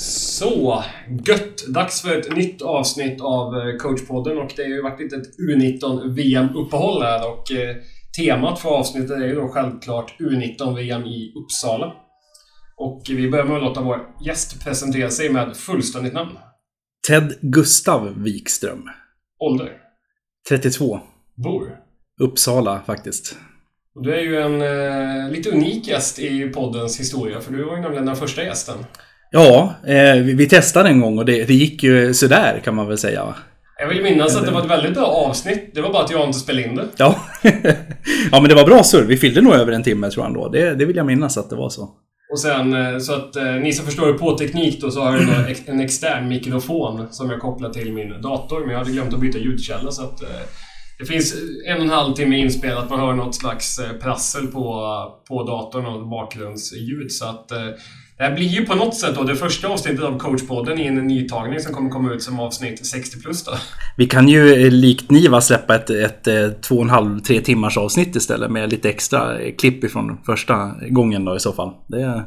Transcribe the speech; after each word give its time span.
Så, 0.00 0.84
gött! 1.26 1.66
Dags 1.68 2.02
för 2.02 2.18
ett 2.18 2.36
nytt 2.36 2.62
avsnitt 2.62 3.20
av 3.20 3.56
eh, 3.56 3.76
coachpodden 3.76 4.38
och 4.38 4.52
det 4.56 4.62
har 4.62 4.68
ju 4.68 4.82
varit 4.82 5.12
ett 5.12 5.38
U19 5.38 6.14
VM-uppehåll 6.14 7.02
här 7.02 7.30
och 7.30 7.52
eh, 7.52 7.76
temat 8.16 8.60
för 8.60 8.68
avsnittet 8.68 9.10
är 9.10 9.26
ju 9.26 9.34
då 9.34 9.48
självklart 9.48 10.14
U19 10.18 10.74
VM 10.74 11.04
i 11.04 11.32
Uppsala. 11.36 11.92
Och 12.76 13.02
vi 13.08 13.30
börjar 13.30 13.44
med 13.44 13.56
att 13.56 13.62
låta 13.62 13.82
vår 13.82 14.14
gäst 14.26 14.64
presentera 14.64 15.10
sig 15.10 15.32
med 15.32 15.56
fullständigt 15.56 16.14
namn. 16.14 16.38
Ted 17.08 17.38
Gustav 17.40 18.22
Wikström. 18.22 18.82
Ålder? 19.38 19.72
32. 20.48 21.00
Bor? 21.34 21.76
Uppsala 22.20 22.82
faktiskt. 22.86 23.36
Och 23.94 24.02
du 24.02 24.14
är 24.14 24.20
ju 24.20 24.40
en 24.40 24.62
eh, 24.62 25.30
lite 25.30 25.50
unik 25.50 25.88
gäst 25.88 26.18
i 26.18 26.48
poddens 26.48 27.00
historia 27.00 27.40
för 27.40 27.52
du 27.52 27.64
var 27.64 27.76
ju 27.76 27.82
nämligen 27.82 28.06
den 28.06 28.16
första 28.16 28.42
gästen. 28.42 28.84
Ja, 29.30 29.74
eh, 29.86 30.14
vi, 30.14 30.34
vi 30.34 30.48
testade 30.48 30.88
en 30.88 31.00
gång 31.00 31.18
och 31.18 31.24
det, 31.24 31.44
det 31.44 31.54
gick 31.54 31.82
ju 31.82 32.14
sådär 32.14 32.60
kan 32.64 32.74
man 32.74 32.88
väl 32.88 32.98
säga. 32.98 33.34
Jag 33.80 33.88
vill 33.88 34.02
minnas 34.02 34.36
att 34.36 34.46
det 34.46 34.50
var 34.50 34.60
ett 34.60 34.70
väldigt 34.70 34.94
bra 34.94 35.06
avsnitt. 35.06 35.70
Det 35.74 35.80
var 35.80 35.92
bara 35.92 36.04
att 36.04 36.10
jag 36.10 36.26
inte 36.26 36.38
spelade 36.38 36.68
in 36.68 36.74
det. 36.74 36.88
Ja, 36.96 37.16
ja 38.32 38.40
men 38.40 38.48
det 38.48 38.54
var 38.54 38.66
bra 38.66 38.82
surr. 38.82 39.04
Vi 39.04 39.16
fyllde 39.16 39.40
nog 39.40 39.54
över 39.54 39.72
en 39.72 39.82
timme 39.82 40.10
tror 40.10 40.24
jag 40.24 40.28
ändå. 40.28 40.48
Det, 40.48 40.74
det 40.74 40.84
vill 40.84 40.96
jag 40.96 41.06
minnas 41.06 41.38
att 41.38 41.50
det 41.50 41.56
var 41.56 41.68
så. 41.68 41.90
Och 42.32 42.40
sen 42.40 42.72
eh, 42.72 42.98
så 42.98 43.14
att 43.14 43.36
eh, 43.36 43.44
ni 43.44 43.72
som 43.72 43.86
förstår 43.86 44.12
på 44.12 44.38
teknik 44.38 44.80
då 44.80 44.90
så 44.90 45.00
har 45.00 45.16
jag 45.16 45.56
en 45.66 45.80
extern 45.80 46.28
mikrofon 46.28 47.06
som 47.10 47.30
jag 47.30 47.40
kopplar 47.40 47.70
till 47.70 47.92
min 47.92 48.22
dator. 48.22 48.60
Men 48.60 48.70
jag 48.70 48.78
hade 48.78 48.90
glömt 48.90 49.14
att 49.14 49.20
byta 49.20 49.38
ljudkälla 49.38 49.90
så 49.90 50.02
att 50.02 50.22
eh, 50.22 50.28
det 50.98 51.06
finns 51.06 51.34
en 51.66 51.76
och 51.76 51.82
en 51.82 51.90
halv 51.90 52.14
timme 52.14 52.38
inspelat. 52.38 52.90
Man 52.90 53.00
hör 53.00 53.12
något 53.12 53.34
slags 53.34 53.78
eh, 53.78 53.92
prassel 54.02 54.46
på, 54.46 54.62
på 55.28 55.42
datorn 55.42 55.86
och 55.86 56.08
bakgrundsljud. 56.08 57.12
Så 57.12 57.24
att 57.24 57.50
eh, 57.50 57.68
det 58.20 58.26
här 58.26 58.34
blir 58.34 58.46
ju 58.46 58.66
på 58.66 58.74
något 58.74 58.94
sätt 58.94 59.14
då 59.14 59.22
det 59.22 59.36
första 59.36 59.68
avsnittet 59.68 60.04
av 60.04 60.18
coachpodden 60.18 60.78
i 60.78 60.86
en 60.86 60.94
nytagning 60.94 61.60
som 61.60 61.74
kommer 61.74 61.90
komma 61.90 62.12
ut 62.12 62.22
som 62.22 62.40
avsnitt 62.40 62.86
60 62.86 63.20
plus 63.20 63.44
då. 63.44 63.52
Vi 63.96 64.06
kan 64.06 64.28
ju 64.28 64.64
eh, 64.64 64.70
likt 64.70 65.10
Niva 65.10 65.40
släppa 65.40 65.74
ett, 65.74 65.90
ett, 65.90 66.26
eh, 66.26 66.48
två 66.48 66.74
och 66.74 66.82
en 66.82 66.90
halv, 66.90 67.20
tre 67.20 67.40
timmars 67.40 67.76
avsnitt 67.76 68.16
istället 68.16 68.50
med 68.50 68.70
lite 68.70 68.88
extra 68.88 69.36
klipp 69.58 69.84
ifrån 69.84 70.18
första 70.26 70.74
gången 70.88 71.24
då 71.24 71.36
i 71.36 71.40
så 71.40 71.52
fall. 71.52 71.70
Det 71.88 72.24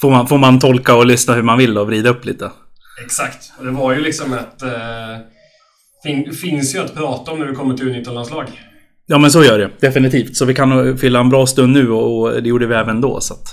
får 0.00 0.10
man, 0.10 0.26
får 0.26 0.38
man 0.38 0.58
tolka 0.58 0.96
och 0.96 1.06
lyssna 1.06 1.34
hur 1.34 1.42
man 1.42 1.58
vill 1.58 1.78
och 1.78 1.86
vrida 1.86 2.10
upp 2.10 2.24
lite. 2.24 2.50
Exakt. 3.04 3.52
Och 3.58 3.64
det 3.64 3.70
var 3.70 3.94
ju 3.94 4.00
liksom 4.00 4.32
ett... 4.32 4.62
Eh, 4.62 4.70
fin, 6.02 6.32
finns 6.32 6.74
ju 6.74 6.78
att 6.78 6.94
prata 6.94 7.30
om 7.30 7.38
när 7.38 7.46
vi 7.46 7.54
kommer 7.54 7.76
till 7.76 7.88
U19-landslag. 7.88 8.46
Ja 9.06 9.18
men 9.18 9.30
så 9.30 9.44
gör 9.44 9.58
det 9.58 9.70
definitivt. 9.80 10.36
Så 10.36 10.44
vi 10.44 10.54
kan 10.54 10.98
fylla 10.98 11.20
en 11.20 11.28
bra 11.28 11.46
stund 11.46 11.72
nu 11.72 11.90
och, 11.90 12.20
och 12.20 12.42
det 12.42 12.48
gjorde 12.48 12.66
vi 12.66 12.74
även 12.74 13.00
då. 13.00 13.20
Så 13.20 13.34
att, 13.34 13.48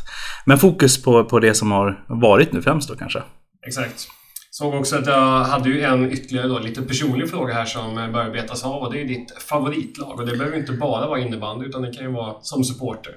men 0.46 0.58
fokus 0.58 1.04
på, 1.04 1.26
på 1.26 1.40
det 1.40 1.54
som 1.54 1.72
har 1.72 2.06
varit 2.08 2.54
nu 2.54 2.62
främst 2.62 2.90
då 2.90 2.96
kanske. 2.96 3.24
Exakt. 3.68 4.08
Såg 4.54 4.74
också 4.74 4.96
att 4.96 5.08
jag 5.08 5.44
hade 5.44 5.70
ju 5.70 5.82
en 5.82 6.12
ytterligare 6.12 6.48
då, 6.48 6.60
lite 6.60 6.82
personlig 6.82 7.30
fråga 7.30 7.54
här 7.54 7.66
som 7.66 7.96
börjar 7.96 8.32
betas 8.32 8.64
av 8.64 8.82
och 8.82 8.94
det 8.94 9.02
är 9.02 9.06
ditt 9.06 9.42
favoritlag. 9.50 10.20
Och 10.20 10.26
det 10.26 10.38
behöver 10.38 10.58
inte 10.58 10.72
bara 10.72 11.08
vara 11.08 11.20
innebandy 11.20 11.66
utan 11.66 11.82
det 11.82 11.94
kan 11.94 12.06
ju 12.06 12.12
vara 12.12 12.36
som 12.42 12.64
supporter. 12.64 13.14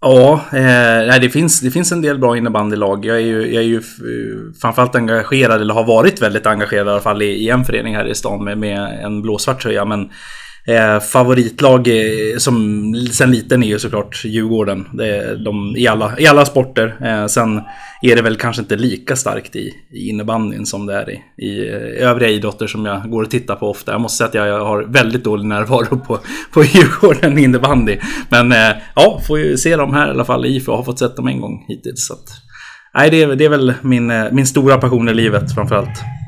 Ja, 0.00 0.44
eh, 0.52 1.20
det, 1.20 1.30
finns, 1.32 1.60
det 1.60 1.70
finns 1.70 1.92
en 1.92 2.02
del 2.02 2.18
bra 2.18 2.36
innebandylag. 2.36 3.04
Jag 3.04 3.16
är 3.16 3.20
ju, 3.20 3.54
jag 3.54 3.62
är 3.62 3.68
ju 3.68 3.76
eh, 3.76 4.52
framförallt 4.60 4.94
engagerad, 4.94 5.60
eller 5.60 5.74
har 5.74 5.84
varit 5.84 6.22
väldigt 6.22 6.46
engagerad 6.46 6.86
i 6.86 6.90
alla 6.90 7.00
fall 7.00 7.22
i, 7.22 7.26
i 7.26 7.48
en 7.48 7.64
förening 7.64 7.96
här 7.96 8.08
i 8.08 8.14
stan 8.14 8.44
med, 8.44 8.58
med 8.58 9.04
en 9.04 9.22
blåsvart 9.22 9.62
tröja. 9.62 9.84
Men 9.84 10.10
eh, 10.66 11.00
favoritlag 11.00 11.88
eh, 11.88 12.36
som 12.38 12.94
sen 13.12 13.30
liten 13.30 13.62
är 13.62 13.66
ju 13.66 13.78
såklart 13.78 14.24
Djurgården. 14.24 14.86
Det 14.92 15.16
är 15.16 15.36
de, 15.36 15.76
i, 15.76 15.86
alla, 15.86 16.18
I 16.18 16.26
alla 16.26 16.44
sporter. 16.44 16.96
Eh, 17.04 17.26
sen 17.26 17.60
är 18.02 18.16
det 18.16 18.22
väl 18.22 18.36
kanske 18.36 18.62
inte 18.62 18.76
lika 18.76 19.16
starkt 19.16 19.56
i, 19.56 19.72
i 19.90 20.08
innebandyn 20.08 20.66
som 20.66 20.86
det 20.86 20.94
är 20.94 21.10
i, 21.10 21.22
i 21.46 21.68
eh, 21.68 22.08
övriga 22.08 22.30
idrotter 22.30 22.66
som 22.66 22.86
jag 22.86 23.10
går 23.10 23.22
och 23.22 23.30
tittar 23.30 23.56
på 23.56 23.70
ofta. 23.70 23.92
Jag 23.92 24.00
måste 24.00 24.16
säga 24.16 24.28
att 24.28 24.48
jag 24.48 24.64
har 24.64 24.82
väldigt 24.82 25.24
dålig 25.24 25.46
närvaro 25.46 25.98
på, 25.98 26.18
på 26.52 26.64
Djurgården 26.64 27.38
innebandy. 27.38 27.98
Men 28.28 28.52
eh, 28.52 28.76
ja, 28.94 29.20
får 29.26 29.38
ju 29.38 29.56
se 29.56 29.76
dem 29.76 29.94
här 29.94 30.06
i 30.06 30.10
alla 30.10 30.24
fall. 30.24 30.46
IFA 30.46 30.72
har 30.72 30.82
fått 30.82 30.98
sett 30.98 31.16
dem 31.16 31.28
en 31.28 31.40
gång 31.40 31.64
hittills. 31.68 32.06
Så 32.06 32.12
att, 32.12 32.28
nej, 32.94 33.10
det 33.10 33.22
är, 33.22 33.36
det 33.36 33.44
är 33.44 33.48
väl 33.48 33.74
min, 33.82 34.10
eh, 34.10 34.24
min 34.32 34.46
stora 34.46 34.78
passion 34.78 35.08
i 35.08 35.14
livet 35.14 35.54
framförallt. 35.54 36.19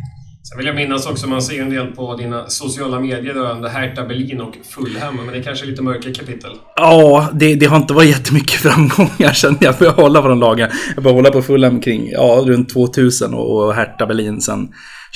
Sen 0.53 0.59
vill 0.59 0.67
jag 0.67 0.77
minnas 0.77 1.07
också, 1.07 1.29
man 1.29 1.43
ser 1.43 1.55
ju 1.55 1.61
en 1.61 1.71
del 1.71 1.87
på 1.87 2.17
dina 2.17 2.49
sociala 2.49 3.01
medier 3.01 3.35
rörande 3.35 3.69
Hertha 3.69 4.05
Berlin 4.07 4.41
och 4.41 4.55
Fulham, 4.71 5.17
men 5.17 5.27
det 5.27 5.39
är 5.39 5.43
kanske 5.43 5.67
lite 5.67 5.83
mörka 5.83 6.15
kapitel. 6.15 6.51
Ja, 6.77 7.29
det, 7.33 7.55
det 7.55 7.67
har 7.67 7.77
inte 7.77 7.95
varit 7.95 8.09
jättemycket 8.09 8.53
framgångar 8.61 9.33
känner 9.33 9.59
jag 9.61 9.79
började 9.79 10.03
hålla 10.03 10.23
på 10.23 10.29
de 10.29 10.41
lagen. 10.41 10.71
Jag 10.95 11.05
började 11.05 11.19
hålla 11.19 11.31
på 11.31 11.43
Fulham 11.43 11.81
kring, 11.81 12.11
ja, 12.11 12.43
runt 12.47 12.69
2000 12.73 13.35
och, 13.35 13.57
och 13.57 13.75
Hertha 13.75 14.07
Berlin 14.07 14.41
sen 14.41 14.69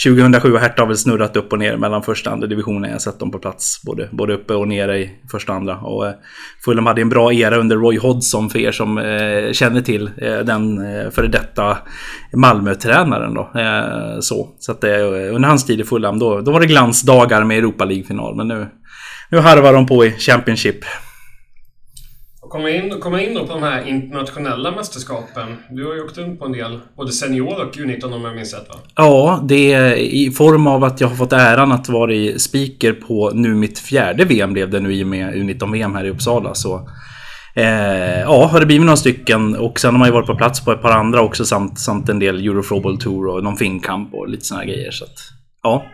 2007 0.04 0.52
och 0.52 0.60
Hertha 0.60 0.82
har 0.82 0.86
väl 0.86 0.96
snurrat 0.96 1.36
upp 1.36 1.52
och 1.52 1.58
ner 1.58 1.76
mellan 1.76 2.02
första 2.02 2.30
och 2.30 2.34
andra 2.34 2.46
divisionen. 2.46 2.84
Jag 2.84 2.94
har 2.94 2.98
sett 2.98 3.18
dem 3.18 3.30
på 3.30 3.38
plats 3.38 3.82
både, 3.82 4.08
både 4.12 4.34
uppe 4.34 4.54
och 4.54 4.68
nere 4.68 4.98
i 4.98 5.10
första 5.30 5.52
och 5.52 5.58
andra. 5.58 5.76
Och 5.76 6.06
eh, 6.06 6.14
Fulham 6.64 6.86
hade 6.86 7.00
en 7.00 7.08
bra 7.08 7.32
era 7.32 7.56
under 7.56 7.76
Roy 7.76 7.98
Hodgson 7.98 8.50
för 8.50 8.58
er 8.58 8.72
som 8.72 8.98
eh, 8.98 9.52
känner 9.52 9.80
till 9.80 10.10
eh, 10.16 10.38
den 10.38 10.78
eh, 10.78 11.10
före 11.10 11.26
detta 11.26 11.78
Malmö-tränaren 12.32 13.34
då. 13.34 13.60
Eh, 13.60 14.20
så 14.20 14.54
så 14.58 14.72
att, 14.72 14.84
eh, 14.84 15.34
under 15.34 15.48
hans 15.48 15.66
tid 15.66 15.80
i 15.80 15.84
Fulham 15.84 16.18
då, 16.18 16.40
då 16.40 16.52
var 16.52 16.60
det 16.60 16.66
glansdagar 16.66 17.44
med 17.44 17.58
Europa 17.58 17.84
League-final. 17.84 18.36
Men 18.36 18.48
nu, 18.48 18.66
nu 19.30 19.38
harvar 19.38 19.72
de 19.72 19.86
på 19.86 20.04
i 20.04 20.10
Championship. 20.10 20.84
Och 22.46 22.52
komma 22.52 22.70
in, 22.70 23.00
komma 23.00 23.22
in 23.22 23.34
då 23.34 23.46
på 23.46 23.52
de 23.52 23.62
här 23.62 23.88
internationella 23.88 24.70
mästerskapen. 24.70 25.56
Du 25.70 25.86
har 25.86 25.94
ju 25.94 26.04
åkt 26.04 26.18
runt 26.18 26.38
på 26.38 26.46
en 26.46 26.52
del, 26.52 26.80
både 26.96 27.12
senior 27.12 27.66
och 27.66 27.74
U19 27.74 28.14
om 28.14 28.24
jag 28.24 28.34
minns 28.34 28.54
rätt 28.54 28.68
va? 28.68 28.74
Ja, 28.96 29.40
det 29.48 29.72
är 29.72 29.94
i 29.94 30.30
form 30.30 30.66
av 30.66 30.84
att 30.84 31.00
jag 31.00 31.08
har 31.08 31.16
fått 31.16 31.32
äran 31.32 31.72
att 31.72 31.88
vara 31.88 32.12
i 32.12 32.38
speaker 32.38 32.92
på 32.92 33.30
nu 33.34 33.54
mitt 33.54 33.78
fjärde 33.78 34.24
VM 34.24 34.52
blev 34.52 34.70
det 34.70 34.80
nu 34.80 34.94
i 34.94 35.02
och 35.02 35.06
med 35.06 35.34
U19-VM 35.34 35.94
här 35.94 36.04
i 36.04 36.10
Uppsala. 36.10 36.54
Så 36.54 36.88
eh, 37.56 38.20
ja, 38.20 38.46
har 38.46 38.60
det 38.60 38.66
blivit 38.66 38.86
några 38.86 38.96
stycken 38.96 39.56
och 39.56 39.80
sen 39.80 39.94
har 39.94 39.98
man 39.98 40.08
ju 40.08 40.14
varit 40.14 40.26
på 40.26 40.36
plats 40.36 40.64
på 40.64 40.72
ett 40.72 40.82
par 40.82 40.92
andra 40.92 41.20
också 41.20 41.44
samt, 41.44 41.78
samt 41.78 42.08
en 42.08 42.18
del 42.18 42.46
Euroflowball 42.48 42.98
Tour 42.98 43.26
och 43.26 43.44
någon 43.44 43.56
Finnkamp 43.56 44.14
och 44.14 44.28
lite 44.28 44.44
sådana 44.44 44.64
grejer. 44.64 44.90
Så 44.90 45.04
att, 45.04 45.18
ja. 45.62 45.84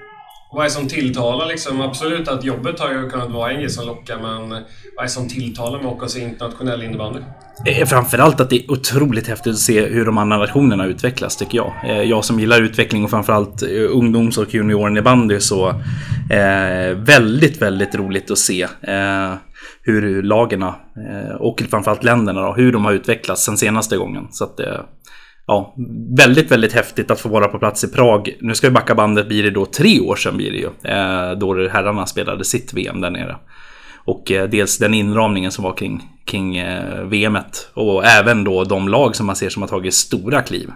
Vad 0.52 0.64
är 0.64 0.68
det 0.68 0.74
som 0.74 0.88
tilltalar 0.88 1.46
liksom? 1.46 1.80
Absolut 1.80 2.28
att 2.28 2.44
jobbet 2.44 2.80
har 2.80 2.92
ju 2.92 3.10
kunnat 3.10 3.30
vara 3.30 3.50
en 3.50 3.60
grej 3.60 3.70
som 3.70 3.86
lockar, 3.86 4.16
men 4.16 4.50
vad 4.50 4.60
är 4.98 5.02
det 5.02 5.08
som 5.08 5.28
tilltalar 5.28 5.78
med 5.78 5.86
att 5.86 5.92
åka 5.92 6.04
och 6.04 6.10
se 6.10 6.20
internationell 6.20 6.82
innebandy? 6.82 7.20
Eh, 7.66 7.86
framförallt 7.86 8.40
att 8.40 8.50
det 8.50 8.56
är 8.56 8.70
otroligt 8.70 9.28
häftigt 9.28 9.52
att 9.52 9.58
se 9.58 9.86
hur 9.86 10.04
de 10.04 10.18
andra 10.18 10.38
nationerna 10.38 10.86
utvecklas 10.86 11.36
tycker 11.36 11.58
jag. 11.58 11.72
Eh, 11.84 12.02
jag 12.02 12.24
som 12.24 12.40
gillar 12.40 12.62
utveckling 12.62 13.04
och 13.04 13.10
framförallt 13.10 13.62
eh, 13.62 13.68
ungdoms 13.90 14.38
och 14.38 14.54
juniorinnebandy 14.54 15.40
så 15.40 15.68
eh, 16.30 16.96
väldigt, 16.96 17.62
väldigt 17.62 17.94
roligt 17.94 18.30
att 18.30 18.38
se 18.38 18.62
eh, 18.62 19.34
hur 19.82 20.22
lagen 20.22 20.62
eh, 20.62 20.72
och 21.40 21.62
framförallt 21.70 22.04
länderna 22.04 22.40
då, 22.40 22.54
hur 22.54 22.72
de 22.72 22.84
har 22.84 22.92
utvecklats 22.92 23.44
sen 23.44 23.56
senaste 23.56 23.96
gången. 23.96 24.28
Så 24.30 24.44
att 24.44 24.60
eh, 24.60 24.80
ja, 25.46 25.74
väldigt, 26.18 26.50
väldigt 26.50 26.72
häftigt 26.72 27.10
att 27.10 27.20
få 27.20 27.28
vara 27.28 27.48
på 27.48 27.58
plats 27.58 27.84
i 27.84 27.88
Prag. 27.88 28.36
Nu 28.40 28.54
ska 28.54 28.68
vi 28.68 28.74
backa 28.74 28.94
bandet, 28.94 29.28
blir 29.28 29.42
det 29.42 29.50
då 29.50 29.66
tre 29.66 30.00
år 30.00 30.16
sedan 30.16 30.36
blir 30.36 30.50
det 30.50 30.56
ju. 30.56 30.90
Eh, 30.90 31.38
då 31.38 31.68
herrarna 31.68 32.06
spelade 32.06 32.44
sitt 32.44 32.72
VM 32.72 33.00
där 33.00 33.10
nere. 33.10 33.36
Och 34.04 34.32
eh, 34.32 34.48
dels 34.48 34.78
den 34.78 34.94
inramningen 34.94 35.52
som 35.52 35.64
var 35.64 35.76
kring, 35.76 36.02
kring 36.26 36.56
eh, 36.56 37.02
VMet. 37.04 37.70
Och 37.74 38.04
även 38.04 38.44
då 38.44 38.64
de 38.64 38.88
lag 38.88 39.16
som 39.16 39.26
man 39.26 39.36
ser 39.36 39.48
som 39.48 39.62
har 39.62 39.68
tagit 39.68 39.94
stora 39.94 40.42
kliv. 40.42 40.70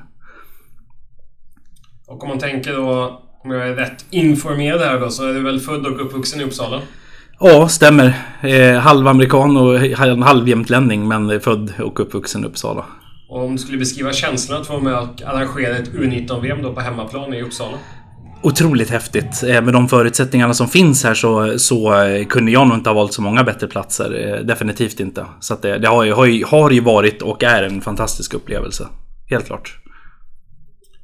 Och 2.09 2.22
om 2.22 2.28
man 2.28 2.38
tänker 2.38 2.72
då, 2.72 3.21
om 3.44 3.50
jag 3.50 3.69
är 3.69 3.75
rätt 3.75 4.05
informerad 4.10 4.81
här 4.81 5.00
då, 5.00 5.10
så 5.10 5.28
är 5.28 5.34
du 5.34 5.43
väl 5.43 5.60
född 5.60 5.87
och 5.87 6.06
uppvuxen 6.06 6.41
i 6.41 6.44
Uppsala? 6.44 6.81
Ja, 7.41 7.69
stämmer. 7.69 8.15
Eh, 8.41 8.78
halvamerikan 8.78 9.56
och 9.56 9.78
halv- 9.78 10.22
halvjämtlänning 10.22 11.09
men 11.09 11.41
född 11.41 11.72
och 11.78 12.00
uppvuxen 12.00 12.44
i 12.44 12.47
Uppsala. 12.47 12.84
Och 13.28 13.44
om 13.44 13.53
du 13.53 13.59
skulle 13.59 13.78
beskriva 13.78 14.12
känslan 14.12 14.60
att 14.60 14.69
vara 14.69 14.81
med 14.81 14.98
och 14.98 15.23
arrangera 15.23 15.76
ett 15.76 15.93
U19-VM 15.93 16.62
då 16.62 16.73
på 16.73 16.81
hemmaplan 16.81 17.34
i 17.34 17.43
Uppsala? 17.43 17.78
Otroligt 18.43 18.90
häftigt. 18.90 19.43
Eh, 19.43 19.62
Med 19.62 19.73
de 19.73 19.88
förutsättningarna 19.88 20.55
som 20.55 20.69
finns 20.69 21.05
här 21.05 21.14
så, 21.14 21.58
så 21.58 22.02
eh, 22.05 22.26
kunde 22.26 22.52
jag 22.52 22.69
nog 22.69 22.76
inte 22.76 22.90
ha 22.90 22.94
valt 22.94 23.12
så 23.12 23.23
många 23.23 23.44
bättre 23.44 23.67
platser. 23.67 24.34
Eh, 24.38 24.44
Definitivt 24.46 25.00
inte. 25.00 25.26
Så 25.40 25.56
det, 25.62 25.78
det 25.78 25.88
har, 25.88 26.05
ju, 26.05 26.12
har, 26.12 26.26
ju, 26.26 26.44
har 26.44 26.70
ju 26.70 26.81
varit 26.81 27.23
och 27.23 27.43
är 27.44 27.62
en 27.62 27.81
fantastisk 27.81 28.34
upplevelse. 28.34 28.88
Helt 29.31 29.46
klart. 29.46 29.79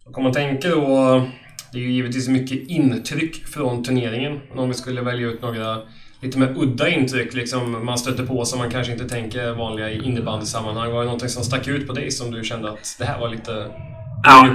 Och 0.06 0.18
om 0.18 0.24
man 0.24 0.32
tänker 0.32 0.70
då, 0.70 1.26
det 1.72 1.78
är 1.78 1.82
ju 1.82 1.92
givetvis 1.92 2.28
mycket 2.28 2.68
intryck 2.68 3.46
från 3.46 3.84
turneringen. 3.84 4.40
Men 4.50 4.58
om 4.58 4.68
vi 4.68 4.74
skulle 4.74 5.02
välja 5.02 5.26
ut 5.28 5.42
några 5.42 5.76
lite 6.22 6.38
mer 6.38 6.54
udda 6.56 6.88
intryck 6.88 7.34
liksom 7.34 7.84
man 7.84 7.98
stöter 7.98 8.26
på 8.26 8.44
som 8.44 8.58
man 8.58 8.70
kanske 8.70 8.92
inte 8.92 9.08
tänker 9.08 9.54
vanliga 9.54 9.90
i 9.90 10.02
innebandysammanhang. 10.04 10.92
Var 10.92 10.98
det 10.98 11.04
någonting 11.04 11.28
som 11.28 11.42
stack 11.42 11.68
ut 11.68 11.86
på 11.86 11.92
dig 11.92 12.10
som 12.10 12.30
du 12.30 12.44
kände 12.44 12.68
att 12.68 12.96
det 12.98 13.04
här 13.04 13.20
var 13.20 13.28
lite 13.28 13.66
Ja, 14.24 14.48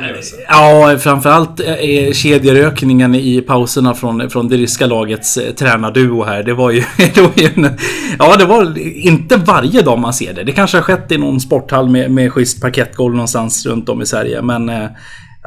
ja, 0.49 0.97
framförallt 0.97 1.59
är 1.59 2.13
kedjerökningen 2.13 3.15
i 3.15 3.41
pauserna 3.41 3.93
från, 3.93 4.29
från 4.29 4.47
det 4.47 4.57
ryska 4.57 4.85
lagets 4.85 5.37
eh, 5.37 5.53
tränarduo 5.53 6.23
här. 6.23 6.43
Det 6.43 6.53
var 6.53 6.71
ju... 6.71 6.83
Det 7.15 7.21
var 7.21 7.31
ju 7.35 7.45
en, 7.55 7.77
ja, 8.19 8.37
det 8.37 8.45
var 8.45 8.77
inte 8.79 9.37
varje 9.37 9.81
dag 9.81 9.99
man 9.99 10.13
ser 10.13 10.33
det. 10.33 10.43
Det 10.43 10.51
kanske 10.51 10.77
har 10.77 10.81
skett 10.81 11.11
i 11.11 11.17
någon 11.17 11.39
sporthall 11.39 11.89
med, 11.89 12.11
med 12.11 12.33
schysst 12.33 12.61
parkettgolv 12.61 13.15
någonstans 13.15 13.65
runt 13.65 13.89
om 13.89 14.01
i 14.01 14.05
Sverige. 14.05 14.41
Men 14.41 14.69
eh, 14.69 14.87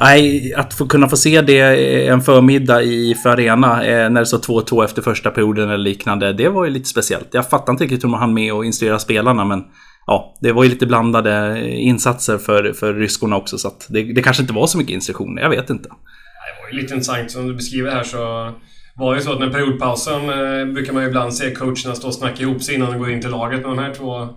Nej, 0.01 0.55
att 0.55 0.75
få 0.75 0.87
kunna 0.87 1.09
få 1.09 1.17
se 1.17 1.41
det 1.41 1.61
eh, 1.61 2.13
en 2.13 2.21
förmiddag 2.21 2.83
i 2.83 3.15
för 3.15 3.31
Arena 3.31 3.87
eh, 3.87 4.11
när 4.11 4.21
det 4.21 4.27
står 4.27 4.39
2-2 4.39 4.85
efter 4.85 5.03
första 5.03 5.31
perioden 5.31 5.69
eller 5.69 5.85
liknande. 5.85 6.33
Det 6.33 6.49
var 6.49 6.65
ju 6.65 6.71
lite 6.71 6.89
speciellt. 6.89 7.29
Jag 7.33 7.51
fattar 7.51 7.73
inte 7.73 7.85
riktigt 7.85 8.05
hur 8.05 8.09
man 8.09 8.21
hann 8.21 8.35
med 8.35 8.53
att 8.53 8.65
instruera 8.65 8.99
spelarna 8.99 9.45
men 9.45 9.65
ja, 10.07 10.39
det 10.41 10.53
var 10.53 10.65
ju 10.65 10.71
lite 10.71 10.87
blandade 10.87 11.59
eh, 11.59 11.87
insatser 11.87 12.39
för, 12.39 12.73
för 12.73 12.95
ryskorna 12.95 13.37
också 13.37 13.59
så 13.59 13.69
att 13.69 13.87
det, 13.89 14.03
det 14.03 14.23
kanske 14.23 14.43
inte 14.43 14.55
var 14.55 14.67
så 14.67 14.79
mycket 14.79 14.95
instruktioner. 14.95 15.43
Jag 15.43 15.51
vet 15.51 15.71
inte. 15.71 15.89
Det 15.89 16.63
var 16.63 16.71
ju 16.73 16.83
lite 16.83 16.95
intressant 16.95 17.31
som 17.31 17.49
du 17.49 17.55
beskriver 17.55 17.91
här 17.91 18.03
så 18.03 18.53
var 18.97 19.13
det 19.13 19.19
ju 19.19 19.25
så 19.25 19.33
att 19.33 19.41
när 19.41 19.51
periodpausen 19.51 20.29
eh, 20.29 20.75
brukar 20.75 20.93
man 20.93 21.03
ju 21.03 21.09
ibland 21.09 21.35
se 21.35 21.55
coacherna 21.55 21.95
stå 21.95 22.09
och 22.09 22.15
snacka 22.15 22.43
ihop 22.43 22.63
sig 22.63 22.75
innan 22.75 22.93
de 22.93 22.99
går 22.99 23.11
in 23.11 23.21
till 23.21 23.31
laget. 23.31 23.61
Men 23.61 23.77
de 23.77 23.79
här 23.79 23.95
två 23.95 24.29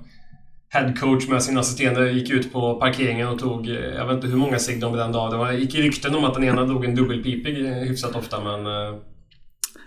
headcoach 0.73 1.27
med 1.27 1.43
sina 1.43 1.59
assisterande 1.59 2.11
gick 2.11 2.29
ut 2.29 2.53
på 2.53 2.75
parkeringen 2.75 3.27
och 3.27 3.39
tog, 3.39 3.69
eh, 3.69 3.75
jag 3.75 4.05
vet 4.05 4.15
inte 4.15 4.27
hur 4.27 4.37
många 4.37 4.59
cigg 4.59 4.81
de 4.81 4.93
brände 4.93 5.17
av. 5.17 5.31
Det 5.31 5.37
var, 5.37 5.51
gick 5.51 5.75
rykten 5.75 6.15
om 6.15 6.25
att 6.25 6.33
den 6.33 6.43
ena 6.43 6.65
drog 6.65 6.85
en 6.85 6.95
dubbelpipig 6.95 7.65
eh, 7.65 7.71
hyfsat 7.71 8.15
ofta 8.15 8.39
men... 8.43 8.65
Eh, 8.65 8.99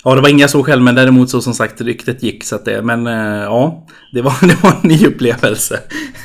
ja, 0.04 0.14
det 0.14 0.20
var 0.20 0.28
inga 0.28 0.48
så 0.48 0.64
själv, 0.64 0.82
men 0.82 0.94
däremot 0.94 1.30
så 1.30 1.40
som 1.40 1.54
sagt 1.54 1.80
ryktet 1.80 2.22
gick 2.22 2.44
så 2.44 2.56
att 2.56 2.64
det, 2.64 2.82
men 2.82 3.06
ja, 3.06 3.86
det 4.12 4.22
var, 4.22 4.34
det 4.48 4.62
var 4.62 4.70
en 4.70 4.88
ny 4.88 5.06
upplevelse. 5.06 5.80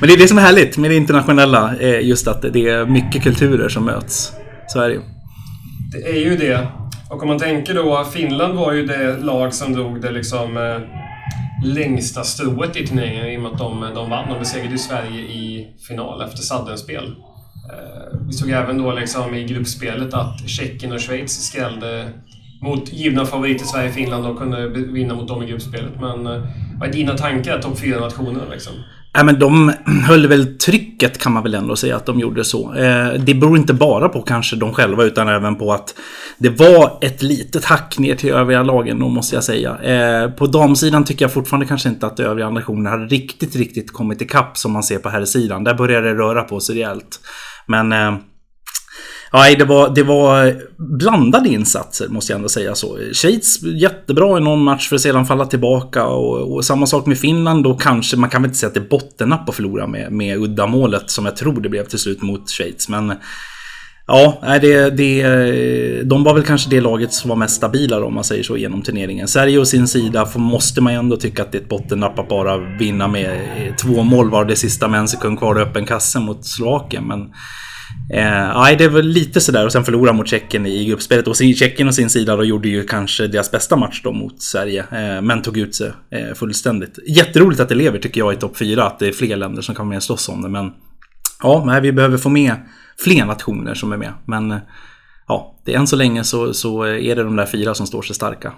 men 0.00 0.08
det 0.08 0.12
är 0.12 0.18
det 0.18 0.28
som 0.28 0.38
är 0.38 0.42
härligt 0.42 0.78
med 0.78 0.90
det 0.90 0.96
internationella, 0.96 1.74
just 2.00 2.28
att 2.28 2.42
det 2.52 2.68
är 2.68 2.86
mycket 2.86 3.22
kulturer 3.22 3.68
som 3.68 3.84
möts. 3.84 4.32
Så 4.68 4.80
är 4.80 4.88
det 4.88 4.94
ju. 4.94 5.00
Det 5.92 6.10
är 6.10 6.30
ju 6.30 6.36
det. 6.36 6.68
Och 7.10 7.22
om 7.22 7.28
man 7.28 7.38
tänker 7.38 7.74
då, 7.74 8.06
Finland 8.12 8.54
var 8.54 8.72
ju 8.72 8.86
det 8.86 9.16
lag 9.16 9.54
som 9.54 9.72
drog 9.72 10.00
det 10.00 10.10
liksom 10.10 10.58
längsta 11.64 12.24
strået 12.24 12.76
i 12.76 12.86
turneringen 12.86 13.26
i 13.26 13.36
och 13.36 13.42
med 13.42 13.52
att 13.52 13.58
de, 13.58 13.80
de 13.94 14.10
vann. 14.10 14.28
De 14.28 14.38
besegrade 14.38 14.78
Sverige 14.78 15.20
i 15.20 15.68
final 15.88 16.22
efter 16.22 16.38
saddenspel. 16.38 17.04
Eh, 17.72 18.18
vi 18.26 18.32
såg 18.32 18.50
även 18.50 18.78
då 18.78 18.92
liksom 18.92 19.34
i 19.34 19.44
gruppspelet 19.44 20.14
att 20.14 20.48
Tjeckien 20.48 20.92
och 20.92 21.00
Schweiz 21.00 21.46
skrällde 21.46 22.08
mot 22.60 22.92
givna 22.92 23.26
favoriter 23.26 23.64
Sverige 23.64 23.88
och 23.88 23.94
Finland 23.94 24.26
och 24.26 24.38
kunde 24.38 24.68
vinna 24.68 25.14
mot 25.14 25.28
dem 25.28 25.42
i 25.42 25.46
gruppspelet. 25.46 26.00
Men 26.00 26.26
eh, 26.26 26.42
vad 26.80 26.88
är 26.88 26.92
dina 26.92 27.16
tankar, 27.16 27.62
topp 27.62 27.78
4-nationer 27.78 28.50
liksom? 28.50 28.72
Ja, 29.14 29.22
men 29.24 29.38
de 29.38 29.72
höll 30.06 30.26
väl 30.26 30.58
trycket 30.58 31.18
kan 31.18 31.32
man 31.32 31.42
väl 31.42 31.54
ändå 31.54 31.76
säga 31.76 31.96
att 31.96 32.06
de 32.06 32.20
gjorde 32.20 32.44
så. 32.44 32.74
Eh, 32.74 33.12
det 33.12 33.34
beror 33.34 33.56
inte 33.56 33.74
bara 33.74 34.08
på 34.08 34.22
kanske 34.22 34.56
de 34.56 34.72
själva 34.72 35.04
utan 35.04 35.28
även 35.28 35.56
på 35.56 35.72
att 35.72 35.94
det 36.38 36.48
var 36.48 36.98
ett 37.00 37.22
litet 37.22 37.64
hack 37.64 37.98
ner 37.98 38.14
till 38.14 38.30
övriga 38.30 38.62
lagen 38.62 38.98
då 38.98 39.08
måste 39.08 39.34
jag 39.34 39.44
säga. 39.44 39.78
Eh, 39.78 40.30
på 40.30 40.46
damsidan 40.46 41.04
tycker 41.04 41.24
jag 41.24 41.32
fortfarande 41.32 41.66
kanske 41.66 41.88
inte 41.88 42.06
att 42.06 42.20
övriga 42.20 42.50
nationer 42.50 42.90
har 42.90 42.98
riktigt, 42.98 43.56
riktigt 43.56 43.92
kommit 43.92 44.22
ikapp 44.22 44.58
som 44.58 44.72
man 44.72 44.82
ser 44.82 44.98
på 44.98 45.08
här 45.08 45.24
sidan. 45.24 45.64
Där 45.64 45.74
börjar 45.74 46.02
det 46.02 46.14
röra 46.14 46.42
på 46.42 46.60
sig 46.60 46.74
rejält. 46.74 47.20
Men 47.66 47.92
eh, 47.92 48.16
Nej, 49.32 49.56
det 49.56 49.64
var, 49.64 49.90
det 49.94 50.02
var 50.02 50.62
blandade 50.76 51.48
insatser 51.48 52.08
måste 52.08 52.32
jag 52.32 52.36
ändå 52.36 52.48
säga 52.48 52.74
så. 52.74 52.98
Schweiz 53.12 53.62
jättebra 53.62 54.38
i 54.38 54.40
någon 54.40 54.64
match 54.64 54.88
för 54.88 54.96
att 54.96 55.02
sedan 55.02 55.26
falla 55.26 55.46
tillbaka 55.46 56.06
och, 56.06 56.54
och 56.54 56.64
samma 56.64 56.86
sak 56.86 57.06
med 57.06 57.18
Finland 57.18 57.64
då 57.64 57.74
kanske, 57.74 58.16
man 58.16 58.30
kan 58.30 58.42
väl 58.42 58.48
inte 58.48 58.58
säga 58.58 58.68
att 58.68 58.74
det 58.74 58.80
är 58.80 58.88
bottennapp 58.88 59.48
att 59.48 59.54
förlora 59.54 59.86
med, 59.86 60.12
med 60.12 60.38
uddamålet 60.38 61.10
som 61.10 61.24
jag 61.24 61.36
tror 61.36 61.60
det 61.60 61.68
blev 61.68 61.84
till 61.84 61.98
slut 61.98 62.22
mot 62.22 62.50
Schweiz. 62.50 62.88
Men 62.88 63.12
Ja, 64.06 64.58
det, 64.60 64.90
det, 64.90 66.02
de 66.02 66.24
var 66.24 66.34
väl 66.34 66.42
kanske 66.42 66.70
det 66.70 66.80
laget 66.80 67.12
som 67.12 67.28
var 67.28 67.36
mest 67.36 67.54
stabila 67.54 68.00
då 68.00 68.06
om 68.06 68.14
man 68.14 68.24
säger 68.24 68.42
så 68.42 68.56
genom 68.56 68.82
turneringen. 68.82 69.28
Sverige 69.28 69.58
å 69.58 69.64
sin 69.64 69.88
sida 69.88 70.28
måste 70.34 70.80
man 70.80 70.92
ju 70.92 70.98
ändå 70.98 71.16
tycka 71.16 71.42
att 71.42 71.52
det 71.52 71.58
är 71.58 71.62
ett 71.62 71.68
bottennapp 71.68 72.18
att 72.18 72.28
bara 72.28 72.56
vinna 72.56 73.08
med 73.08 73.38
två 73.78 74.02
mål 74.02 74.30
var 74.30 74.44
det 74.44 74.56
sista 74.56 74.88
med 74.88 75.00
en 75.00 75.08
sekund 75.08 75.38
kvar 75.38 75.60
i 75.60 75.62
öppen 75.62 75.86
kasse 75.86 76.20
mot 76.20 76.46
Slovakien. 76.46 77.04
Men 77.04 77.32
Eh, 78.10 78.60
nej, 78.60 78.76
det 78.76 78.88
var 78.88 79.02
lite 79.02 79.40
sådär 79.40 79.66
och 79.66 79.72
sen 79.72 79.84
förlora 79.84 80.12
mot 80.12 80.28
Tjeckien 80.28 80.66
i 80.66 80.84
gruppspelet. 80.84 81.26
Och 81.26 81.36
Tjeckien 81.36 81.88
å 81.88 81.92
sin 81.92 82.10
sida 82.10 82.36
då 82.36 82.44
gjorde 82.44 82.68
ju 82.68 82.84
kanske 82.84 83.26
deras 83.26 83.50
bästa 83.50 83.76
match 83.76 84.00
då 84.04 84.12
mot 84.12 84.42
Sverige. 84.42 84.84
Eh, 84.90 85.22
men 85.22 85.42
tog 85.42 85.58
ut 85.58 85.74
sig 85.74 85.92
eh, 86.10 86.34
fullständigt. 86.34 86.98
Jätteroligt 87.06 87.60
att 87.60 87.68
det 87.68 87.74
lever 87.74 87.98
tycker 87.98 88.20
jag 88.20 88.32
i 88.32 88.36
topp 88.36 88.56
4. 88.56 88.84
Att 88.84 88.98
det 88.98 89.08
är 89.08 89.12
fler 89.12 89.36
länder 89.36 89.62
som 89.62 89.74
kan 89.74 89.86
vara 89.86 89.88
med 89.88 89.96
och 89.96 90.02
slåss 90.02 90.28
om 90.28 90.42
det. 90.42 90.48
Men 90.48 90.72
ja, 91.42 91.64
nej, 91.66 91.80
vi 91.80 91.92
behöver 91.92 92.18
få 92.18 92.28
med 92.28 92.54
fler 92.98 93.24
nationer 93.24 93.74
som 93.74 93.92
är 93.92 93.96
med. 93.96 94.12
Men 94.24 94.50
eh, 94.50 94.58
ja, 95.28 95.56
det, 95.64 95.74
är 95.74 95.78
än 95.78 95.86
så 95.86 95.96
länge 95.96 96.24
så, 96.24 96.54
så 96.54 96.82
är 96.82 97.16
det 97.16 97.22
de 97.22 97.36
där 97.36 97.46
fyra 97.46 97.74
som 97.74 97.86
står 97.86 98.02
sig 98.02 98.16
starka. 98.16 98.52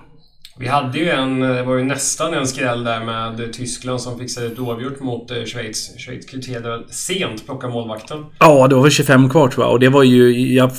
Vi 0.59 0.67
hade 0.67 0.99
ju 0.99 1.11
en, 1.11 1.41
det 1.41 1.63
var 1.63 1.77
ju 1.77 1.85
nästan 1.85 2.35
en 2.35 2.47
skräll 2.47 2.85
där 2.85 3.05
med 3.05 3.53
Tyskland 3.53 4.01
som 4.01 4.19
fixade 4.19 4.47
ett 4.47 4.59
oavgjort 4.59 5.01
mot 5.01 5.31
eh, 5.31 5.45
Schweiz. 5.45 5.91
Schweiz 5.99 6.27
kvitterade 6.27 6.85
sent, 6.91 7.47
plocka 7.47 7.69
målvakten. 7.69 8.25
Ja, 8.39 8.69
det 8.69 8.75
var 8.75 8.83
väl 8.83 8.91
25 8.91 9.31
kvar 9.31 9.49
tror 9.49 9.65
jag. 9.65 9.73
Och 9.73 9.81
det 9.81 9.89
var 9.89 10.03
ju... 10.03 10.55
Jag, 10.55 10.71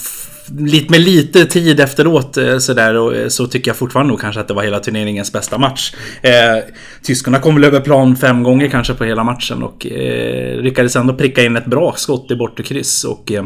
med 0.90 1.02
lite 1.02 1.46
tid 1.46 1.80
efteråt 1.80 2.38
eh, 2.38 2.58
sådär 2.58 3.22
eh, 3.22 3.28
så 3.28 3.48
tycker 3.48 3.70
jag 3.70 3.76
fortfarande 3.76 4.12
nog 4.12 4.22
kanske 4.22 4.42
att 4.42 4.48
det 4.48 4.54
var 4.54 4.64
hela 4.64 4.80
turneringens 4.80 5.34
bästa 5.34 5.58
match. 5.58 5.94
Eh, 6.22 6.64
tyskarna 7.02 7.40
kom 7.40 7.56
väl 7.56 7.64
över 7.64 7.80
plan 7.80 8.16
fem 8.16 8.44
gånger 8.44 8.68
kanske 8.68 8.94
på 8.94 9.04
hela 9.04 9.24
matchen 9.24 9.64
och 9.64 9.86
eh, 9.86 10.62
lyckades 10.62 10.96
ändå 10.96 11.14
pricka 11.14 11.44
in 11.44 11.56
ett 11.56 11.66
bra 11.66 11.94
skott 11.98 12.32
i 12.32 12.36
bortre 12.36 12.64
kryss 12.64 13.04
och 13.04 13.32
eh, 13.32 13.44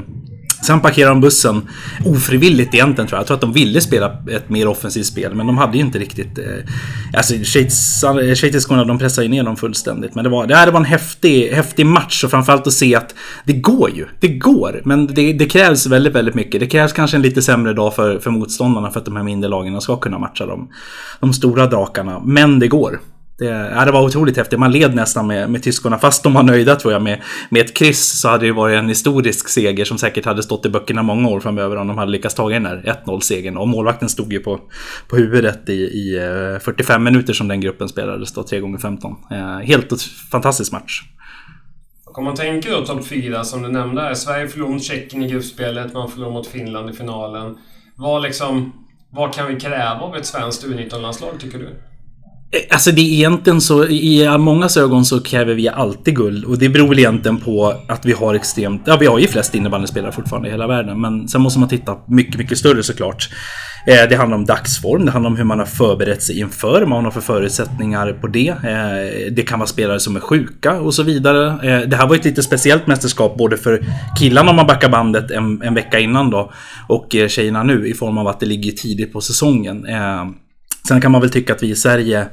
Sen 0.66 0.80
parkerade 0.80 1.12
de 1.12 1.22
bussen 1.22 1.68
ofrivilligt 2.06 2.74
egentligen 2.74 3.08
tror 3.08 3.18
jag. 3.18 3.22
Jag 3.22 3.28
tror 3.28 3.36
att 3.36 3.42
de 3.42 3.54
ville 3.54 3.82
spela 3.82 4.18
ett 4.32 4.50
mer 4.50 4.68
offensivt 4.68 5.06
spel 5.06 5.36
men 5.36 5.48
de 5.48 5.58
hade 5.58 5.78
ju 5.78 5.84
inte 5.84 6.00
riktigt... 6.00 6.38
Eh, 6.38 6.46
alltså 7.18 7.34
schweiziskorna 8.36 8.86
de 8.86 9.00
pressade 9.00 9.26
ju 9.26 9.32
ner 9.32 9.44
dem 9.44 9.58
fullständigt. 9.58 10.16
Men 10.16 10.24
det 10.24 10.30
var, 10.30 10.48
det 10.48 10.56
här 10.56 10.72
var 10.72 10.80
en 10.80 10.86
häftig, 10.86 11.52
häftig 11.52 11.86
match 11.86 12.24
och 12.24 12.32
framförallt 12.32 12.68
att 12.68 12.74
se 12.74 12.96
att 12.96 13.16
det 13.46 13.54
går 13.54 13.90
ju. 13.90 14.06
Det 14.20 14.28
går. 14.28 14.82
Men 14.86 15.08
det, 15.08 15.34
det 15.34 15.46
krävs 15.46 15.88
väldigt, 15.88 16.16
väldigt 16.16 16.36
mycket. 16.36 16.60
Det 16.60 16.68
krävs 16.68 16.94
kanske 16.94 17.18
en 17.18 17.22
lite 17.22 17.42
sämre 17.42 17.74
dag 17.74 17.96
för, 17.96 18.20
för 18.20 18.32
motståndarna 18.32 18.92
för 18.92 19.00
att 19.00 19.06
de 19.06 19.16
här 19.16 19.24
mindre 19.24 19.50
lagen 19.50 19.82
ska 19.82 19.98
kunna 19.98 20.20
matcha 20.20 20.46
dem. 20.46 20.70
de 21.20 21.34
stora 21.34 21.68
drakarna. 21.68 22.22
Men 22.26 22.60
det 22.60 22.68
går. 22.68 23.00
Det, 23.40 23.46
ja, 23.46 23.86
det 23.86 23.92
var 23.92 24.06
otroligt 24.06 24.38
häftigt. 24.38 24.60
Man 24.60 24.72
led 24.72 24.96
nästan 24.96 25.28
med, 25.28 25.50
med 25.50 25.64
tyskarna. 25.64 25.98
Fast 25.98 26.24
de 26.24 26.34
var 26.34 26.44
nöjda 26.44 26.76
tror 26.76 26.94
jag 26.94 27.02
med, 27.02 27.22
med 27.50 27.66
ett 27.66 27.74
kryss 27.74 28.20
så 28.20 28.28
hade 28.28 28.46
det 28.46 28.52
varit 28.52 28.78
en 28.78 28.90
historisk 28.90 29.50
seger 29.50 29.86
som 29.86 29.98
säkert 29.98 30.26
hade 30.26 30.44
stått 30.44 30.66
i 30.66 30.70
böckerna 30.70 31.04
många 31.04 31.30
år 31.30 31.40
framöver 31.40 31.76
om 31.76 31.88
de 31.88 31.98
hade 31.98 32.12
lyckats 32.12 32.36
ta 32.36 32.50
den 32.50 32.64
där 32.64 33.02
1-0-segern. 33.06 33.58
Och 33.58 33.68
målvakten 33.68 34.10
stod 34.10 34.34
ju 34.34 34.40
på, 34.40 34.60
på 35.08 35.16
huvudet 35.16 35.70
i, 35.70 35.74
i 35.74 36.18
eh, 36.56 36.60
45 36.60 37.04
minuter 37.04 37.34
som 37.34 37.48
den 37.48 37.62
gruppen 37.62 37.90
spelades 37.90 38.34
då, 38.34 38.44
3 38.44 38.58
x 38.58 38.82
15 38.82 39.16
Helt 39.64 40.02
fantastisk 40.32 40.72
match. 40.72 41.04
Om 42.06 42.24
man 42.24 42.36
tänker 42.36 42.72
då 42.72 42.86
topp 42.86 43.06
4 43.06 43.44
som 43.44 43.62
du 43.62 43.70
nämnde 43.70 44.02
här. 44.02 44.14
Sverige 44.14 44.48
förlorade 44.48 44.74
mot 44.74 44.84
Tjeckien 44.84 45.24
i 45.24 45.30
gruppspelet, 45.30 45.94
man 45.94 46.12
förlorade 46.12 46.34
mot 46.34 46.48
Finland 46.48 46.90
i 46.90 46.94
finalen. 46.94 47.58
Vad 47.96 48.22
liksom... 48.22 48.74
Vad 49.12 49.34
kan 49.34 49.48
vi 49.48 49.60
kräva 49.60 50.00
av 50.00 50.16
ett 50.16 50.26
svenskt 50.26 50.66
U19-landslag 50.66 51.40
tycker 51.40 51.60
du? 51.60 51.70
Eh, 52.52 52.62
alltså 52.70 52.92
det 52.92 53.02
är 53.02 53.14
egentligen 53.14 53.62
så, 53.62 53.86
i 53.86 54.38
många 54.38 54.70
ögon 54.78 55.06
så 55.06 55.22
kräver 55.22 55.54
vi 55.54 55.70
alltid 55.70 56.16
guld. 56.16 56.46
Och 56.46 56.58
det 56.58 56.70
beror 56.70 56.88
väl 56.88 57.00
egentligen 57.00 57.38
på 57.38 57.76
att 57.88 58.06
vi 58.06 58.12
har 58.12 58.36
extremt, 58.36 58.82
ja 58.86 58.98
vi 58.98 59.06
har 59.06 59.20
ju 59.20 59.28
flest 59.28 59.56
innebandyspelare 59.56 60.12
fortfarande 60.12 60.48
i 60.48 60.52
hela 60.52 60.68
världen. 60.68 61.02
Men 61.02 61.28
sen 61.28 61.42
måste 61.42 61.60
man 61.60 61.70
titta 61.70 61.98
mycket, 62.08 62.38
mycket 62.38 62.58
större 62.58 62.84
såklart. 62.84 63.30
Eh, 63.88 64.10
det 64.10 64.16
handlar 64.16 64.38
om 64.38 64.46
dagsform, 64.46 65.06
det 65.06 65.12
handlar 65.12 65.30
om 65.30 65.38
hur 65.38 65.44
man 65.44 65.60
har 65.60 65.66
förberett 65.66 66.24
sig 66.24 66.40
inför, 66.40 66.80
vad 66.80 66.90
man 66.90 67.04
har 67.04 67.12
för 67.12 67.22
förutsättningar 67.22 68.14
på 68.14 68.28
det. 68.28 68.50
Eh, 68.50 69.32
det 69.32 69.42
kan 69.42 69.60
vara 69.60 69.68
spelare 69.68 70.00
som 70.00 70.16
är 70.16 70.20
sjuka 70.20 70.80
och 70.80 70.94
så 70.94 71.04
vidare. 71.04 71.48
Eh, 71.48 71.88
det 71.88 71.96
här 71.96 72.08
var 72.08 72.16
ett 72.16 72.26
lite 72.26 72.44
speciellt 72.44 72.88
mästerskap 72.88 73.38
både 73.38 73.58
för 73.58 73.86
killarna 74.20 74.50
om 74.50 74.56
man 74.56 74.68
backar 74.68 74.90
bandet 74.90 75.32
en, 75.32 75.62
en 75.62 75.74
vecka 75.74 76.00
innan 76.00 76.30
då 76.30 76.52
och 76.88 77.16
eh, 77.16 77.28
tjejerna 77.28 77.64
nu 77.64 77.88
i 77.88 77.94
form 77.94 78.18
av 78.18 78.28
att 78.28 78.40
det 78.40 78.46
ligger 78.46 78.72
tidigt 78.72 79.14
på 79.14 79.22
säsongen. 79.22 79.86
Sen 80.88 81.02
kan 81.02 81.12
man 81.12 81.22
väl 81.22 81.30
tycka 81.30 81.54
att 81.54 81.64
vi 81.64 81.70
i 81.70 81.76
Sverige 81.76 82.28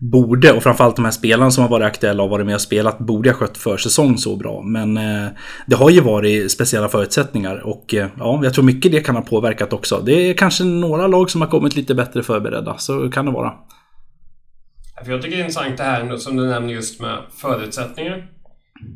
borde, 0.00 0.52
och 0.52 0.62
framförallt 0.62 0.96
de 0.96 1.04
här 1.04 1.12
spelarna 1.12 1.50
som 1.50 1.62
har 1.62 1.70
varit 1.70 1.86
aktuella 1.86 2.22
och 2.22 2.30
varit 2.30 2.46
med 2.46 2.54
och 2.54 2.60
spelat, 2.60 2.98
borde 2.98 3.30
ha 3.30 3.36
skött 3.36 3.58
försäsong 3.58 4.18
så 4.18 4.36
bra. 4.36 4.62
Men 4.62 4.96
eh, 4.96 5.28
det 5.66 5.76
har 5.76 5.90
ju 5.90 6.00
varit 6.00 6.52
speciella 6.52 6.88
förutsättningar 6.88 7.66
och 7.66 7.94
eh, 7.94 8.08
ja, 8.18 8.40
jag 8.42 8.54
tror 8.54 8.64
mycket 8.64 8.92
det 8.92 9.00
kan 9.00 9.16
ha 9.16 9.22
påverkat 9.22 9.72
också. 9.72 10.02
Det 10.04 10.12
är 10.12 10.34
kanske 10.34 10.64
några 10.64 11.06
lag 11.06 11.30
som 11.30 11.40
har 11.40 11.48
kommit 11.48 11.76
lite 11.76 11.94
bättre 11.94 12.22
förberedda, 12.22 12.78
så 12.78 13.10
kan 13.10 13.24
det 13.24 13.30
vara. 13.32 13.52
För 15.04 15.12
jag 15.12 15.22
tycker 15.22 15.36
det 15.36 15.42
är 15.42 15.44
intressant 15.44 15.76
det 15.76 15.84
här 15.84 16.16
som 16.16 16.36
du 16.36 16.46
nämner 16.46 16.74
just 16.74 17.00
med 17.00 17.18
förutsättningar. 17.36 18.26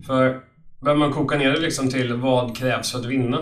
För 0.07 0.41
behöver 0.81 0.99
man 0.99 1.13
koka 1.13 1.39
ner 1.39 1.53
det 1.53 1.61
liksom 1.61 1.91
till 1.91 2.15
vad 2.15 2.57
krävs 2.57 2.93
för 2.93 2.99
att 2.99 3.05
vinna? 3.05 3.39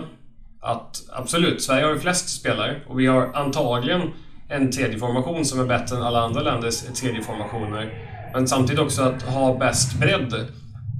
Att 0.61 1.03
absolut, 1.13 1.61
Sverige 1.61 1.85
har 1.85 1.93
ju 1.93 1.99
flest 1.99 2.39
spelare 2.39 2.81
och 2.87 2.99
vi 2.99 3.05
har 3.05 3.31
antagligen 3.33 4.01
en 4.53 4.71
tredje 4.71 4.99
formation 4.99 5.45
som 5.45 5.59
är 5.59 5.65
bättre 5.65 5.95
än 5.95 6.03
alla 6.03 6.19
andra 6.21 6.41
länders 6.41 6.81
tredje 6.81 7.21
formationer. 7.21 7.93
Men 8.33 8.47
samtidigt 8.47 8.81
också 8.81 9.01
att 9.01 9.21
ha 9.21 9.57
bäst 9.57 9.99
bredd. 9.99 10.33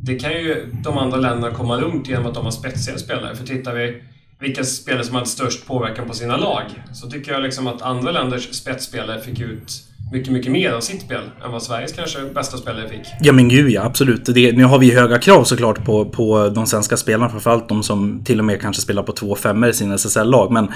Det 0.03 0.15
kan 0.19 0.31
ju 0.31 0.71
de 0.83 0.97
andra 0.97 1.17
länderna 1.17 1.55
komma 1.55 1.77
runt 1.77 2.07
genom 2.07 2.25
att 2.25 2.33
de 2.33 2.43
har 2.43 2.51
spetsiga 2.51 2.97
spelare. 2.97 3.35
För 3.35 3.45
tittar 3.45 3.73
vi 3.73 4.03
vilka 4.39 4.63
spelare 4.63 5.03
som 5.03 5.15
hade 5.15 5.27
störst 5.27 5.67
påverkan 5.67 6.07
på 6.07 6.13
sina 6.13 6.37
lag 6.37 6.63
så 6.93 7.09
tycker 7.09 7.31
jag 7.31 7.43
liksom 7.43 7.67
att 7.67 7.81
andra 7.81 8.11
länders 8.11 8.53
spetsspelare 8.53 9.21
fick 9.21 9.39
ut 9.39 9.83
mycket, 10.13 10.33
mycket 10.33 10.51
mer 10.51 10.71
av 10.71 10.81
sitt 10.81 11.01
spel 11.01 11.21
än 11.45 11.51
vad 11.51 11.63
Sveriges 11.63 11.91
kanske 11.91 12.19
bästa 12.35 12.57
spelare 12.57 12.89
fick. 12.89 13.01
Ja 13.21 13.33
men 13.33 13.49
gud 13.49 13.71
ja, 13.71 13.83
absolut. 13.83 14.25
Det, 14.25 14.51
nu 14.51 14.63
har 14.63 14.79
vi 14.79 14.91
höga 14.91 15.19
krav 15.19 15.43
såklart 15.43 15.85
på, 15.85 16.05
på 16.05 16.49
de 16.49 16.65
svenska 16.65 16.97
spelarna, 16.97 17.29
framförallt 17.29 17.69
de 17.69 17.83
som 17.83 18.23
till 18.23 18.39
och 18.39 18.45
med 18.45 18.61
kanske 18.61 18.81
spelar 18.81 19.03
på 19.03 19.11
två 19.11 19.35
femmor 19.35 19.69
i 19.69 19.73
sina 19.73 19.97
SSL-lag. 19.97 20.51
Men 20.51 20.67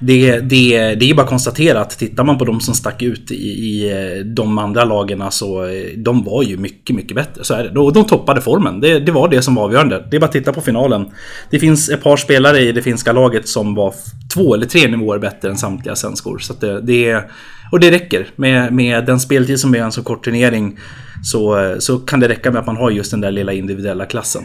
det, 0.00 0.40
det, 0.40 0.94
det 0.94 1.10
är 1.10 1.14
bara 1.14 1.22
att 1.22 1.28
konstatera 1.28 1.80
att 1.80 1.98
tittar 1.98 2.24
man 2.24 2.38
på 2.38 2.44
de 2.44 2.60
som 2.60 2.74
stack 2.74 3.02
ut 3.02 3.30
i, 3.30 3.34
i 3.34 3.90
eh, 3.90 4.24
de 4.24 4.58
andra 4.58 4.84
lagen 4.84 5.22
så 5.30 5.66
de 5.96 6.24
var 6.24 6.42
ju 6.42 6.56
mycket, 6.56 6.96
mycket 6.96 7.16
bättre. 7.16 7.44
Så 7.44 7.54
är 7.54 7.64
det. 7.64 7.70
De, 7.70 7.92
de 7.92 8.04
toppade 8.04 8.40
formen. 8.40 8.80
Det, 8.80 8.98
det 8.98 9.12
var 9.12 9.28
det 9.28 9.42
som 9.42 9.54
var 9.54 9.64
avgörande. 9.64 10.06
Det 10.10 10.16
är 10.16 10.20
bara 10.20 10.26
att 10.26 10.32
titta 10.32 10.52
på 10.52 10.60
finalen. 10.60 11.10
Det 11.50 11.58
finns 11.58 11.90
ett 11.90 12.02
par 12.02 12.16
spelare 12.16 12.60
i 12.60 12.72
det 12.72 12.82
finska 12.82 13.12
laget 13.12 13.48
som 13.48 13.74
var 13.74 13.94
två 14.34 14.54
eller 14.54 14.66
tre 14.66 14.88
nivåer 14.88 15.18
bättre 15.18 15.50
än 15.50 15.56
samtliga 15.56 15.96
svenskor. 15.96 16.38
Så 16.38 16.52
det, 16.52 16.80
det 16.80 17.10
är 17.10 17.30
och 17.72 17.80
det 17.80 17.90
räcker. 17.90 18.26
Med, 18.36 18.72
med 18.72 19.06
den 19.06 19.20
speltid 19.20 19.60
som 19.60 19.74
är 19.74 19.78
en 19.78 19.92
så 19.92 20.02
kort 20.02 20.24
turnering 20.24 20.78
så, 21.22 21.76
så 21.78 21.98
kan 21.98 22.20
det 22.20 22.28
räcka 22.28 22.50
med 22.50 22.60
att 22.60 22.66
man 22.66 22.76
har 22.76 22.90
just 22.90 23.10
den 23.10 23.20
där 23.20 23.30
lilla 23.30 23.52
individuella 23.52 24.06
klassen. 24.06 24.42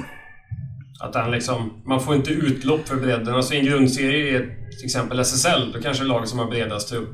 Att 0.99 1.13
den 1.13 1.31
liksom, 1.31 1.83
man 1.85 2.01
får 2.01 2.15
inte 2.15 2.31
utlopp 2.31 2.87
för 2.87 2.95
bredden. 2.95 3.35
Alltså 3.35 3.53
i 3.53 3.59
en 3.59 3.65
grundserie 3.65 4.39
till 4.77 4.85
exempel 4.85 5.19
SSL, 5.19 5.71
då 5.73 5.81
kanske 5.81 6.03
laget 6.03 6.29
som 6.29 6.39
har 6.39 6.45
bredast 6.45 6.93
upp 6.93 7.09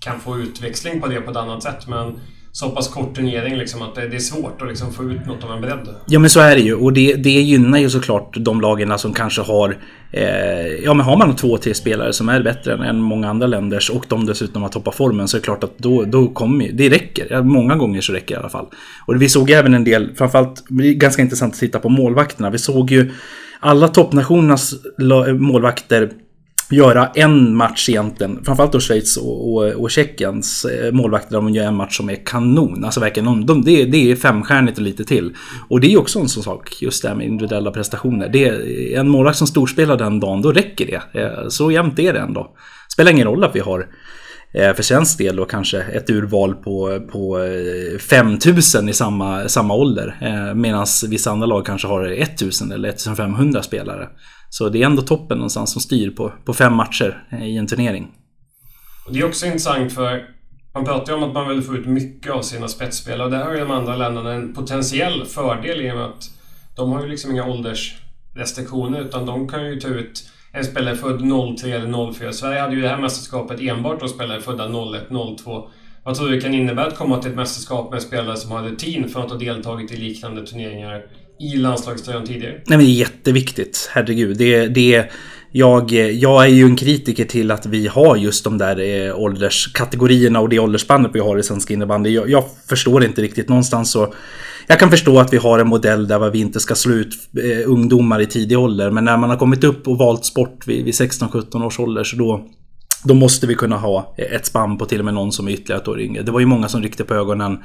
kan 0.00 0.20
få 0.20 0.38
utväxling 0.38 1.00
på 1.00 1.06
det 1.06 1.20
på 1.20 1.30
ett 1.30 1.36
annat 1.36 1.62
sätt. 1.62 1.88
Men 1.88 2.20
så 2.52 2.70
pass 2.70 2.88
kort 2.88 3.14
turnering 3.14 3.56
liksom 3.56 3.82
att 3.82 3.94
det, 3.94 4.08
det 4.08 4.16
är 4.16 4.20
svårt 4.20 4.62
att 4.62 4.68
liksom 4.68 4.92
få 4.92 5.04
ut 5.04 5.26
något 5.26 5.44
av 5.44 5.52
en 5.52 5.60
bredd. 5.60 5.88
Ja 6.06 6.18
men 6.18 6.30
så 6.30 6.40
är 6.40 6.54
det 6.54 6.62
ju 6.62 6.74
och 6.74 6.92
det, 6.92 7.14
det 7.14 7.30
gynnar 7.30 7.78
ju 7.78 7.90
såklart 7.90 8.36
de 8.40 8.60
lagen 8.60 8.98
som 8.98 9.14
kanske 9.14 9.42
har 9.42 9.76
Eh, 10.16 10.84
ja 10.84 10.94
men 10.94 11.06
har 11.06 11.16
man 11.16 11.36
två, 11.36 11.56
tre 11.58 11.74
spelare 11.74 12.12
som 12.12 12.28
är 12.28 12.42
bättre 12.42 12.86
än, 12.86 13.02
många 13.02 13.30
andra 13.30 13.46
länders 13.46 13.90
och 13.90 14.04
de 14.08 14.26
dessutom 14.26 14.62
har 14.62 14.68
toppat 14.68 14.94
formen 14.94 15.28
så 15.28 15.36
är 15.36 15.40
det 15.40 15.44
klart 15.44 15.64
att 15.64 15.78
då, 15.78 16.04
då 16.04 16.28
kommer 16.28 16.70
det 16.72 16.88
räcker. 16.88 17.42
Många 17.42 17.76
gånger 17.76 18.00
så 18.00 18.12
räcker 18.12 18.34
det 18.34 18.38
i 18.38 18.40
alla 18.40 18.48
fall. 18.48 18.66
Och 19.06 19.22
vi 19.22 19.28
såg 19.28 19.50
även 19.50 19.74
en 19.74 19.84
del, 19.84 20.14
framförallt 20.14 20.64
det 20.68 20.88
är 20.88 20.92
ganska 20.92 21.22
intressant 21.22 21.54
att 21.54 21.60
titta 21.60 21.78
på 21.78 21.88
målvakterna. 21.88 22.50
Vi 22.50 22.58
såg 22.58 22.90
ju 22.90 23.12
alla 23.60 23.88
toppnationernas 23.88 24.74
målvakter 25.38 26.10
göra 26.70 27.06
en 27.14 27.54
match 27.56 27.88
egentligen, 27.88 28.44
framförallt 28.44 28.72
då 28.72 28.80
Schweiz 28.80 29.16
och, 29.16 29.54
och, 29.54 29.64
och 29.64 29.90
Tjeckiens 29.90 30.64
eh, 30.64 30.92
målvakter, 30.92 31.34
de 31.34 31.48
gör 31.48 31.64
en 31.64 31.76
match 31.76 31.96
som 31.96 32.10
är 32.10 32.24
kanon. 32.24 32.84
Alltså 32.84 33.00
verkligen, 33.00 33.46
de, 33.46 33.62
det, 33.62 33.84
det 33.84 34.10
är 34.10 34.16
femstjärnigt 34.16 34.78
och 34.78 34.84
lite 34.84 35.04
till. 35.04 35.34
Och 35.68 35.80
det 35.80 35.92
är 35.92 35.98
också 35.98 36.18
en 36.18 36.28
sån 36.28 36.42
sak, 36.42 36.82
just 36.82 37.02
det 37.02 37.08
här 37.08 37.16
med 37.16 37.26
individuella 37.26 37.70
prestationer. 37.70 38.28
Det 38.28 38.44
är, 38.44 38.98
en 38.98 39.08
målvakt 39.08 39.38
som 39.38 39.46
storspelar 39.46 39.96
den 39.96 40.20
dagen, 40.20 40.42
då 40.42 40.52
räcker 40.52 40.86
det. 40.86 41.20
Eh, 41.20 41.48
så 41.48 41.70
jämnt 41.70 41.98
är 41.98 42.12
det 42.12 42.20
ändå. 42.20 42.50
Spelar 42.92 43.12
ingen 43.12 43.26
roll 43.26 43.44
att 43.44 43.56
vi 43.56 43.60
har 43.60 43.86
eh, 44.54 44.74
för 44.74 44.82
svensk 44.82 45.18
del 45.18 45.36
då 45.36 45.44
kanske 45.44 45.78
ett 45.80 46.10
urval 46.10 46.54
på, 46.54 47.00
på 47.12 47.38
5000 48.00 48.88
i 48.88 48.92
samma, 48.92 49.48
samma 49.48 49.74
ålder. 49.74 50.16
Medan 50.54 50.86
vissa 51.08 51.30
andra 51.30 51.46
lag 51.46 51.66
kanske 51.66 51.88
har 51.88 52.04
1000 52.04 52.72
eller 52.72 52.88
1500 52.88 53.62
spelare. 53.62 54.08
Så 54.50 54.68
det 54.68 54.82
är 54.82 54.86
ändå 54.86 55.02
toppen 55.02 55.38
någonstans 55.38 55.72
som 55.72 55.80
styr 55.82 56.10
på, 56.10 56.32
på 56.44 56.54
fem 56.54 56.74
matcher 56.74 57.26
eh, 57.30 57.44
i 57.44 57.56
en 57.56 57.66
turnering. 57.66 58.08
Det 59.10 59.18
är 59.18 59.24
också 59.24 59.46
intressant 59.46 59.92
för 59.92 60.24
man 60.74 60.84
pratar 60.84 61.12
ju 61.12 61.18
om 61.18 61.24
att 61.24 61.34
man 61.34 61.48
vill 61.48 61.62
få 61.62 61.74
ut 61.76 61.86
mycket 61.86 62.32
av 62.32 62.42
sina 62.42 62.68
spetsspelare 62.68 63.24
och 63.24 63.30
där 63.30 63.44
har 63.44 63.52
ju 63.52 63.60
de 63.60 63.70
andra 63.70 63.96
länderna 63.96 64.32
en 64.32 64.54
potentiell 64.54 65.24
fördel 65.24 65.80
i 65.80 65.90
och 65.90 65.96
med 65.96 66.04
att 66.04 66.30
de 66.76 66.92
har 66.92 67.02
ju 67.02 67.08
liksom 67.08 67.30
inga 67.30 67.46
åldersrestriktioner 67.46 69.00
utan 69.00 69.26
de 69.26 69.48
kan 69.48 69.66
ju 69.66 69.80
ta 69.80 69.88
ut 69.88 70.30
en 70.52 70.64
spelare 70.64 70.96
född 70.96 71.20
03 71.58 71.70
eller 71.70 72.12
04. 72.12 72.32
Sverige 72.32 72.60
hade 72.60 72.74
ju 72.74 72.82
det 72.82 72.88
här 72.88 73.00
mästerskapet 73.00 73.60
enbart 73.60 74.00
då 74.00 74.08
spelare 74.08 74.40
födda 74.40 74.64
01, 74.64 75.38
02. 75.38 75.68
Vad 76.04 76.14
tror 76.14 76.28
du 76.28 76.34
det 76.34 76.40
kan 76.40 76.54
innebära 76.54 76.86
att 76.86 76.96
komma 76.96 77.18
till 77.18 77.30
ett 77.30 77.36
mästerskap 77.36 77.90
med 77.90 78.02
spelare 78.02 78.36
som 78.36 78.50
har 78.50 78.62
rutin 78.62 79.08
för 79.08 79.20
att 79.20 79.30
ha 79.30 79.38
deltagit 79.38 79.92
i 79.92 79.96
liknande 79.96 80.46
turneringar 80.46 81.02
i 81.38 81.56
landslagströjan 81.56 82.26
tidigare. 82.26 82.52
Nej 82.52 82.78
men 82.78 82.78
det 82.78 82.84
är 82.84 82.94
jätteviktigt. 82.94 83.90
Herregud. 83.92 84.36
Det, 84.36 84.66
det, 84.66 85.10
jag, 85.52 85.92
jag 85.92 86.44
är 86.44 86.48
ju 86.48 86.64
en 86.64 86.76
kritiker 86.76 87.24
till 87.24 87.50
att 87.50 87.66
vi 87.66 87.86
har 87.86 88.16
just 88.16 88.44
de 88.44 88.58
där 88.58 88.80
eh, 88.80 89.20
ålderskategorierna 89.20 90.40
och 90.40 90.48
det 90.48 90.58
åldersspannet 90.58 91.10
vi 91.14 91.20
har 91.20 91.38
i 91.38 91.42
svensk 91.42 91.70
innebandy. 91.70 92.10
Jag, 92.10 92.30
jag, 92.30 92.44
förstår 92.68 93.04
inte 93.04 93.22
riktigt. 93.22 93.48
Någonstans 93.48 93.90
så... 93.90 94.14
Jag 94.68 94.78
kan 94.78 94.90
förstå 94.90 95.18
att 95.18 95.32
vi 95.32 95.36
har 95.36 95.58
en 95.58 95.68
modell 95.68 96.08
där 96.08 96.30
vi 96.30 96.40
inte 96.40 96.60
ska 96.60 96.74
slå 96.74 96.92
ut 96.92 97.14
eh, 97.44 97.70
ungdomar 97.70 98.20
i 98.20 98.26
tidig 98.26 98.58
ålder. 98.58 98.90
Men 98.90 99.04
när 99.04 99.16
man 99.16 99.30
har 99.30 99.36
kommit 99.36 99.64
upp 99.64 99.88
och 99.88 99.98
valt 99.98 100.24
sport 100.24 100.66
vid, 100.66 100.84
vid 100.84 100.94
16-17 100.94 101.64
års 101.64 101.80
ålder 101.80 102.04
så 102.04 102.16
då 102.16 102.48
då 103.06 103.14
måste 103.14 103.46
vi 103.46 103.54
kunna 103.54 103.76
ha 103.76 104.14
ett 104.16 104.46
spann 104.46 104.78
på 104.78 104.86
till 104.86 104.98
och 104.98 105.04
med 105.04 105.14
någon 105.14 105.32
som 105.32 105.48
är 105.48 105.52
ytterligare 105.52 105.80
ett 105.80 105.88
år 105.88 106.00
yngre. 106.00 106.22
Det 106.22 106.32
var 106.32 106.40
ju 106.40 106.46
många 106.46 106.68
som 106.68 106.82
ryckte 106.82 107.04
på 107.04 107.14
ögonen 107.14 107.58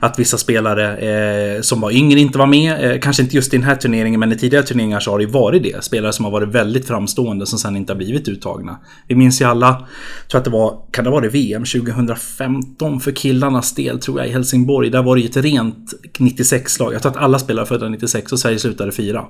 att 0.00 0.18
vissa 0.18 0.38
spelare 0.38 0.96
eh, 0.96 1.60
som 1.60 1.80
var 1.80 1.90
yngre 1.90 2.20
inte 2.20 2.38
var 2.38 2.46
med. 2.46 2.90
Eh, 2.90 3.00
kanske 3.00 3.22
inte 3.22 3.36
just 3.36 3.54
i 3.54 3.56
den 3.56 3.66
här 3.66 3.76
turneringen 3.76 4.20
men 4.20 4.32
i 4.32 4.38
tidigare 4.38 4.64
turneringar 4.64 5.00
så 5.00 5.10
har 5.10 5.18
det 5.18 5.24
ju 5.24 5.30
varit 5.30 5.62
det. 5.62 5.84
Spelare 5.84 6.12
som 6.12 6.24
har 6.24 6.32
varit 6.32 6.48
väldigt 6.48 6.86
framstående 6.86 7.46
som 7.46 7.58
sen 7.58 7.76
inte 7.76 7.92
har 7.92 7.98
blivit 7.98 8.28
uttagna. 8.28 8.78
Vi 9.08 9.14
minns 9.14 9.40
ju 9.40 9.44
alla, 9.44 9.86
tror 10.30 10.38
att 10.38 10.44
det 10.44 10.50
var, 10.50 10.78
kan 10.90 11.04
det 11.04 11.10
vara 11.10 11.20
det 11.20 11.28
VM 11.28 11.64
2015 11.64 13.00
för 13.00 13.12
killarnas 13.12 13.74
del 13.74 14.00
tror 14.00 14.18
jag 14.18 14.28
i 14.28 14.32
Helsingborg. 14.32 14.90
Där 14.90 15.02
var 15.02 15.16
det 15.16 15.22
ju 15.22 15.28
ett 15.28 15.36
rent 15.36 15.92
96-lag. 16.18 16.94
Jag 16.94 17.02
tror 17.02 17.12
att 17.12 17.18
alla 17.18 17.38
spelare 17.38 17.66
födda 17.66 17.88
96 17.88 18.32
och 18.32 18.38
Sverige 18.38 18.58
slutade 18.58 18.92
fyra. 18.92 19.24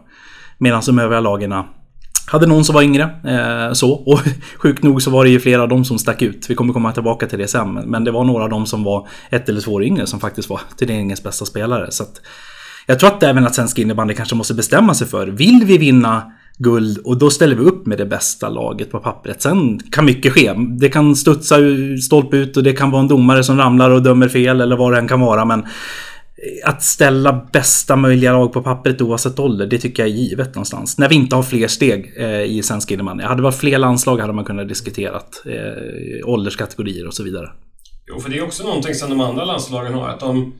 Medan 0.59 0.83
de 0.87 0.99
övriga 0.99 1.21
lagarna 1.21 1.65
hade 2.27 2.47
någon 2.47 2.65
som 2.65 2.75
var 2.75 2.83
yngre. 2.83 3.03
Eh, 3.03 3.73
så. 3.73 3.93
Och 3.93 4.21
sjukt 4.59 4.83
nog 4.83 5.03
så 5.03 5.11
var 5.11 5.25
det 5.25 5.31
ju 5.31 5.41
flera 5.41 5.63
av 5.63 5.69
dem 5.69 5.85
som 5.85 5.99
stack 5.99 6.23
ut. 6.23 6.47
Vi 6.51 6.55
kommer 6.55 6.73
komma 6.73 6.93
tillbaka 6.93 7.27
till 7.27 7.39
det 7.39 7.49
sen. 7.49 7.75
Men 7.75 8.05
det 8.05 8.11
var 8.11 8.25
några 8.25 8.45
av 8.45 8.51
dem 8.51 8.67
som 8.67 8.85
var 8.85 9.09
ett 9.31 9.49
eller 9.49 9.61
två 9.61 9.73
år 9.73 9.85
yngre 9.85 10.07
som 10.07 10.21
faktiskt 10.21 10.51
var 10.51 10.61
turneringens 10.79 11.23
bästa 11.23 11.45
spelare. 11.45 11.91
Så 11.91 12.03
att, 12.03 12.21
jag 12.87 12.99
tror 12.99 13.11
att 13.11 13.23
även 13.23 13.47
att 13.47 13.55
svensk 13.55 13.79
innebandy 13.79 14.15
kanske 14.15 14.35
måste 14.35 14.55
bestämma 14.55 14.95
sig 14.95 15.07
för. 15.07 15.27
Vill 15.27 15.65
vi 15.67 15.79
vinna 15.79 16.33
guld 16.59 16.99
och 16.99 17.19
då 17.19 17.31
ställer 17.31 17.57
vi 17.57 17.63
upp 17.63 17.87
med 17.87 17.99
det 17.99 18.07
bästa 18.07 18.49
laget 18.49 18.91
på 18.91 18.99
pappret. 18.99 19.43
Sen 19.43 19.81
kan 19.91 20.05
mycket 20.05 20.33
ske. 20.33 20.53
Det 20.53 20.89
kan 20.89 21.17
studsa 21.17 21.57
stolpe 22.03 22.37
ut 22.37 22.57
och 22.57 22.63
det 22.63 22.73
kan 22.73 22.91
vara 22.91 23.03
en 23.03 23.09
domare 23.09 23.45
som 23.45 23.59
ramlar 23.59 23.91
och 23.91 24.03
dömer 24.03 24.29
fel 24.29 24.61
eller 24.61 24.77
vad 24.77 24.93
det 24.93 24.99
än 24.99 25.09
kan 25.09 25.21
vara. 25.21 25.45
Men 25.45 25.67
att 26.65 26.83
ställa 26.83 27.49
bästa 27.53 27.97
möjliga 27.97 28.33
lag 28.33 28.53
på 28.53 28.63
pappret 28.63 29.01
oavsett 29.01 29.39
ålder, 29.39 29.67
det 29.67 29.79
tycker 29.79 30.03
jag 30.03 30.11
är 30.11 30.15
givet 30.15 30.55
någonstans. 30.55 30.99
När 30.99 31.09
vi 31.09 31.15
inte 31.15 31.37
har 31.37 31.43
fler 31.43 31.69
steg 31.69 32.13
eh, 32.17 32.43
i 32.43 32.63
svensk 32.63 32.91
innebandy. 32.91 33.25
Hade 33.25 33.37
det 33.37 33.43
varit 33.43 33.57
fler 33.57 33.79
landslag 33.79 34.19
hade 34.19 34.33
man 34.33 34.45
kunnat 34.45 34.69
diskutera 34.69 35.23
eh, 35.47 36.29
ålderskategorier 36.29 37.07
och 37.07 37.15
så 37.15 37.23
vidare. 37.23 37.51
Jo, 38.09 38.21
för 38.21 38.31
det 38.31 38.39
är 38.39 38.45
också 38.45 38.65
någonting 38.65 38.95
som 38.95 39.11
de 39.11 39.21
andra 39.21 39.45
landslagen 39.45 39.95
har. 39.95 40.09
Att 40.09 40.21
de, 40.21 40.55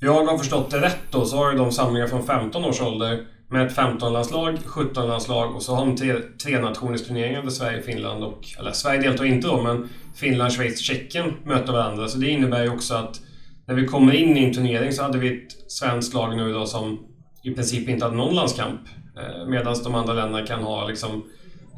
jag 0.00 0.24
har 0.24 0.38
förstått 0.38 0.70
det 0.70 0.80
rätt 0.80 1.02
då, 1.10 1.24
så 1.24 1.36
har 1.36 1.54
de 1.54 1.72
samlingar 1.72 2.06
från 2.06 2.26
15 2.26 2.64
års 2.64 2.80
ålder 2.80 3.24
med 3.50 3.66
ett 3.66 3.76
15-landslag, 3.76 4.58
17-landslag 4.66 5.56
och 5.56 5.62
så 5.62 5.74
har 5.74 5.86
de 5.86 5.96
tre, 5.96 6.14
tre 6.42 6.60
nationers 6.60 7.06
turneringar 7.06 7.42
där 7.42 7.50
Sverige, 7.50 7.82
Finland 7.82 8.24
och... 8.24 8.40
Eller 8.58 8.72
Sverige 8.72 9.00
deltar 9.00 9.24
inte 9.24 9.48
då, 9.48 9.62
men 9.62 9.88
Finland, 10.14 10.52
Schweiz, 10.52 10.80
Tjeckien 10.80 11.32
möter 11.44 11.72
varandra. 11.72 12.08
Så 12.08 12.18
det 12.18 12.30
innebär 12.30 12.62
ju 12.62 12.70
också 12.70 12.94
att 12.94 13.20
när 13.68 13.74
vi 13.74 13.86
kommer 13.86 14.12
in 14.12 14.36
i 14.36 14.44
en 14.44 14.54
turnering 14.54 14.92
så 14.92 15.02
hade 15.02 15.18
vi 15.18 15.28
ett 15.28 15.70
svenskt 15.72 16.14
lag 16.14 16.36
nu 16.36 16.52
då 16.52 16.66
som 16.66 16.98
i 17.42 17.50
princip 17.50 17.88
inte 17.88 18.04
hade 18.04 18.16
någon 18.16 18.34
landskamp. 18.34 18.80
Eh, 19.16 19.46
medan 19.46 19.76
de 19.84 19.94
andra 19.94 20.12
länderna 20.12 20.46
kan 20.46 20.62
ha 20.62 20.88
liksom 20.88 21.24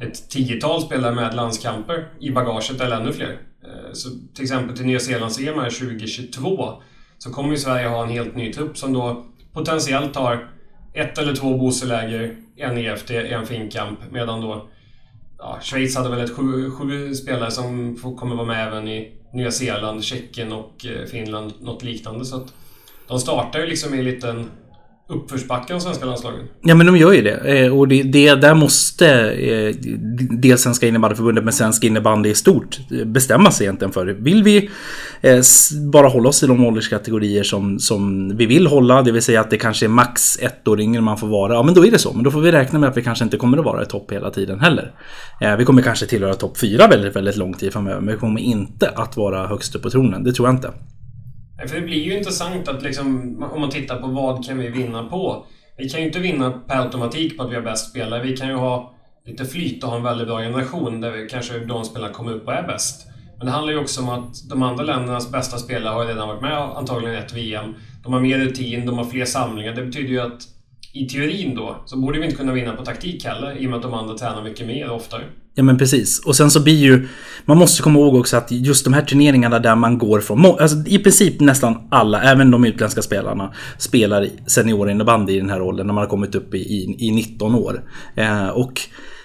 ett 0.01 0.29
tiotal 0.29 0.81
spelare 0.81 1.15
med 1.15 1.35
landskamper 1.35 2.07
i 2.19 2.31
bagaget 2.31 2.81
eller 2.81 2.99
ännu 2.99 3.13
fler. 3.13 3.39
Eh, 3.63 3.93
så 3.93 4.09
till 4.33 4.43
exempel 4.43 4.77
till 4.77 4.85
Nya 4.85 4.99
Zeelands 4.99 5.39
EM 5.39 5.55
2022 5.55 6.73
så 7.17 7.31
kommer 7.31 7.49
ju 7.49 7.57
Sverige 7.57 7.87
ha 7.87 8.03
en 8.03 8.09
helt 8.09 8.35
ny 8.35 8.53
trupp 8.53 8.77
som 8.77 8.93
då 8.93 9.25
potentiellt 9.53 10.15
har 10.15 10.49
ett 10.93 11.17
eller 11.17 11.35
två 11.35 11.57
Boseläger, 11.57 12.35
en 12.57 12.77
EFT, 12.77 13.11
en 13.11 13.45
finkamp 13.45 13.99
medan 14.11 14.41
då 14.41 14.67
ja, 15.37 15.59
Schweiz 15.61 15.97
hade 15.97 16.09
väl 16.09 16.19
ett 16.19 16.35
sju, 16.35 16.71
sju 16.71 17.15
spelare 17.15 17.51
som 17.51 17.95
kommer 17.95 18.35
vara 18.35 18.47
med 18.47 18.67
även 18.67 18.87
i 18.87 19.20
Nya 19.33 19.51
Zeeland, 19.51 20.03
Tjeckien 20.03 20.51
och 20.51 20.85
eh, 20.85 21.05
Finland 21.05 21.53
något 21.59 21.83
liknande. 21.83 22.25
Så 22.25 22.35
att 22.35 22.53
de 23.07 23.19
startar 23.19 23.59
ju 23.59 23.67
liksom 23.67 23.93
i 23.93 23.97
en 23.97 24.05
liten 24.05 24.51
uppförsbacke 25.11 25.75
av 25.75 25.79
svenska 25.79 26.05
landslagen. 26.05 26.39
Ja 26.61 26.75
men 26.75 26.85
de 26.85 26.97
gör 26.97 27.11
ju 27.11 27.21
det. 27.21 27.63
Eh, 27.63 27.77
och 27.77 27.87
det, 27.87 28.03
det 28.03 28.35
där 28.35 28.55
måste 28.55 29.31
eh, 29.31 29.75
dels 30.31 30.61
Svenska 30.61 30.87
innebandyförbundet 30.87 31.43
men 31.43 31.53
Svensk 31.53 31.83
innebandy 31.83 32.29
i 32.29 32.35
stort 32.35 32.79
eh, 32.91 33.05
bestämma 33.05 33.51
sig 33.51 33.65
egentligen 33.65 33.91
för. 33.91 34.05
Vill 34.05 34.43
vi 34.43 34.69
eh, 35.21 35.41
bara 35.91 36.07
hålla 36.07 36.29
oss 36.29 36.43
i 36.43 36.47
de 36.47 36.65
ålderskategorier 36.65 37.43
som, 37.43 37.79
som 37.79 38.29
vi 38.37 38.45
vill 38.45 38.67
hålla, 38.67 39.01
det 39.01 39.11
vill 39.11 39.21
säga 39.21 39.41
att 39.41 39.49
det 39.49 39.57
kanske 39.57 39.85
är 39.85 39.89
max 39.89 40.39
ett 40.41 40.67
år 40.67 40.81
yngre 40.81 41.01
man 41.01 41.17
får 41.17 41.27
vara. 41.27 41.53
Ja 41.53 41.63
men 41.63 41.73
då 41.73 41.85
är 41.85 41.91
det 41.91 41.99
så. 41.99 42.13
Men 42.13 42.23
då 42.23 42.31
får 42.31 42.41
vi 42.41 42.51
räkna 42.51 42.79
med 42.79 42.89
att 42.89 42.97
vi 42.97 43.03
kanske 43.03 43.23
inte 43.23 43.37
kommer 43.37 43.57
att 43.57 43.65
vara 43.65 43.83
i 43.83 43.85
topp 43.85 44.11
hela 44.11 44.29
tiden 44.29 44.59
heller. 44.59 44.93
Vi 45.57 45.65
kommer 45.65 45.81
kanske 45.81 46.05
tillhöra 46.05 46.33
topp 46.33 46.57
fyra 46.57 46.87
väldigt, 46.87 47.15
väldigt 47.15 47.37
lång 47.37 47.53
tid 47.53 47.73
framöver. 47.73 48.01
Men 48.01 48.13
vi 48.13 48.19
kommer 48.19 48.41
inte 48.41 48.89
att 48.89 49.17
vara 49.17 49.47
högst 49.47 49.75
upp 49.75 49.81
på 49.81 49.89
tronen. 49.89 50.23
Det 50.23 50.33
tror 50.33 50.47
jag 50.47 50.55
inte. 50.55 50.71
För 51.67 51.75
det 51.75 51.81
blir 51.81 52.03
ju 52.03 52.17
intressant 52.17 52.67
att 52.67 52.81
liksom, 52.81 53.07
om 53.53 53.61
man 53.61 53.69
tittar 53.69 54.01
på 54.01 54.07
vad 54.07 54.45
kan 54.45 54.57
vi 54.57 54.69
vinna 54.69 55.03
på? 55.03 55.45
Vi 55.77 55.89
kan 55.89 55.99
ju 55.99 56.07
inte 56.07 56.19
vinna 56.19 56.51
per 56.51 56.81
automatik 56.81 57.37
på 57.37 57.43
att 57.43 57.51
vi 57.51 57.55
har 57.55 57.61
bäst 57.61 57.89
spelare. 57.89 58.23
Vi 58.23 58.37
kan 58.37 58.47
ju 58.47 58.55
ha 58.55 58.93
lite 59.25 59.45
flyt 59.45 59.83
och 59.83 59.89
ha 59.89 59.97
en 59.97 60.03
väldigt 60.03 60.27
bra 60.27 60.39
generation 60.39 61.01
där 61.01 61.11
vi 61.11 61.29
kanske 61.29 61.59
de 61.59 61.85
spelarna 61.85 62.13
kommer 62.13 62.31
upp 62.31 62.47
och 62.47 62.53
är 62.53 62.67
bäst. 62.67 63.07
Men 63.37 63.45
det 63.45 63.51
handlar 63.51 63.73
ju 63.73 63.79
också 63.79 64.01
om 64.01 64.09
att 64.09 64.49
de 64.49 64.63
andra 64.63 64.83
ländernas 64.83 65.31
bästa 65.31 65.57
spelare 65.57 65.93
har 65.93 66.05
redan 66.05 66.27
varit 66.27 66.41
med 66.41 66.57
antagligen 66.57 67.15
ett 67.15 67.33
VM. 67.33 67.75
De 68.03 68.13
har 68.13 68.19
mer 68.19 68.37
rutin, 68.37 68.85
de 68.85 68.97
har 68.97 69.05
fler 69.05 69.25
samlingar. 69.25 69.73
Det 69.73 69.83
betyder 69.83 70.09
ju 70.09 70.19
att 70.19 70.41
i 70.93 71.05
teorin 71.05 71.55
då, 71.55 71.75
så 71.85 71.97
borde 71.97 72.19
vi 72.19 72.25
inte 72.25 72.37
kunna 72.37 72.53
vinna 72.53 72.75
på 72.75 72.85
taktik 72.85 73.25
heller 73.25 73.57
i 73.57 73.65
och 73.65 73.69
med 73.69 73.77
att 73.77 73.83
de 73.83 73.93
andra 73.93 74.17
tränar 74.17 74.43
mycket 74.43 74.67
mer 74.67 74.91
oftare. 74.91 75.23
Ja 75.55 75.63
men 75.63 75.77
precis. 75.77 76.25
Och 76.25 76.35
sen 76.35 76.51
så 76.51 76.63
blir 76.63 76.75
ju... 76.75 77.07
Man 77.45 77.57
måste 77.57 77.83
komma 77.83 77.99
ihåg 77.99 78.15
också 78.15 78.37
att 78.37 78.51
just 78.51 78.83
de 78.83 78.93
här 78.93 79.01
turneringarna 79.01 79.59
där 79.59 79.75
man 79.75 79.97
går 79.97 80.19
från... 80.19 80.45
Alltså 80.45 80.77
i 80.87 80.99
princip 80.99 81.39
nästan 81.39 81.87
alla, 81.91 82.21
även 82.21 82.51
de 82.51 82.65
utländska 82.65 83.01
spelarna, 83.01 83.53
spelar 83.77 84.27
seniorinnebandy 84.47 85.33
i 85.33 85.39
den 85.39 85.49
här 85.49 85.61
åldern 85.61 85.87
när 85.87 85.93
man 85.93 86.01
har 86.01 86.09
kommit 86.09 86.35
upp 86.35 86.53
i, 86.53 86.57
i, 86.57 86.95
i 86.99 87.11
19 87.11 87.55
år. 87.55 87.83
Eh, 88.15 88.47
och 88.47 88.81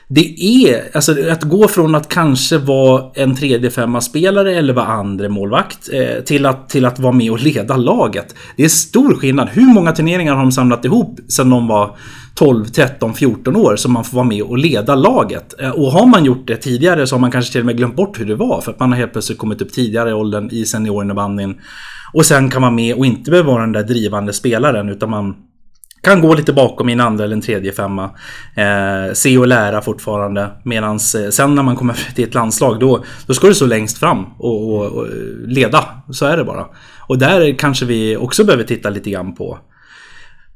det 0.09 0.43
är, 0.43 0.97
alltså 0.97 1.31
att 1.31 1.43
gå 1.43 1.69
från 1.69 1.95
att 1.95 2.09
kanske 2.09 2.59
vara 2.59 3.05
en 3.15 3.37
tredje 3.37 3.71
femma 3.71 4.01
spelare 4.01 4.55
eller 4.55 4.73
vara 4.73 4.87
andra 4.87 5.29
målvakt 5.29 5.89
eh, 5.93 6.25
till, 6.25 6.47
att, 6.47 6.69
till 6.69 6.85
att 6.85 6.99
vara 6.99 7.13
med 7.13 7.31
och 7.31 7.41
leda 7.41 7.77
laget. 7.77 8.35
Det 8.57 8.65
är 8.65 8.69
stor 8.69 9.15
skillnad. 9.15 9.49
Hur 9.49 9.75
många 9.75 9.93
turneringar 9.93 10.35
har 10.35 10.43
de 10.43 10.53
samlat 10.53 10.85
ihop 10.85 11.21
sedan 11.29 11.51
de 11.51 11.69
var 11.69 11.97
12, 12.35 12.65
13, 12.65 13.15
14 13.15 13.57
år 13.57 13.77
som 13.77 13.93
man 13.93 14.05
får 14.05 14.17
vara 14.17 14.27
med 14.27 14.43
och 14.43 14.59
leda 14.59 14.95
laget? 14.95 15.61
Eh, 15.61 15.71
och 15.71 15.93
har 15.93 16.07
man 16.07 16.25
gjort 16.25 16.47
det 16.47 16.57
tidigare 16.57 17.07
så 17.07 17.15
har 17.15 17.21
man 17.21 17.31
kanske 17.31 17.53
till 17.53 17.61
och 17.61 17.67
med 17.67 17.77
glömt 17.77 17.97
bort 17.97 18.21
hur 18.21 18.27
det 18.27 18.37
var 18.37 18.61
för 18.61 18.73
att 18.73 18.81
man 18.81 18.93
har 18.93 18.99
helt 18.99 19.13
plötsligt 19.13 19.39
kommit 19.39 19.63
upp 19.63 19.73
tidigare 19.73 20.11
i 20.11 20.13
åldern 20.13 20.49
i 20.53 20.65
seniorinnebandyn. 20.65 21.57
Och 22.13 22.27
sen 22.27 22.51
kan 22.51 22.61
man 22.61 22.75
med 22.75 22.95
och 22.95 23.07
inte 23.07 23.31
behöva 23.31 23.53
vara 23.53 23.61
den 23.61 23.73
där 23.73 23.83
drivande 23.83 24.33
spelaren 24.33 24.89
utan 24.89 25.11
man 25.11 25.35
kan 26.07 26.21
gå 26.21 26.35
lite 26.35 26.53
bakom 26.53 26.89
i 26.89 26.93
en 26.93 27.01
andra 27.01 27.25
eller 27.25 27.37
en 27.37 27.43
tredje 27.43 27.73
femma. 27.73 28.05
Eh, 28.57 29.13
se 29.13 29.39
och 29.39 29.47
lära 29.47 29.83
fortfarande. 29.83 30.51
Medan 30.63 30.95
eh, 30.95 31.31
sen 31.31 31.55
när 31.55 31.63
man 31.63 31.77
kommer 31.77 31.95
till 32.15 32.25
ett 32.25 32.35
landslag 32.35 32.81
då, 32.81 33.05
då 33.27 33.35
ska 33.35 33.47
du 33.47 33.55
stå 33.55 33.67
längst 33.67 33.99
fram 33.99 34.25
och, 34.39 34.75
och, 34.75 34.87
och, 34.87 35.07
leda. 35.47 35.85
Så 36.11 36.27
är 36.27 36.37
det 36.37 36.45
bara. 36.45 36.67
Och 37.09 37.19
där 37.19 37.59
kanske 37.59 37.87
vi 37.87 38.17
också 38.17 38.45
behöver 38.45 38.65
titta 38.65 38.91
lite 38.91 39.11
grann 39.11 39.35
på 39.35 39.59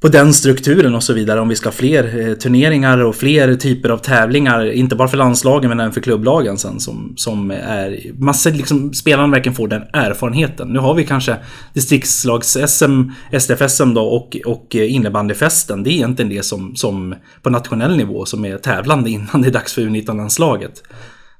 på 0.00 0.08
den 0.08 0.34
strukturen 0.34 0.94
och 0.94 1.02
så 1.02 1.12
vidare. 1.12 1.40
Om 1.40 1.48
vi 1.48 1.56
ska 1.56 1.68
ha 1.68 1.72
fler 1.72 2.28
eh, 2.28 2.34
turneringar 2.34 2.98
och 2.98 3.16
fler 3.16 3.54
typer 3.54 3.88
av 3.88 3.98
tävlingar. 3.98 4.72
Inte 4.72 4.96
bara 4.96 5.08
för 5.08 5.16
landslagen 5.16 5.68
men 5.68 5.80
även 5.80 5.92
för 5.92 6.00
klubblagen 6.00 6.58
sen. 6.58 6.80
Som, 6.80 7.12
som 7.16 7.50
är... 7.50 8.12
Massa 8.14 8.50
liksom, 8.50 8.92
spelarna 8.92 9.32
verkligen 9.32 9.56
får 9.56 9.68
den 9.68 9.82
erfarenheten. 9.92 10.68
Nu 10.68 10.78
har 10.78 10.94
vi 10.94 11.04
kanske 11.04 11.36
distriktslags-SM, 11.74 13.10
SDF-SM 13.32 13.94
då 13.94 14.02
och, 14.02 14.36
och 14.46 14.76
eh, 14.76 14.94
innebandyfesten. 14.94 15.82
Det 15.82 15.90
är 15.90 15.92
egentligen 15.92 16.28
det 16.28 16.42
som, 16.42 16.76
som 16.76 17.14
på 17.42 17.50
nationell 17.50 17.96
nivå 17.96 18.24
som 18.24 18.44
är 18.44 18.58
tävlande 18.58 19.10
innan 19.10 19.42
det 19.42 19.48
är 19.48 19.52
dags 19.52 19.74
för 19.74 19.82
U19-landslaget. 19.82 20.82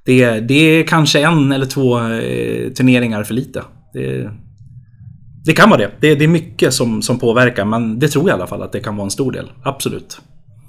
Det, 0.04 0.40
det 0.40 0.54
är 0.54 0.86
kanske 0.86 1.20
en 1.20 1.52
eller 1.52 1.66
två 1.66 1.98
eh, 1.98 2.72
turneringar 2.72 3.24
för 3.24 3.34
lite. 3.34 3.62
Det, 3.92 4.30
det 5.50 5.54
kan 5.54 5.70
vara 5.70 5.80
det. 5.80 5.90
det. 6.00 6.14
Det 6.14 6.24
är 6.24 6.28
mycket 6.28 6.74
som, 6.74 7.02
som 7.02 7.18
påverkar 7.18 7.64
men 7.64 7.98
det 7.98 8.08
tror 8.08 8.28
jag 8.28 8.36
i 8.36 8.38
alla 8.38 8.46
fall 8.46 8.62
att 8.62 8.72
det 8.72 8.80
kan 8.80 8.96
vara 8.96 9.04
en 9.04 9.10
stor 9.10 9.32
del. 9.32 9.52
Absolut. 9.62 10.20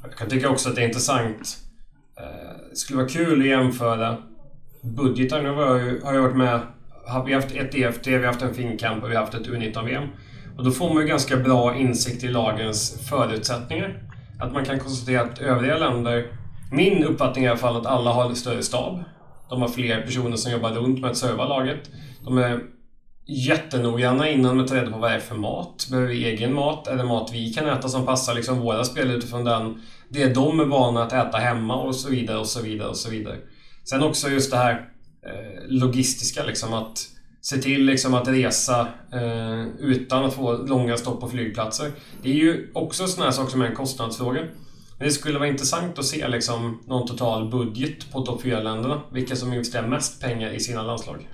Jag 0.03 0.15
kan 0.15 0.29
tycka 0.29 0.49
också 0.49 0.69
att 0.69 0.75
det 0.75 0.81
är 0.81 0.87
intressant. 0.87 1.57
Det 2.69 2.75
skulle 2.75 2.97
vara 2.97 3.09
kul 3.09 3.41
att 3.41 3.47
jämföra 3.47 4.17
budgetar. 4.81 5.41
Nu 5.41 5.49
har 5.49 5.77
jag, 5.77 6.01
har 6.05 6.13
jag 6.13 6.21
varit 6.21 6.35
med. 6.35 6.59
Vi 7.25 7.33
har 7.33 7.41
haft 7.41 7.55
ett 7.55 7.75
EFT, 7.75 8.07
vi 8.07 8.15
har 8.15 8.23
haft 8.23 8.41
en 8.41 8.53
Finnkamp 8.53 9.03
och 9.03 9.11
vi 9.11 9.15
har 9.15 9.21
haft 9.21 9.33
ett 9.33 9.47
U19-VM. 9.47 10.03
Och 10.57 10.63
då 10.63 10.71
får 10.71 10.93
man 10.93 11.03
ju 11.03 11.09
ganska 11.09 11.37
bra 11.37 11.75
insikt 11.75 12.23
i 12.23 12.27
lagens 12.27 13.07
förutsättningar. 13.09 14.03
Att 14.39 14.53
man 14.53 14.65
kan 14.65 14.79
konstatera 14.79 15.21
att 15.21 15.39
övriga 15.39 15.77
länder... 15.77 16.25
Min 16.71 17.03
uppfattning 17.03 17.43
är 17.43 17.47
i 17.47 17.51
alla 17.51 17.59
fall 17.59 17.77
att 17.77 17.85
alla 17.85 18.11
har 18.11 18.33
större 18.33 18.63
stab. 18.63 19.03
De 19.49 19.61
har 19.61 19.69
fler 19.69 20.01
personer 20.01 20.35
som 20.35 20.51
jobbar 20.51 20.71
runt 20.71 20.99
med 20.99 21.11
att 21.11 21.17
serva 21.17 21.47
laget. 21.47 21.89
De 22.23 22.37
är 22.37 22.59
jättenoggranna 23.31 24.29
innan 24.29 24.55
med 24.55 24.63
att 24.63 24.69
ta 24.69 24.75
reda 24.75 24.91
på 24.91 24.97
vad 24.97 25.11
det 25.11 25.15
är 25.15 25.19
för 25.19 25.35
mat. 25.35 25.87
Behöver 25.91 26.09
vi 26.09 26.25
egen 26.25 26.53
mat? 26.53 26.87
Är 26.87 26.95
det 26.95 27.03
mat 27.03 27.29
vi 27.33 27.53
kan 27.53 27.67
äta 27.67 27.89
som 27.89 28.05
passar 28.05 28.35
liksom 28.35 28.59
våra 28.59 28.83
spel 28.83 29.11
utifrån 29.11 29.43
den, 29.43 29.81
det 30.09 30.33
de 30.33 30.59
är 30.59 30.65
vana 30.65 31.03
att 31.03 31.13
äta 31.13 31.37
hemma 31.37 31.75
och 31.75 31.95
så 31.95 32.09
vidare 32.09 32.37
och 32.37 32.47
så 32.47 32.61
vidare 32.61 32.89
och 32.89 32.97
så 32.97 33.09
vidare. 33.09 33.37
Sen 33.83 34.03
också 34.03 34.29
just 34.29 34.51
det 34.51 34.57
här 34.57 34.89
eh, 35.25 35.67
logistiska 35.67 36.43
liksom 36.43 36.73
att 36.73 37.07
se 37.41 37.57
till 37.57 37.85
liksom 37.85 38.13
att 38.13 38.27
resa 38.27 38.87
eh, 39.13 39.67
utan 39.79 40.25
att 40.25 40.33
få 40.33 40.57
långa 40.57 40.97
stopp 40.97 41.21
på 41.21 41.29
flygplatser. 41.29 41.91
Det 42.23 42.29
är 42.29 42.35
ju 42.35 42.71
också 42.73 43.07
sådana 43.07 43.25
här 43.25 43.35
saker 43.35 43.51
som 43.51 43.61
är 43.61 43.65
en 43.65 43.75
kostnadsfråga. 43.75 44.41
Men 44.97 45.07
det 45.07 45.13
skulle 45.13 45.39
vara 45.39 45.49
intressant 45.49 45.99
att 45.99 46.05
se 46.05 46.27
liksom 46.27 46.79
någon 46.87 47.07
total 47.07 47.49
budget 47.49 48.11
på 48.11 48.21
topp 48.21 48.43
4-länderna. 48.43 49.01
Vilka 49.11 49.35
som 49.35 49.53
investerar 49.53 49.87
mest 49.87 50.21
pengar 50.21 50.49
i 50.49 50.59
sina 50.59 50.83
landslag. 50.83 51.27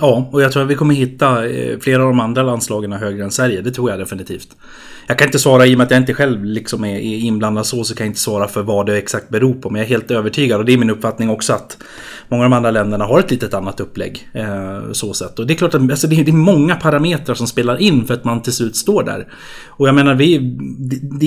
Ja, 0.00 0.28
och 0.32 0.42
jag 0.42 0.52
tror 0.52 0.62
att 0.62 0.68
vi 0.68 0.74
kommer 0.74 0.94
hitta 0.94 1.46
eh, 1.46 1.78
flera 1.78 2.02
av 2.02 2.08
de 2.08 2.20
andra 2.20 2.42
landslagen 2.42 2.92
högre 2.92 3.24
än 3.24 3.30
Sverige. 3.30 3.60
Det 3.60 3.70
tror 3.70 3.90
jag 3.90 3.98
definitivt. 3.98 4.48
Jag 5.06 5.18
kan 5.18 5.28
inte 5.28 5.38
svara, 5.38 5.66
i 5.66 5.74
och 5.74 5.78
med 5.78 5.84
att 5.84 5.90
jag 5.90 6.00
inte 6.00 6.14
själv 6.14 6.44
liksom 6.44 6.84
är 6.84 6.98
inblandad 7.00 7.66
så, 7.66 7.84
så 7.84 7.94
kan 7.94 8.06
jag 8.06 8.10
inte 8.10 8.20
svara 8.20 8.48
för 8.48 8.62
vad 8.62 8.86
det 8.86 8.98
exakt 8.98 9.28
beror 9.28 9.54
på. 9.54 9.70
Men 9.70 9.78
jag 9.78 9.86
är 9.86 9.88
helt 9.88 10.10
övertygad, 10.10 10.60
och 10.60 10.64
det 10.64 10.72
är 10.72 10.78
min 10.78 10.90
uppfattning 10.90 11.30
också, 11.30 11.52
att 11.52 11.78
många 12.28 12.44
av 12.44 12.50
de 12.50 12.56
andra 12.56 12.70
länderna 12.70 13.04
har 13.04 13.18
ett 13.18 13.30
litet 13.30 13.54
annat 13.54 13.80
upplägg. 13.80 14.28
Eh, 14.32 14.92
så 14.92 15.14
sätt. 15.14 15.38
Och 15.38 15.46
det 15.46 15.54
är 15.54 15.56
klart 15.56 15.74
att 15.74 15.90
alltså, 15.90 16.06
det, 16.06 16.28
är, 16.28 16.32
många 16.32 16.76
parametrar 16.76 17.34
som 17.34 17.46
spelar 17.46 17.76
in 17.80 18.06
för 18.06 18.14
att 18.14 18.24
man 18.24 18.42
till 18.42 18.52
slut 18.52 18.76
står 18.76 19.02
där. 19.02 19.28
Och 19.68 19.88
jag 19.88 19.94
menar, 19.94 20.14
vi, 20.14 20.56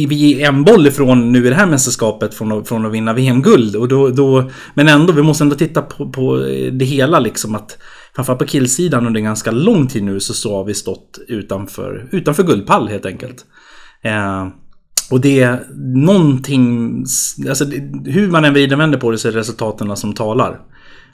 vi 0.07 0.41
är 0.41 0.47
en 0.47 0.63
boll 0.63 0.87
ifrån 0.87 1.31
nu 1.31 1.47
i 1.47 1.49
det 1.49 1.55
här 1.55 1.65
mästerskapet 1.65 2.33
från 2.33 2.51
att, 2.51 2.67
från 2.67 2.85
att 2.85 2.91
vinna 2.91 3.13
VM-guld. 3.13 3.75
Och 3.75 3.87
då, 3.87 4.09
då, 4.09 4.49
men 4.73 4.87
ändå, 4.87 5.13
vi 5.13 5.21
måste 5.21 5.43
ändå 5.43 5.55
titta 5.55 5.81
på, 5.81 6.09
på 6.09 6.37
det 6.71 6.85
hela 6.85 7.19
liksom. 7.19 7.55
att 7.55 7.77
framförallt 8.17 8.39
på 8.39 8.45
killsidan 8.45 9.07
under 9.07 9.21
ganska 9.21 9.51
lång 9.51 9.87
tid 9.87 10.03
nu 10.03 10.19
så, 10.19 10.33
så 10.33 10.55
har 10.55 10.63
vi 10.63 10.73
stått 10.73 11.19
utanför, 11.27 12.07
utanför 12.11 12.43
guldpall 12.43 12.87
helt 12.87 13.05
enkelt. 13.05 13.45
Eh, 14.01 14.47
och 15.11 15.21
det 15.21 15.39
är 15.39 15.65
någonting, 16.05 16.97
alltså 17.49 17.65
hur 18.05 18.27
man 18.27 18.45
än 18.45 18.53
vrider 18.53 18.75
vänder 18.75 18.99
på 18.99 19.11
det 19.11 19.17
så 19.17 19.27
är 19.27 19.31
det 19.31 19.39
resultaten 19.39 19.97
som 19.97 20.13
talar. 20.13 20.59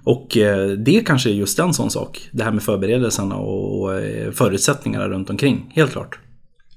Och 0.03 0.37
eh, 0.37 0.67
det 0.67 0.99
kanske 1.05 1.29
är 1.29 1.33
just 1.33 1.59
en 1.59 1.73
sån 1.73 1.89
sak. 1.89 2.29
Det 2.31 2.43
här 2.43 2.51
med 2.51 2.63
förberedelserna 2.63 3.35
och 3.35 3.95
eh, 3.99 4.31
förutsättningarna 4.31 5.07
runt 5.07 5.29
omkring. 5.29 5.71
Helt 5.75 5.91
klart. 5.91 6.19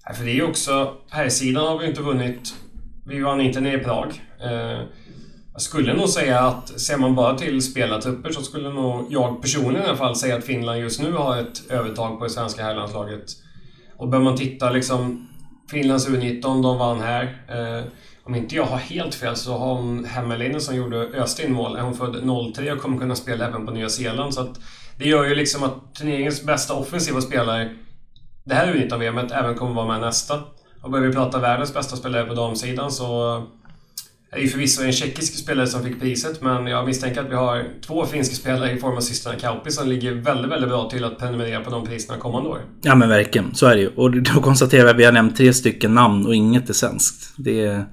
Ja, 0.04 0.14
för 0.14 0.24
det 0.24 0.30
är 0.30 0.34
ju 0.34 0.42
också, 0.42 0.92
här 1.10 1.28
sidan 1.28 1.66
har 1.66 1.78
vi 1.78 1.86
inte 1.86 2.02
vunnit. 2.02 2.54
Vi 3.06 3.20
vann 3.20 3.40
inte 3.40 3.60
ner 3.60 3.78
i 3.78 3.84
Prag. 3.84 4.22
Eh, 4.40 4.82
jag 5.56 5.62
skulle 5.62 5.94
nog 5.94 6.08
säga 6.08 6.40
att 6.40 6.80
ser 6.80 6.98
man 6.98 7.14
bara 7.14 7.38
till 7.38 7.62
spelartrupper 7.62 8.32
så 8.32 8.42
skulle 8.42 8.68
nog 8.68 9.06
jag 9.10 9.42
personligen 9.42 9.82
i 9.82 9.88
alla 9.88 9.96
fall 9.96 10.16
säga 10.16 10.36
att 10.36 10.44
Finland 10.44 10.80
just 10.80 11.00
nu 11.00 11.12
har 11.12 11.36
ett 11.36 11.70
övertag 11.70 12.18
på 12.18 12.24
det 12.24 12.30
svenska 12.30 12.62
herrlandslaget. 12.62 13.24
Och 13.96 14.08
bör 14.08 14.18
man 14.18 14.36
titta 14.36 14.70
liksom 14.70 15.28
Finlands 15.70 16.08
U19, 16.08 16.62
de 16.62 16.78
vann 16.78 17.00
här. 17.00 17.22
Eh, 17.48 17.84
om 18.24 18.34
inte 18.34 18.56
jag 18.56 18.64
har 18.64 18.78
helt 18.78 19.14
fel 19.14 19.36
så 19.36 19.58
har 19.58 19.74
hon 19.74 20.04
Hemmelinen 20.04 20.60
som 20.60 20.76
gjorde 20.76 20.96
Östin 20.96 21.52
mål. 21.52 21.76
Är 21.76 21.82
hon 21.82 21.94
född 21.94 22.16
03 22.54 22.72
och 22.72 22.80
kommer 22.80 22.98
kunna 22.98 23.14
spela 23.14 23.46
även 23.46 23.66
på 23.66 23.72
Nya 23.72 23.88
Zeeland. 23.88 24.34
Så 24.34 24.40
att 24.40 24.60
det 24.98 25.08
gör 25.08 25.24
ju 25.24 25.34
liksom 25.34 25.62
att 25.62 25.94
turneringens 25.94 26.44
bästa 26.44 26.74
offensiva 26.74 27.20
spelare 27.20 27.70
det 28.44 28.54
här 28.54 28.74
U19-VMet 28.74 29.32
även 29.32 29.54
kommer 29.54 29.74
vara 29.74 29.86
med 29.86 30.00
nästa. 30.00 30.40
Och 30.82 30.90
börjar 30.90 31.06
vi 31.06 31.12
prata 31.12 31.38
världens 31.38 31.74
bästa 31.74 31.96
spelare 31.96 32.24
på 32.24 32.34
damsidan 32.34 32.90
så 32.90 33.42
är 34.36 34.42
ju 34.42 34.48
förvisso 34.48 34.82
en 34.82 34.92
tjeckisk 34.92 35.38
spelare 35.38 35.66
som 35.66 35.84
fick 35.84 36.00
priset, 36.00 36.42
men 36.42 36.66
jag 36.66 36.86
misstänker 36.86 37.20
att 37.20 37.30
vi 37.30 37.34
har 37.34 37.64
två 37.86 38.06
finska 38.06 38.34
spelare 38.34 38.72
i 38.72 38.78
form 38.78 38.96
av 38.96 39.00
systrarna 39.00 39.38
Kauppi 39.38 39.70
som 39.70 39.88
ligger 39.88 40.12
väldigt, 40.12 40.50
väldigt 40.50 40.68
bra 40.68 40.90
till 40.90 41.04
att 41.04 41.18
prenumerera 41.18 41.60
på 41.60 41.70
de 41.70 41.86
priserna 41.86 42.18
kommande 42.18 42.48
år. 42.48 42.60
Ja 42.82 42.94
men 42.94 43.08
verkligen, 43.08 43.54
så 43.54 43.66
är 43.66 43.74
det 43.74 43.80
ju. 43.80 43.88
Och 43.88 44.10
då 44.10 44.40
konstaterar 44.40 44.84
vi 44.84 44.90
att 44.90 44.96
vi 44.96 45.04
har 45.04 45.12
nämnt 45.12 45.36
tre 45.36 45.52
stycken 45.52 45.94
namn 45.94 46.26
och 46.26 46.34
inget 46.34 46.68
är 46.68 46.74
svenskt. 46.74 47.34
Det 47.36 47.64
är... 47.64 47.86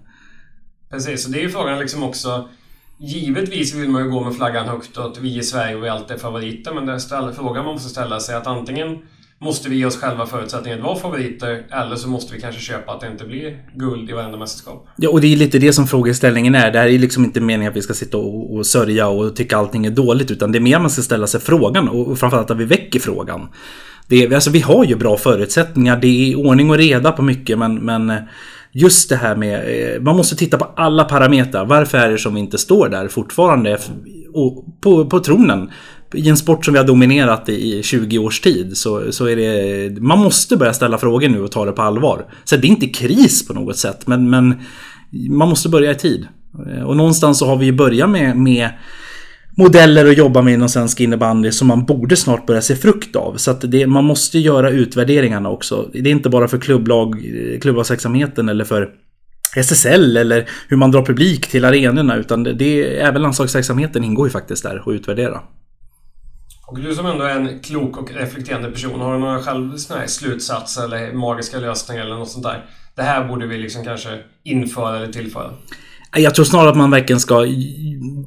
Precis, 0.91 1.25
och 1.25 1.31
det 1.31 1.39
är 1.39 1.43
ju 1.43 1.49
frågan 1.49 1.79
liksom 1.79 2.03
också... 2.03 2.49
Givetvis 2.99 3.75
vill 3.75 3.89
man 3.89 4.03
ju 4.03 4.11
gå 4.11 4.23
med 4.23 4.35
flaggan 4.35 4.67
högt 4.67 4.97
och 4.97 5.05
att 5.05 5.19
vi 5.19 5.37
i 5.37 5.43
Sverige 5.43 5.75
och 5.75 5.83
vi 5.83 5.89
alltid 5.89 6.15
är 6.15 6.19
favoriter, 6.19 6.73
men 6.73 6.85
den 6.85 6.99
frågan 7.35 7.65
man 7.65 7.73
måste 7.73 7.89
ställa 7.89 8.19
sig 8.19 8.35
är 8.35 8.39
att 8.39 8.47
antingen 8.47 8.97
måste 9.43 9.69
vi 9.69 9.75
ge 9.75 9.85
oss 9.85 9.97
själva 9.97 10.25
förutsättningar 10.25 10.77
att 10.77 10.83
vara 10.83 10.95
favoriter 10.95 11.63
eller 11.71 11.95
så 11.95 12.09
måste 12.09 12.33
vi 12.33 12.41
kanske 12.41 12.61
köpa 12.61 12.91
att 12.91 13.01
det 13.01 13.07
inte 13.07 13.25
blir 13.25 13.57
guld 13.75 14.09
i 14.09 14.13
varenda 14.13 14.37
mästerskap. 14.37 14.87
Ja, 14.95 15.09
och 15.09 15.21
det 15.21 15.33
är 15.33 15.37
lite 15.37 15.59
det 15.59 15.73
som 15.73 15.87
frågeställningen 15.87 16.55
är. 16.55 16.71
Det 16.71 16.79
här 16.79 16.87
är 16.87 16.99
liksom 16.99 17.23
inte 17.23 17.41
meningen 17.41 17.71
att 17.71 17.77
vi 17.77 17.81
ska 17.81 17.93
sitta 17.93 18.17
och, 18.17 18.55
och 18.55 18.65
sörja 18.65 19.07
och 19.07 19.35
tycka 19.35 19.57
allting 19.57 19.85
är 19.85 19.91
dåligt 19.91 20.31
utan 20.31 20.51
det 20.51 20.57
är 20.57 20.61
mer 20.61 20.79
man 20.79 20.89
ska 20.89 21.01
ställa 21.01 21.27
sig 21.27 21.39
frågan 21.39 21.87
och 21.89 22.19
framförallt 22.19 22.51
att 22.51 22.57
vi 22.57 22.65
väcker 22.65 22.99
frågan. 22.99 23.47
Det 24.07 24.23
är, 24.23 24.33
alltså, 24.33 24.49
vi 24.49 24.59
har 24.59 24.85
ju 24.85 24.95
bra 24.95 25.17
förutsättningar. 25.17 25.97
Det 25.97 26.07
är 26.07 26.35
ordning 26.35 26.69
och 26.69 26.77
reda 26.77 27.11
på 27.11 27.21
mycket 27.21 27.57
men, 27.57 27.75
men 27.75 28.13
just 28.71 29.09
det 29.09 29.15
här 29.15 29.35
med... 29.35 29.55
Eh, 29.95 30.01
man 30.01 30.15
måste 30.15 30.35
titta 30.35 30.57
på 30.57 30.65
alla 30.75 31.03
parametrar. 31.03 31.65
Varför 31.65 31.97
är 31.97 32.09
det 32.09 32.17
som 32.17 32.33
vi 32.33 32.39
inte 32.39 32.57
står 32.57 32.89
där 32.89 33.07
fortfarande 33.07 33.77
på, 34.81 35.05
på 35.05 35.19
tronen? 35.19 35.69
I 36.13 36.29
en 36.29 36.37
sport 36.37 36.65
som 36.65 36.73
vi 36.73 36.77
har 36.77 36.87
dominerat 36.87 37.49
i 37.49 37.83
20 37.83 38.17
års 38.17 38.39
tid 38.39 38.77
så, 38.77 39.11
så 39.11 39.25
är 39.25 39.35
det... 39.35 40.01
Man 40.01 40.19
måste 40.19 40.57
börja 40.57 40.73
ställa 40.73 40.97
frågor 40.97 41.29
nu 41.29 41.41
och 41.41 41.51
ta 41.51 41.65
det 41.65 41.71
på 41.71 41.81
allvar. 41.81 42.25
Så 42.43 42.55
det 42.55 42.67
är 42.67 42.69
inte 42.69 42.87
kris 42.87 43.47
på 43.47 43.53
något 43.53 43.77
sätt 43.77 44.07
men, 44.07 44.29
men 44.29 44.55
man 45.29 45.49
måste 45.49 45.69
börja 45.69 45.91
i 45.91 45.95
tid. 45.95 46.27
Eh, 46.67 46.83
och 46.83 46.97
någonstans 46.97 47.39
så 47.39 47.45
har 47.45 47.55
vi 47.55 47.65
ju 47.65 47.71
börjat 47.71 48.09
med, 48.09 48.37
med 48.37 48.69
modeller 49.57 50.05
att 50.05 50.17
jobba 50.17 50.41
med 50.41 50.53
inom 50.53 50.69
svensk 50.69 50.99
innebandy 50.99 51.51
som 51.51 51.67
man 51.67 51.85
borde 51.85 52.15
snart 52.15 52.45
börja 52.45 52.61
se 52.61 52.75
frukt 52.75 53.15
av. 53.15 53.37
Så 53.37 53.51
att 53.51 53.71
det, 53.71 53.87
man 53.87 54.03
måste 54.03 54.39
göra 54.39 54.69
utvärderingarna 54.69 55.49
också. 55.49 55.89
Det 55.93 55.99
är 55.99 56.07
inte 56.07 56.29
bara 56.29 56.47
för 56.47 56.57
klubblag, 56.57 57.15
eh, 57.15 57.59
klubblagsverksamheten 57.59 58.49
eller 58.49 58.65
för 58.65 58.89
SSL 59.55 60.17
eller 60.17 60.49
hur 60.67 60.77
man 60.77 60.91
drar 60.91 61.05
publik 61.05 61.47
till 61.47 61.65
arenorna 61.65 62.15
utan 62.15 62.43
det, 62.43 62.53
det, 62.53 63.01
även 63.01 63.21
landslagsverksamheten 63.21 64.03
ingår 64.03 64.27
ju 64.27 64.31
faktiskt 64.31 64.63
där 64.63 64.87
och 64.87 64.91
utvärdera. 64.91 65.39
Och 66.73 66.79
du 66.79 66.95
som 66.95 67.05
ändå 67.05 67.23
är 67.23 67.35
en 67.35 67.59
klok 67.59 67.97
och 67.97 68.11
reflekterande 68.11 68.71
person, 68.71 69.01
har 69.01 69.13
du 69.13 69.19
några 69.19 69.41
själv 69.41 69.77
slutsatser 70.07 70.83
eller 70.83 71.13
magiska 71.13 71.59
lösningar 71.59 72.05
eller 72.05 72.15
något 72.15 72.29
sånt 72.29 72.43
där? 72.43 72.65
Det 72.95 73.01
här 73.01 73.27
borde 73.27 73.47
vi 73.47 73.57
liksom 73.57 73.83
kanske 73.83 74.19
införa 74.43 74.97
eller 74.97 75.13
tillföra? 75.13 75.53
Jag 76.15 76.35
tror 76.35 76.45
snarare 76.45 76.69
att 76.69 76.77
man 76.77 76.91
verkligen 76.91 77.19
ska 77.19 77.45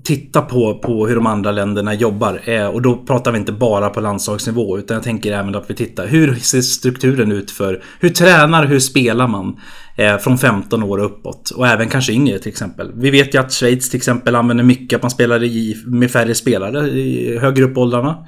titta 0.05 0.43
på, 0.43 0.79
på 0.79 1.07
hur 1.07 1.15
de 1.15 1.27
andra 1.27 1.53
länderna 1.53 1.95
jobbar. 1.95 2.41
Eh, 2.45 2.67
och 2.67 2.83
då 2.83 2.97
pratar 2.97 3.33
vi 3.33 3.39
inte 3.39 3.53
bara 3.53 3.91
på 3.91 4.01
landslagsnivå 4.01 4.79
utan 4.79 4.95
jag 4.95 5.05
tänker 5.05 5.33
även 5.33 5.55
att 5.55 5.71
vi 5.71 5.75
tittar. 5.75 6.07
Hur 6.07 6.35
ser 6.35 6.61
strukturen 6.61 7.33
ut 7.33 7.51
för... 7.51 7.83
Hur 8.01 8.09
tränar, 8.09 8.65
hur 8.65 8.79
spelar 8.79 9.29
man? 9.29 9.57
Eh, 9.97 10.19
från 10.19 10.39
15 10.39 10.83
år 10.83 10.99
och 10.99 11.05
uppåt. 11.05 11.51
Och 11.51 11.67
även 11.67 11.89
kanske 11.89 12.13
yngre 12.13 12.39
till 12.39 12.49
exempel. 12.49 12.93
Vi 12.95 13.11
vet 13.11 13.35
ju 13.35 13.41
att 13.41 13.53
Schweiz 13.53 13.91
till 13.91 13.97
exempel 13.97 14.35
använder 14.35 14.65
mycket 14.65 14.97
att 14.97 15.03
man 15.03 15.11
spelar 15.11 15.45
i, 15.45 15.77
med 15.87 16.11
färre 16.11 16.35
spelare 16.35 16.89
i 16.89 17.39
högre 17.39 17.65
upp 17.65 17.79
åldrarna. 17.79 18.27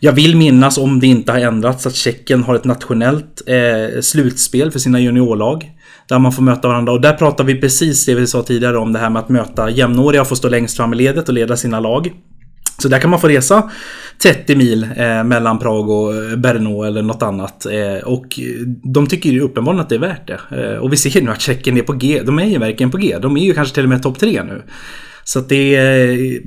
Jag 0.00 0.12
vill 0.12 0.36
minnas, 0.36 0.78
om 0.78 1.00
det 1.00 1.06
inte 1.06 1.32
har 1.32 1.38
ändrats, 1.38 1.86
att 1.86 1.94
Tjeckien 1.94 2.42
har 2.42 2.54
ett 2.54 2.64
nationellt 2.64 3.42
eh, 3.46 4.00
slutspel 4.00 4.70
för 4.70 4.78
sina 4.78 5.00
juniorlag. 5.00 5.70
Där 6.08 6.18
man 6.18 6.32
får 6.32 6.42
möta 6.42 6.68
varandra. 6.68 6.92
Och 6.92 7.00
där 7.00 7.12
pratar 7.12 7.44
vi 7.44 7.60
precis 7.60 8.06
det 8.06 8.14
vi 8.14 8.26
sa 8.26 8.42
tidigare 8.42 8.78
om 8.78 8.92
det 8.92 8.98
här 8.98 9.10
med 9.10 9.20
att 9.20 9.28
möta 9.28 9.70
jämnåriga 9.70 10.20
och 10.20 10.28
få 10.28 10.36
stå 10.36 10.48
längst 10.48 10.76
fram 10.76 10.92
i 10.92 10.96
ledet 10.96 11.28
och 11.28 11.34
leda 11.34 11.56
sina 11.56 11.80
lag. 11.80 12.12
Så 12.82 12.88
där 12.88 12.98
kan 12.98 13.10
man 13.10 13.20
få 13.20 13.28
resa 13.28 13.70
30 14.22 14.56
mil 14.56 14.82
eh, 14.96 15.24
mellan 15.24 15.58
Prag 15.58 15.90
och 15.90 16.14
eh, 16.14 16.36
Brno 16.36 16.82
eller 16.82 17.02
något 17.02 17.22
annat. 17.22 17.66
Eh, 17.66 18.08
och 18.08 18.40
de 18.94 19.06
tycker 19.06 19.30
ju 19.30 19.40
uppenbarligen 19.40 19.82
att 19.82 19.88
det 19.88 19.94
är 19.94 19.98
värt 19.98 20.26
det. 20.26 20.40
Eh, 20.56 20.78
och 20.78 20.92
vi 20.92 20.96
ser 20.96 21.22
nu 21.22 21.30
att 21.30 21.40
Tjeckien 21.40 21.76
är 21.76 21.82
på 21.82 21.92
G. 21.92 22.22
De 22.24 22.38
är 22.38 22.46
ju 22.46 22.58
verkligen 22.58 22.90
på 22.90 22.98
G. 22.98 23.18
De 23.22 23.36
är 23.36 23.44
ju 23.44 23.54
kanske 23.54 23.74
till 23.74 23.82
och 23.82 23.88
med 23.88 24.02
topp 24.02 24.18
3 24.18 24.42
nu. 24.42 24.62
Så 25.24 25.38
att 25.38 25.48
det, 25.48 25.76
eh, 25.76 26.40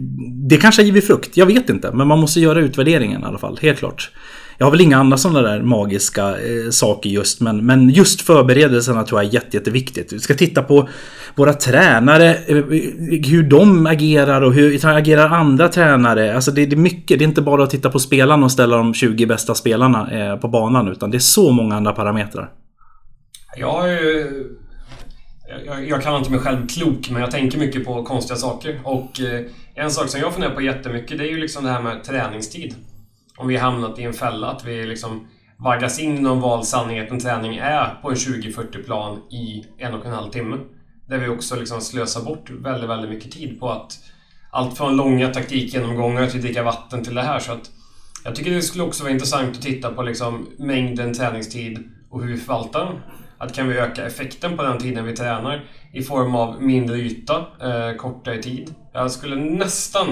det 0.50 0.58
kanske 0.58 0.82
har 0.82 0.86
givit 0.86 1.08
frukt. 1.08 1.38
Jag 1.38 1.45
vet 1.45 1.69
inte. 1.69 1.91
Men 1.91 2.08
man 2.08 2.19
måste 2.19 2.39
göra 2.39 2.60
utvärderingen 2.60 3.21
i 3.21 3.26
alla 3.26 3.39
fall. 3.39 3.60
Helt 3.62 3.80
klart. 3.80 4.12
Jag 4.62 4.65
har 4.65 4.71
väl 4.71 4.82
inga 4.82 4.97
andra 4.97 5.17
sådana 5.17 5.41
där 5.41 5.62
magiska 5.62 6.28
eh, 6.30 6.69
saker 6.69 7.10
just 7.10 7.41
men, 7.41 7.65
men 7.65 7.89
just 7.89 8.21
förberedelserna 8.21 9.04
tror 9.04 9.21
jag 9.21 9.30
är 9.30 9.34
jätte, 9.34 9.58
jätteviktigt. 9.58 10.13
Vi 10.13 10.19
ska 10.19 10.34
titta 10.34 10.63
på 10.63 10.89
våra 11.36 11.54
tränare, 11.54 12.36
eh, 12.36 12.58
eh, 12.58 12.63
hur 13.30 13.43
de 13.43 13.86
agerar 13.86 14.41
och 14.41 14.54
hur 14.54 14.86
agerar 14.86 15.30
andra 15.30 15.67
tränare. 15.67 16.36
Alltså 16.36 16.52
det, 16.52 16.65
det 16.65 16.76
är 16.76 16.78
mycket, 16.78 17.19
det 17.19 17.26
är 17.26 17.28
inte 17.28 17.41
bara 17.41 17.63
att 17.63 17.69
titta 17.69 17.89
på 17.89 18.00
spelarna 18.00 18.45
och 18.45 18.52
ställa 18.52 18.78
de 18.78 18.93
20 18.93 19.26
bästa 19.26 19.56
spelarna 19.56 20.12
eh, 20.12 20.38
på 20.38 20.47
banan 20.47 20.88
utan 20.88 21.12
det 21.12 21.17
är 21.17 21.19
så 21.19 21.52
många 21.52 21.76
andra 21.76 21.91
parametrar. 21.91 22.50
Jag 23.58 23.71
har 23.71 23.88
ju 23.88 24.47
jag, 25.65 25.88
jag 25.88 26.02
kallar 26.02 26.17
inte 26.17 26.32
mig 26.32 26.39
själv 26.39 26.67
klok, 26.67 27.10
men 27.10 27.21
jag 27.21 27.32
tänker 27.32 27.58
mycket 27.58 27.86
på 27.86 28.04
konstiga 28.04 28.38
saker. 28.38 28.80
Och 28.84 29.21
eh, 29.21 29.41
en 29.76 29.91
sak 29.91 30.10
som 30.10 30.19
jag 30.19 30.34
funderar 30.34 30.56
på 30.56 30.62
jättemycket, 30.62 31.17
det 31.17 31.24
är 31.24 31.30
ju 31.30 31.38
liksom 31.38 31.63
det 31.63 31.69
här 31.69 31.82
med 31.82 32.04
träningstid 32.04 32.76
om 33.41 33.47
vi 33.47 33.58
hamnat 33.58 33.99
i 33.99 34.04
en 34.04 34.13
fälla, 34.13 34.47
att 34.47 34.65
vi 34.65 34.86
liksom 34.86 35.27
vaggas 35.58 35.99
in 35.99 36.17
i 36.17 36.21
någon 36.21 36.41
vald 36.41 36.65
sanning 36.65 36.99
att 36.99 37.12
en 37.12 37.19
träning 37.19 37.58
är 37.58 37.99
på 38.01 38.10
en 38.10 38.15
20-40 38.15 38.86
plan 38.86 39.21
i 39.32 39.65
en 39.77 39.93
och 39.93 40.06
en 40.06 40.12
halv 40.12 40.32
timme. 40.32 40.58
Där 41.08 41.17
vi 41.17 41.27
också 41.27 41.56
liksom 41.56 41.82
slösar 41.82 42.23
bort 42.23 42.49
väldigt, 42.49 42.89
väldigt 42.89 43.10
mycket 43.10 43.32
tid 43.32 43.60
på 43.60 43.69
att 43.69 43.99
allt 44.51 44.77
från 44.77 44.97
långa 44.97 45.27
taktikgenomgångar 45.27 46.27
till 46.27 46.41
dricka 46.41 46.63
vatten 46.63 47.04
till 47.04 47.15
det 47.15 47.21
här. 47.21 47.39
Så 47.39 47.51
att 47.51 47.71
jag 48.23 48.36
tycker 48.36 48.51
det 48.51 48.62
skulle 48.62 48.84
också 48.84 49.04
vara 49.04 49.13
intressant 49.13 49.58
att 49.58 49.62
titta 49.62 49.93
på 49.93 50.04
liksom 50.04 50.47
mängden 50.60 51.13
träningstid 51.13 51.89
och 52.10 52.21
hur 52.21 52.32
vi 52.32 52.38
förvaltar 52.38 52.86
den. 52.86 52.95
Att 53.38 53.56
kan 53.56 53.67
vi 53.67 53.77
öka 53.77 54.06
effekten 54.06 54.58
på 54.58 54.63
den 54.63 54.77
tiden 54.77 55.06
vi 55.06 55.15
tränar 55.15 55.65
i 55.93 56.04
form 56.04 56.36
av 56.36 56.62
mindre 56.62 56.97
yta, 56.97 57.38
eh, 57.38 57.95
kortare 57.97 58.41
tid. 58.41 58.73
Jag 58.93 59.12
skulle 59.12 59.36
nästan 59.36 60.08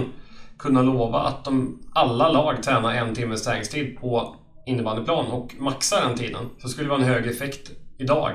kunna 0.59 0.81
lova 0.81 1.19
att 1.19 1.45
de, 1.45 1.81
alla 1.93 2.29
lag 2.29 2.63
tränar 2.63 2.93
en 2.93 3.15
timmes 3.15 3.43
träningstid 3.43 3.97
på 3.99 4.35
innebandyplan 4.65 5.25
och 5.25 5.55
maxar 5.59 6.07
den 6.07 6.17
tiden 6.17 6.49
så 6.57 6.69
skulle 6.69 6.85
det 6.85 6.89
vara 6.89 7.01
en 7.01 7.07
högre 7.07 7.29
effekt 7.29 7.71
idag. 7.97 8.33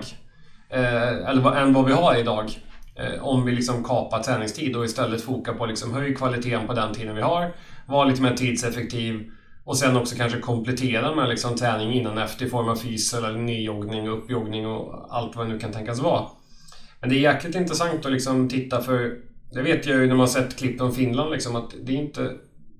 Eh, 0.68 1.28
eller 1.28 1.56
än 1.56 1.72
vad 1.72 1.84
vi 1.84 1.92
har 1.92 2.16
idag. 2.16 2.50
Eh, 2.96 3.24
om 3.24 3.44
vi 3.44 3.52
liksom 3.52 3.84
kapar 3.84 4.22
träningstid 4.22 4.76
och 4.76 4.84
istället 4.84 5.22
fokar 5.22 5.52
på 5.52 5.66
liksom 5.66 5.94
höj 5.94 6.14
kvaliteten 6.14 6.66
på 6.66 6.72
den 6.72 6.94
tiden 6.94 7.14
vi 7.14 7.22
har. 7.22 7.52
Var 7.87 8.06
lite 8.06 8.22
mer 8.22 8.37
tidseffektiv 8.37 9.30
och 9.64 9.76
sen 9.76 9.96
också 9.96 10.16
kanske 10.16 10.38
komplettera 10.38 11.14
med 11.14 11.28
liksom 11.28 11.56
träning 11.56 11.92
innan 11.92 12.18
och 12.18 12.24
efter 12.24 12.46
i 12.46 12.48
form 12.48 12.68
av 12.68 12.76
fys 12.76 13.14
eller 13.14 13.32
nyjoggning, 13.32 14.08
uppjoggning 14.08 14.66
och 14.66 15.06
allt 15.10 15.37
vad 15.37 15.46
det 15.46 15.52
nu 15.52 15.58
kan 15.58 15.72
tänkas 15.72 16.00
vara. 16.00 16.24
Men 17.00 17.10
det 17.10 17.16
är 17.16 17.20
jäkligt 17.20 17.54
intressant 17.54 18.06
att 18.06 18.12
liksom 18.12 18.48
titta 18.48 18.80
för 18.80 19.16
det 19.54 19.62
vet 19.62 19.86
jag 19.86 20.00
ju 20.00 20.06
när 20.06 20.14
man 20.14 20.28
sett 20.28 20.56
klipp 20.56 20.78
från 20.78 20.92
Finland 20.92 21.30
liksom 21.30 21.56
att 21.56 21.74
det 21.82 21.92
är 21.92 21.96
inte 21.96 22.32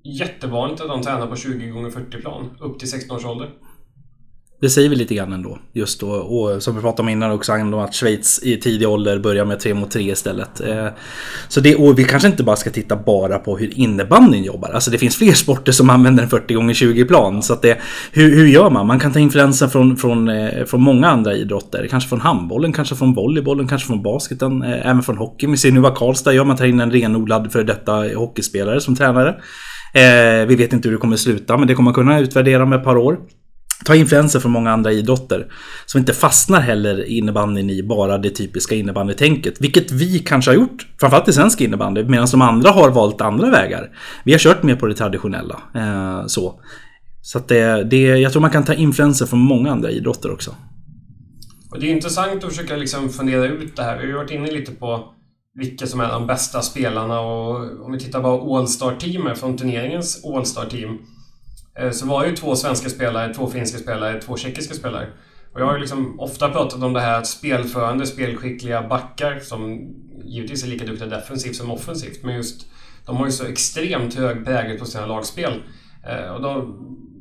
jättevanligt 0.03 0.81
att 0.81 0.89
de 0.89 1.03
tränar 1.03 1.27
på 1.27 1.37
20 1.37 1.69
gånger 1.69 1.91
40 1.91 2.21
plan 2.21 2.57
upp 2.61 2.79
till 2.79 2.91
16 2.91 3.17
års 3.17 3.25
ålder. 3.25 3.51
Det 4.65 4.71
säger 4.71 4.89
vi 4.89 4.97
lite 4.97 5.15
grann 5.15 5.33
ändå. 5.33 5.59
Just 5.73 6.01
då. 6.01 6.11
Och 6.11 6.63
som 6.63 6.77
vi 6.77 6.83
pratade 6.83 7.03
om 7.03 7.09
innan 7.09 7.31
också, 7.31 7.53
att 7.53 7.95
Schweiz 7.95 8.41
i 8.43 8.57
tidig 8.57 8.89
ålder 8.89 9.19
börjar 9.19 9.45
med 9.45 9.61
3 9.61 9.75
mot 9.75 9.91
3 9.91 10.03
istället. 10.03 10.61
Eh, 10.61 10.87
så 11.49 11.61
det, 11.61 11.77
och 11.77 11.99
vi 11.99 12.05
kanske 12.05 12.29
inte 12.29 12.43
bara 12.45 12.57
ska 12.57 12.71
titta 12.71 12.97
bara 12.97 13.39
på 13.39 13.59
hur 13.59 13.79
innebandyn 13.79 14.45
jobbar. 14.45 14.71
Alltså 14.71 14.91
det 14.91 14.99
finns 14.99 15.17
fler 15.17 15.33
sporter 15.33 15.73
som 15.73 15.91
använder 15.91 16.23
en 16.23 16.31
40 16.31 16.55
gånger 16.55 16.75
20 16.75 17.05
plan. 17.05 17.43
Så 17.43 17.53
att 17.53 17.63
det, 17.63 17.79
hur, 18.13 18.37
hur 18.37 18.47
gör 18.47 18.71
man? 18.71 18.87
Man 18.87 18.99
kan 18.99 19.13
ta 19.13 19.19
influenser 19.19 19.69
från, 19.69 19.97
från, 19.97 20.29
eh, 20.29 20.65
från 20.65 20.83
många 20.83 21.09
andra 21.09 21.35
idrotter. 21.35 21.87
Kanske 21.91 22.09
från 22.09 22.21
handbollen, 22.21 22.73
kanske 22.73 22.97
från 22.97 23.15
volleybollen, 23.15 23.69
kanske 23.69 23.87
från 23.87 24.03
basketen, 24.03 24.63
eh, 24.63 24.87
även 24.87 25.03
från 25.03 25.19
hockey. 25.19 25.47
Vi 25.47 25.57
ser 25.57 25.73
nu 25.73 25.81
vad 25.81 25.97
Karlstad 25.97 26.33
gör. 26.33 26.45
Man 26.45 26.57
tar 26.57 26.65
in 26.65 26.81
en 26.81 26.91
renodlad 26.91 27.53
för 27.53 27.65
detta 27.65 27.93
hockeyspelare 28.17 28.81
som 28.81 28.97
tränare. 28.97 29.35
Vi 30.49 30.55
vet 30.55 30.73
inte 30.73 30.89
hur 30.89 30.95
det 30.97 31.01
kommer 31.01 31.17
sluta, 31.17 31.57
men 31.57 31.69
det 31.69 31.75
kommer 31.75 31.85
man 31.85 31.95
kunna 31.95 32.21
utvärdera 32.21 32.63
om 32.63 32.73
ett 32.73 32.85
par 32.85 32.97
år 32.97 33.19
ta 33.85 33.95
influenser 33.95 34.41
från 34.41 34.53
många 34.53 34.73
andra 34.73 34.93
idrotter. 34.93 35.47
Så 35.87 35.99
inte 35.99 36.13
fastnar 36.13 36.61
heller 36.61 37.05
innebandyn 37.05 37.71
i 37.71 37.83
bara 37.83 38.19
det 38.19 38.31
typiska 38.31 38.75
innebandytänket. 38.75 39.61
Vilket 39.61 39.93
vi 39.93 40.19
kanske 40.19 40.51
har 40.51 40.57
gjort, 40.57 40.87
framförallt 41.01 41.29
i 41.29 41.33
svensk 41.33 41.61
innebandy, 41.61 42.05
medan 42.05 42.27
de 42.31 42.43
andra 42.43 42.71
har 42.71 42.91
valt 42.91 43.21
andra 43.21 43.51
vägar. 43.51 43.91
Vi 44.25 44.33
har 44.33 44.39
kört 44.39 44.63
mer 44.63 44.77
på 44.77 44.87
det 44.87 44.95
traditionella. 44.95 45.61
Eh, 45.75 46.27
så 46.27 46.61
så 47.23 47.39
att 47.39 47.49
det, 47.49 47.85
det, 47.85 48.03
jag 48.03 48.33
tror 48.33 48.43
man 48.43 48.51
kan 48.51 48.65
ta 48.65 48.75
influenser 48.75 49.27
från 49.27 49.39
många 49.39 49.73
andra 49.73 49.91
idrotter 49.91 50.33
också. 50.33 50.55
Och 51.71 51.81
det 51.81 51.87
är 51.87 51.91
intressant 51.91 52.45
att 52.45 52.51
försöka 52.51 52.77
liksom 52.77 53.09
fundera 53.09 53.47
ut 53.47 53.77
det 53.77 53.83
här. 53.83 53.99
Vi 53.99 54.13
har 54.13 54.19
varit 54.19 54.31
inne 54.31 54.51
lite 54.51 54.73
på 54.73 55.15
vilka 55.55 55.87
som 55.87 56.01
är 56.01 56.09
de 56.09 56.27
bästa 56.27 56.63
spelarna 56.63 57.21
och 57.21 57.85
om 57.85 57.93
vi 57.93 57.99
tittar 57.99 58.21
på 58.21 58.57
All-Star-teamet 58.57 59.39
från 59.39 59.57
turneringens 59.57 60.25
All-Star-team 60.25 60.99
så 61.93 62.07
var 62.07 62.23
det 62.23 62.29
ju 62.29 62.37
två 62.37 62.57
svenska 62.57 62.89
spelare, 62.89 63.35
två 63.35 63.47
finska 63.47 63.79
spelare, 63.79 64.21
två 64.21 64.37
tjeckiska 64.37 64.75
spelare. 64.75 65.07
Och 65.55 65.61
jag 65.61 65.67
har 65.67 65.75
ju 65.75 65.81
liksom 65.81 66.21
ofta 66.21 66.49
pratat 66.49 66.83
om 66.83 66.93
det 66.93 67.01
här 67.01 67.19
att 67.19 67.27
spelförande, 67.27 68.07
spelskickliga 68.07 68.83
backar 68.83 69.39
som 69.39 69.89
givetvis 70.25 70.65
är 70.65 70.69
lika 70.69 70.85
duktiga 70.85 71.09
defensivt 71.09 71.57
som 71.57 71.71
offensivt, 71.71 72.23
men 72.23 72.35
just 72.35 72.67
de 73.07 73.17
har 73.17 73.27
ju 73.27 73.33
så 73.33 73.47
extremt 73.47 74.15
hög 74.15 74.45
prägel 74.45 74.79
på 74.79 74.85
sina 74.85 75.07
lagspel. 75.07 75.63
Eh, 76.07 76.35
och 76.35 76.43
de, 76.43 76.77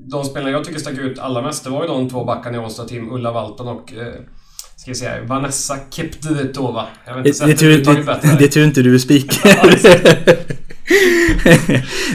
de 0.09 0.23
spelarna 0.23 0.51
jag 0.51 0.63
tycker 0.63 0.79
stack 0.79 0.97
ut 0.97 1.19
allra 1.19 1.41
mest, 1.41 1.63
det 1.63 1.69
var 1.69 1.81
ju 1.81 1.87
de 1.87 2.09
två 2.09 2.25
backarna 2.25 2.57
i 2.57 2.59
Ålsta 2.59 2.85
Team, 2.85 3.11
Ulla 3.11 3.31
Walton 3.31 3.67
och 3.67 3.93
eh, 3.93 4.13
ska 4.75 4.91
vi 4.91 4.95
säga, 4.95 5.23
Vanessa 5.23 5.77
Kepdretova. 5.89 6.87
Jag 7.05 7.15
vet 7.15 7.25
inte, 7.25 7.45
det, 7.45 7.77
det, 7.77 7.93
det, 7.93 8.03
det, 8.21 8.35
det 8.39 8.45
är 8.45 8.49
tur 8.49 8.65
inte 8.65 8.81
du 8.81 8.93
är 8.93 8.99
speaker. 8.99 10.53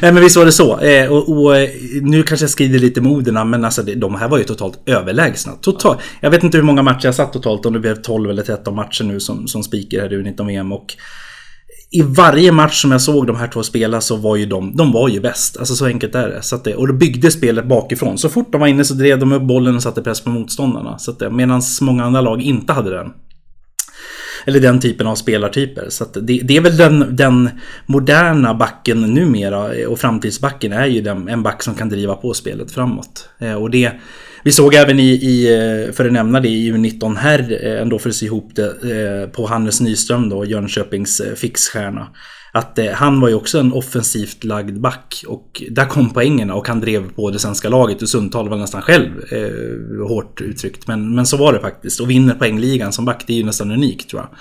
Nej 0.02 0.12
men 0.12 0.22
visst 0.22 0.36
var 0.36 0.44
det 0.44 0.52
så. 0.52 0.78
Eh, 0.78 1.12
och, 1.12 1.38
och, 1.38 1.56
eh, 1.56 1.70
nu 2.02 2.22
kanske 2.22 2.44
jag 2.44 2.50
skrider 2.50 2.78
lite 2.78 3.00
med 3.00 3.12
orden 3.12 3.50
men 3.50 3.64
alltså 3.64 3.82
de 3.82 4.14
här 4.14 4.28
var 4.28 4.38
ju 4.38 4.44
totalt 4.44 4.80
överlägsna. 4.86 5.52
Total, 5.52 5.96
jag 6.20 6.30
vet 6.30 6.42
inte 6.42 6.58
hur 6.58 6.64
många 6.64 6.82
matcher 6.82 7.06
jag 7.06 7.14
satt 7.14 7.32
totalt 7.32 7.66
om 7.66 7.72
det 7.72 7.80
blev 7.80 8.02
12 8.02 8.30
eller 8.30 8.42
13 8.42 8.74
matcher 8.74 9.04
nu 9.04 9.20
som, 9.20 9.48
som 9.48 9.62
speaker 9.62 10.00
här 10.00 10.12
i 10.12 10.16
U19-VM. 10.16 10.72
Och 10.72 10.94
i 11.90 12.02
varje 12.02 12.52
match 12.52 12.82
som 12.82 12.92
jag 12.92 13.00
såg 13.00 13.26
de 13.26 13.36
här 13.36 13.48
två 13.48 13.62
spela 13.62 14.00
så 14.00 14.16
var 14.16 14.36
ju 14.36 14.46
de, 14.46 14.76
de 14.76 14.92
var 14.92 15.08
ju 15.08 15.20
bäst. 15.20 15.56
Alltså 15.56 15.74
så 15.74 15.86
enkelt 15.86 16.14
är 16.14 16.28
det. 16.28 16.42
Så 16.42 16.56
att 16.56 16.64
det 16.64 16.74
och 16.74 16.88
då 16.88 16.94
byggde 16.94 17.30
spelet 17.30 17.68
bakifrån. 17.68 18.18
Så 18.18 18.28
fort 18.28 18.52
de 18.52 18.60
var 18.60 18.68
inne 18.68 18.84
så 18.84 18.94
drev 18.94 19.18
de 19.18 19.32
upp 19.32 19.42
bollen 19.42 19.76
och 19.76 19.82
satte 19.82 20.02
press 20.02 20.20
på 20.20 20.30
motståndarna. 20.30 20.98
Så 20.98 21.10
att 21.10 21.32
medan 21.32 21.62
många 21.80 22.04
andra 22.04 22.20
lag 22.20 22.42
inte 22.42 22.72
hade 22.72 22.90
den. 22.90 23.10
Eller 24.48 24.60
den 24.60 24.80
typen 24.80 25.06
av 25.06 25.14
spelartyper. 25.14 25.86
Så 25.88 26.04
det, 26.04 26.40
det, 26.44 26.56
är 26.56 26.60
väl 26.60 26.76
den, 26.76 27.16
den, 27.16 27.50
moderna 27.86 28.54
backen 28.54 29.00
numera 29.14 29.88
och 29.88 29.98
framtidsbacken 29.98 30.72
är 30.72 30.86
ju 30.86 31.00
den, 31.00 31.28
en 31.28 31.42
back 31.42 31.62
som 31.62 31.74
kan 31.74 31.88
driva 31.88 32.14
på 32.14 32.34
spelet 32.34 32.70
framåt. 32.70 33.28
Eh, 33.38 33.54
och 33.54 33.70
det, 33.70 33.92
vi 34.42 34.52
såg 34.52 34.74
även 34.74 35.00
i, 35.00 35.08
i 35.08 35.54
eh, 35.54 35.92
för 35.92 36.04
att 36.06 36.12
nämna 36.12 36.40
det, 36.40 36.48
i 36.48 36.72
U19 36.72 37.16
här, 37.16 37.58
eh, 37.66 37.82
ändå 37.82 37.98
för 37.98 38.08
att 38.08 38.14
se 38.14 38.26
ihop 38.26 38.50
det, 38.54 39.32
på 39.32 39.46
Hannes 39.46 39.80
Nyström 39.80 40.28
då, 40.28 40.44
Jönköpings 40.44 41.22
fixstjärna 41.36 42.08
att 42.52 42.78
eh, 42.78 42.90
han 42.90 43.20
var 43.20 43.28
ju 43.28 43.34
också 43.34 43.58
en 43.58 43.72
offensivt 43.72 44.44
lagd 44.44 44.80
back 44.80 45.24
och 45.26 45.62
där 45.70 45.84
kom 45.84 46.10
poängerna 46.10 46.54
och 46.54 46.68
han 46.68 46.80
drev 46.80 47.12
på 47.12 47.30
det 47.30 47.38
svenska 47.38 47.68
laget 47.68 48.02
och 48.02 48.08
Sundtal 48.08 48.48
var 48.48 48.56
nästan 48.56 48.82
själv 48.82 49.10
eh, 49.32 50.08
hårt 50.08 50.40
uttryckt. 50.40 50.86
Men, 50.86 51.14
men 51.14 51.26
så 51.26 51.36
var 51.36 51.52
det 51.52 51.60
faktiskt 51.60 52.00
och 52.00 52.10
vinner 52.10 52.34
poängligan 52.34 52.92
som 52.92 53.04
back, 53.04 53.24
det 53.26 53.32
är 53.32 53.36
ju 53.36 53.44
nästan 53.44 53.70
unikt 53.70 54.10
tror 54.10 54.22
jag. 54.22 54.38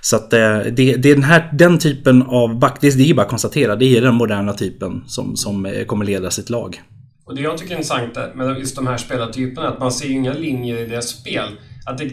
Så 0.00 0.16
att 0.16 0.32
eh, 0.32 0.58
det, 0.58 0.96
det 0.96 1.10
är 1.10 1.14
den, 1.14 1.22
här, 1.22 1.50
den 1.52 1.78
typen 1.78 2.22
av 2.22 2.58
back, 2.58 2.78
det 2.80 2.88
är 2.88 3.14
bara 3.14 3.22
att 3.22 3.28
konstatera, 3.28 3.76
det 3.76 3.96
är 3.96 4.00
den 4.00 4.14
moderna 4.14 4.52
typen 4.52 5.04
som, 5.06 5.36
som 5.36 5.66
eh, 5.66 5.84
kommer 5.84 6.04
leda 6.04 6.30
sitt 6.30 6.50
lag. 6.50 6.82
Och 7.26 7.34
det 7.34 7.42
jag 7.42 7.58
tycker 7.58 7.72
är 7.72 7.76
intressant 7.76 8.18
med 8.34 8.58
just 8.58 8.76
de 8.76 8.86
här 8.86 8.96
spelartyperna 8.96 9.66
är 9.66 9.72
att 9.72 9.80
man 9.80 9.92
ser 9.92 10.06
ju 10.06 10.12
inga 10.12 10.32
linjer 10.32 10.78
i 10.78 10.86
deras 10.86 11.08
spel. 11.08 11.48
Att 11.86 11.98
det, 11.98 12.10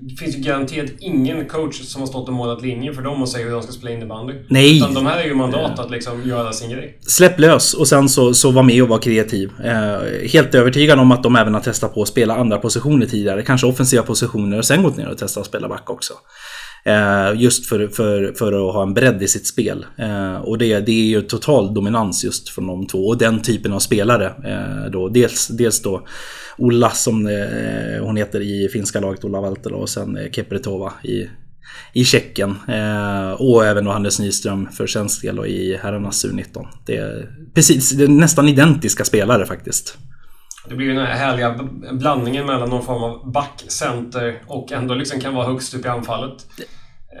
det 0.00 0.16
finns 0.16 0.36
ju 0.36 0.40
garanterat 0.40 0.90
ingen 0.98 1.48
coach 1.48 1.80
som 1.80 2.02
har 2.02 2.06
stått 2.06 2.28
och 2.28 2.34
målat 2.34 2.62
linjer 2.62 2.92
för 2.92 3.02
dem 3.02 3.22
och 3.22 3.28
säger 3.28 3.46
hur 3.46 3.52
de 3.52 3.62
ska 3.62 3.72
spela 3.72 3.90
innebandy. 3.90 4.34
Nej! 4.48 4.76
Utan 4.76 4.94
de 4.94 5.06
här 5.06 5.18
är 5.18 5.24
ju 5.24 5.34
mandat 5.34 5.78
att 5.78 5.90
liksom 5.90 6.28
göra 6.28 6.52
sin 6.52 6.70
grej. 6.70 6.98
Släpp 7.00 7.38
lös 7.38 7.74
och 7.74 7.88
sen 7.88 8.08
så, 8.08 8.34
så 8.34 8.50
var 8.50 8.62
med 8.62 8.82
och 8.82 8.88
var 8.88 8.98
kreativ. 8.98 9.50
Eh, 9.64 10.28
helt 10.32 10.54
övertygad 10.54 10.98
om 10.98 11.12
att 11.12 11.22
de 11.22 11.36
även 11.36 11.54
har 11.54 11.60
testat 11.60 11.94
på 11.94 12.02
att 12.02 12.08
spela 12.08 12.36
andra 12.36 12.58
positioner 12.58 13.06
tidigare. 13.06 13.42
Kanske 13.42 13.66
offensiva 13.66 14.02
positioner 14.02 14.58
och 14.58 14.64
sen 14.64 14.82
gått 14.82 14.96
ner 14.96 15.08
och 15.08 15.18
testat 15.18 15.40
att 15.40 15.46
spela 15.46 15.68
back 15.68 15.90
också. 15.90 16.14
Eh, 16.84 17.40
just 17.40 17.66
för, 17.66 17.88
för, 17.88 18.32
för 18.38 18.52
att 18.68 18.74
ha 18.74 18.82
en 18.82 18.94
bredd 18.94 19.22
i 19.22 19.28
sitt 19.28 19.46
spel. 19.46 19.86
Eh, 19.98 20.36
och 20.36 20.58
det, 20.58 20.80
det 20.80 20.92
är 20.92 21.06
ju 21.06 21.22
total 21.22 21.74
dominans 21.74 22.24
just 22.24 22.48
från 22.48 22.66
de 22.66 22.86
två. 22.86 23.06
Och 23.06 23.18
den 23.18 23.42
typen 23.42 23.72
av 23.72 23.78
spelare. 23.78 24.26
Eh, 24.26 24.90
då. 24.90 25.08
Dels, 25.08 25.48
dels 25.48 25.82
då 25.82 26.06
Ulla 26.58 26.90
som 26.90 27.14
hon 28.00 28.16
heter 28.16 28.40
i 28.40 28.68
finska 28.72 29.00
laget, 29.00 29.24
Ulla 29.24 29.40
Valtela 29.40 29.76
och 29.76 29.88
sen 29.88 30.18
Kepretova 30.32 30.92
i, 31.02 31.28
i 31.92 32.04
Tjeckien. 32.04 32.54
och 33.38 33.66
även 33.66 33.84
då 33.84 33.90
Anders 33.90 34.18
Nyström 34.18 34.68
för 34.72 34.86
svensk 34.86 35.22
del 35.22 35.46
i 35.46 35.78
herrarnas 35.82 36.24
U19. 36.24 36.66
Det 36.86 36.96
är, 36.96 37.30
precis, 37.54 37.90
det 37.90 38.04
är 38.04 38.08
nästan 38.08 38.48
identiska 38.48 39.04
spelare 39.04 39.46
faktiskt. 39.46 39.98
Det 40.68 40.74
blir 40.74 40.86
ju 40.86 40.94
den 40.94 41.06
här 41.06 41.14
härliga 41.14 41.68
blandningen 41.92 42.46
mellan 42.46 42.70
någon 42.70 42.84
form 42.84 43.02
av 43.02 43.32
backcenter 43.32 44.42
och 44.46 44.72
ändå 44.72 44.94
liksom 44.94 45.20
kan 45.20 45.34
vara 45.34 45.46
högst 45.46 45.74
upp 45.74 45.84
i 45.84 45.88
anfallet. 45.88 46.46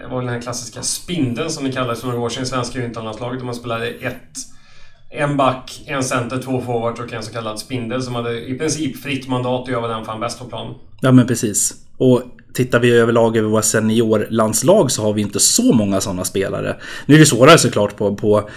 Det 0.02 0.08
var 0.08 0.16
väl 0.16 0.26
den 0.26 0.34
här 0.34 0.42
klassiska 0.42 0.82
spindeln 0.82 1.50
som 1.50 1.64
det 1.64 1.72
kallades 1.72 2.00
för 2.00 2.08
några 2.08 2.20
år 2.20 2.28
sedan 2.28 2.42
i 2.42 2.46
svenska 2.46 2.78
juniorlandslaget. 2.78 3.38
Där 3.38 3.46
man 3.46 3.54
spelade 3.54 3.88
ett, 3.88 4.38
en 5.10 5.36
back, 5.36 5.82
en 5.86 6.04
center, 6.04 6.42
två 6.42 6.60
forwards 6.60 7.00
och 7.00 7.12
en 7.12 7.22
så 7.22 7.32
kallad 7.32 7.58
spindel 7.58 8.02
som 8.02 8.14
hade 8.14 8.48
i 8.48 8.58
princip 8.58 9.02
fritt 9.02 9.28
mandat 9.28 9.62
att 9.62 9.68
göra 9.68 9.80
vad 9.80 9.90
den 9.90 10.04
fann 10.04 10.20
bäst 10.20 10.38
på 10.38 10.44
planen. 10.44 10.74
Ja 11.00 11.12
men 11.12 11.26
precis. 11.26 11.74
Och 11.96 12.22
tittar 12.54 12.80
vi 12.80 12.90
överlag 12.90 13.36
över 13.36 13.48
våra 13.48 13.62
seniorlandslag 13.62 14.90
så 14.90 15.02
har 15.02 15.12
vi 15.12 15.22
inte 15.22 15.40
så 15.40 15.72
många 15.72 16.00
sådana 16.00 16.24
spelare. 16.24 16.76
Nu 17.06 17.14
är 17.14 17.18
det 17.18 17.26
svårare 17.26 17.58
såklart 17.58 17.96
på, 17.96 18.16
på 18.16 18.50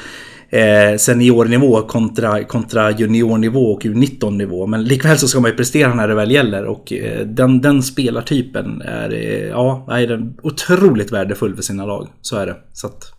eh, 0.51 0.97
seniornivå 0.97 1.81
kontra, 1.81 2.43
kontra 2.43 2.91
juniornivå 2.91 3.71
och 3.71 3.83
U19-nivå. 3.83 4.67
Men 4.67 4.83
likväl 4.83 5.17
så 5.17 5.27
ska 5.27 5.39
man 5.39 5.51
ju 5.51 5.57
prestera 5.57 5.93
när 5.93 6.07
det 6.07 6.15
väl 6.15 6.31
gäller 6.31 6.65
och 6.65 6.93
eh, 6.93 7.25
den, 7.25 7.61
den 7.61 7.83
spelartypen 7.83 8.81
är, 8.81 9.13
eh, 9.13 9.47
ja, 9.47 9.87
är 9.91 10.07
den 10.07 10.37
otroligt 10.43 11.11
värdefull 11.11 11.55
för 11.55 11.63
sina 11.63 11.85
lag. 11.85 12.07
Så 12.21 12.37
är 12.37 12.45
det. 12.45 12.57
Så 12.73 12.87
att... 12.87 13.13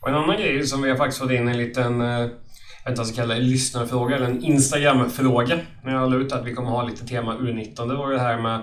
Och 0.00 0.08
en 0.08 0.14
annan 0.14 0.36
grej 0.36 0.66
som 0.66 0.82
vi 0.82 0.90
har 0.90 0.96
faktiskt 0.96 1.20
fått 1.20 1.30
in 1.30 1.48
en 1.48 1.56
liten 1.58 2.00
eh, 2.00 2.28
jag 2.84 2.90
vet 2.90 2.98
inte 2.98 3.00
vad 3.00 3.06
jag 3.06 3.14
ska 3.14 3.22
kalla 3.22 3.34
det, 3.34 3.40
lyssnarfråga 3.40 4.16
eller 4.16 4.26
en 4.26 4.44
Instagram-fråga. 4.44 5.58
När 5.84 5.92
jag 5.92 6.10
la 6.10 6.16
ut 6.16 6.32
att 6.32 6.46
vi 6.46 6.54
kommer 6.54 6.70
ha 6.70 6.82
lite 6.82 7.06
tema 7.06 7.36
U19. 7.36 7.88
Det 7.88 7.94
var 7.94 8.12
det 8.12 8.18
här 8.18 8.42
med 8.42 8.62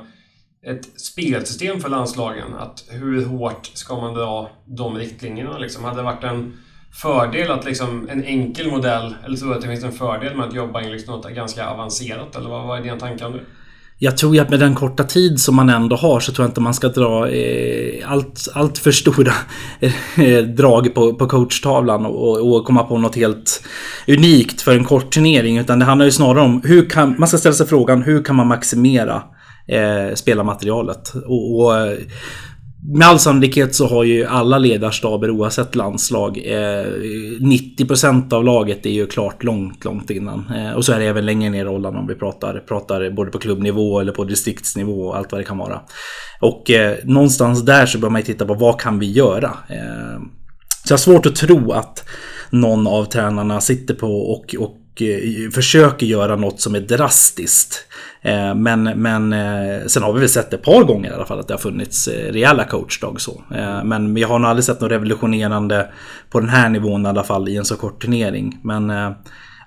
ett 0.66 1.02
spelsystem 1.02 1.80
för 1.80 1.90
landslagen. 1.90 2.54
Att 2.54 2.86
hur 2.90 3.26
hårt 3.26 3.66
ska 3.66 4.02
man 4.02 4.14
dra 4.14 4.50
de 4.66 4.98
riktlinjerna? 4.98 5.58
Liksom, 5.58 5.84
hade 5.84 5.98
det 5.98 6.04
varit 6.04 6.24
en 6.24 6.54
fördel 6.92 7.52
att 7.52 7.66
liksom 7.66 8.10
en 8.10 8.24
enkel 8.24 8.72
modell, 8.72 9.16
eller 9.26 9.38
tror 9.38 9.50
du 9.50 9.56
att 9.56 9.62
det 9.62 9.68
finns 9.68 9.84
en 9.84 9.92
fördel 9.92 10.38
med 10.38 10.48
att 10.48 10.54
jobba 10.54 10.82
i 10.82 10.90
liksom 10.90 11.16
något 11.16 11.32
ganska 11.32 11.68
avancerat? 11.68 12.36
Eller 12.36 12.50
vad, 12.50 12.68
vad 12.68 12.80
är 12.80 12.84
dina 12.84 13.00
tankar 13.00 13.26
om 13.26 13.34
det? 13.34 13.44
Jag 14.02 14.18
tror 14.18 14.36
ju 14.36 14.42
att 14.42 14.50
med 14.50 14.60
den 14.60 14.76
korta 14.76 15.04
tid 15.04 15.40
som 15.40 15.56
man 15.56 15.70
ändå 15.70 15.96
har 15.96 16.20
så 16.20 16.32
tror 16.32 16.44
jag 16.44 16.50
inte 16.50 16.62
man 16.62 16.74
ska 16.74 16.88
dra 16.88 17.30
eh, 17.30 18.12
allt, 18.12 18.48
allt 18.54 18.78
för 18.78 18.92
stora 18.92 19.34
eh, 20.18 20.44
drag 20.44 20.96
på, 20.96 21.14
på 21.14 21.28
coachtavlan 21.28 22.06
och, 22.06 22.56
och 22.56 22.66
komma 22.66 22.84
på 22.84 22.98
något 22.98 23.16
helt 23.16 23.64
unikt 24.08 24.62
för 24.62 24.72
en 24.72 24.84
kort 24.84 25.12
turnering. 25.12 25.58
Utan 25.58 25.80
det 25.80 25.86
handlar 25.86 26.06
ju 26.06 26.12
snarare 26.12 26.44
om 26.44 26.62
hur 26.66 26.90
kan 26.90 27.16
man 27.20 27.28
ska 27.28 27.38
ställa 27.38 27.56
sig 27.56 27.68
frågan 27.68 28.04
hur 28.04 28.24
kan 28.24 28.36
man 28.36 28.48
maximera 28.48 29.24
eh, 29.68 30.16
spelarmaterialet? 30.16 31.14
Och, 31.28 31.60
och 31.60 31.78
eh, 31.78 31.98
med 32.82 33.08
all 33.08 33.20
sannolikhet 33.20 33.76
så 33.76 33.88
har 33.88 34.04
ju 34.04 34.26
alla 34.26 34.58
ledarstaber 34.58 35.30
oavsett 35.30 35.76
landslag 35.76 36.38
eh, 36.38 36.86
90% 37.40 38.34
av 38.34 38.44
laget 38.44 38.86
är 38.86 38.90
ju 38.90 39.08
klart 39.08 39.44
långt, 39.44 39.86
långt 39.86 40.10
innan. 40.10 40.52
Eh, 40.56 40.72
och 40.72 40.86
så 40.86 40.94
är 40.94 41.00
det 41.00 41.06
även 41.06 41.26
längre 41.26 41.50
ner 41.50 41.62
i 41.62 41.68
rollen 41.68 41.96
om 41.96 42.08
vi 42.08 42.16
pratar, 42.16 42.64
pratar 42.68 43.10
både 43.10 43.32
på 43.32 43.40
klubbnivå 43.40 44.00
eller 44.00 44.12
på 44.12 44.24
distriktsnivå 44.24 45.08
och 45.08 45.18
allt 45.18 45.32
vad 45.32 45.42
det 45.42 45.46
kan 45.46 45.58
vara. 45.58 45.82
Och 46.42 46.72
eh, 46.72 46.98
någonstans 47.04 47.66
där 47.66 47.86
så 47.86 47.98
bör 47.98 48.10
man 48.10 48.22
ju 48.22 48.26
titta 48.26 48.46
på 48.46 48.54
vad 48.54 48.82
kan 48.82 49.00
vi 49.00 49.12
göra? 49.12 49.58
Eh, 49.68 50.20
så 50.86 50.94
jag 50.94 50.98
har 50.98 50.98
svårt 50.98 51.26
att 51.26 51.36
tro 51.36 51.72
att 51.72 52.04
någon 52.50 52.88
av 52.88 53.06
tränarna 53.06 53.62
sitter 53.62 53.94
på 53.94 54.08
och, 54.08 54.56
och 54.60 55.02
eh, 55.02 55.52
försöker 55.52 56.06
göra 56.06 56.36
något 56.36 56.62
som 56.62 56.76
är 56.76 56.80
drastiskt. 56.80 57.86
Eh, 58.22 58.56
men, 58.56 58.84
men 58.84 59.34
eh, 59.34 59.86
sen 59.88 60.04
har 60.04 60.14
vi 60.14 60.20
väl 60.20 60.30
sett 60.30 60.54
ett 60.54 60.62
par 60.62 60.84
gånger 60.84 61.12
i 61.12 61.14
alla 61.14 61.26
fall 61.26 61.40
att 61.40 61.48
det 61.48 61.54
har 61.54 61.60
funnits 61.60 62.08
eh, 62.08 62.32
rejäla 62.32 62.64
coachdag 62.64 63.22
så. 63.22 63.44
Men 63.84 64.14
vi 64.14 64.24
har 64.24 64.40
nog 64.40 64.50
aldrig 64.50 64.64
sett 64.64 64.82
något 64.82 64.92
revolutionerande 64.92 65.90
på 66.30 66.40
den 66.40 66.50
här 66.50 66.70
nivån 66.70 67.06
i 67.06 67.10
alla 67.10 67.24
fall 67.24 67.50
i 67.50 67.58
en 67.58 67.66
så 67.66 67.76
kort 67.76 68.02
turnering. 68.02 68.58
Men 68.64 68.90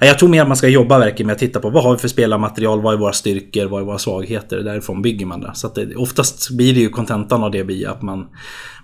jag 0.01 0.19
tror 0.19 0.29
mer 0.29 0.43
att 0.43 0.49
man 0.49 0.57
ska 0.57 0.69
jobba 0.69 0.99
verkligen 0.99 1.27
med 1.27 1.33
att 1.33 1.38
titta 1.38 1.61
på 1.61 1.71
vad 1.71 1.85
har 1.85 1.93
vi 1.93 1.99
för 1.99 2.09
spelarmaterial, 2.09 2.83
vad 2.83 2.95
är 2.95 2.99
våra 2.99 3.12
styrkor, 3.12 3.67
vad 3.67 3.81
är 3.81 3.87
våra 3.87 3.99
svagheter. 3.99 4.59
Därifrån 4.59 5.03
bygger 5.03 5.27
man 5.27 5.41
det. 5.41 5.51
Så 5.55 5.67
att 5.67 5.75
det, 5.75 5.97
oftast 5.97 6.51
blir 6.51 6.75
det 6.75 6.81
ju 6.81 6.88
kontentan 6.88 7.45
av 7.45 7.51
det 7.51 7.65
blir 7.65 7.88
att 7.88 8.03
man, 8.03 8.29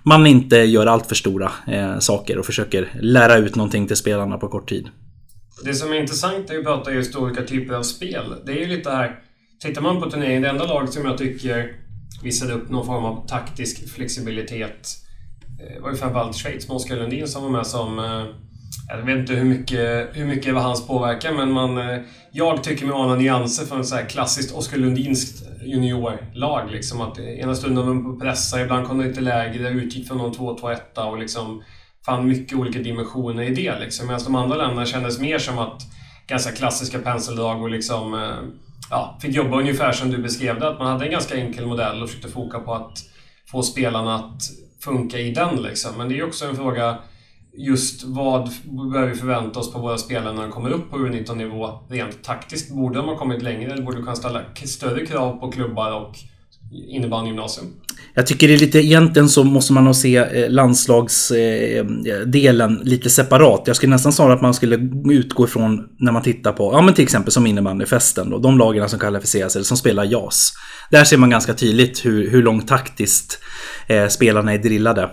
man 0.03 0.27
inte 0.27 0.57
gör 0.57 0.85
allt 0.85 1.05
för 1.05 1.15
stora 1.15 1.51
eh, 1.67 1.99
saker 1.99 2.37
och 2.37 2.45
försöker 2.45 2.89
lära 3.01 3.37
ut 3.37 3.55
någonting 3.55 3.87
till 3.87 3.97
spelarna 3.97 4.37
på 4.37 4.47
kort 4.47 4.69
tid. 4.69 4.87
Det 5.63 5.73
som 5.73 5.91
är 5.91 5.95
intressant 5.95 6.49
när 6.49 6.55
vi 6.55 6.63
pratar 6.63 6.91
just 6.91 7.15
olika 7.15 7.43
typer 7.43 7.73
av 7.73 7.83
spel, 7.83 8.35
det 8.45 8.51
är 8.51 8.57
ju 8.57 8.67
lite 8.67 8.89
här 8.89 9.19
Tittar 9.61 9.81
man 9.81 10.01
på 10.01 10.11
turneringen, 10.11 10.41
det 10.41 10.49
enda 10.49 10.65
laget 10.65 10.93
som 10.93 11.05
jag 11.05 11.17
tycker 11.17 11.75
visade 12.23 12.53
upp 12.53 12.69
någon 12.69 12.85
form 12.85 13.05
av 13.05 13.27
taktisk 13.27 13.89
flexibilitet 13.89 14.89
eh, 15.59 15.81
var 15.81 15.91
ju 15.91 15.97
framförallt 15.97 16.35
Schweiz 16.35 16.67
med 16.67 16.75
Oskar 16.75 16.95
Lundin 16.95 17.27
som 17.27 17.43
var 17.43 17.49
med 17.49 17.67
som... 17.67 17.99
Eh, 17.99 18.25
jag 18.87 18.97
vet 18.97 19.17
inte 19.17 19.33
hur 19.33 19.43
mycket, 19.43 20.09
hur 20.13 20.25
mycket 20.25 20.53
var 20.53 20.61
hans 20.61 20.87
påverkan, 20.87 21.35
men 21.35 21.51
man... 21.51 21.77
Eh, 21.77 21.99
jag 22.31 22.63
tycker 22.63 22.85
mig 22.85 22.95
ana 22.95 23.15
nyanser 23.15 23.65
från 23.65 23.79
ett 23.79 23.87
så 23.87 23.95
här 23.95 24.05
klassiskt 24.05 24.55
Oskar 24.55 24.77
Lundinskt 24.77 25.43
juniorlag. 25.63 26.71
Liksom 26.71 27.01
att 27.01 27.19
ena 27.19 27.55
stunden 27.55 27.85
var 27.85 27.93
man 27.93 28.03
på 28.03 28.25
pressa, 28.25 28.61
ibland 28.61 28.87
kom 28.87 28.97
det 28.97 29.07
lite 29.07 29.21
lägre, 29.21 29.69
utgick 29.69 30.07
från 30.07 30.17
någon 30.17 30.33
2-2-1 30.33 31.11
och 31.11 31.19
liksom 31.19 31.63
fann 32.05 32.27
mycket 32.27 32.57
olika 32.57 32.79
dimensioner 32.79 33.43
i 33.43 33.55
det. 33.55 33.79
Liksom. 33.79 34.07
Medan 34.07 34.23
de 34.23 34.35
andra 34.35 34.57
länderna 34.57 34.85
kändes 34.85 35.19
mer 35.19 35.39
som 35.39 35.59
att 35.59 35.81
ganska 36.27 36.51
klassiska 36.51 36.99
penseldrag 36.99 37.61
och 37.61 37.69
liksom 37.69 38.13
ja, 38.89 39.17
fick 39.21 39.35
jobba 39.35 39.59
ungefär 39.59 39.91
som 39.91 40.11
du 40.11 40.17
beskrev 40.17 40.59
det. 40.59 40.69
Att 40.69 40.79
man 40.79 40.87
hade 40.87 41.05
en 41.05 41.11
ganska 41.11 41.35
enkel 41.35 41.65
modell 41.65 42.03
och 42.03 42.09
försökte 42.09 42.29
foka 42.29 42.59
på 42.59 42.73
att 42.73 42.97
få 43.51 43.63
spelarna 43.63 44.15
att 44.15 44.41
funka 44.83 45.17
i 45.17 45.31
den. 45.31 45.55
Liksom. 45.61 45.97
Men 45.97 46.09
det 46.09 46.19
är 46.19 46.27
också 46.27 46.45
en 46.45 46.55
fråga 46.55 46.97
just 47.57 48.03
vad 48.03 48.49
bör 48.91 49.07
vi 49.07 49.15
förvänta 49.15 49.59
oss 49.59 49.73
på 49.73 49.79
våra 49.79 49.97
spelare 49.97 50.33
när 50.33 50.41
de 50.41 50.51
kommer 50.51 50.69
upp 50.69 50.89
på 50.89 50.97
U19-nivå 50.97 51.79
rent 51.89 52.23
taktiskt? 52.23 52.71
Borde 52.75 52.95
de 52.95 53.07
ha 53.07 53.17
kommit 53.17 53.41
längre 53.41 53.71
eller 53.71 53.83
borde 53.83 53.97
du 53.97 54.03
kunna 54.03 54.15
ställa 54.15 54.41
större 54.65 55.05
krav 55.05 55.39
på 55.39 55.51
klubbar 55.51 55.91
och 55.91 56.15
innebandygymnasium? 56.71 57.67
Jag 58.13 58.27
tycker 58.27 58.47
det 58.47 58.53
är 58.53 58.57
lite, 58.57 58.79
egentligen 58.79 59.29
så 59.29 59.43
måste 59.43 59.73
man 59.73 59.83
nog 59.83 59.95
se 59.95 60.17
eh, 60.17 60.49
landslagsdelen 60.49 62.77
eh, 62.77 62.83
lite 62.83 63.09
separat. 63.09 63.63
Jag 63.65 63.75
skulle 63.75 63.89
nästan 63.89 64.13
snarare 64.13 64.33
att 64.33 64.41
man 64.41 64.53
skulle 64.53 64.89
utgå 65.09 65.45
ifrån 65.45 65.87
när 65.99 66.11
man 66.11 66.21
tittar 66.21 66.51
på, 66.51 66.73
ja 66.73 66.81
men 66.81 66.93
till 66.93 67.03
exempel 67.03 67.31
som 67.31 67.47
innebandyfesten 67.47 68.29
då, 68.29 68.37
de 68.37 68.57
lagen 68.57 68.89
som 68.89 68.99
kvalificerar 68.99 69.49
sig, 69.49 69.65
som 69.65 69.77
spelar 69.77 70.03
JAS. 70.03 70.53
Där 70.91 71.03
ser 71.03 71.17
man 71.17 71.29
ganska 71.29 71.53
tydligt 71.53 72.05
hur, 72.05 72.29
hur 72.29 72.43
långt 72.43 72.67
taktiskt 72.67 73.39
eh, 73.87 74.07
spelarna 74.07 74.53
är 74.53 74.57
drillade. 74.57 75.03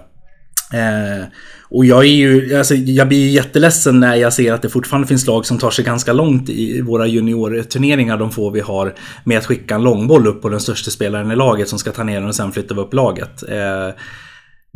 Eh, 0.72 1.24
och 1.68 1.84
jag 1.84 2.04
är 2.04 2.08
ju, 2.08 2.56
alltså, 2.56 2.74
jag 2.74 3.08
blir 3.08 3.30
jätteledsen 3.30 4.00
när 4.00 4.14
jag 4.14 4.32
ser 4.32 4.52
att 4.52 4.62
det 4.62 4.68
fortfarande 4.68 5.08
finns 5.08 5.26
lag 5.26 5.46
som 5.46 5.58
tar 5.58 5.70
sig 5.70 5.84
ganska 5.84 6.12
långt 6.12 6.48
i 6.48 6.80
våra 6.80 7.06
juniorturneringar, 7.06 8.16
de 8.16 8.30
få 8.30 8.50
vi 8.50 8.60
har, 8.60 8.94
med 9.24 9.38
att 9.38 9.46
skicka 9.46 9.74
en 9.74 9.82
långboll 9.82 10.26
upp 10.26 10.42
på 10.42 10.48
den 10.48 10.60
största 10.60 10.90
spelaren 10.90 11.30
i 11.30 11.36
laget 11.36 11.68
som 11.68 11.78
ska 11.78 11.90
ta 11.90 12.02
ner 12.02 12.20
den 12.20 12.28
och 12.28 12.34
sen 12.34 12.52
flytta 12.52 12.74
upp 12.74 12.94
laget. 12.94 13.42
Eh, 13.48 13.94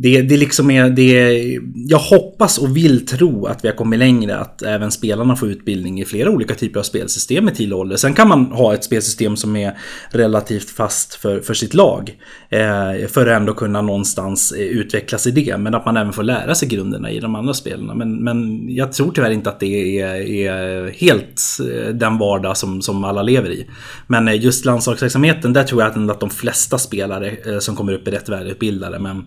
det, 0.01 0.21
det 0.21 0.37
liksom 0.37 0.71
är, 0.71 0.89
det 0.89 1.59
jag 1.73 1.97
hoppas 1.97 2.57
och 2.57 2.77
vill 2.77 3.05
tro 3.05 3.45
att 3.45 3.63
vi 3.63 3.67
har 3.67 3.75
kommit 3.75 3.99
längre. 3.99 4.37
Att 4.37 4.61
även 4.61 4.91
spelarna 4.91 5.35
får 5.35 5.49
utbildning 5.49 6.01
i 6.01 6.05
flera 6.05 6.29
olika 6.29 6.55
typer 6.55 6.79
av 6.79 6.83
spelsystem 6.83 7.49
i 7.49 7.55
till 7.55 7.73
ålder. 7.73 7.95
Sen 7.95 8.13
kan 8.13 8.27
man 8.27 8.45
ha 8.45 8.73
ett 8.73 8.83
spelsystem 8.83 9.35
som 9.35 9.55
är 9.55 9.77
relativt 10.11 10.69
fast 10.69 11.15
för, 11.15 11.39
för 11.39 11.53
sitt 11.53 11.73
lag. 11.73 12.11
Eh, 12.49 13.07
för 13.07 13.27
att 13.27 13.37
ändå 13.37 13.53
kunna 13.53 13.81
någonstans 13.81 14.51
eh, 14.51 14.61
utvecklas 14.61 15.27
i 15.27 15.31
det. 15.31 15.57
Men 15.57 15.75
att 15.75 15.85
man 15.85 15.97
även 15.97 16.13
får 16.13 16.23
lära 16.23 16.55
sig 16.55 16.67
grunderna 16.67 17.11
i 17.11 17.19
de 17.19 17.35
andra 17.35 17.53
spelen. 17.53 17.97
Men, 17.97 18.23
men 18.23 18.69
jag 18.69 18.93
tror 18.93 19.11
tyvärr 19.11 19.31
inte 19.31 19.49
att 19.49 19.59
det 19.59 19.99
är, 19.99 20.15
är 20.15 20.89
helt 20.89 21.41
eh, 21.59 21.93
den 21.93 22.17
vardag 22.17 22.57
som, 22.57 22.81
som 22.81 23.03
alla 23.03 23.21
lever 23.21 23.49
i. 23.49 23.67
Men 24.07 24.27
eh, 24.27 24.43
just 24.43 24.65
landslagsverksamheten, 24.65 25.53
där 25.53 25.63
tror 25.63 25.81
jag 25.81 26.09
att 26.11 26.19
de 26.19 26.29
flesta 26.29 26.77
spelare 26.77 27.61
som 27.61 27.75
kommer 27.75 27.93
upp 27.93 28.07
är 28.07 28.11
rätt 28.11 28.29
välutbildade. 28.29 28.99
Men 28.99 29.25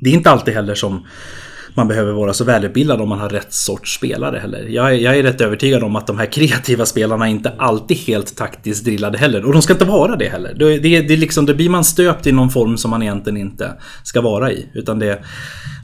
det 0.00 0.10
är 0.10 0.14
inte 0.14 0.30
alltid 0.30 0.54
heller 0.54 0.74
som 0.74 1.06
man 1.74 1.88
behöver 1.88 2.12
vara 2.12 2.34
så 2.34 2.44
välutbildad 2.44 3.00
om 3.00 3.08
man 3.08 3.18
har 3.18 3.28
rätt 3.28 3.52
sorts 3.52 3.94
spelare 3.94 4.38
heller. 4.38 4.66
Jag 4.68 4.94
är, 4.94 4.94
jag 4.94 5.18
är 5.18 5.22
rätt 5.22 5.40
övertygad 5.40 5.82
om 5.82 5.96
att 5.96 6.06
de 6.06 6.18
här 6.18 6.26
kreativa 6.26 6.86
spelarna 6.86 7.28
inte 7.28 7.52
alltid 7.58 7.96
helt 7.96 8.36
taktiskt 8.36 8.84
drillade 8.84 9.18
heller. 9.18 9.44
Och 9.44 9.52
de 9.52 9.62
ska 9.62 9.72
inte 9.72 9.84
vara 9.84 10.16
det 10.16 10.28
heller. 10.28 10.54
Det, 10.54 10.78
det, 10.78 11.00
det, 11.00 11.16
liksom, 11.16 11.46
då 11.46 11.54
blir 11.54 11.68
man 11.68 11.84
stöpt 11.84 12.26
i 12.26 12.32
någon 12.32 12.50
form 12.50 12.76
som 12.76 12.90
man 12.90 13.02
egentligen 13.02 13.36
inte 13.36 13.72
ska 14.04 14.20
vara 14.20 14.52
i. 14.52 14.70
Utan 14.74 14.98
det, 14.98 15.24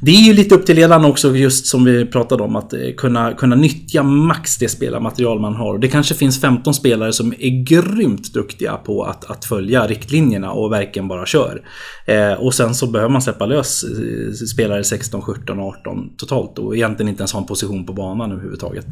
det 0.03 0.11
är 0.11 0.21
ju 0.21 0.33
lite 0.33 0.55
upp 0.55 0.67
till 0.67 0.77
ledarna 0.77 1.09
också 1.09 1.37
just 1.37 1.67
som 1.67 1.85
vi 1.85 2.07
pratade 2.07 2.43
om 2.43 2.57
att 2.57 2.73
eh, 2.73 2.81
kunna, 2.97 3.33
kunna 3.33 3.57
nyttja 3.57 4.03
max 4.03 4.59
det 4.59 4.69
spelarmaterial 4.69 5.41
man 5.41 5.55
har. 5.55 5.79
Det 5.79 5.89
kanske 5.89 6.15
finns 6.15 6.41
15 6.41 6.75
spelare 6.75 7.13
som 7.13 7.33
är 7.39 7.65
grymt 7.65 8.33
duktiga 8.33 8.77
på 8.77 9.03
att, 9.03 9.31
att 9.31 9.45
följa 9.45 9.87
riktlinjerna 9.87 10.53
och 10.53 10.73
verkligen 10.73 11.09
bara 11.09 11.27
kör. 11.27 11.63
Eh, 12.07 12.33
och 12.33 12.55
sen 12.55 12.75
så 12.75 12.87
behöver 12.87 13.13
man 13.13 13.23
släppa 13.23 13.47
lös 13.47 13.85
eh, 13.85 14.33
spelare 14.33 14.85
16, 14.85 15.23
17, 15.23 15.61
18 15.61 16.17
totalt 16.17 16.59
och 16.59 16.77
egentligen 16.77 17.09
inte 17.09 17.21
ens 17.21 17.33
ha 17.33 17.41
en 17.41 17.47
position 17.47 17.87
på 17.87 17.93
banan 17.93 18.33
överhuvudtaget. 18.33 18.87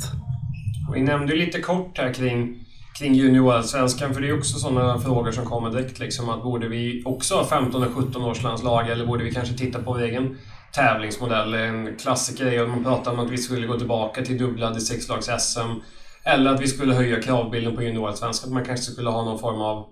Vi 0.94 1.02
nämnde 1.02 1.36
lite 1.36 1.60
kort 1.60 1.98
här 1.98 2.14
kring 2.14 2.60
kring 2.98 3.14
juniorallsvenskan, 3.14 4.14
för 4.14 4.20
det 4.20 4.28
är 4.28 4.38
också 4.38 4.58
sådana 4.58 4.98
frågor 4.98 5.32
som 5.32 5.44
kommer 5.44 5.70
direkt. 5.70 5.98
Liksom, 5.98 6.28
att 6.28 6.42
borde 6.42 6.68
vi 6.68 7.02
också 7.04 7.34
ha 7.34 7.44
15 7.44 7.82
och 7.82 7.92
17 7.94 8.22
års 8.22 8.42
landslag 8.42 8.88
eller 8.88 9.06
borde 9.06 9.24
vi 9.24 9.32
kanske 9.32 9.54
titta 9.54 9.78
på 9.78 9.92
vår 9.92 10.02
egen 10.02 10.36
tävlingsmodell. 10.74 11.54
En 11.54 11.96
klassiker 11.96 12.46
är 12.46 12.62
att 12.62 12.68
man 12.68 12.84
pratar 12.84 13.12
om 13.12 13.18
att 13.18 13.30
vi 13.30 13.38
skulle 13.38 13.66
gå 13.66 13.78
tillbaka 13.78 14.24
till 14.24 14.38
dubblade 14.38 14.80
sexlags-SM. 14.80 15.80
Eller 16.24 16.50
att 16.50 16.60
vi 16.60 16.68
skulle 16.68 16.94
höja 16.94 17.22
kravbilden 17.22 17.76
på 17.76 17.82
juniorallsvenskan. 17.82 18.48
Att 18.48 18.54
man 18.54 18.64
kanske 18.64 18.92
skulle 18.92 19.10
ha 19.10 19.24
någon 19.24 19.38
form 19.38 19.60
av 19.60 19.86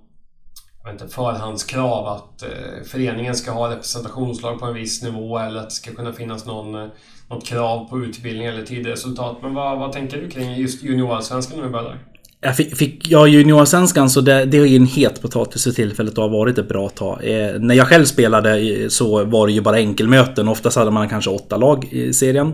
jag 0.85 0.93
vet 0.93 1.03
inte, 1.03 1.15
förhandskrav 1.15 2.07
att 2.07 2.43
eh, 2.43 2.83
föreningen 2.87 3.35
ska 3.35 3.51
ha 3.51 3.71
representationslag 3.71 4.61
på 4.61 4.67
en 4.67 4.75
viss 4.75 5.03
nivå 5.03 5.39
eller 5.39 5.61
att 5.61 5.71
det 5.71 5.75
ska 5.75 5.93
kunna 5.93 6.13
finnas 6.13 6.47
någon, 6.47 6.75
eh, 6.75 6.89
något 7.29 7.47
krav 7.47 7.89
på 7.89 7.99
utbildning 7.99 8.47
eller 8.47 8.63
tidigare 8.63 8.93
resultat. 8.93 9.37
Men 9.43 9.55
vad, 9.55 9.79
vad 9.79 9.93
tänker 9.93 10.21
du 10.21 10.31
kring 10.31 10.55
just 10.55 10.83
juniorallsvenskan 10.83 11.59
när 11.59 11.67
vi 11.67 11.73
börjar 11.73 11.89
där? 11.89 12.12
Jag 12.45 12.57
fick, 12.57 12.77
fick 12.77 13.11
ja, 13.11 13.27
juniorsvenskan 13.27 14.11
så 14.11 14.21
det, 14.21 14.45
det 14.45 14.59
är 14.59 14.65
ju 14.65 14.77
en 14.77 14.87
het 14.87 15.23
potatis 15.23 15.65
för 15.65 15.71
tillfället 15.71 16.19
och 16.19 16.23
har 16.23 16.31
varit 16.31 16.59
ett 16.59 16.69
bra 16.69 16.89
tag. 16.89 17.19
Eh, 17.23 17.61
när 17.61 17.75
jag 17.75 17.89
själv 17.89 18.05
spelade 18.05 18.59
eh, 18.59 18.89
så 18.89 19.25
var 19.25 19.47
det 19.47 19.53
ju 19.53 19.61
bara 19.61 19.77
enkelmöten. 19.77 20.49
Oftast 20.49 20.77
hade 20.77 20.91
man 20.91 21.09
kanske 21.09 21.31
åtta 21.31 21.57
lag 21.57 21.89
i 21.93 22.13
serien. 22.13 22.47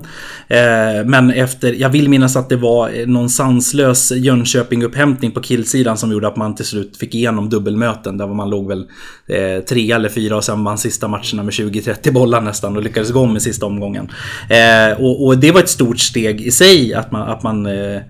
Eh, 0.48 1.04
men 1.04 1.30
efter, 1.30 1.72
jag 1.72 1.88
vill 1.88 2.08
minnas 2.08 2.36
att 2.36 2.48
det 2.48 2.56
var 2.56 2.90
eh, 3.00 3.06
någon 3.06 3.30
sanslös 3.30 4.12
Jönköping-upphämtning 4.12 5.30
på 5.30 5.40
killsidan 5.40 5.96
som 5.96 6.12
gjorde 6.12 6.28
att 6.28 6.36
man 6.36 6.54
till 6.54 6.66
slut 6.66 6.96
fick 6.96 7.14
igenom 7.14 7.48
dubbelmöten. 7.48 8.18
Där 8.18 8.26
man 8.26 8.50
låg 8.50 8.68
väl 8.68 8.86
eh, 9.26 9.64
tre 9.64 9.92
eller 9.92 10.08
fyra 10.08 10.36
och 10.36 10.44
sen 10.44 10.64
vann 10.64 10.78
sista 10.78 11.08
matcherna 11.08 11.42
med 11.42 11.52
20-30 11.52 12.12
bollar 12.12 12.40
nästan 12.40 12.76
och 12.76 12.82
lyckades 12.82 13.10
gå 13.10 13.20
om 13.20 13.36
i 13.36 13.40
sista 13.40 13.66
omgången. 13.66 14.08
Eh, 14.50 15.00
och, 15.00 15.26
och, 15.26 15.38
det 15.38 15.52
var 15.52 15.60
ett 15.60 15.68
stort 15.68 15.98
steg 15.98 16.40
i 16.40 16.50
sig 16.50 16.94
att 16.94 17.12
man, 17.12 17.28
att 17.28 17.42
man 17.42 17.66
eh, 17.66 18.00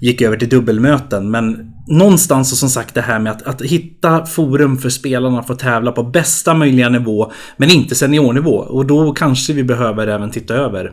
gick 0.00 0.22
över 0.22 0.36
till 0.36 0.48
dubbelmöten. 0.48 1.30
Men 1.30 1.72
någonstans 1.86 2.52
och 2.52 2.58
som 2.58 2.68
sagt 2.68 2.94
det 2.94 3.00
här 3.00 3.18
med 3.18 3.32
att, 3.32 3.42
att 3.42 3.62
hitta 3.62 4.26
forum 4.26 4.78
för 4.78 4.88
spelarna 4.88 5.42
för 5.42 5.54
att 5.54 5.60
tävla 5.60 5.92
på 5.92 6.02
bästa 6.02 6.54
möjliga 6.54 6.88
nivå. 6.88 7.32
Men 7.56 7.70
inte 7.70 7.94
seniornivå. 7.94 8.56
Och 8.56 8.86
då 8.86 9.12
kanske 9.12 9.52
vi 9.52 9.64
behöver 9.64 10.06
även 10.06 10.30
titta 10.30 10.54
över 10.54 10.92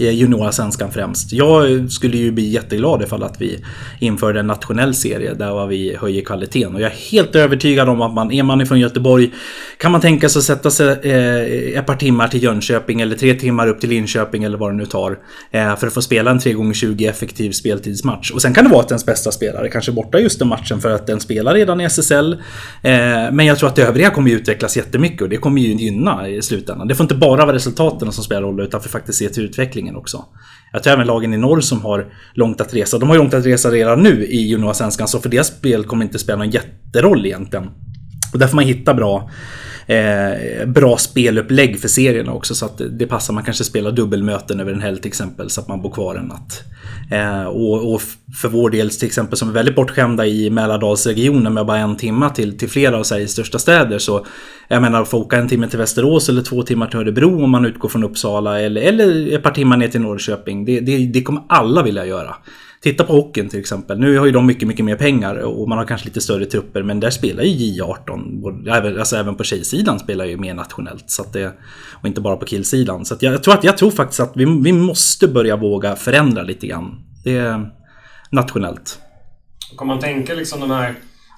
Eh, 0.00 0.10
juniorsvenskan 0.10 0.90
främst. 0.90 1.32
Jag 1.32 1.90
skulle 1.90 2.16
ju 2.16 2.32
bli 2.32 2.48
jätteglad 2.48 3.02
ifall 3.02 3.22
att 3.22 3.40
vi 3.40 3.64
införde 3.98 4.40
en 4.40 4.46
nationell 4.46 4.94
serie 4.94 5.34
där 5.34 5.66
vi 5.66 5.96
höjer 6.00 6.24
kvaliteten. 6.24 6.74
Och 6.74 6.80
jag 6.80 6.90
är 6.90 7.10
helt 7.10 7.36
övertygad 7.36 7.88
om 7.88 8.02
att 8.02 8.14
man, 8.14 8.32
är 8.32 8.42
man 8.42 8.60
ifrån 8.60 8.80
Göteborg 8.80 9.30
kan 9.78 9.92
man 9.92 10.00
tänka 10.00 10.28
sig 10.28 10.38
att 10.38 10.44
sätta 10.44 10.70
sig 10.70 10.88
eh, 11.02 11.78
ett 11.78 11.86
par 11.86 11.96
timmar 11.96 12.28
till 12.28 12.42
Jönköping 12.42 13.00
eller 13.00 13.16
tre 13.16 13.34
timmar 13.34 13.66
upp 13.68 13.80
till 13.80 13.90
Linköping 13.90 14.44
eller 14.44 14.58
vad 14.58 14.70
det 14.70 14.76
nu 14.76 14.86
tar. 14.86 15.18
Eh, 15.50 15.76
för 15.76 15.86
att 15.86 15.92
få 15.92 16.02
spela 16.02 16.30
en 16.30 16.38
3x20 16.38 17.08
effektiv 17.10 17.52
speltidsmatch. 17.52 18.30
Och 18.30 18.42
sen 18.42 18.54
kan 18.54 18.64
det 18.64 18.70
vara 18.70 18.80
att 18.80 18.90
ens 18.90 19.06
bästa 19.06 19.32
spelare 19.32 19.68
kanske 19.68 19.92
borta 19.92 20.18
just 20.18 20.38
den 20.38 20.48
matchen 20.48 20.80
för 20.80 20.90
att 20.90 21.06
den 21.06 21.20
spelar 21.20 21.54
redan 21.54 21.80
i 21.80 21.84
SSL. 21.84 22.32
Eh, 22.32 22.90
men 23.32 23.46
jag 23.46 23.58
tror 23.58 23.68
att 23.68 23.76
det 23.76 23.82
övriga 23.82 24.10
kommer 24.10 24.30
ju 24.30 24.36
utvecklas 24.36 24.76
jättemycket 24.76 25.22
och 25.22 25.28
det 25.28 25.36
kommer 25.36 25.60
ju 25.60 25.74
gynna 25.74 26.28
i 26.28 26.42
slutändan. 26.42 26.88
Det 26.88 26.94
får 26.94 27.04
inte 27.04 27.14
bara 27.14 27.46
vara 27.46 27.56
resultaten 27.56 28.12
som 28.12 28.24
spelar 28.24 28.42
roll 28.42 28.60
utan 28.60 28.80
för 28.80 28.88
faktiskt 28.88 29.18
se 29.18 29.28
till 29.28 29.44
utvecklingen 29.44 29.81
utvecklingen 29.82 29.96
också. 29.96 30.24
Jag 30.72 30.82
tror 30.82 30.92
även 30.94 31.06
lagen 31.06 31.34
i 31.34 31.36
norr 31.36 31.60
som 31.60 31.82
har 31.82 32.06
långt 32.34 32.60
att 32.60 32.74
resa. 32.74 32.98
De 32.98 33.08
har 33.08 33.16
ju 33.16 33.22
långt 33.22 33.34
att 33.34 33.46
resa 33.46 33.70
redan 33.70 34.02
nu 34.02 34.24
i 34.26 34.48
juniorsvenskan 34.48 35.08
så 35.08 35.20
för 35.20 35.28
deras 35.28 35.46
spel 35.46 35.84
kommer 35.84 36.04
inte 36.04 36.18
spela 36.18 36.38
någon 36.38 36.50
jätteroll 36.50 37.26
egentligen. 37.26 37.70
Och 38.32 38.38
där 38.38 38.46
får 38.46 38.56
man 38.56 38.64
hitta 38.64 38.94
bra 38.94 39.30
eh, 39.86 40.66
bra 40.66 40.96
spelupplägg 40.96 41.80
för 41.80 41.88
serierna 41.88 42.32
också 42.32 42.54
så 42.54 42.66
att 42.66 42.80
det 42.90 43.06
passar. 43.06 43.34
Man 43.34 43.44
kanske 43.44 43.64
spelar 43.64 43.92
dubbelmöten 43.92 44.60
över 44.60 44.72
en 44.72 44.80
helg 44.80 45.00
till 45.00 45.08
exempel 45.08 45.50
så 45.50 45.60
att 45.60 45.68
man 45.68 45.82
bor 45.82 45.90
kvar 45.90 46.14
en 46.14 46.24
natt. 46.24 46.62
Eh, 47.10 47.44
och, 47.44 47.94
och, 47.94 48.02
för 48.42 48.48
vår 48.48 48.70
del 48.70 48.90
till 48.90 49.06
exempel 49.06 49.38
som 49.38 49.48
är 49.48 49.52
väldigt 49.52 49.76
bortskämda 49.76 50.26
i 50.26 50.50
Mälardalsregionen 50.50 51.54
med 51.54 51.66
bara 51.66 51.78
en 51.78 51.96
timma 51.96 52.30
till, 52.30 52.58
till 52.58 52.70
flera 52.70 52.98
av 52.98 53.02
Sveriges 53.02 53.32
största 53.32 53.58
städer 53.58 53.98
så 53.98 54.26
jag 54.68 54.82
menar, 54.82 55.02
att 55.02 55.08
få 55.08 55.18
åka 55.18 55.36
en 55.36 55.48
timme 55.48 55.68
till 55.68 55.78
Västerås 55.78 56.28
eller 56.28 56.42
två 56.42 56.62
timmar 56.62 56.86
till 56.86 56.98
Örebro 56.98 57.44
om 57.44 57.50
man 57.50 57.64
utgår 57.64 57.88
från 57.88 58.04
Uppsala 58.04 58.60
eller, 58.60 58.80
eller 58.80 59.34
ett 59.34 59.42
par 59.42 59.50
timmar 59.50 59.76
ner 59.76 59.88
till 59.88 60.00
Norrköping. 60.00 60.64
Det, 60.64 60.80
det, 60.80 61.06
det 61.06 61.22
kommer 61.22 61.42
alla 61.48 61.82
vilja 61.82 62.06
göra. 62.06 62.34
Titta 62.82 63.04
på 63.04 63.12
hockeyn 63.12 63.48
till 63.48 63.60
exempel. 63.60 63.98
Nu 63.98 64.18
har 64.18 64.26
ju 64.26 64.32
de 64.32 64.46
mycket, 64.46 64.68
mycket 64.68 64.84
mer 64.84 64.96
pengar 64.96 65.34
och 65.34 65.68
man 65.68 65.78
har 65.78 65.84
kanske 65.84 66.06
lite 66.06 66.20
större 66.20 66.46
trupper. 66.46 66.82
Men 66.82 67.00
där 67.00 67.10
spelar 67.10 67.42
ju 67.42 67.82
J18. 67.82 68.98
Alltså 68.98 69.16
även 69.16 69.34
på 69.34 69.44
tjejsidan 69.44 69.98
spelar 69.98 70.24
ju 70.24 70.36
mer 70.36 70.54
nationellt. 70.54 71.10
Så 71.10 71.22
att 71.22 71.32
det, 71.32 71.52
och 72.00 72.06
inte 72.06 72.20
bara 72.20 72.36
på 72.36 72.44
killsidan. 72.44 73.04
Så 73.04 73.16
jag, 73.20 73.42
tror 73.42 73.54
att, 73.54 73.64
jag 73.64 73.78
tror 73.78 73.90
faktiskt 73.90 74.20
att 74.20 74.32
vi, 74.34 74.44
vi 74.44 74.72
måste 74.72 75.28
börja 75.28 75.56
våga 75.56 75.96
förändra 75.96 76.42
lite 76.42 76.66
grann. 76.66 77.04
Det 77.24 77.36
är 77.36 77.70
nationellt. 78.30 78.98
Kan 79.78 79.86
man 79.86 79.98
tänka 80.00 80.34
liksom 80.34 80.60
de 80.60 80.70
här 80.70 80.94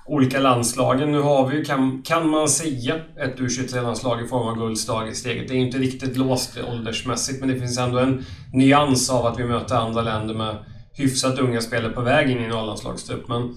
olika 0.07 0.41
landslagen. 0.41 1.13
Nu 1.13 1.21
har 1.21 1.49
vi 1.49 1.65
kan, 1.65 2.03
kan 2.03 2.29
man 2.29 2.49
säga 2.49 2.95
ett 2.95 3.39
U23-landslag 3.39 4.25
i 4.25 4.27
form 4.27 4.49
av 4.49 4.57
guldslag 4.59 5.09
i 5.09 5.15
steget? 5.15 5.49
Det 5.49 5.55
är 5.55 5.59
inte 5.59 5.79
riktigt 5.79 6.17
låst 6.17 6.59
åldersmässigt, 6.69 7.41
men 7.41 7.49
det 7.49 7.61
finns 7.61 7.79
ändå 7.79 7.99
en 7.99 8.25
nyans 8.53 9.11
av 9.11 9.27
att 9.27 9.39
vi 9.39 9.45
möter 9.45 9.75
andra 9.75 10.03
länder 10.03 10.35
med 10.35 10.57
hyfsat 10.97 11.39
unga 11.39 11.61
spelare 11.61 11.93
på 11.93 12.01
väg 12.01 12.31
in 12.31 12.39
i 12.39 12.45
en 12.45 12.53
A-landslagstrupp. 12.53 13.29
Men 13.29 13.55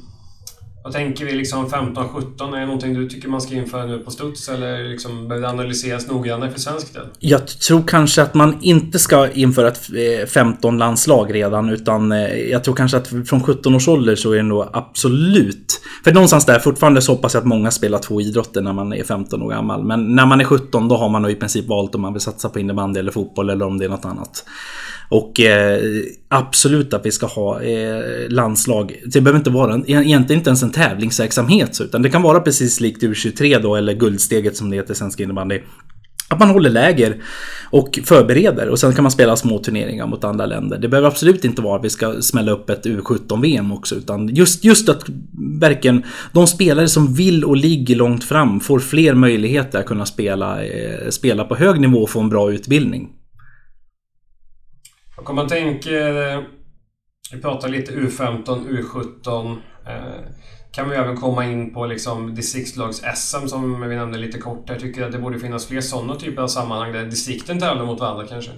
vad 0.87 0.93
tänker 0.93 1.25
vi 1.25 1.31
liksom 1.31 1.67
15-17? 1.67 2.55
Är 2.55 2.59
det 2.59 2.65
någonting 2.65 2.93
du 2.93 3.09
tycker 3.09 3.29
man 3.29 3.41
ska 3.41 3.55
införa 3.55 3.85
nu 3.85 3.99
på 3.99 4.11
studs 4.11 4.49
eller 4.49 4.83
liksom 4.83 5.27
behöver 5.27 5.47
det 5.47 5.53
analyseras 5.53 6.07
noggrannare 6.07 6.51
för 6.51 6.59
svensk 6.59 6.93
del? 6.93 7.05
Jag 7.19 7.47
tror 7.47 7.83
kanske 7.87 8.21
att 8.21 8.33
man 8.33 8.57
inte 8.61 8.99
ska 8.99 9.31
införa 9.31 9.67
ett 9.67 9.89
eh, 9.89 10.41
15-landslag 10.41 11.33
redan 11.33 11.69
utan 11.69 12.11
eh, 12.11 12.49
jag 12.49 12.63
tror 12.63 12.75
kanske 12.75 12.97
att 12.97 13.07
från 13.07 13.43
17 13.43 13.75
års 13.75 13.87
ålder 13.87 14.15
så 14.15 14.31
är 14.31 14.37
det 14.37 14.43
nog 14.43 14.65
absolut. 14.73 15.81
För 16.03 16.13
någonstans 16.13 16.45
där 16.45 16.59
fortfarande 16.59 17.01
så 17.01 17.11
hoppas 17.11 17.33
jag 17.33 17.41
att 17.41 17.47
många 17.47 17.71
spelar 17.71 17.99
två 17.99 18.21
idrotter 18.21 18.61
när 18.61 18.73
man 18.73 18.93
är 18.93 19.03
15 19.03 19.41
år 19.41 19.49
gammal. 19.49 19.83
Men 19.83 20.15
när 20.15 20.25
man 20.25 20.41
är 20.41 20.45
17 20.45 20.87
då 20.87 20.97
har 20.97 21.09
man 21.09 21.21
nog 21.21 21.31
i 21.31 21.35
princip 21.35 21.67
valt 21.67 21.95
om 21.95 22.01
man 22.01 22.13
vill 22.13 22.21
satsa 22.21 22.49
på 22.49 22.59
innebandy 22.59 22.99
eller 22.99 23.11
fotboll 23.11 23.49
eller 23.49 23.65
om 23.65 23.77
det 23.77 23.85
är 23.85 23.89
något 23.89 24.05
annat. 24.05 24.43
Och 25.09 25.39
eh, 25.39 25.81
absolut 26.29 26.93
att 26.93 27.05
vi 27.05 27.11
ska 27.11 27.25
ha 27.25 27.61
eh, 27.61 28.29
landslag. 28.29 29.01
Det 29.05 29.21
behöver 29.21 29.39
inte 29.39 29.49
vara, 29.49 29.75
egentligen 29.75 30.39
inte 30.39 30.49
ens 30.49 30.63
en 30.63 30.71
tävlingsverksamhet. 30.71 31.81
Utan 31.81 32.01
det 32.01 32.09
kan 32.09 32.21
vara 32.21 32.39
precis 32.39 32.79
likt 32.79 33.03
U23 33.03 33.61
då, 33.61 33.75
eller 33.75 33.93
Guldsteget 33.93 34.57
som 34.57 34.69
det 34.69 34.75
heter 34.75 34.91
i 34.91 34.95
svensk 34.95 35.19
innebandy. 35.19 35.59
Att 36.29 36.39
man 36.39 36.49
håller 36.49 36.69
läger 36.69 37.21
och 37.69 37.99
förbereder 38.03 38.69
och 38.69 38.79
sen 38.79 38.93
kan 38.93 39.03
man 39.03 39.11
spela 39.11 39.35
små 39.35 39.59
turneringar 39.59 40.07
mot 40.07 40.23
andra 40.23 40.45
länder. 40.45 40.77
Det 40.77 40.87
behöver 40.87 41.07
absolut 41.07 41.45
inte 41.45 41.61
vara 41.61 41.79
att 41.79 41.85
vi 41.85 41.89
ska 41.89 42.21
smälla 42.21 42.51
upp 42.51 42.69
ett 42.69 42.85
U17-VM 42.85 43.71
också 43.71 43.95
utan 43.95 44.27
just, 44.27 44.63
just 44.63 44.89
att 44.89 45.03
verkligen 45.61 46.03
de 46.31 46.47
spelare 46.47 46.87
som 46.87 47.13
vill 47.13 47.43
och 47.43 47.57
ligger 47.57 47.95
långt 47.95 48.23
fram 48.23 48.59
får 48.59 48.79
fler 48.79 49.13
möjligheter 49.13 49.79
att 49.79 49.85
kunna 49.85 50.05
spela, 50.05 50.63
eh, 50.63 51.09
spela 51.09 51.43
på 51.43 51.55
hög 51.55 51.79
nivå 51.79 51.99
och 51.99 52.09
få 52.09 52.19
en 52.19 52.29
bra 52.29 52.51
utbildning. 52.51 53.09
Om 55.29 55.35
man 55.35 55.47
tänker... 55.47 56.57
Vi 57.31 57.41
pratar 57.41 57.69
lite 57.69 57.91
U15, 57.91 58.45
U17. 58.45 59.57
Eh, 59.85 60.23
kan 60.71 60.89
vi 60.89 60.95
även 60.95 61.17
komma 61.17 61.45
in 61.45 61.73
på 61.73 61.85
liksom 61.85 62.35
distriktslags-SM 62.35 63.47
som 63.47 63.81
vi 63.81 63.95
nämnde 63.95 64.17
lite 64.17 64.37
kort. 64.39 64.69
Jag 64.69 64.79
tycker 64.79 65.05
att 65.05 65.11
det 65.11 65.19
borde 65.19 65.39
finnas 65.39 65.67
fler 65.67 65.81
sådana 65.81 66.15
typer 66.15 66.41
av 66.41 66.47
sammanhang 66.47 66.93
där 66.93 67.05
distrikten 67.05 67.59
tävlar 67.59 67.85
mot 67.85 67.99
varandra 67.99 68.27
kanske. 68.27 68.51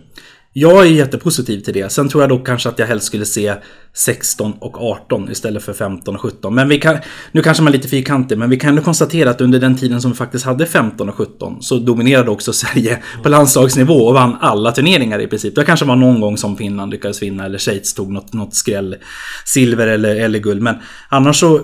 Jag 0.53 0.81
är 0.81 0.91
jättepositiv 0.91 1.59
till 1.59 1.73
det. 1.73 1.91
Sen 1.91 2.09
tror 2.09 2.23
jag 2.23 2.29
dock 2.29 2.45
kanske 2.45 2.69
att 2.69 2.79
jag 2.79 2.87
helst 2.87 3.05
skulle 3.05 3.25
se 3.25 3.53
16 3.93 4.53
och 4.59 4.81
18 4.81 5.31
istället 5.31 5.63
för 5.63 5.73
15 5.73 6.15
och 6.15 6.21
17. 6.21 6.55
Men 6.55 6.69
vi 6.69 6.79
kan, 6.79 6.97
nu 7.31 7.41
kanske 7.41 7.63
man 7.63 7.73
är 7.73 7.77
lite 7.77 7.87
fyrkantig, 7.87 8.37
men 8.37 8.49
vi 8.49 8.57
kan 8.57 8.69
ändå 8.69 8.81
konstatera 8.81 9.29
att 9.29 9.41
under 9.41 9.59
den 9.59 9.77
tiden 9.77 10.01
som 10.01 10.11
vi 10.11 10.17
faktiskt 10.17 10.45
hade 10.45 10.65
15 10.65 11.09
och 11.09 11.15
17 11.15 11.61
så 11.61 11.79
dominerade 11.79 12.31
också 12.31 12.53
Sverige 12.53 13.03
på 13.23 13.29
landslagsnivå 13.29 13.93
och 13.93 14.13
vann 14.13 14.37
alla 14.41 14.71
turneringar 14.71 15.19
i 15.21 15.27
princip. 15.27 15.55
Det 15.55 15.65
kanske 15.65 15.85
var 15.85 15.95
någon 15.95 16.21
gång 16.21 16.37
som 16.37 16.57
Finland 16.57 16.91
lyckades 16.91 17.21
vinna 17.21 17.45
eller 17.45 17.57
Schweiz 17.57 17.93
tog 17.93 18.11
något, 18.11 18.33
något 18.33 18.55
skräll 18.55 18.95
silver 19.45 19.87
eller, 19.87 20.15
eller 20.15 20.39
guld. 20.39 20.61
Men 20.61 20.75
annars 21.09 21.39
så 21.39 21.61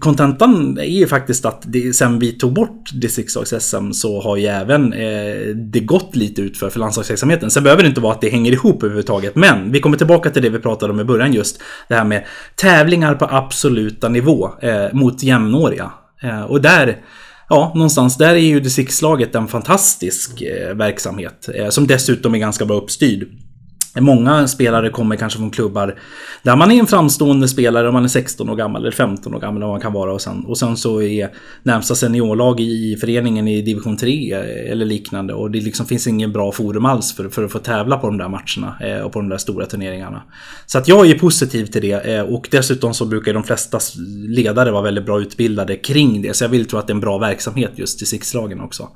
Kontentan 0.00 0.78
är 0.78 0.84
ju 0.84 1.06
faktiskt 1.06 1.44
att 1.44 1.62
det, 1.66 1.96
sen 1.96 2.18
vi 2.18 2.32
tog 2.32 2.52
bort 2.52 2.90
distriktslags-SM 2.92 3.92
så 3.92 4.20
har 4.20 4.36
ju 4.36 4.46
även 4.46 4.92
eh, 4.92 5.54
det 5.72 5.80
gått 5.80 6.16
lite 6.16 6.42
ut 6.42 6.58
för, 6.58 6.70
för 6.70 6.80
landslagsverksamheten. 6.80 7.50
Sen 7.50 7.62
behöver 7.62 7.82
det 7.82 7.88
inte 7.88 8.00
vara 8.00 8.12
att 8.12 8.20
det 8.20 8.30
hänger 8.30 8.52
ihop 8.52 8.82
överhuvudtaget. 8.82 9.34
Men 9.34 9.72
vi 9.72 9.80
kommer 9.80 9.96
tillbaka 9.96 10.30
till 10.30 10.42
det 10.42 10.48
vi 10.48 10.58
pratade 10.58 10.92
om 10.92 11.00
i 11.00 11.04
början 11.04 11.32
just. 11.32 11.62
Det 11.88 11.94
här 11.94 12.04
med 12.04 12.24
tävlingar 12.54 13.14
på 13.14 13.28
absoluta 13.30 14.08
nivå 14.08 14.50
eh, 14.62 14.92
mot 14.92 15.22
jämnåriga. 15.22 15.92
Eh, 16.22 16.42
och 16.42 16.60
där 16.60 16.98
ja, 17.48 17.72
någonstans 17.74 18.16
där 18.16 18.34
är 18.34 18.38
ju 18.38 18.60
distriktslaget 18.60 19.34
en 19.34 19.48
fantastisk 19.48 20.42
eh, 20.42 20.74
verksamhet. 20.74 21.48
Eh, 21.54 21.68
som 21.68 21.86
dessutom 21.86 22.34
är 22.34 22.38
ganska 22.38 22.64
bra 22.64 22.76
uppstyrd. 22.76 23.28
Många 24.00 24.48
spelare 24.48 24.90
kommer 24.90 25.16
kanske 25.16 25.38
från 25.38 25.50
klubbar 25.50 25.94
där 26.42 26.56
man 26.56 26.70
är 26.70 26.78
en 26.78 26.86
framstående 26.86 27.48
spelare 27.48 27.88
om 27.88 27.94
man 27.94 28.04
är 28.04 28.08
16 28.08 28.50
år 28.50 28.56
gammal 28.56 28.82
eller 28.82 28.90
15 28.90 29.34
år 29.34 29.40
gammal 29.40 29.62
om 29.62 29.68
man 29.68 29.80
kan 29.80 29.92
vara 29.92 30.12
och 30.12 30.20
sen, 30.20 30.44
och 30.44 30.58
sen 30.58 30.76
så 30.76 31.02
är 31.02 31.30
närmsta 31.62 31.94
seniorlag 31.94 32.60
i 32.60 32.96
föreningen 33.00 33.48
i 33.48 33.62
division 33.62 33.96
3 33.96 34.32
eh, 34.32 34.72
eller 34.72 34.86
liknande 34.86 35.34
och 35.34 35.50
det 35.50 35.60
liksom 35.60 35.86
finns 35.86 36.06
ingen 36.06 36.32
bra 36.32 36.52
forum 36.52 36.84
alls 36.84 37.16
för, 37.16 37.28
för 37.28 37.44
att 37.44 37.52
få 37.52 37.58
tävla 37.58 37.96
på 37.96 38.06
de 38.06 38.18
där 38.18 38.28
matcherna 38.28 38.76
eh, 38.80 39.04
och 39.04 39.12
på 39.12 39.20
de 39.20 39.28
där 39.28 39.38
stora 39.38 39.66
turneringarna. 39.66 40.22
Så 40.66 40.78
att 40.78 40.88
jag 40.88 41.10
är 41.10 41.18
positiv 41.18 41.66
till 41.66 41.82
det 41.82 42.14
eh, 42.14 42.22
och 42.22 42.48
dessutom 42.50 42.94
så 42.94 43.04
brukar 43.06 43.34
de 43.34 43.44
flesta 43.44 43.78
ledare 44.28 44.70
vara 44.70 44.82
väldigt 44.82 45.06
bra 45.06 45.20
utbildade 45.20 45.76
kring 45.76 46.22
det 46.22 46.36
så 46.36 46.44
jag 46.44 46.48
vill 46.48 46.66
tro 46.66 46.78
att 46.78 46.86
det 46.86 46.90
är 46.90 46.94
en 46.94 47.00
bra 47.00 47.18
verksamhet 47.18 47.72
just 47.74 48.02
i 48.02 48.06
sixlagen 48.06 48.60
också. 48.60 48.88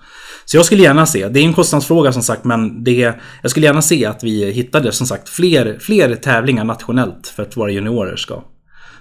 Så 0.44 0.57
jag 0.57 0.64
skulle 0.64 0.82
gärna 0.82 1.07
se, 1.07 1.28
det 1.28 1.40
är 1.40 1.44
en 1.44 1.55
kostnadsfråga 1.55 2.12
som 2.12 2.22
sagt 2.22 2.44
men 2.44 2.84
det, 2.84 3.14
jag 3.42 3.51
skulle 3.51 3.66
gärna 3.66 3.82
se 3.82 4.07
att 4.07 4.24
vi 4.24 4.53
hittade 4.53 4.88
som 4.91 5.07
sagt 5.07 5.28
fler, 5.28 5.78
fler 5.80 6.14
tävlingar 6.14 6.64
nationellt 6.64 7.26
för 7.26 7.43
att 7.43 7.57
våra 7.57 7.70
juniorer 7.70 8.16
ska, 8.16 8.43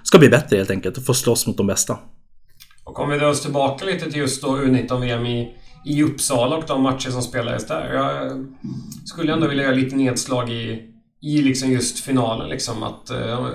ska 0.02 0.18
bli 0.18 0.28
bättre 0.28 0.56
helt 0.56 0.70
enkelt 0.70 0.96
och 0.96 1.04
få 1.04 1.14
slåss 1.14 1.46
mot 1.46 1.56
de 1.56 1.66
bästa. 1.66 1.98
Och 2.84 3.00
om 3.00 3.10
vi 3.10 3.18
drar 3.18 3.28
oss 3.28 3.42
tillbaka 3.42 3.84
lite 3.84 4.10
till 4.10 4.20
just 4.20 4.42
då 4.42 4.56
U19-VM 4.56 5.26
i, 5.26 5.56
i 5.84 6.02
Uppsala 6.02 6.56
och 6.56 6.64
de 6.66 6.82
matcher 6.82 7.10
som 7.10 7.22
spelades 7.22 7.66
där. 7.66 7.94
Jag 7.94 8.32
skulle 9.04 9.32
ändå 9.32 9.46
vilja 9.46 9.64
göra 9.64 9.74
lite 9.74 9.96
nedslag 9.96 10.50
i, 10.50 10.82
i 11.22 11.42
liksom 11.42 11.72
just 11.72 12.00
finalen. 12.00 12.48
Liksom, 12.48 12.82
att, 12.82 13.10
uh, 13.10 13.48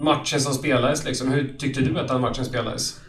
matchen 0.00 0.40
som 0.40 0.54
spelades, 0.54 1.04
liksom, 1.04 1.30
hur 1.30 1.54
tyckte 1.58 1.80
du 1.80 1.98
att 1.98 2.08
den 2.08 2.20
matchen 2.20 2.44
spelades? 2.44 3.00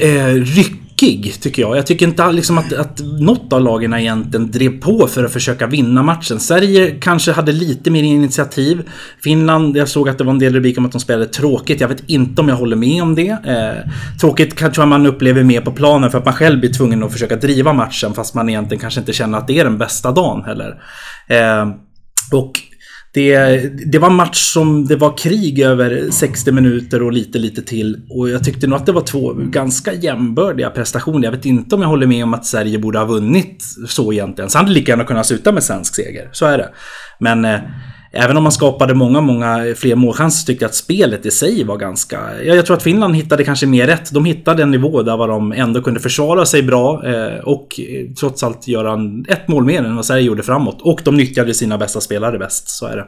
Eh, 0.00 0.34
ryck 0.34 0.85
ryckig, 1.02 1.40
tycker 1.40 1.62
jag. 1.62 1.76
Jag 1.76 1.86
tycker 1.86 2.06
inte 2.06 2.32
liksom 2.32 2.58
att, 2.58 2.72
att 2.72 3.00
något 3.20 3.52
av 3.52 3.60
lagen 3.60 3.94
egentligen 3.94 4.50
drev 4.50 4.80
på 4.80 5.06
för 5.06 5.24
att 5.24 5.32
försöka 5.32 5.66
vinna 5.66 6.02
matchen. 6.02 6.40
Sverige 6.40 6.90
kanske 7.00 7.32
hade 7.32 7.52
lite 7.52 7.90
mer 7.90 8.02
initiativ. 8.02 8.88
Finland, 9.22 9.76
jag 9.76 9.88
såg 9.88 10.08
att 10.08 10.18
det 10.18 10.24
var 10.24 10.32
en 10.32 10.38
del 10.38 10.54
rubriker 10.54 10.80
om 10.80 10.86
att 10.86 10.92
de 10.92 11.00
spelade 11.00 11.26
tråkigt. 11.26 11.80
Jag 11.80 11.88
vet 11.88 12.02
inte 12.06 12.40
om 12.40 12.48
jag 12.48 12.56
håller 12.56 12.76
med 12.76 13.02
om 13.02 13.14
det. 13.14 13.28
Eh, 13.28 13.90
tråkigt 14.20 14.54
kanske 14.56 14.86
man 14.86 15.06
upplever 15.06 15.42
mer 15.42 15.60
på 15.60 15.72
planen 15.72 16.10
för 16.10 16.18
att 16.18 16.24
man 16.24 16.34
själv 16.34 16.60
blir 16.60 16.72
tvungen 16.72 17.02
att 17.02 17.12
försöka 17.12 17.36
driva 17.36 17.72
matchen 17.72 18.14
fast 18.14 18.34
man 18.34 18.48
egentligen 18.48 18.80
kanske 18.80 19.00
inte 19.00 19.12
känner 19.12 19.38
att 19.38 19.46
det 19.46 19.58
är 19.58 19.64
den 19.64 19.78
bästa 19.78 20.12
dagen 20.12 20.44
heller. 20.44 20.74
Eh, 21.28 21.68
och 22.32 22.52
det, 23.16 23.58
det 23.92 23.98
var 23.98 24.10
en 24.10 24.14
match 24.14 24.52
som 24.52 24.86
det 24.86 24.96
var 24.96 25.16
krig 25.16 25.60
över 25.60 26.10
60 26.10 26.52
minuter 26.52 27.02
och 27.02 27.12
lite, 27.12 27.38
lite 27.38 27.62
till. 27.62 28.00
Och 28.10 28.30
jag 28.30 28.44
tyckte 28.44 28.66
nog 28.66 28.76
att 28.76 28.86
det 28.86 28.92
var 28.92 29.00
två 29.00 29.32
ganska 29.32 29.92
jämbördiga 29.92 30.70
prestationer. 30.70 31.24
Jag 31.24 31.32
vet 31.32 31.46
inte 31.46 31.74
om 31.74 31.82
jag 31.82 31.88
håller 31.88 32.06
med 32.06 32.24
om 32.24 32.34
att 32.34 32.46
Sverige 32.46 32.78
borde 32.78 32.98
ha 32.98 33.06
vunnit 33.06 33.64
så 33.88 34.12
egentligen. 34.12 34.50
Så 34.50 34.58
hade 34.58 34.70
det 34.70 34.74
lika 34.74 34.92
gärna 34.92 35.04
kunnat 35.04 35.26
sluta 35.26 35.52
med 35.52 35.62
svensk 35.62 35.94
seger. 35.94 36.28
Så 36.32 36.46
är 36.46 36.58
det. 36.58 36.68
Men 37.18 37.44
eh, 37.44 37.60
även 38.16 38.36
om 38.36 38.42
man 38.42 38.52
skapade 38.52 38.94
många, 38.94 39.20
många 39.20 39.74
fler 39.76 39.94
målchanser 39.94 40.46
tyckte 40.46 40.64
jag 40.64 40.68
att 40.68 40.74
spelet 40.74 41.26
i 41.26 41.30
sig 41.30 41.64
var 41.64 41.76
ganska... 41.76 42.44
Ja, 42.44 42.54
jag 42.54 42.66
tror 42.66 42.76
att 42.76 42.82
Finland 42.82 43.16
hittade 43.16 43.44
kanske 43.44 43.66
mer 43.66 43.86
rätt. 43.86 44.12
De 44.12 44.24
hittade 44.24 44.62
en 44.62 44.70
nivå 44.70 45.02
där 45.02 45.16
var 45.16 45.28
de 45.28 45.52
ändå 45.52 45.82
kunde 45.82 46.00
försvara 46.00 46.46
sig 46.46 46.62
bra 46.62 47.06
eh, 47.06 47.38
och 47.38 47.80
eh, 47.80 48.14
trots 48.20 48.42
allt 48.42 48.68
göra 48.68 48.92
en, 48.92 49.26
ett 49.28 49.48
mål 49.48 49.64
mer 49.64 49.84
än 49.84 49.96
vad 49.96 50.06
Sverige 50.06 50.22
gjorde 50.22 50.42
framåt. 50.42 50.82
Och 50.82 51.00
de 51.04 51.16
nyttjade 51.16 51.54
sina 51.54 51.78
bästa 51.78 52.00
spelare 52.00 52.38
bäst, 52.38 52.68
så 52.68 52.86
är 52.86 52.96
det. 52.96 53.06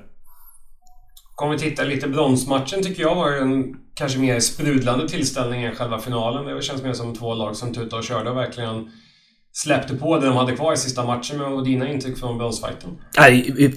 Om 1.42 1.50
vi 1.50 1.58
tittar 1.58 1.86
lite 1.86 2.08
bronsmatchen 2.08 2.82
tycker 2.82 3.02
jag 3.02 3.14
var 3.14 3.32
en 3.32 3.74
kanske 3.94 4.18
mer 4.18 4.40
sprudlande 4.40 5.08
tillställning 5.08 5.62
än 5.62 5.74
själva 5.74 5.98
finalen. 5.98 6.56
Det 6.56 6.62
känns 6.62 6.82
mer 6.82 6.92
som 6.92 7.14
två 7.14 7.34
lag 7.34 7.56
som 7.56 7.74
tutade 7.74 7.96
och 7.96 8.04
körde 8.04 8.30
och 8.30 8.36
verkligen 8.36 8.90
släppte 9.58 9.94
på 9.94 10.18
det 10.18 10.26
de 10.26 10.36
hade 10.36 10.52
kvar 10.52 10.72
i 10.72 10.76
sista 10.76 11.04
matchen 11.04 11.40
och 11.40 11.64
dina 11.64 11.88
intryck 11.88 12.18
från 12.18 12.38
bronsfighten? 12.38 12.90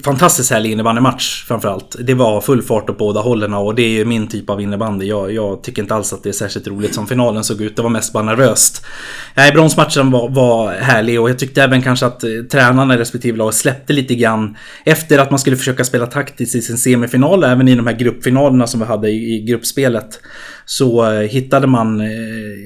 Fantastiskt 0.04 0.50
härlig 0.50 0.72
innebandymatch 0.72 1.44
framförallt. 1.44 1.96
Det 2.00 2.14
var 2.14 2.40
full 2.40 2.62
fart 2.62 2.90
åt 2.90 2.98
båda 2.98 3.20
hållen 3.20 3.54
och 3.54 3.74
det 3.74 4.00
är 4.00 4.04
min 4.04 4.28
typ 4.28 4.50
av 4.50 4.60
innebandy. 4.60 5.06
Jag, 5.06 5.32
jag, 5.32 5.62
tycker 5.62 5.82
inte 5.82 5.94
alls 5.94 6.12
att 6.12 6.22
det 6.22 6.28
är 6.28 6.32
särskilt 6.32 6.66
roligt 6.66 6.94
som 6.94 7.06
finalen 7.06 7.44
såg 7.44 7.60
ut. 7.60 7.76
Det 7.76 7.82
var 7.82 7.90
mest 7.90 8.12
bara 8.12 8.22
nervöst. 8.22 8.86
Nej, 9.34 9.52
bronsmatchen 9.52 10.10
var, 10.10 10.28
var 10.28 10.72
härlig 10.72 11.20
och 11.20 11.30
jag 11.30 11.38
tyckte 11.38 11.62
även 11.62 11.82
kanske 11.82 12.06
att 12.06 12.24
eh, 12.24 12.30
tränarna 12.52 12.94
i 12.94 12.98
respektive 12.98 13.38
lag 13.38 13.54
släppte 13.54 13.92
lite 13.92 14.14
grann 14.14 14.56
efter 14.84 15.18
att 15.18 15.30
man 15.30 15.38
skulle 15.38 15.56
försöka 15.56 15.84
spela 15.84 16.06
taktiskt 16.06 16.54
i 16.54 16.62
sin 16.62 16.78
semifinal, 16.78 17.44
även 17.44 17.68
i 17.68 17.74
de 17.74 17.86
här 17.86 17.94
gruppfinalerna 17.94 18.66
som 18.66 18.80
vi 18.80 18.86
hade 18.86 19.10
i, 19.10 19.34
i 19.34 19.40
gruppspelet 19.40 20.20
så 20.64 21.12
eh, 21.12 21.20
hittade 21.20 21.66
man, 21.66 22.00
eh, 22.00 22.06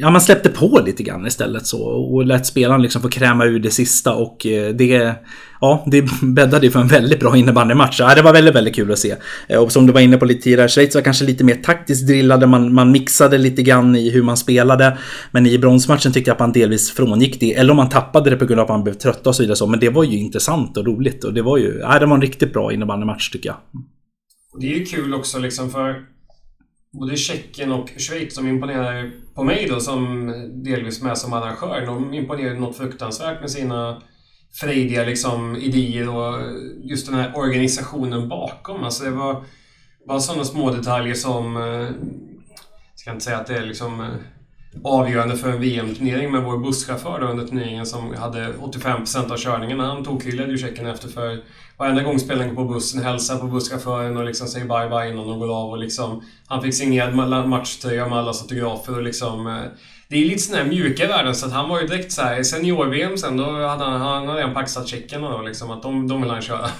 ja 0.01 0.11
man 0.11 0.21
släppte 0.21 0.49
på 0.49 0.83
lite 0.87 1.03
grann 1.03 1.27
istället 1.27 1.67
så 1.67 1.83
och 1.83 2.27
lät 2.27 2.47
spelaren 2.47 2.83
liksom 2.83 3.03
få 3.03 3.09
kräma 3.09 3.45
ur 3.45 3.59
det 3.59 3.71
sista 3.71 4.15
och 4.15 4.47
eh, 4.47 4.75
det, 4.75 5.15
ja 5.61 5.85
det 5.87 6.05
bäddade 6.23 6.71
för 6.71 6.81
en 6.81 6.87
väldigt 6.87 7.21
bra 7.21 7.37
innebandymatch. 7.37 8.01
Ja, 8.01 8.15
det 8.15 8.23
var 8.23 8.33
väldigt, 8.33 8.55
väldigt 8.55 8.75
kul 8.75 8.93
att 8.93 8.99
se. 8.99 9.15
Och 9.59 9.73
som 9.73 9.87
du 9.87 9.93
var 9.93 10.01
inne 10.01 10.17
på 10.17 10.25
lite 10.25 10.43
tidigare, 10.43 10.69
Schweiz 10.69 10.95
var 10.95 11.03
kanske 11.03 11.25
lite 11.25 11.45
mer 11.45 11.55
taktiskt 11.55 12.07
drillade, 12.07 12.47
man, 12.47 12.75
man 12.75 12.91
mixade 12.93 13.39
lite 13.39 13.63
grann 13.63 13.97
i 13.97 14.11
hur 14.11 14.23
man 14.23 14.37
spelade. 14.37 14.99
Men 15.31 15.47
i 15.47 15.59
bronsmatchen 15.59 16.13
tyckte 16.13 16.31
jag 16.31 16.35
att 16.35 16.41
man 16.41 16.53
delvis 16.53 16.91
frångick 16.91 17.41
det, 17.41 17.55
eller 17.55 17.71
om 17.71 17.77
man 17.77 17.89
tappade 17.89 18.31
det 18.31 18.37
på 18.37 18.45
grund 18.45 18.61
av 18.61 18.65
att 18.65 18.71
man 18.71 18.85
blev 18.85 18.95
trött 18.95 19.27
och 19.27 19.37
så 19.37 19.43
vidare 19.43 19.57
så. 19.57 19.67
Men 19.67 19.81
det 19.81 19.89
var 19.89 20.05
ju 20.05 20.19
intressant 20.19 20.77
och 20.77 20.87
roligt 20.87 21.25
och 21.25 21.35
det 21.35 21.43
var 21.43 21.59
ju, 21.59 21.79
ja 21.81 21.99
det 21.99 22.07
var 22.07 22.15
en 22.15 22.23
riktigt 22.23 22.53
bra 22.53 22.73
innebandymatch 22.73 23.31
tycker 23.31 23.49
jag. 23.49 23.57
Det 24.61 24.67
är 24.67 24.79
ju 24.79 24.85
kul 24.85 25.15
också 25.15 25.39
liksom 25.39 25.71
för 25.71 26.16
både 26.99 27.17
Tjeckien 27.17 27.73
och 27.73 27.89
Schweiz 27.97 28.35
som 28.35 28.49
imponerar 28.49 29.11
på 29.35 29.45
mig 29.45 29.67
då 29.69 29.81
som 29.81 30.27
delvis 30.65 31.03
med 31.03 31.19
som 31.19 31.33
arrangör. 31.33 31.87
De 31.87 32.15
imponerar 32.15 32.55
något 32.55 32.77
fruktansvärt 32.77 33.41
med 33.41 33.51
sina 33.51 34.03
frejdiga 34.61 35.05
liksom, 35.05 35.57
idéer 35.57 36.09
och 36.09 36.41
just 36.83 37.07
den 37.07 37.15
här 37.15 37.37
organisationen 37.37 38.29
bakom. 38.29 38.85
Alltså 38.85 39.05
det 39.05 39.11
var 39.11 39.45
bara 40.09 40.21
sådana 40.21 40.45
små 40.45 40.71
detaljer 40.71 41.15
som... 41.15 41.57
Eh, 41.57 41.63
jag 41.63 43.01
ska 43.01 43.11
inte 43.11 43.25
säga 43.25 43.39
att 43.39 43.47
det 43.47 43.57
är 43.57 43.67
liksom 43.67 44.01
eh, 44.01 44.07
avgörande 44.85 45.37
för 45.37 45.49
en 45.49 45.61
VM-turnering, 45.61 46.33
med 46.33 46.43
vår 46.43 46.59
busschaufför 46.59 47.21
då 47.21 47.27
under 47.27 47.47
turneringen 47.47 47.87
som 47.87 48.15
hade 48.15 48.53
85% 48.53 49.33
av 49.33 49.37
körningen, 49.37 49.81
han 49.81 50.05
tokhyllade 50.05 50.51
ju 50.51 50.59
Tjeckien 50.59 50.87
efter 50.87 51.09
för 51.09 51.43
varenda 51.77 52.03
gång 52.03 52.19
spelaren 52.19 52.55
går 52.55 52.65
på 52.65 52.73
bussen 52.73 53.03
hälsar 53.03 53.39
på 53.39 53.47
busschauffören 53.47 54.17
och 54.17 54.25
liksom 54.25 54.49
säger 54.49 54.67
bye 54.67 54.89
bye 54.89 55.13
innan 55.13 55.29
de 55.29 55.39
går 55.39 55.57
av 55.63 55.71
och 55.71 55.79
liksom... 55.79 56.23
Han 56.47 56.63
fick 56.63 56.75
signerad 56.75 57.47
matchtröja 57.49 58.09
med 58.09 58.19
allas 58.19 58.43
autografer 58.43 58.97
och 58.97 59.03
liksom... 59.03 59.47
Eh, 59.47 59.63
det 60.09 60.17
är 60.17 60.25
lite 60.25 60.43
sådana 60.43 60.63
här 60.63 60.71
mjuka 60.71 61.07
värden 61.09 61.35
så 61.35 61.47
att 61.47 61.53
han 61.53 61.69
var 61.69 61.81
ju 61.81 61.87
direkt 61.87 62.13
så 62.13 62.23
här 62.23 62.43
senior-VM 62.43 63.19
sen, 63.19 63.37
då 63.37 63.45
hade 63.45 63.85
han, 63.85 64.01
han 64.01 64.29
hade 64.29 64.41
redan 64.41 64.55
paxat 64.55 64.89
tjeckerna 64.89 65.31
då 65.31 65.43
liksom 65.43 65.71
att 65.71 65.83
de, 65.83 66.09
de 66.09 66.23
vill 66.23 66.31
han 66.31 66.43
köra. 66.43 66.71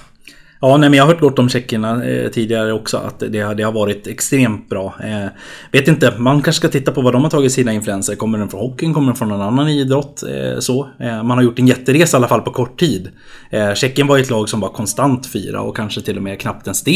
Ja, 0.61 0.77
nej, 0.77 0.89
men 0.89 0.97
jag 0.97 1.05
har 1.05 1.13
hört 1.13 1.21
gott 1.21 1.39
om 1.39 1.49
tjeckerna 1.49 2.05
eh, 2.05 2.29
tidigare 2.29 2.73
också. 2.73 2.97
Att 2.97 3.19
det, 3.19 3.53
det 3.53 3.63
har 3.63 3.71
varit 3.71 4.07
extremt 4.07 4.69
bra. 4.69 4.95
Eh, 5.03 5.27
vet 5.71 5.87
inte, 5.87 6.13
man 6.17 6.41
kanske 6.41 6.59
ska 6.59 6.67
titta 6.67 6.91
på 6.91 7.01
vad 7.01 7.13
de 7.13 7.23
har 7.23 7.29
tagit 7.29 7.51
sina 7.51 7.73
influenser. 7.73 8.15
Kommer 8.15 8.37
den 8.37 8.49
från 8.49 8.61
hockeyn? 8.61 8.93
Kommer 8.93 9.07
den 9.07 9.15
från 9.15 9.29
någon 9.29 9.41
annan 9.41 9.69
idrott? 9.69 10.23
Eh, 10.23 10.59
så. 10.59 10.89
Eh, 10.99 11.23
man 11.23 11.37
har 11.37 11.41
gjort 11.41 11.59
en 11.59 11.67
jätteresa 11.67 12.17
i 12.17 12.19
alla 12.19 12.27
fall 12.27 12.41
på 12.41 12.51
kort 12.51 12.79
tid. 12.79 13.09
Eh, 13.49 13.73
Tjeckien 13.73 14.07
var 14.07 14.17
ett 14.17 14.29
lag 14.29 14.49
som 14.49 14.59
var 14.59 14.69
konstant 14.69 15.27
fyra 15.27 15.61
och 15.61 15.75
kanske 15.75 16.01
till 16.01 16.17
och 16.17 16.23
med 16.23 16.39
knappt 16.39 16.67
ens 16.67 16.83
det 16.83 16.91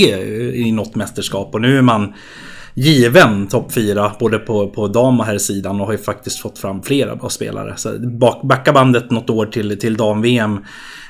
i 0.56 0.72
något 0.72 0.96
mästerskap. 0.96 1.54
Och 1.54 1.62
nu 1.62 1.78
är 1.78 1.82
man 1.82 2.14
given 2.74 3.48
topp 3.48 3.72
4 3.72 4.12
både 4.20 4.38
på, 4.38 4.70
på 4.70 4.88
dam 4.88 5.20
och 5.20 5.26
herrsidan 5.26 5.82
och 5.82 5.86
har 5.86 5.94
ju 5.94 6.00
faktiskt 6.00 6.40
fått 6.40 6.60
fram 6.60 6.84
flera 6.84 7.16
bra 7.16 7.30
spelare. 7.30 7.74
Så 7.78 8.00
bak, 8.00 8.42
backa 8.44 8.74
bandet 8.74 9.12
något 9.12 9.30
år 9.30 9.46
till, 9.46 9.80
till 9.80 9.98
dam-VM 9.98 10.60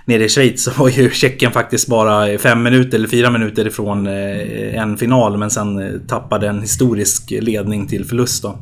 nere 0.05 0.24
i 0.24 0.30
Schweiz 0.30 0.64
så 0.64 0.72
var 0.72 0.89
ju 0.89 1.09
Tjeckien 1.09 1.51
faktiskt 1.51 1.88
bara 1.88 2.38
fem 2.38 2.64
minuter 2.64 2.97
eller 2.97 3.07
fyra 3.07 3.30
minuter 3.30 3.68
ifrån 3.68 4.07
eh, 4.07 4.82
en 4.82 4.97
final 4.97 5.38
men 5.38 5.49
sen 5.49 5.80
eh, 5.80 5.99
tappade 6.07 6.47
en 6.47 6.62
historisk 6.62 7.32
ledning 7.41 7.88
till 7.88 8.05
förlust 8.05 8.43
då. 8.43 8.59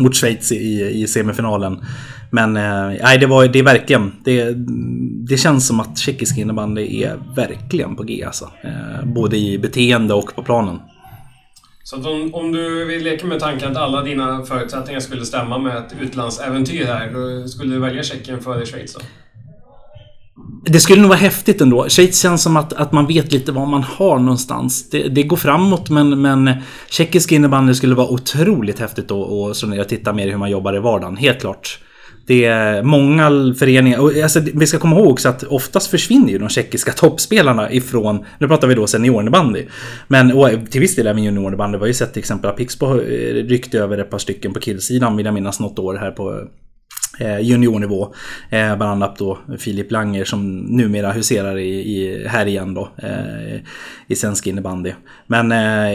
Mot 0.00 0.16
Schweiz 0.16 0.52
i, 0.52 0.90
i 1.02 1.06
semifinalen. 1.06 1.78
Men 2.30 2.56
eh, 2.56 3.02
nej, 3.02 3.18
det, 3.18 3.26
var, 3.26 3.46
det 3.46 3.58
är 3.58 3.62
verkligen... 3.62 4.12
Det, 4.24 4.54
det 5.28 5.36
känns 5.36 5.66
som 5.66 5.80
att 5.80 5.98
tjeckisk 5.98 6.38
innebandy 6.38 7.02
är 7.02 7.16
verkligen 7.36 7.96
på 7.96 8.02
G 8.02 8.24
alltså. 8.26 8.50
Eh, 8.64 9.06
både 9.06 9.36
i 9.36 9.58
beteende 9.58 10.14
och 10.14 10.34
på 10.34 10.42
planen. 10.42 10.78
Så 11.90 11.96
att 11.96 12.06
om, 12.06 12.34
om 12.34 12.52
du 12.52 12.84
vill 12.84 13.04
leka 13.04 13.26
med 13.26 13.40
tanken 13.40 13.70
att 13.70 13.76
alla 13.76 14.02
dina 14.02 14.44
förutsättningar 14.44 15.00
skulle 15.00 15.24
stämma 15.24 15.58
med 15.58 15.76
ett 15.76 15.94
utlandsäventyr 16.00 16.84
här, 16.84 17.12
då 17.12 17.48
skulle 17.48 17.74
du 17.74 17.80
välja 17.80 18.02
Tjeckien 18.02 18.40
före 18.40 18.66
Schweiz 18.66 18.94
då? 18.94 19.00
Det 20.64 20.80
skulle 20.80 21.00
nog 21.00 21.08
vara 21.08 21.18
häftigt 21.18 21.60
ändå. 21.60 21.88
Schweiz 21.88 22.22
känns 22.22 22.42
som 22.42 22.56
att, 22.56 22.72
att 22.72 22.92
man 22.92 23.06
vet 23.06 23.32
lite 23.32 23.52
vad 23.52 23.68
man 23.68 23.82
har 23.82 24.18
någonstans. 24.18 24.90
Det, 24.90 25.08
det 25.08 25.22
går 25.22 25.36
framåt 25.36 25.90
men, 25.90 26.22
men 26.22 26.50
tjeckisk 26.90 27.32
innebandy 27.32 27.74
skulle 27.74 27.94
vara 27.94 28.08
otroligt 28.08 28.78
häftigt 28.78 29.10
att 29.10 29.12
och 29.12 29.88
titta 29.88 30.12
mer 30.12 30.28
hur 30.28 30.36
man 30.36 30.50
jobbar 30.50 30.76
i 30.76 30.78
vardagen. 30.78 31.16
Helt 31.16 31.40
klart. 31.40 31.78
Det 32.28 32.44
är 32.44 32.82
många 32.82 33.54
föreningar, 33.58 33.98
och 33.98 34.16
alltså, 34.22 34.40
vi 34.54 34.66
ska 34.66 34.78
komma 34.78 34.96
ihåg 34.96 35.08
också 35.08 35.28
att 35.28 35.42
oftast 35.42 35.90
försvinner 35.90 36.32
ju 36.32 36.38
de 36.38 36.48
tjeckiska 36.48 36.92
toppspelarna 36.92 37.72
ifrån, 37.72 38.24
nu 38.38 38.48
pratar 38.48 38.68
vi 38.68 38.74
då 38.74 38.86
seniorbandy. 38.86 39.66
Men 40.08 40.32
och 40.32 40.50
till 40.70 40.80
viss 40.80 40.96
del 40.96 41.06
även 41.06 41.24
juniorbandy. 41.24 41.78
Vi 41.78 41.80
har 41.80 41.86
ju 41.86 41.94
sett 41.94 42.12
till 42.12 42.20
exempel 42.20 42.50
att 42.50 42.56
Pixbo 42.56 42.86
eh, 42.86 43.34
ryckte 43.34 43.78
över 43.78 43.98
ett 43.98 44.10
par 44.10 44.18
stycken 44.18 44.52
på 44.52 44.60
killsidan 44.60 45.16
vill 45.16 45.26
jag 45.26 45.34
minnas 45.34 45.60
något 45.60 45.78
år 45.78 45.94
här 45.94 46.10
på 46.10 46.48
Eh, 47.18 47.40
juniornivå. 47.40 48.14
Eh, 48.50 48.76
bland 48.76 48.82
annat 48.82 49.18
då 49.18 49.38
Filip 49.58 49.90
Langer 49.90 50.24
som 50.24 50.56
numera 50.58 51.12
huserar 51.12 51.58
i, 51.58 51.68
i, 51.68 52.28
här 52.28 52.46
igen 52.46 52.74
då. 52.74 52.88
Eh, 52.96 53.60
I 54.06 54.16
svensk 54.16 54.46
innebandy. 54.46 54.92
Men 55.26 55.52
eh, 55.52 55.90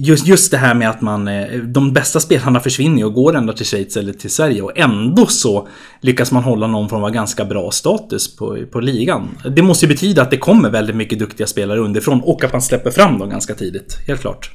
just, 0.00 0.26
just 0.26 0.50
det 0.50 0.56
här 0.56 0.74
med 0.74 0.90
att 0.90 1.00
man... 1.00 1.28
Eh, 1.28 1.58
de 1.58 1.92
bästa 1.92 2.20
spelarna 2.20 2.60
försvinner 2.60 3.04
och 3.04 3.14
går 3.14 3.36
ända 3.36 3.52
till 3.52 3.66
Schweiz 3.66 3.96
eller 3.96 4.12
till 4.12 4.30
Sverige. 4.30 4.62
Och 4.62 4.78
ändå 4.78 5.26
så 5.26 5.68
lyckas 6.00 6.32
man 6.32 6.42
hålla 6.42 6.66
någon 6.66 6.88
form 6.88 7.04
av 7.04 7.10
ganska 7.10 7.44
bra 7.44 7.70
status 7.70 8.36
på, 8.36 8.58
på 8.72 8.80
ligan. 8.80 9.28
Det 9.50 9.62
måste 9.62 9.86
ju 9.86 9.88
betyda 9.88 10.22
att 10.22 10.30
det 10.30 10.38
kommer 10.38 10.70
väldigt 10.70 10.96
mycket 10.96 11.18
duktiga 11.18 11.46
spelare 11.46 11.80
underifrån 11.80 12.20
och 12.20 12.44
att 12.44 12.52
man 12.52 12.62
släpper 12.62 12.90
fram 12.90 13.18
dem 13.18 13.30
ganska 13.30 13.54
tidigt. 13.54 13.98
Helt 14.06 14.20
klart. 14.20 14.50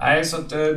Nej, 0.00 0.24
så 0.24 0.36
att 0.36 0.52
eh, 0.52 0.58
det, 0.58 0.74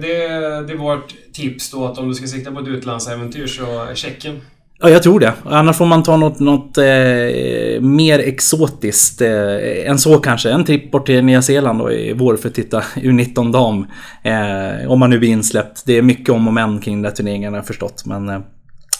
det 0.67 0.73
är 0.73 0.77
vårt 0.77 1.13
tips 1.33 1.71
då 1.71 1.85
att 1.85 1.97
om 1.97 2.09
du 2.09 2.15
ska 2.15 2.27
sikta 2.27 2.51
på 2.51 2.59
ett 2.59 2.67
utlandsäventyr 2.67 3.47
så 3.47 3.87
Tjeckien. 3.95 4.41
Ja, 4.81 4.89
jag 4.89 5.03
tror 5.03 5.19
det. 5.19 5.33
Annars 5.45 5.77
får 5.77 5.85
man 5.85 6.03
ta 6.03 6.17
något, 6.17 6.39
något 6.39 6.77
eh, 6.77 7.81
mer 7.81 8.19
exotiskt 8.19 9.21
eh, 9.21 9.89
än 9.89 9.99
så 9.99 10.19
kanske. 10.19 10.51
En 10.51 10.65
tripp 10.65 10.91
bort 10.91 11.05
till 11.05 11.23
Nya 11.23 11.41
Zeeland 11.41 11.79
då 11.79 11.91
i 11.91 12.13
vår 12.13 12.37
för 12.37 12.49
att 12.49 12.55
titta 12.55 12.79
U19 12.95 13.51
dam. 13.51 13.85
Eh, 14.23 14.91
om 14.91 14.99
man 14.99 15.09
nu 15.09 15.19
blir 15.19 15.29
insläppt. 15.29 15.83
Det 15.85 15.97
är 15.97 16.01
mycket 16.01 16.29
om 16.29 16.47
och 16.47 16.53
men 16.53 16.79
kring 16.79 17.01
den 17.01 17.13
turneringen 17.13 17.53
har 17.53 17.57
jag 17.57 17.67
förstått. 17.67 18.03
Men 18.05 18.29
eh, 18.29 18.39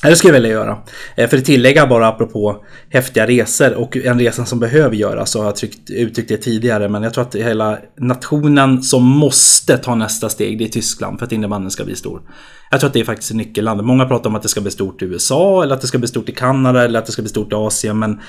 det 0.02 0.16
skulle 0.16 0.34
jag 0.34 0.42
vilja 0.42 0.56
göra. 0.56 0.78
Eh, 1.16 1.30
för 1.30 1.38
att 1.38 1.46
tillägga 1.46 1.88
bara 1.88 2.08
apropå 2.08 2.64
häftiga 2.90 3.28
resor 3.28 3.74
och 3.74 3.98
en 3.98 4.20
resa 4.20 4.46
som 4.46 4.60
behöver 4.60 4.96
göras 4.96 5.32
så 5.32 5.40
har 5.40 5.46
jag 5.46 5.56
tryckt, 5.56 5.90
uttryckt 5.90 6.30
det 6.30 6.38
tidigare. 6.38 6.90
Men 6.90 7.04
jag 7.04 7.14
tror 7.14 7.22
att 7.22 7.36
hela 7.36 7.78
nationen 7.98 8.84
som 8.84 9.04
måste 9.04 9.78
ta 9.78 9.96
nästa 9.96 10.30
steg 10.30 10.58
det 10.58 10.66
är 10.66 10.70
Tyskland 10.70 11.20
för 11.20 11.26
att 11.26 11.32
innebandyn 11.32 11.72
ska 11.72 11.86
bli 11.86 11.96
stor. 11.96 12.22
Jag 12.72 12.80
tror 12.80 12.88
att 12.88 12.94
det 12.94 13.00
är 13.00 13.06
faktiskt 13.06 13.34
nyckellandet. 13.34 13.86
Många 13.86 14.06
pratar 14.06 14.30
om 14.30 14.36
att 14.36 14.44
det 14.44 14.50
ska 14.50 14.62
bli 14.62 14.72
stort 14.72 15.02
i 15.02 15.06
USA 15.06 15.64
eller 15.64 15.76
att 15.76 15.82
det 15.82 15.88
ska 15.88 15.98
bli 15.98 16.08
stort 16.08 16.30
i 16.30 16.32
Kanada 16.32 16.84
eller 16.84 17.00
att 17.00 17.06
det 17.06 17.12
ska 17.12 17.22
bli 17.22 17.30
stort 17.30 17.52
i 17.52 17.56
Asien. 17.56 18.00
Men 18.00 18.20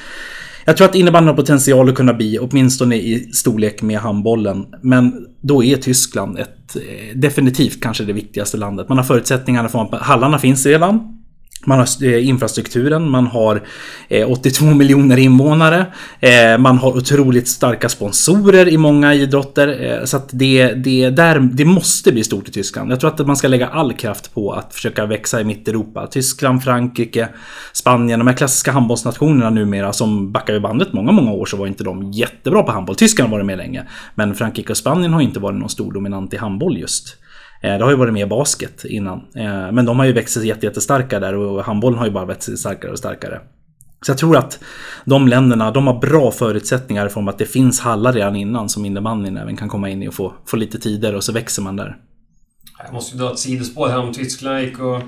jag 0.65 0.77
tror 0.77 0.89
att 0.89 0.95
innebandyn 0.95 1.29
har 1.29 1.37
potential 1.37 1.89
att 1.89 1.95
kunna 1.95 2.15
bli 2.15 2.39
åtminstone 2.39 2.97
i 2.97 3.31
storlek 3.33 3.83
med 3.83 3.99
handbollen. 3.99 4.67
Men 4.83 5.27
då 5.41 5.65
är 5.65 5.77
Tyskland 5.77 6.39
ett 6.39 6.77
eh, 6.77 7.17
definitivt 7.17 7.83
kanske 7.83 8.05
det 8.05 8.13
viktigaste 8.13 8.57
landet. 8.57 8.89
Man 8.89 8.99
har 8.99 9.05
förutsättningarna 9.05 9.69
för 9.69 9.83
att 9.83 10.03
hallarna 10.03 10.39
finns 10.39 10.67
redan. 10.67 11.20
Man 11.67 11.79
har 11.79 12.05
eh, 12.05 12.29
infrastrukturen, 12.29 13.11
man 13.11 13.27
har 13.27 13.63
eh, 14.09 14.31
82 14.31 14.65
miljoner 14.75 15.17
invånare. 15.17 15.87
Eh, 16.21 16.59
man 16.59 16.79
har 16.79 16.97
otroligt 16.97 17.49
starka 17.49 17.89
sponsorer 17.89 18.69
i 18.69 18.77
många 18.77 19.15
idrotter. 19.15 20.01
Så 20.07 20.17
att 20.17 20.29
det, 20.33 20.73
det, 20.73 21.11
där, 21.11 21.39
det 21.39 21.65
måste 21.65 22.13
bli 22.13 22.25
stort 22.25 22.49
i 22.49 22.53
Tyskland. 22.53 22.93
Jag 22.93 23.01
tror 23.01 23.11
att 23.11 23.27
man 23.27 23.37
ska 23.37 23.49
lägga 23.49 23.69
all 23.69 23.93
kraft 23.93 24.35
på 24.35 24.53
att 24.53 24.75
försöka 24.75 25.07
växa 25.07 25.41
i 25.41 25.45
Mitteuropa. 25.45 26.07
Tyskland, 26.07 26.65
Frankrike, 26.65 27.29
Spanien, 27.73 28.19
de 28.19 28.29
här 28.29 28.35
klassiska 28.35 28.73
handbollsnationerna 28.73 29.51
numera 29.51 29.93
som 29.93 30.33
backar 30.33 30.55
i 30.55 30.61
bandet 30.61 30.93
många, 30.93 31.13
många 31.13 31.33
år 31.33 31.47
så 31.47 31.57
var 31.57 31.67
inte 31.67 31.85
de 31.85 32.13
jättebra 32.13 32.63
på 32.63 32.73
handboll. 32.73 32.97
Tyskland 32.97 33.31
har 33.31 33.37
varit 33.37 33.47
med 33.47 33.59
länge. 33.59 33.85
Men 34.15 34.35
Frankrike 34.35 34.73
och 34.73 34.77
Spanien 34.77 35.13
har 35.13 35.21
inte 35.21 35.41
varit 35.41 35.59
någon 35.59 35.69
stor 35.69 35.93
dominant 35.93 36.35
i 36.35 36.37
handboll 36.37 36.79
just. 36.79 37.17
Eh, 37.61 37.79
det 37.79 37.85
har 37.85 37.91
ju 37.91 37.97
varit 37.97 38.13
mer 38.13 38.27
basket 38.27 38.85
innan. 38.85 39.19
Eh, 39.35 39.73
men 39.73 39.85
de 39.85 39.99
har 39.99 40.07
ju 40.07 40.13
växt 40.13 40.35
sig 40.35 40.47
jättestarka 40.47 41.21
där 41.21 41.35
och 41.35 41.65
handbollen 41.65 41.99
har 41.99 42.07
ju 42.07 42.13
bara 42.13 42.25
växt 42.25 42.43
sig 42.43 42.57
starkare 42.57 42.93
och 42.93 42.99
starkare. 42.99 43.41
Så 44.03 44.11
jag 44.11 44.19
tror 44.19 44.37
att 44.37 44.59
de 45.05 45.29
länderna, 45.29 45.71
de 45.71 45.87
har 45.87 46.01
bra 46.01 46.31
förutsättningar 46.31 47.07
i 47.07 47.09
form 47.09 47.29
av 47.29 47.35
att 47.35 47.39
det 47.39 47.47
finns 47.47 47.81
hallar 47.81 48.13
redan 48.13 48.37
innan 48.37 48.69
som 48.69 48.85
innebandyn 48.85 49.37
även 49.37 49.57
kan 49.57 49.69
komma 49.69 49.89
in 49.89 50.03
i 50.03 50.09
och 50.09 50.15
få, 50.15 50.33
få 50.47 50.57
lite 50.57 50.79
tider 50.79 51.15
och 51.15 51.25
så 51.25 51.33
växer 51.33 51.63
man 51.63 51.77
där. 51.77 51.97
Jag 52.85 52.93
måste 52.93 53.17
ju 53.17 53.23
dra 53.23 53.33
ett 53.33 53.39
sidospår 53.39 53.89
här 53.89 53.99
om 53.99 54.13
Tyskland. 54.13 54.61
Gick 54.61 54.81
och 54.81 55.03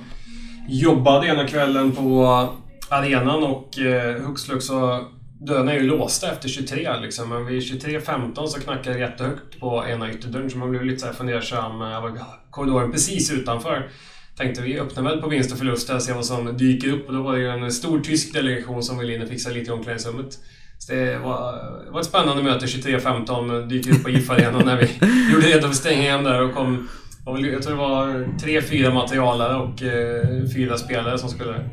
jobbade 0.69 1.27
ena 1.27 1.47
kvällen 1.47 1.93
på 1.93 2.49
arenan 2.89 3.43
och 3.43 3.79
eh, 3.79 4.23
hux 4.23 4.45
flux 4.45 4.65
så 4.65 5.05
dörrarna 5.47 5.73
är 5.73 5.77
ju 5.77 5.87
låsta 5.87 6.33
efter 6.33 6.49
23 6.49 7.01
liksom. 7.01 7.29
Men 7.29 7.47
vid 7.47 7.63
23.15 7.63 8.47
så 8.47 8.61
knackade 8.61 8.97
det 8.97 9.01
jättehögt 9.01 9.61
på 9.61 9.85
ena 9.89 10.13
ytterdörren 10.13 10.51
så 10.51 10.59
man 10.59 10.71
blev 10.71 10.85
lite 10.85 11.07
så 11.07 11.13
fundersam. 11.13 11.83
Eh, 11.83 11.91
jag 11.91 12.03
var 12.03 12.19
korridoren 12.51 12.93
precis 12.93 13.33
utanför. 13.33 13.91
Tänkte 14.37 14.63
vi 14.63 14.81
öppnar 14.81 15.03
väl 15.03 15.21
på 15.21 15.29
vinst 15.29 15.53
och 15.53 15.59
förlust 15.59 15.91
och 15.91 16.03
ser 16.03 16.15
vad 16.15 16.27
som 16.27 16.57
dyker 16.57 16.93
upp. 16.93 17.09
Och 17.09 17.15
då 17.15 17.23
var 17.23 17.33
det 17.33 17.41
ju 17.41 17.49
en 17.49 17.73
stor 17.73 18.01
tysk 18.01 18.35
delegation 18.35 18.83
som 18.83 18.99
ville 18.99 19.15
in 19.15 19.23
och 19.23 19.29
fixa 19.29 19.51
lite 19.51 19.71
i 19.71 19.75
omklädningsrummet. 19.75 20.39
Så 20.79 20.93
det 20.93 21.19
var, 21.19 21.53
det 21.85 21.91
var 21.91 22.01
ett 22.01 22.07
spännande 22.07 22.43
möte. 22.43 22.67
23.15 22.67 23.61
eh, 23.61 23.67
dyker 23.67 23.91
upp 23.91 24.03
på 24.03 24.11
IF-arenan 24.11 24.67
när 24.67 24.77
vi 24.77 24.85
gjorde 25.33 25.47
redo 25.47 25.69
för 25.69 25.75
stängningen 25.75 26.25
där 26.25 26.43
och 26.43 26.55
kom... 26.55 26.89
Jag 27.27 27.63
tror 27.63 27.73
det 27.73 27.79
var 27.79 28.29
tre, 28.39 28.63
fyra 28.63 28.95
materialare 28.95 29.57
och 29.57 29.83
eh, 29.83 30.51
fyra 30.55 30.79
spelare 30.79 31.19
som 31.19 31.29
skulle 31.29 31.71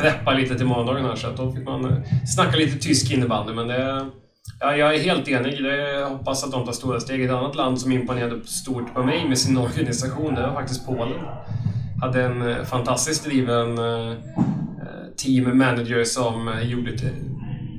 preppa 0.00 0.32
lite 0.32 0.54
till 0.54 0.66
morgondagen 0.66 1.04
här. 1.04 1.16
Så 1.16 1.26
att 1.26 1.36
då 1.36 1.52
fick 1.52 1.64
man 1.64 1.84
eh, 1.84 1.98
snacka 2.26 2.56
lite 2.56 2.78
tysk 2.78 3.12
innebandy. 3.12 3.52
Men 3.52 3.68
det, 3.68 4.06
ja, 4.60 4.76
jag 4.76 4.94
är 4.94 4.98
helt 4.98 5.28
enig. 5.28 5.60
Jag 5.60 6.10
hoppas 6.10 6.44
att 6.44 6.52
de 6.52 6.64
tar 6.64 6.72
stora 6.72 7.00
steg. 7.00 7.24
Ett 7.24 7.30
annat 7.30 7.56
land 7.56 7.80
som 7.80 7.92
imponerade 7.92 8.46
stort 8.46 8.94
på 8.94 9.02
mig 9.02 9.28
med 9.28 9.38
sin 9.38 9.56
organisation, 9.66 10.34
det 10.34 10.42
var 10.42 10.54
faktiskt 10.54 10.86
Polen. 10.86 11.20
Hade 12.00 12.22
en 12.22 12.50
eh, 12.50 12.64
fantastiskt 12.64 13.24
driven 13.24 13.78
eh, 13.78 14.14
team 15.16 15.58
manager 15.58 16.04
som 16.04 16.54
gjorde 16.62 16.90
ett 16.90 17.02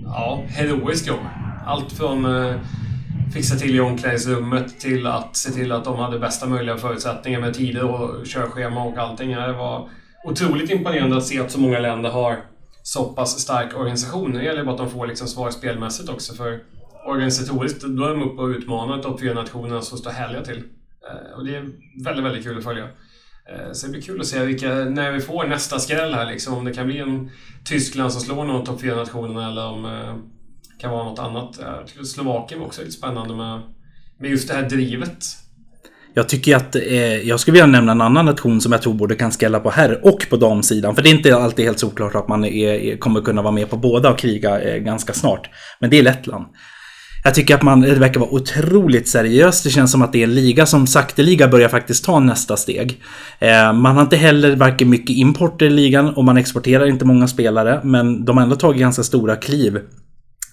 ja, 0.05 0.43
heroiskt 0.49 1.07
jobb. 1.07 1.19
Allt 1.65 1.91
från 1.91 2.27
fixa 3.33 3.55
till 3.55 3.75
i 3.75 3.79
omklädningsrummet 3.79 4.79
till 4.79 5.07
att 5.07 5.35
se 5.35 5.51
till 5.51 5.71
att 5.71 5.83
de 5.83 5.99
hade 5.99 6.19
bästa 6.19 6.47
möjliga 6.47 6.77
förutsättningar 6.77 7.39
med 7.39 7.53
tider 7.53 7.83
och 7.83 8.25
körschema 8.25 8.83
och 8.83 8.97
allting. 8.97 9.31
Det 9.31 9.53
var 9.53 9.89
otroligt 10.23 10.69
imponerande 10.69 11.17
att 11.17 11.25
se 11.25 11.39
att 11.39 11.51
så 11.51 11.59
många 11.59 11.79
länder 11.79 12.09
har 12.09 12.37
så 12.83 13.03
pass 13.03 13.39
stark 13.39 13.75
organisation. 13.75 14.33
Det 14.33 14.43
gäller 14.43 14.63
bara 14.63 14.71
att 14.71 14.77
de 14.77 14.89
får 14.89 15.07
liksom 15.07 15.27
svar 15.27 15.51
spelmässigt 15.51 16.09
också. 16.09 16.33
För 16.33 16.59
organisatoriskt, 17.05 17.81
då 17.81 18.05
är 18.05 18.09
de 18.09 18.23
uppe 18.23 18.41
och 18.41 18.47
utmanar 18.47 19.01
topp 19.01 19.21
4-nationerna 19.21 19.81
som 19.81 19.97
står 19.97 20.11
härliga 20.11 20.43
till. 20.43 20.63
Eh, 21.09 21.37
och 21.37 21.45
det 21.45 21.55
är 21.55 21.69
väldigt, 22.03 22.25
väldigt 22.25 22.43
kul 22.43 22.57
att 22.57 22.63
följa. 22.63 22.83
Eh, 23.49 23.71
så 23.73 23.85
det 23.85 23.91
blir 23.91 24.01
kul 24.01 24.21
att 24.21 24.27
se 24.27 24.45
vilka, 24.45 24.69
när 24.73 25.11
vi 25.11 25.19
får 25.19 25.47
nästa 25.47 25.79
skräll 25.79 26.13
här 26.13 26.31
liksom. 26.31 26.53
Om 26.53 26.65
det 26.65 26.73
kan 26.73 26.85
bli 26.85 26.97
en 26.97 27.31
Tyskland 27.65 28.13
som 28.13 28.21
slår 28.21 28.43
någon 28.43 28.65
topp 28.65 28.81
4-nationerna 28.81 29.51
eller 29.51 29.65
om 29.65 29.83
det 29.83 30.81
kan 30.81 30.91
vara 30.91 31.03
något 31.03 31.19
annat. 31.19 31.59
Jag 31.61 31.87
tycker 31.87 32.03
Slovakien 32.03 32.59
var 32.59 32.67
också 32.67 32.81
lite 32.81 32.93
spännande 32.93 33.35
med, 33.35 33.61
med 34.17 34.31
just 34.31 34.47
det 34.47 34.53
här 34.53 34.69
drivet. 34.69 35.25
Jag 36.13 36.29
tycker 36.29 36.55
att 36.55 36.75
eh, 36.75 37.27
jag 37.27 37.39
skulle 37.39 37.53
vilja 37.53 37.65
nämna 37.65 37.91
en 37.91 38.01
annan 38.01 38.25
nation 38.25 38.61
som 38.61 38.71
jag 38.71 38.81
tror 38.81 38.93
både 38.93 39.15
kan 39.15 39.31
skälla 39.31 39.59
på 39.59 39.69
herr 39.69 40.05
och 40.05 40.25
på 40.29 40.37
damsidan. 40.37 40.95
För 40.95 41.03
det 41.03 41.09
är 41.09 41.13
inte 41.13 41.35
alltid 41.35 41.65
helt 41.65 41.79
såklart 41.79 42.15
att 42.15 42.27
man 42.27 42.45
är, 42.45 42.97
kommer 42.97 43.21
kunna 43.21 43.41
vara 43.41 43.53
med 43.53 43.69
på 43.69 43.77
båda 43.77 44.11
och 44.11 44.19
kriga 44.19 44.61
eh, 44.61 44.77
ganska 44.77 45.13
snart. 45.13 45.49
Men 45.79 45.89
det 45.89 45.99
är 45.99 46.03
Lettland. 46.03 46.45
Jag 47.23 47.33
tycker 47.33 47.55
att 47.55 47.61
man, 47.61 47.81
det 47.81 47.95
verkar 47.95 48.19
vara 48.19 48.29
otroligt 48.29 49.07
seriöst. 49.07 49.63
Det 49.63 49.69
känns 49.69 49.91
som 49.91 50.01
att 50.01 50.13
det 50.13 50.19
är 50.19 50.23
en 50.23 50.35
liga 50.35 50.65
som 50.65 50.87
sakteliga 50.87 51.47
börjar 51.47 51.69
faktiskt 51.69 52.05
ta 52.05 52.19
nästa 52.19 52.57
steg. 52.57 53.01
Eh, 53.39 53.73
man 53.73 53.95
har 53.95 54.01
inte 54.01 54.15
heller 54.15 54.55
varken 54.55 54.89
mycket 54.89 55.15
import 55.15 55.61
i 55.61 55.69
ligan 55.69 56.13
och 56.13 56.23
man 56.23 56.37
exporterar 56.37 56.85
inte 56.85 57.05
många 57.05 57.27
spelare. 57.27 57.81
Men 57.83 58.25
de 58.25 58.37
har 58.37 58.43
ändå 58.43 58.55
tagit 58.55 58.79
ganska 58.79 59.03
stora 59.03 59.35
kliv 59.35 59.79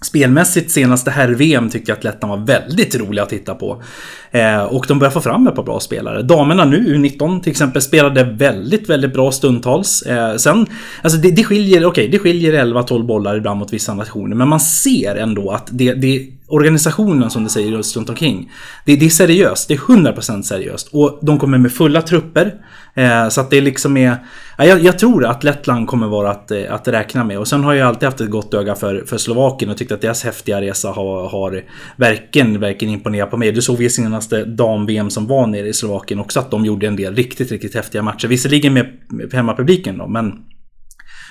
Spelmässigt 0.00 0.70
senaste 0.70 1.10
herr-VM 1.10 1.70
tyckte 1.70 1.90
jag 1.90 1.98
att 1.98 2.04
Lettland 2.04 2.40
var 2.40 2.46
väldigt 2.46 2.94
roliga 2.94 3.22
att 3.22 3.28
titta 3.28 3.54
på. 3.54 3.82
Eh, 4.30 4.62
och 4.62 4.84
de 4.88 4.98
börjar 4.98 5.10
få 5.10 5.20
fram 5.20 5.46
ett 5.46 5.54
par 5.54 5.62
bra 5.62 5.80
spelare. 5.80 6.22
Damerna 6.22 6.64
nu, 6.64 6.96
U19 6.96 7.40
till 7.40 7.50
exempel, 7.50 7.82
spelade 7.82 8.24
väldigt, 8.24 8.90
väldigt 8.90 9.12
bra 9.12 9.32
stundtals. 9.32 10.02
Eh, 10.02 10.36
sen, 10.36 10.66
alltså 11.02 11.18
det, 11.18 11.30
det 11.30 11.44
skiljer, 11.44 11.78
okej, 11.78 11.86
okay, 11.86 12.08
det 12.08 12.18
skiljer 12.18 12.64
11-12 12.64 13.06
bollar 13.06 13.36
ibland 13.36 13.58
mot 13.58 13.72
vissa 13.72 13.94
nationer, 13.94 14.36
men 14.36 14.48
man 14.48 14.60
ser 14.60 15.16
ändå 15.16 15.50
att 15.50 15.68
det, 15.70 15.94
det 15.94 16.28
organisationen 16.48 17.30
som 17.30 17.44
du 17.44 17.50
säger 17.50 17.72
runt 17.96 18.08
omkring. 18.08 18.50
Det, 18.84 18.96
det 18.96 19.06
är 19.06 19.10
seriöst, 19.10 19.68
det 19.68 19.74
är 19.74 19.78
100% 19.78 20.42
seriöst. 20.42 20.88
Och 20.92 21.18
de 21.22 21.38
kommer 21.38 21.58
med 21.58 21.72
fulla 21.72 22.02
trupper. 22.02 22.54
Eh, 22.94 23.28
så 23.28 23.40
att 23.40 23.50
det 23.50 23.60
liksom 23.60 23.96
är... 23.96 24.16
Ja, 24.60 24.64
jag, 24.64 24.84
jag, 24.84 24.98
tror 24.98 25.24
att 25.24 25.44
Lettland 25.44 25.86
kommer 25.86 26.06
vara 26.06 26.30
att, 26.30 26.50
eh, 26.50 26.74
att 26.74 26.88
räkna 26.88 27.24
med. 27.24 27.38
Och 27.38 27.48
sen 27.48 27.64
har 27.64 27.74
jag 27.74 27.88
alltid 27.88 28.06
haft 28.06 28.20
ett 28.20 28.30
gott 28.30 28.54
öga 28.54 28.74
för, 28.74 29.04
för 29.06 29.18
Slovakien 29.18 29.70
och 29.70 29.76
tyckt 29.76 29.92
att 29.92 30.00
deras 30.00 30.24
häftiga 30.24 30.60
resa 30.60 30.88
har, 30.88 31.28
har 31.28 31.64
verkligen, 31.96 32.60
verkligen 32.60 32.94
imponerat 32.94 33.30
på 33.30 33.36
mig. 33.36 33.52
Du 33.52 33.62
såg 33.62 33.82
ju 33.82 33.90
senaste 33.90 34.44
dam-VM 34.44 35.10
som 35.10 35.26
var 35.26 35.46
nere 35.46 35.68
i 35.68 35.72
Slovakien 35.72 36.20
också 36.20 36.40
att 36.40 36.50
de 36.50 36.64
gjorde 36.64 36.86
en 36.86 36.96
del 36.96 37.14
riktigt, 37.14 37.50
riktigt 37.50 37.74
häftiga 37.74 38.02
matcher. 38.02 38.28
Visserligen 38.28 38.72
med 38.72 38.86
hemmapubliken 39.32 39.98
då, 39.98 40.06
men 40.06 40.32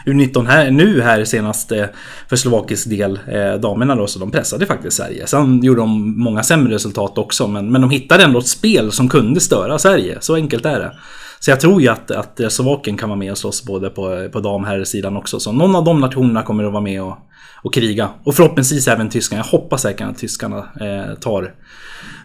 U19 0.05 0.45
här, 0.45 0.71
nu 0.71 1.01
här 1.01 1.23
senast 1.23 1.71
eh, 1.71 1.85
för 2.29 2.35
slovakisk 2.35 2.89
del, 2.89 3.19
eh, 3.27 3.53
damerna 3.53 3.95
då, 3.95 4.07
så 4.07 4.19
de 4.19 4.31
pressade 4.31 4.65
faktiskt 4.65 4.97
Sverige. 4.97 5.27
Sen 5.27 5.63
gjorde 5.63 5.81
de 5.81 6.23
många 6.23 6.43
sämre 6.43 6.73
resultat 6.73 7.17
också, 7.17 7.47
men, 7.47 7.71
men 7.71 7.81
de 7.81 7.89
hittade 7.89 8.23
ändå 8.23 8.39
ett 8.39 8.47
spel 8.47 8.91
som 8.91 9.09
kunde 9.09 9.39
störa 9.39 9.79
Sverige. 9.79 10.17
Så 10.19 10.35
enkelt 10.35 10.65
är 10.65 10.79
det. 10.79 10.91
Så 11.39 11.51
jag 11.51 11.59
tror 11.59 11.81
ju 11.81 11.87
att, 11.87 12.11
att 12.11 12.51
Slovakien 12.51 12.97
kan 12.97 13.09
vara 13.09 13.19
med 13.19 13.31
och 13.31 13.37
slåss 13.37 13.63
både 13.63 13.89
på, 13.89 14.29
på 14.29 14.39
dam 14.39 14.63
här 14.63 14.83
sidan 14.83 15.17
också. 15.17 15.39
Så 15.39 15.51
någon 15.51 15.75
av 15.75 15.83
de 15.83 15.99
nationerna 15.99 16.43
kommer 16.43 16.63
att 16.63 16.71
vara 16.71 16.83
med 16.83 17.03
och, 17.03 17.17
och 17.63 17.73
kriga. 17.73 18.09
Och 18.23 18.35
förhoppningsvis 18.35 18.87
även 18.87 19.09
tyskarna. 19.09 19.43
Jag 19.45 19.59
hoppas 19.59 19.81
säkert 19.81 20.07
att 20.07 20.17
tyskarna 20.17 20.57
eh, 20.57 21.13
tar, 21.19 21.55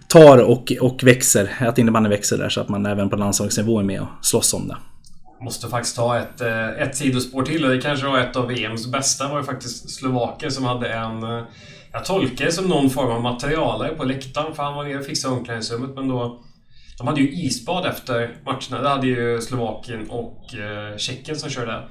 tar 0.08 0.38
och, 0.38 0.72
och 0.80 1.00
växer. 1.02 1.50
Att 1.60 1.78
innebandyn 1.78 2.10
växer 2.10 2.38
där 2.38 2.48
så 2.48 2.60
att 2.60 2.68
man 2.68 2.86
även 2.86 3.10
på 3.10 3.16
landslagsnivå 3.16 3.78
är 3.78 3.84
med 3.84 4.00
och 4.00 4.08
slåss 4.20 4.54
om 4.54 4.68
det. 4.68 4.76
Måste 5.40 5.68
faktiskt 5.68 5.96
ta 5.96 6.18
ett, 6.18 6.40
eh, 6.40 6.68
ett 6.68 6.96
sidospår 6.96 7.42
till 7.42 7.64
och 7.64 7.70
det 7.70 7.80
kanske 7.80 8.06
var 8.06 8.18
ett 8.18 8.36
av 8.36 8.48
VMs 8.48 8.86
bästa 8.86 9.28
var 9.28 9.38
ju 9.38 9.44
faktiskt 9.44 9.90
Slovakien 9.90 10.52
som 10.52 10.64
hade 10.64 10.88
en... 10.92 11.22
Eh, 11.22 11.44
jag 11.92 12.04
tolkar 12.04 12.44
det 12.44 12.52
som 12.52 12.64
någon 12.64 12.90
form 12.90 13.10
av 13.10 13.22
materialare 13.22 13.94
på 13.94 14.04
läktaren 14.04 14.54
för 14.54 14.62
han 14.62 14.74
var 14.74 14.84
nere 14.84 14.98
och 14.98 15.04
fixade 15.04 15.34
omklädningsrummet 15.34 15.90
men 15.94 16.08
då... 16.08 16.44
De 17.02 17.08
hade 17.08 17.20
ju 17.20 17.32
isbad 17.32 17.86
efter 17.86 18.36
matcherna. 18.44 18.82
Det 18.82 18.88
hade 18.88 19.06
ju 19.06 19.40
Slovakien 19.40 20.10
och 20.10 20.54
eh, 20.54 20.96
Tjeckien 20.96 21.38
som 21.38 21.50
körde. 21.50 21.82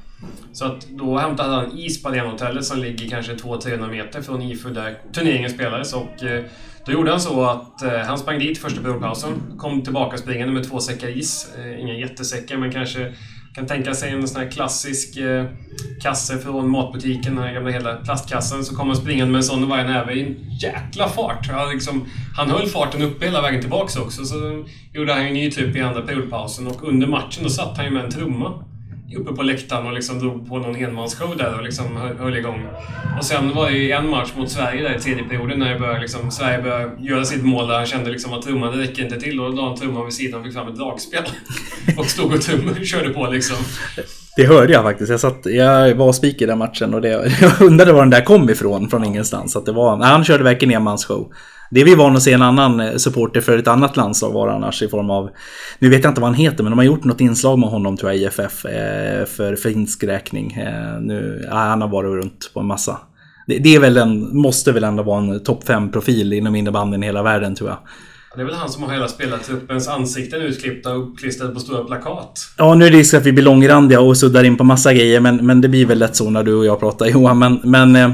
Så 0.54 0.66
att 0.66 0.88
då 0.90 1.18
hämtade 1.18 1.56
han 1.56 1.80
is 1.80 2.04
på 2.04 2.10
arenahotellet 2.10 2.66
som 2.66 2.80
ligger 2.80 3.10
kanske 3.10 3.34
200-300 3.34 3.92
meter 3.92 4.22
från 4.22 4.42
IFU 4.42 4.70
där 4.70 4.98
turneringen 5.14 5.50
spelades 5.50 5.94
och 5.94 6.24
eh, 6.24 6.44
då 6.86 6.92
gjorde 6.92 7.12
han 7.12 7.22
så 7.22 7.44
att 7.44 7.84
eh, 7.84 8.00
han 8.00 8.18
sprang 8.18 8.40
dit 8.40 8.58
första 8.58 8.82
periodpausen, 8.82 9.58
kom 9.58 9.82
tillbaka 9.82 10.18
springande 10.18 10.54
med 10.54 10.70
två 10.70 10.80
säckar 10.80 11.18
is. 11.18 11.52
Eh, 11.58 11.82
inga 11.82 11.94
jättesäckar 11.94 12.58
men 12.58 12.72
kanske 12.72 13.14
kan 13.56 13.68
tänka 13.68 13.94
sig 13.94 14.12
en 14.12 14.28
sån 14.28 14.42
här 14.42 14.52
klassisk 14.52 15.18
eh, 15.18 15.46
kasse 16.02 16.38
från 16.38 16.70
matbutiken, 16.70 17.36
den 17.36 17.44
här 17.44 17.54
gamla 17.54 17.70
hela 17.70 17.96
plastkassen. 17.96 18.66
Så 18.66 18.76
kom 18.76 18.88
han 18.88 18.96
springande 18.96 19.32
med 19.32 19.40
en 19.40 19.44
sån 19.44 19.64
och 19.64 19.70
varje 19.70 19.88
näve 19.88 20.14
i 20.14 20.22
en 20.22 20.36
jäkla 20.62 21.10
fart. 21.10 21.48
Han, 21.48 21.70
liksom, 21.70 22.06
han 22.38 22.50
höll 22.50 22.68
farten 22.68 23.02
uppe 23.02 23.26
hela 23.26 23.42
vägen 23.42 23.62
tillbaks 23.62 23.96
också. 23.96 24.26
Så 24.26 24.66
gjorde 24.94 25.14
han 25.14 25.22
en 25.22 25.34
ny 25.34 25.52
typ 25.52 25.76
i 25.76 25.82
andra 25.82 26.02
periodpausen 26.02 26.68
och 26.68 26.88
under 26.88 27.08
matchen 27.08 27.44
då 27.44 27.50
satt 27.50 27.78
han 27.78 27.86
ju 27.86 27.92
med 27.92 28.06
en 28.06 28.12
trumma 28.12 28.66
uppe 29.18 29.36
på 29.36 29.44
läktaren 29.44 29.88
och 29.88 29.94
liksom 29.94 30.20
drog 30.20 30.50
på 30.50 30.60
någon 30.60 30.76
enmansshow 30.76 31.38
där 31.38 31.58
och 31.58 31.64
liksom 31.64 31.98
höll 32.20 32.38
igång. 32.38 32.68
Och 33.18 33.26
sen 33.26 33.56
var 33.56 33.70
det 33.70 33.78
ju 33.78 33.92
en 33.92 34.10
match 34.10 34.32
mot 34.38 34.52
Sverige 34.52 34.84
där 34.84 34.96
i 34.96 35.00
tredje 35.00 35.24
perioden 35.24 35.60
när 35.60 35.80
började 35.80 36.00
liksom, 36.00 36.32
Sverige 36.32 36.62
började 36.62 36.92
göra 37.00 37.26
sitt 37.26 37.44
mål 37.44 37.68
där 37.68 37.76
han 37.76 37.86
kände 37.86 38.12
liksom 38.12 38.34
att 38.34 38.42
trumman 38.42 38.78
det 38.78 38.84
räcker 38.84 39.04
inte 39.04 39.20
till. 39.20 39.40
Och 39.40 39.50
då 39.50 39.56
la 39.56 39.68
han 39.68 39.78
trumman 39.78 40.06
vid 40.06 40.14
sidan 40.14 40.40
och 40.40 40.46
fick 40.46 40.54
fram 40.54 40.68
ett 40.68 40.78
dragspel. 40.78 41.24
och 41.98 42.06
stod 42.06 42.34
och 42.34 42.42
trum, 42.42 42.76
körde 42.86 43.10
på 43.10 43.28
liksom. 43.28 43.58
Det 44.36 44.46
hörde 44.46 44.74
jag 44.74 44.84
faktiskt. 44.84 45.12
Jag, 45.12 45.20
satt, 45.20 45.46
jag 45.46 45.96
var 45.96 46.14
speaker 46.14 46.42
i 46.42 46.46
den 46.46 46.58
matchen 46.58 46.94
och 46.94 47.02
det, 47.02 47.10
jag 47.42 47.62
undrade 47.62 47.94
var 47.94 48.02
den 48.02 48.10
där 48.10 48.22
kom 48.22 48.50
ifrån 48.50 48.90
från 48.90 49.06
ingenstans. 49.06 49.56
Att 49.56 49.66
det 49.66 49.72
var, 49.72 49.98
nej, 49.98 50.08
han 50.08 50.24
körde 50.24 50.44
verkligen 50.44 50.76
enmansshow. 50.76 51.32
Det 51.74 51.82
är 51.82 51.86
vi 51.86 51.96
vana 51.96 52.18
att 52.18 52.24
se 52.24 52.34
en 52.34 52.42
annan 52.42 52.80
eh, 52.80 52.96
supporter 52.96 53.42
för 53.42 53.58
ett 53.58 53.68
annat 53.68 53.98
landslag 53.98 54.32
vara 54.32 54.54
annars 54.54 54.82
i 54.82 54.88
form 54.88 55.10
av... 55.10 55.30
Nu 55.80 55.90
vet 55.90 56.04
jag 56.04 56.12
inte 56.12 56.22
vad 56.22 56.30
han 56.30 56.40
heter 56.40 56.64
men 56.64 56.72
de 56.72 56.80
har 56.80 56.86
gjort 56.86 57.04
något 57.04 57.22
inslag 57.22 57.60
med 57.60 57.70
honom 57.70 57.98
tror 57.98 58.12
jag 58.12 58.22
i 58.22 58.26
FF 58.26 58.66
eh, 58.66 59.26
för 59.26 59.56
finsk 59.56 60.04
räkning. 60.04 60.54
Eh, 60.54 61.02
nu, 61.02 61.48
han 61.52 61.82
har 61.82 61.88
varit 61.88 62.24
runt 62.24 62.52
på 62.54 62.60
en 62.60 62.66
massa. 62.66 62.98
Det, 63.48 63.58
det 63.58 63.76
är 63.76 63.80
väl 63.80 63.98
en, 63.98 64.38
måste 64.38 64.72
väl 64.72 64.84
ändå 64.84 65.04
vara 65.04 65.20
en 65.20 65.44
topp 65.44 65.64
5-profil 65.68 66.34
inom 66.34 66.56
innebandyn 66.56 67.04
i 67.04 67.06
hela 67.06 67.24
världen 67.24 67.56
tror 67.56 67.70
jag. 67.70 67.78
Det 68.36 68.42
är 68.42 68.46
väl 68.46 68.56
han 68.56 68.70
som 68.70 68.84
har 68.84 68.94
hela 68.94 69.08
spelartruppens 69.08 69.88
ansikten 69.88 70.42
utklippta 70.42 70.94
och 70.94 71.08
uppklistrade 71.08 71.54
på 71.54 71.60
stora 71.60 71.84
plakat. 71.84 72.40
Ja, 72.58 72.76
nu 72.76 72.86
är 72.86 72.92
det 72.92 72.98
risk 72.98 73.14
att 73.14 73.26
vi 73.26 73.32
blir 73.32 73.44
långrandiga 73.44 74.02
och 74.02 74.18
suddar 74.18 74.44
in 74.44 74.58
på 74.58 74.64
massa 74.64 74.94
grejer, 74.94 75.20
men, 75.20 75.46
men 75.46 75.62
det 75.62 75.70
blir 75.70 75.86
väl 75.86 76.00
lätt 76.00 76.16
så 76.16 76.30
när 76.30 76.44
du 76.44 76.56
och 76.56 76.66
jag 76.66 76.80
pratar 76.80 77.06
Johan. 77.06 77.40
Men, 77.40 77.60
men 77.64 78.14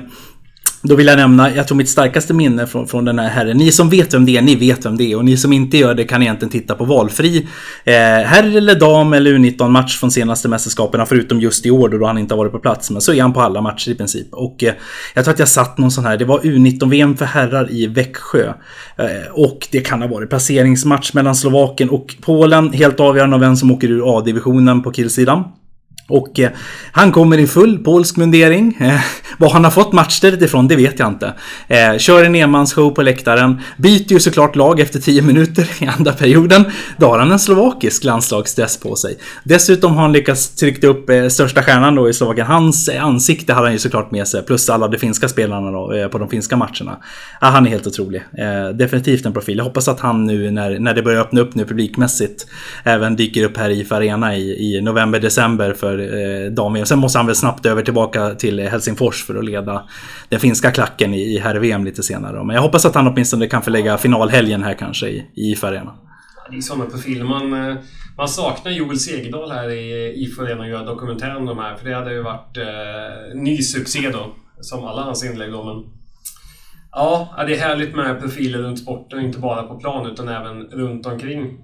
då 0.87 0.95
vill 0.95 1.07
jag 1.07 1.17
nämna, 1.17 1.55
jag 1.55 1.67
tror 1.67 1.77
mitt 1.77 1.89
starkaste 1.89 2.33
minne 2.33 2.67
från, 2.67 2.87
från 2.87 3.05
den 3.05 3.19
här 3.19 3.29
herren. 3.29 3.57
Ni 3.57 3.71
som 3.71 3.89
vet 3.89 4.13
vem 4.13 4.25
det 4.25 4.37
är, 4.37 4.41
ni 4.41 4.55
vet 4.55 4.85
vem 4.85 4.97
det 4.97 5.11
är. 5.11 5.15
Och 5.15 5.25
ni 5.25 5.37
som 5.37 5.53
inte 5.53 5.77
gör 5.77 5.95
det 5.95 6.03
kan 6.03 6.21
egentligen 6.21 6.51
titta 6.51 6.75
på 6.75 6.85
valfri 6.85 7.47
eh, 7.83 7.93
herr 8.25 8.57
eller 8.57 8.79
dam 8.79 9.13
eller 9.13 9.33
U19-match 9.33 9.99
från 9.99 10.11
senaste 10.11 10.47
mästerskapen. 10.47 11.05
Förutom 11.05 11.41
just 11.41 11.65
i 11.65 11.71
år 11.71 11.89
då 11.89 12.05
han 12.05 12.17
inte 12.17 12.33
har 12.33 12.37
varit 12.37 12.51
på 12.51 12.59
plats. 12.59 12.91
Men 12.91 13.01
så 13.01 13.13
är 13.13 13.21
han 13.21 13.33
på 13.33 13.41
alla 13.41 13.61
matcher 13.61 13.91
i 13.91 13.95
princip. 13.95 14.27
Och 14.31 14.63
eh, 14.63 14.73
jag 15.13 15.23
tror 15.23 15.33
att 15.33 15.39
jag 15.39 15.47
satt 15.47 15.77
någon 15.77 15.91
sån 15.91 16.05
här, 16.05 16.17
det 16.17 16.25
var 16.25 16.39
U19-VM 16.39 17.17
för 17.17 17.25
herrar 17.25 17.71
i 17.71 17.87
Växjö. 17.87 18.53
Eh, 18.97 19.05
och 19.31 19.67
det 19.71 19.79
kan 19.79 20.01
ha 20.01 20.09
varit 20.09 20.29
placeringsmatch 20.29 21.13
mellan 21.13 21.35
Slovakien 21.35 21.89
och 21.89 22.15
Polen. 22.21 22.73
Helt 22.73 22.99
avgörande 22.99 23.35
av 23.35 23.39
vem 23.39 23.55
som 23.55 23.71
åker 23.71 23.91
ur 23.91 24.17
A-divisionen 24.17 24.83
på 24.83 24.91
killsidan. 24.91 25.43
Och 26.09 26.39
eh, 26.39 26.49
han 26.91 27.11
kommer 27.11 27.37
i 27.37 27.47
full 27.47 27.79
polsk 27.79 28.17
mundering. 28.17 28.77
Eh, 28.79 28.99
vad 29.37 29.51
han 29.51 29.63
har 29.63 29.71
fått 29.71 29.93
matchstället 29.93 30.41
ifrån, 30.41 30.67
det 30.67 30.75
vet 30.75 30.99
jag 30.99 31.07
inte. 31.07 31.33
Eh, 31.67 31.97
kör 31.97 32.23
en 32.23 32.35
enmansshow 32.35 32.89
på 32.89 33.01
läktaren. 33.01 33.61
Byter 33.77 34.11
ju 34.11 34.19
såklart 34.19 34.55
lag 34.55 34.79
efter 34.79 34.99
10 34.99 35.21
minuter 35.21 35.69
i 35.79 35.85
andra 35.85 36.13
perioden. 36.13 36.65
Då 36.97 37.07
har 37.07 37.19
han 37.19 37.31
en 37.31 37.39
slovakisk 37.39 38.03
landslagsdress 38.03 38.77
på 38.77 38.95
sig. 38.95 39.17
Dessutom 39.43 39.95
har 39.95 40.01
han 40.01 40.11
lyckats 40.11 40.55
trycka 40.55 40.87
upp 40.87 41.09
eh, 41.09 41.27
största 41.27 41.63
stjärnan 41.63 41.95
då 41.95 42.09
i 42.09 42.13
Slovakien. 42.13 42.47
Hans 42.47 42.87
eh, 42.87 43.03
ansikte 43.03 43.53
hade 43.53 43.67
han 43.67 43.73
ju 43.73 43.79
såklart 43.79 44.11
med 44.11 44.27
sig. 44.27 44.43
Plus 44.43 44.69
alla 44.69 44.87
de 44.87 44.97
finska 44.97 45.27
spelarna 45.27 45.71
då, 45.71 45.93
eh, 45.93 46.07
på 46.07 46.17
de 46.17 46.29
finska 46.29 46.57
matcherna. 46.57 46.97
Ja, 47.41 47.47
han 47.47 47.65
är 47.65 47.69
helt 47.69 47.87
otrolig. 47.87 48.21
Eh, 48.37 48.69
definitivt 48.69 49.25
en 49.25 49.33
profil. 49.33 49.57
Jag 49.57 49.65
hoppas 49.65 49.87
att 49.87 49.99
han 49.99 50.25
nu 50.25 50.51
när, 50.51 50.79
när 50.79 50.93
det 50.93 51.03
börjar 51.03 51.21
öppna 51.21 51.41
upp 51.41 51.55
nu 51.55 51.65
publikmässigt 51.65 52.47
även 52.83 53.15
dyker 53.15 53.43
upp 53.43 53.57
här 53.57 53.69
i 53.69 53.85
Farena 53.85 54.07
Arena 54.07 54.35
i, 54.35 54.75
i 54.77 54.81
november, 54.81 55.19
december 55.19 55.73
för 55.73 55.96
för 55.97 56.45
eh, 56.45 56.51
dam 56.51 56.85
Sen 56.85 56.99
måste 56.99 57.19
han 57.19 57.25
väl 57.25 57.35
snabbt 57.35 57.65
över 57.65 57.83
tillbaka 57.83 58.35
till 58.35 58.59
Helsingfors 58.59 59.23
för 59.23 59.35
att 59.35 59.45
leda 59.45 59.83
den 60.29 60.39
finska 60.39 60.71
klacken 60.71 61.13
i, 61.13 61.21
i 61.21 61.39
herr-VM 61.39 61.85
lite 61.85 62.03
senare. 62.03 62.43
Men 62.43 62.55
jag 62.55 62.61
hoppas 62.61 62.85
att 62.85 62.95
han 62.95 63.07
åtminstone 63.07 63.47
kan 63.47 63.61
förlägga 63.61 63.97
finalhelgen 63.97 64.63
här 64.63 64.73
kanske 64.73 65.07
i, 65.07 65.25
i 65.35 65.51
IF 65.51 65.63
Arena. 65.63 65.93
Det 66.49 66.57
är 66.57 66.61
sådana 66.61 66.85
profiler 66.85 67.25
man, 67.25 67.53
eh, 67.53 67.75
man 68.17 68.27
saknar 68.27 68.71
Joel 68.71 68.99
Segerdahl 68.99 69.51
här 69.51 69.69
i 69.69 70.13
IF 70.15 70.39
Arena 70.39 70.61
och 70.61 70.69
göra 70.69 70.83
dokumentär 70.85 71.35
om 71.35 71.45
de 71.45 71.57
här. 71.57 71.75
För 71.75 71.89
det 71.89 71.95
hade 71.95 72.13
ju 72.13 72.21
varit 72.21 72.57
eh, 72.57 73.35
ny 73.35 73.57
succé 73.57 74.09
då. 74.09 74.35
Som 74.61 74.85
alla 74.85 75.01
hans 75.01 75.25
inlägg 75.25 75.51
då. 75.51 75.63
Men 75.63 75.83
ja, 76.91 77.43
det 77.47 77.55
är 77.55 77.59
härligt 77.59 77.95
med 77.95 78.21
profiler 78.21 78.59
runt 78.59 78.79
sporten. 78.79 79.19
Inte 79.19 79.39
bara 79.39 79.63
på 79.63 79.79
plan 79.79 80.11
utan 80.11 80.27
även 80.27 80.63
runt 80.63 81.05
omkring. 81.05 81.57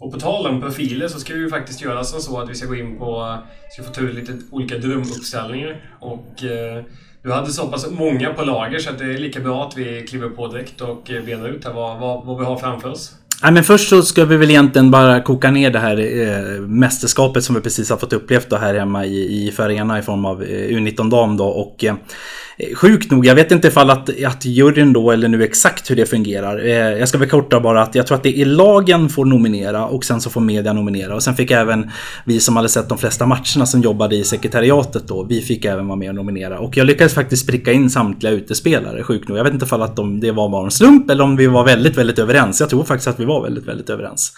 Och 0.00 0.12
på 0.12 0.20
tal 0.20 0.46
om 0.46 0.60
profiler 0.60 1.08
så 1.08 1.20
ska 1.20 1.34
vi 1.34 1.40
ju 1.40 1.50
faktiskt 1.50 1.82
göra 1.82 2.04
som 2.04 2.20
så 2.20 2.40
att 2.40 2.50
vi 2.50 2.54
ska 2.54 2.66
gå 2.66 2.74
in 2.74 2.98
på... 2.98 3.20
Eh, 3.20 3.72
ska 3.72 3.82
få 3.82 3.92
ta 3.92 4.00
ut 4.00 4.14
lite 4.14 4.32
olika 4.50 4.78
drömuppställningar. 4.78 5.96
Och 6.00 6.44
eh, 6.44 6.84
du 7.22 7.32
hade 7.32 7.52
så 7.52 7.66
pass 7.66 7.90
många 7.90 8.32
på 8.32 8.44
lager 8.44 8.78
så 8.78 8.90
att 8.90 8.98
det 8.98 9.04
är 9.04 9.18
lika 9.18 9.40
bra 9.40 9.66
att 9.66 9.76
vi 9.76 10.06
kliver 10.06 10.28
på 10.28 10.48
direkt 10.48 10.80
och 10.80 11.10
eh, 11.10 11.24
benar 11.24 11.48
ut 11.48 11.64
här 11.64 11.72
vad, 11.72 12.00
vad, 12.00 12.26
vad 12.26 12.38
vi 12.38 12.44
har 12.44 12.56
framför 12.56 12.88
oss. 12.88 13.12
Nej, 13.42 13.52
men 13.52 13.64
först 13.64 13.88
så 13.88 14.02
ska 14.02 14.24
vi 14.24 14.36
väl 14.36 14.50
egentligen 14.50 14.90
bara 14.90 15.20
koka 15.20 15.50
ner 15.50 15.70
det 15.70 15.78
här 15.78 15.98
eh, 15.98 16.60
mästerskapet 16.60 17.44
som 17.44 17.54
vi 17.54 17.60
precis 17.60 17.90
har 17.90 17.96
fått 17.96 18.12
upplevt 18.12 18.50
då 18.50 18.56
här 18.56 18.74
hemma 18.74 19.06
i, 19.06 19.16
i 19.16 19.52
Arena 19.58 19.98
i 19.98 20.02
form 20.02 20.24
av 20.24 20.42
eh, 20.42 20.46
U19 20.48 21.10
dam 21.10 21.36
då. 21.36 21.46
Och, 21.46 21.84
eh, 21.84 21.94
Eh, 22.58 22.74
sjukt 22.74 23.10
nog, 23.10 23.26
jag 23.26 23.34
vet 23.34 23.52
inte 23.52 23.68
ifall 23.68 23.90
att, 23.90 24.24
att 24.24 24.44
juryn 24.44 24.92
då, 24.92 25.10
eller 25.10 25.28
nu 25.28 25.44
exakt 25.44 25.90
hur 25.90 25.96
det 25.96 26.06
fungerar. 26.06 26.64
Eh, 26.64 26.98
jag 26.98 27.08
ska 27.08 27.18
väl 27.18 27.28
korta 27.28 27.60
bara 27.60 27.82
att 27.82 27.94
jag 27.94 28.06
tror 28.06 28.16
att 28.16 28.22
det 28.22 28.40
är 28.40 28.44
lagen 28.44 29.08
får 29.08 29.24
nominera 29.24 29.86
och 29.86 30.04
sen 30.04 30.20
så 30.20 30.30
får 30.30 30.40
media 30.40 30.72
nominera. 30.72 31.14
Och 31.14 31.22
sen 31.22 31.34
fick 31.34 31.50
även 31.50 31.90
vi 32.24 32.40
som 32.40 32.56
hade 32.56 32.68
sett 32.68 32.88
de 32.88 32.98
flesta 32.98 33.26
matcherna 33.26 33.66
som 33.66 33.80
jobbade 33.80 34.16
i 34.16 34.24
sekretariatet 34.24 35.08
då, 35.08 35.24
vi 35.24 35.40
fick 35.40 35.64
även 35.64 35.86
vara 35.86 35.96
med 35.96 36.08
och 36.08 36.14
nominera. 36.14 36.58
Och 36.58 36.76
jag 36.76 36.86
lyckades 36.86 37.14
faktiskt 37.14 37.46
pricka 37.46 37.72
in 37.72 37.90
samtliga 37.90 38.32
utespelare, 38.32 39.02
sjukt 39.02 39.28
nog. 39.28 39.38
Jag 39.38 39.44
vet 39.44 39.52
inte 39.52 39.66
ifall 39.66 39.82
att 39.82 39.96
de, 39.96 40.20
det 40.20 40.30
var 40.30 40.48
bara 40.48 40.64
en 40.64 40.70
slump 40.70 41.10
eller 41.10 41.24
om 41.24 41.36
vi 41.36 41.46
var 41.46 41.64
väldigt, 41.64 41.98
väldigt 41.98 42.18
överens. 42.18 42.60
Jag 42.60 42.70
tror 42.70 42.84
faktiskt 42.84 43.08
att 43.08 43.20
vi 43.20 43.24
var 43.24 43.42
väldigt, 43.42 43.68
väldigt 43.68 43.90
överens. 43.90 44.32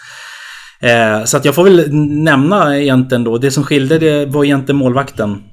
Eh, 0.79 1.25
så 1.25 1.37
att 1.37 1.45
jag 1.45 1.55
får 1.55 1.63
väl 1.63 1.93
nämna 2.23 2.79
egentligen 2.79 3.23
då, 3.23 3.37
det 3.37 3.51
som 3.51 3.63
skilde 3.63 3.99
det 3.99 4.25
var 4.25 4.43
egentligen 4.43 4.77
målvakten 4.77 5.43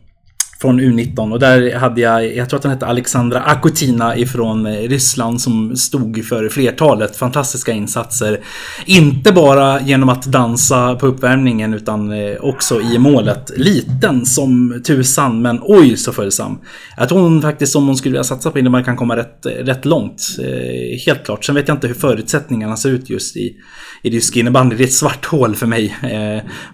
från 0.60 0.80
U19 0.80 1.32
och 1.32 1.38
där 1.38 1.74
hade 1.74 2.00
jag, 2.00 2.36
jag 2.36 2.48
tror 2.48 2.58
att 2.58 2.64
hon 2.64 2.72
hette 2.72 2.86
Alexandra 2.86 3.40
Akutina 3.40 4.16
ifrån 4.16 4.66
eh, 4.66 4.72
Ryssland 4.72 5.40
som 5.40 5.76
stod 5.76 6.24
för 6.24 6.48
flertalet 6.48 7.16
fantastiska 7.16 7.72
insatser. 7.72 8.40
Inte 8.86 9.32
bara 9.32 9.80
genom 9.80 10.08
att 10.08 10.24
dansa 10.24 10.94
på 10.94 11.06
uppvärmningen 11.06 11.74
utan 11.74 12.12
eh, 12.12 12.36
också 12.40 12.80
i 12.80 12.98
målet. 12.98 13.50
Liten 13.56 14.26
som 14.26 14.82
tusan 14.86 15.42
men 15.42 15.60
oj 15.62 15.96
så 15.96 16.12
följsam. 16.12 16.58
Jag 16.96 17.08
tror 17.08 17.20
hon 17.20 17.42
faktiskt 17.42 17.76
om 17.76 17.86
hon 17.86 17.96
skulle 17.96 18.12
vilja 18.12 18.24
satsa 18.24 18.50
på 18.50 18.58
innebandy 18.58 18.84
kan 18.84 18.96
komma 18.96 19.16
rätt, 19.16 19.46
rätt 19.46 19.84
långt. 19.84 20.22
Eh, 20.40 20.98
helt 21.06 21.24
klart. 21.24 21.44
Sen 21.44 21.54
vet 21.54 21.68
jag 21.68 21.76
inte 21.76 21.86
hur 21.86 21.94
förutsättningarna 21.94 22.76
ser 22.76 22.90
ut 22.90 23.10
just 23.10 23.36
i, 23.36 23.56
i 24.02 24.10
rysk 24.10 24.36
innebandy. 24.36 24.76
Det 24.76 24.82
är 24.82 24.86
ett 24.86 24.92
svart 24.92 25.26
hål 25.26 25.54
för 25.54 25.66
mig. 25.66 25.96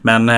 Men 0.03 0.31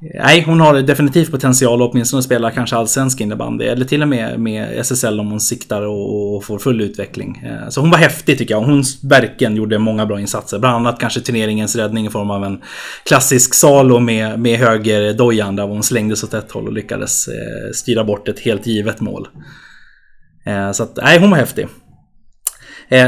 Nej, 0.00 0.42
hon 0.46 0.60
har 0.60 0.82
definitivt 0.82 1.30
potential 1.30 1.82
att 1.82 1.90
åtminstone 1.90 2.22
spela 2.22 2.50
kanske 2.50 2.76
allsvensk 2.76 3.20
innebandy. 3.20 3.64
Eller 3.64 3.84
till 3.84 4.02
och 4.02 4.08
med 4.08 4.40
med 4.40 4.78
SSL 4.78 5.20
om 5.20 5.30
hon 5.30 5.40
siktar 5.40 5.82
och, 5.82 6.36
och, 6.36 6.44
får 6.44 6.58
full 6.58 6.80
utveckling. 6.80 7.42
Eh, 7.46 7.68
så 7.68 7.80
hon 7.80 7.90
var 7.90 7.98
häftig 7.98 8.38
tycker 8.38 8.54
jag. 8.54 8.60
Hon 8.60 8.84
verkligen 9.02 9.56
gjorde 9.56 9.78
många 9.78 10.06
bra 10.06 10.20
insatser. 10.20 10.58
Bland 10.58 10.76
annat 10.76 11.00
kanske 11.00 11.20
turneringens 11.20 11.76
räddning 11.76 12.06
i 12.06 12.10
form 12.10 12.30
av 12.30 12.44
en 12.44 12.60
klassisk 13.04 13.54
salo 13.54 13.98
med, 14.00 14.40
med 14.40 14.58
höger 14.58 15.12
dojan 15.12 15.56
där 15.56 15.64
hon 15.64 15.82
slängdes 15.82 16.24
åt 16.24 16.34
ett 16.34 16.52
håll 16.52 16.66
och 16.66 16.72
lyckades 16.72 17.28
eh, 17.28 17.72
styra 17.74 18.04
bort 18.04 18.28
ett 18.28 18.40
helt 18.40 18.66
givet 18.66 19.00
mål. 19.00 19.28
Eh, 20.46 20.72
så 20.72 20.82
att, 20.82 20.98
nej, 21.02 21.18
hon 21.18 21.30
var 21.30 21.38
häftig. 21.38 21.66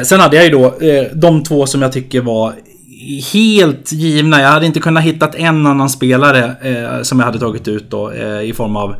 Sen 0.04 0.20
hade 0.20 0.36
jag 0.36 0.44
ju 0.44 0.50
då 0.50 0.74
de 1.14 1.42
två 1.42 1.66
som 1.66 1.82
jag 1.82 1.92
tycker 1.92 2.20
var 2.20 2.54
helt 3.32 3.92
givna. 3.92 4.40
Jag 4.40 4.48
hade 4.48 4.66
inte 4.66 4.80
kunnat 4.80 5.04
hitta 5.04 5.28
en 5.28 5.66
annan 5.66 5.90
spelare 5.90 6.56
eh, 6.62 7.02
som 7.02 7.18
jag 7.18 7.26
hade 7.26 7.38
tagit 7.38 7.68
ut 7.68 7.90
då 7.90 8.10
eh, 8.10 8.42
i 8.42 8.52
form 8.52 8.76
av 8.76 8.94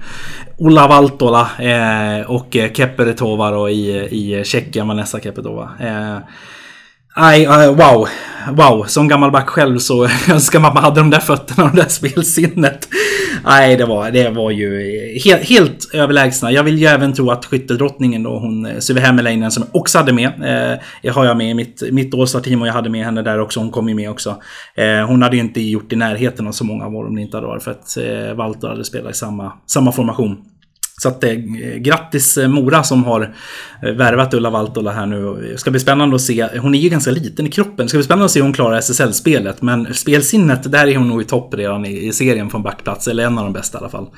Ola 0.59 0.87
Valtola 0.87 1.51
eh, 1.59 2.31
och 2.31 2.57
eh, 2.57 2.73
Keperetova 2.73 3.71
i, 3.71 3.91
i 4.11 4.45
Tjeckien, 4.45 4.89
Vanessa 4.89 5.21
Kepetova. 5.21 5.71
Eh, 5.81 6.19
nej, 7.17 7.45
eh, 7.45 7.75
wow. 7.75 8.09
Wow, 8.51 8.85
som 8.85 9.09
gammal 9.09 9.31
back 9.31 9.49
själv 9.49 9.79
så 9.79 10.05
önskar 10.29 10.61
man 10.61 10.69
att 10.69 10.75
man 10.75 10.85
hade 10.85 11.01
de 11.01 11.11
där 11.11 11.21
fötterna 11.21 11.65
och 11.65 11.77
det 11.77 11.83
där 11.83 11.89
spelsinnet. 11.89 12.89
Nej, 13.45 13.77
det 13.77 13.85
var, 13.85 14.11
det 14.11 14.31
var 14.31 14.51
ju 14.51 14.93
helt, 15.25 15.49
helt 15.49 15.95
överlägsna. 15.95 16.53
Jag 16.53 16.65
vill 16.65 16.79
ju 16.79 16.87
även 16.87 17.13
tro 17.13 17.31
att 17.31 17.45
skyttedrottningen 17.45 18.23
då, 18.23 18.39
hon 18.39 18.67
eh, 18.67 18.79
Suvi 18.79 19.01
Hämäläinen 19.01 19.51
som 19.51 19.65
också 19.73 19.99
hade 19.99 20.13
med. 20.13 20.33
Eh, 21.03 21.13
har 21.15 21.25
jag 21.25 21.37
med 21.37 21.51
i 21.51 21.55
mitt, 21.55 21.83
mitt 21.93 22.15
All-Star-team 22.15 22.63
och 22.63 22.69
jag 22.69 22.73
hade 22.73 22.91
med 22.91 23.05
henne 23.05 23.23
där 23.23 23.41
också. 23.41 23.61
Hon 23.61 23.71
kom 23.71 23.89
ju 23.89 23.95
med 23.95 24.11
också. 24.11 24.37
Eh, 24.75 25.07
hon 25.07 25.23
hade 25.23 25.37
ju 25.37 25.43
inte 25.43 25.61
gjort 25.61 25.93
i 25.93 25.97
närheten 25.97 26.47
av 26.47 26.53
så 26.53 26.65
många 26.65 26.89
mål 26.89 27.07
om 27.07 27.17
det 27.17 27.23
inte 27.23 27.37
hade 27.37 27.47
varit 27.47 27.63
för 27.63 27.71
att 27.71 27.97
eh, 27.97 28.35
Walter 28.37 28.69
hade 28.69 28.85
spelat 28.85 29.11
i 29.11 29.15
samma, 29.15 29.53
samma 29.67 29.93
formation. 29.93 30.45
Så 31.03 31.09
att 31.09 31.25
eh, 31.25 31.33
grattis 31.77 32.39
eh, 32.39 32.49
Mora 32.49 32.83
som 32.83 33.05
har 33.05 33.35
eh, 33.83 33.93
värvat 33.93 34.35
Ulla 34.35 34.51
Valtola 34.51 34.93
här 34.93 35.07
nu. 35.07 35.49
Det 35.53 35.59
ska 35.59 35.71
bli 35.71 35.81
spännande 35.81 36.17
att 36.17 36.23
se. 36.23 36.59
Hon 36.59 36.75
är 36.75 36.79
ju 36.79 36.89
ganska 36.89 37.11
liten 37.11 37.47
i 37.47 37.51
kroppen. 37.51 37.87
Det 37.87 37.89
ska 37.89 37.99
bli 37.99 38.05
spännande 38.05 38.25
att 38.25 38.31
se 38.31 38.39
hur 38.41 38.45
hon 38.45 38.53
klarar 38.53 38.79
SSL-spelet. 38.79 39.63
Men 39.63 39.95
spelsinnet, 39.95 40.73
där 40.73 40.87
är 40.87 40.97
hon 40.97 41.09
nog 41.09 41.23
i 41.23 41.25
topp 41.25 41.55
redan 41.55 41.85
i, 41.85 42.07
i 42.07 42.13
serien 42.13 42.51
från 42.51 42.63
backplats. 42.63 43.09
Eller 43.09 43.25
en 43.25 43.39
av 43.39 43.45
de 43.45 43.53
bästa 43.53 43.79
i 43.79 43.81
alla 43.81 43.89
fall. 43.89 44.09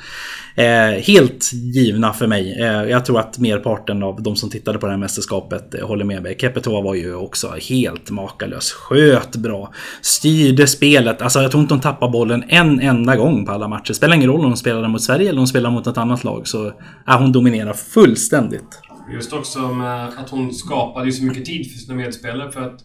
Eh, 0.54 1.02
helt 1.02 1.52
givna 1.52 2.12
för 2.12 2.26
mig. 2.26 2.60
Eh, 2.60 2.66
jag 2.66 3.04
tror 3.04 3.20
att 3.20 3.38
merparten 3.38 4.02
av 4.02 4.22
de 4.22 4.36
som 4.36 4.50
tittade 4.50 4.78
på 4.78 4.86
det 4.86 4.92
här 4.92 4.98
mästerskapet 4.98 5.74
eh, 5.74 5.86
håller 5.86 6.04
med 6.04 6.22
mig. 6.22 6.36
Kepetova 6.40 6.80
var 6.80 6.94
ju 6.94 7.14
också 7.14 7.54
helt 7.70 8.10
makalös. 8.10 8.72
Sköt 8.72 9.36
bra. 9.36 9.72
Styrde 10.02 10.66
spelet. 10.66 11.22
Alltså 11.22 11.42
jag 11.42 11.50
tror 11.50 11.62
inte 11.62 11.74
hon 11.74 11.80
tappade 11.80 12.12
bollen 12.12 12.44
en 12.48 12.80
enda 12.80 13.16
gång 13.16 13.46
på 13.46 13.52
alla 13.52 13.68
matcher. 13.68 13.92
Spelar 13.92 14.14
ingen 14.14 14.30
roll 14.30 14.40
om 14.40 14.46
hon 14.46 14.56
spelade 14.56 14.88
mot 14.88 15.02
Sverige 15.02 15.28
eller 15.28 15.32
om 15.32 15.38
hon 15.38 15.48
spelade 15.48 15.74
mot 15.74 15.86
ett 15.86 15.98
annat 15.98 16.24
lag. 16.24 16.48
Så 16.48 16.72
ja, 17.06 17.16
hon 17.18 17.32
dominerar 17.32 17.72
fullständigt. 17.72 18.80
Just 19.14 19.32
också 19.32 19.58
med 19.58 20.08
eh, 20.08 20.18
att 20.18 20.30
hon 20.30 20.54
skapade 20.54 21.12
så 21.12 21.24
mycket 21.24 21.44
tid 21.44 21.72
för 21.72 21.78
sina 21.78 21.94
medspelare. 21.94 22.52
För 22.52 22.60
att 22.60 22.80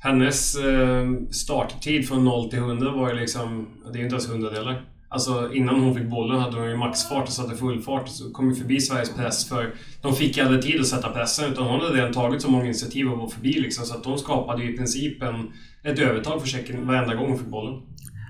hennes 0.00 0.56
eh, 0.56 1.06
starttid 1.30 2.08
från 2.08 2.24
0 2.24 2.50
till 2.50 2.58
100 2.58 2.92
var 2.92 3.08
ju 3.08 3.20
liksom... 3.20 3.68
Det 3.84 3.98
är 3.98 3.98
ju 3.98 4.04
inte 4.04 4.14
ens 4.14 4.30
hundradelar. 4.30 4.95
Alltså 5.08 5.54
innan 5.54 5.80
hon 5.80 5.94
fick 5.94 6.10
bollen 6.10 6.40
hade 6.40 6.56
hon 6.56 6.68
ju 6.68 6.76
maxfart 6.76 7.26
och 7.26 7.32
satte 7.32 7.56
full 7.56 7.82
fart 7.82 8.02
och 8.02 8.08
så 8.08 8.30
kom 8.30 8.48
ju 8.48 8.54
förbi 8.54 8.80
Sveriges 8.80 9.14
press 9.14 9.48
för 9.48 9.74
de 10.02 10.14
fick 10.14 10.38
aldrig 10.38 10.62
tid 10.62 10.80
att 10.80 10.86
sätta 10.86 11.08
pressen 11.08 11.52
utan 11.52 11.66
hon 11.66 11.80
hade 11.80 11.94
redan 11.94 12.12
tagit 12.12 12.42
så 12.42 12.50
många 12.50 12.64
initiativ 12.64 13.08
och 13.08 13.18
var 13.18 13.28
förbi 13.28 13.52
liksom 13.52 13.84
så 13.86 13.94
att 13.94 14.04
de 14.04 14.18
skapade 14.18 14.62
ju 14.62 14.74
i 14.74 14.76
princip 14.76 15.22
en, 15.22 15.52
ett 15.84 15.98
övertag 15.98 16.40
för 16.40 16.48
Tjeckien 16.48 16.86
varenda 16.86 17.14
gång 17.14 17.28
hon 17.28 17.38
fick 17.38 17.46
bollen. 17.46 17.80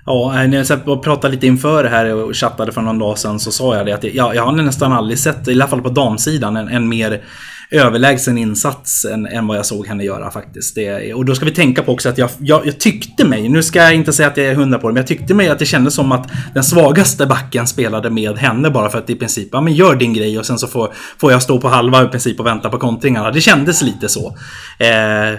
Ja, 0.06 0.42
eh, 0.42 0.48
när 0.48 0.56
jag 0.56 0.66
satt 0.66 0.88
och 0.88 1.04
pratade 1.04 1.34
lite 1.34 1.46
inför 1.46 1.82
det 1.82 1.88
här 1.88 2.14
och 2.14 2.36
chattade 2.36 2.72
för 2.72 2.82
någon 2.82 2.98
dag 2.98 3.18
sedan 3.18 3.40
så 3.40 3.52
sa 3.52 3.76
jag 3.76 3.86
det 3.86 3.92
att 3.92 4.04
jag, 4.04 4.34
jag 4.34 4.42
har 4.42 4.52
nästan 4.52 4.92
aldrig 4.92 5.18
sett, 5.18 5.48
i 5.48 5.52
alla 5.52 5.66
fall 5.66 5.82
på 5.82 5.88
damsidan, 5.88 6.56
en, 6.56 6.68
en 6.68 6.88
mer 6.88 7.22
överlägsen 7.70 8.38
insats 8.38 9.04
än, 9.04 9.26
än 9.26 9.46
vad 9.46 9.58
jag 9.58 9.66
såg 9.66 9.86
henne 9.86 10.04
göra 10.04 10.30
faktiskt. 10.30 10.74
Det, 10.74 11.14
och 11.14 11.24
då 11.24 11.34
ska 11.34 11.44
vi 11.44 11.50
tänka 11.50 11.82
på 11.82 11.92
också 11.92 12.08
att 12.08 12.18
jag, 12.18 12.30
jag, 12.38 12.66
jag, 12.66 12.80
tyckte 12.80 13.24
mig, 13.24 13.48
nu 13.48 13.62
ska 13.62 13.78
jag 13.78 13.94
inte 13.94 14.12
säga 14.12 14.28
att 14.28 14.36
jag 14.36 14.46
är 14.46 14.54
hundra 14.54 14.78
på 14.78 14.88
det, 14.88 14.94
men 14.94 15.00
jag 15.00 15.06
tyckte 15.06 15.34
mig 15.34 15.48
att 15.48 15.58
det 15.58 15.66
kändes 15.66 15.94
som 15.94 16.12
att 16.12 16.30
den 16.54 16.64
svagaste 16.64 17.26
backen 17.26 17.66
spelade 17.66 18.10
med 18.10 18.38
henne 18.38 18.70
bara 18.70 18.90
för 18.90 18.98
att 18.98 19.10
i 19.10 19.14
princip, 19.14 19.48
ja 19.52 19.60
men 19.60 19.72
gör 19.72 19.96
din 19.96 20.14
grej 20.14 20.38
och 20.38 20.46
sen 20.46 20.58
så 20.58 20.66
får, 20.66 20.92
får 21.18 21.32
jag 21.32 21.42
stå 21.42 21.60
på 21.60 21.68
halva 21.68 22.04
i 22.04 22.08
princip 22.08 22.40
och 22.40 22.46
vänta 22.46 22.68
på 22.68 22.78
kontringarna. 22.78 23.30
Det 23.30 23.40
kändes 23.40 23.82
lite 23.82 24.08
så. 24.08 24.36
Eh, 24.78 25.38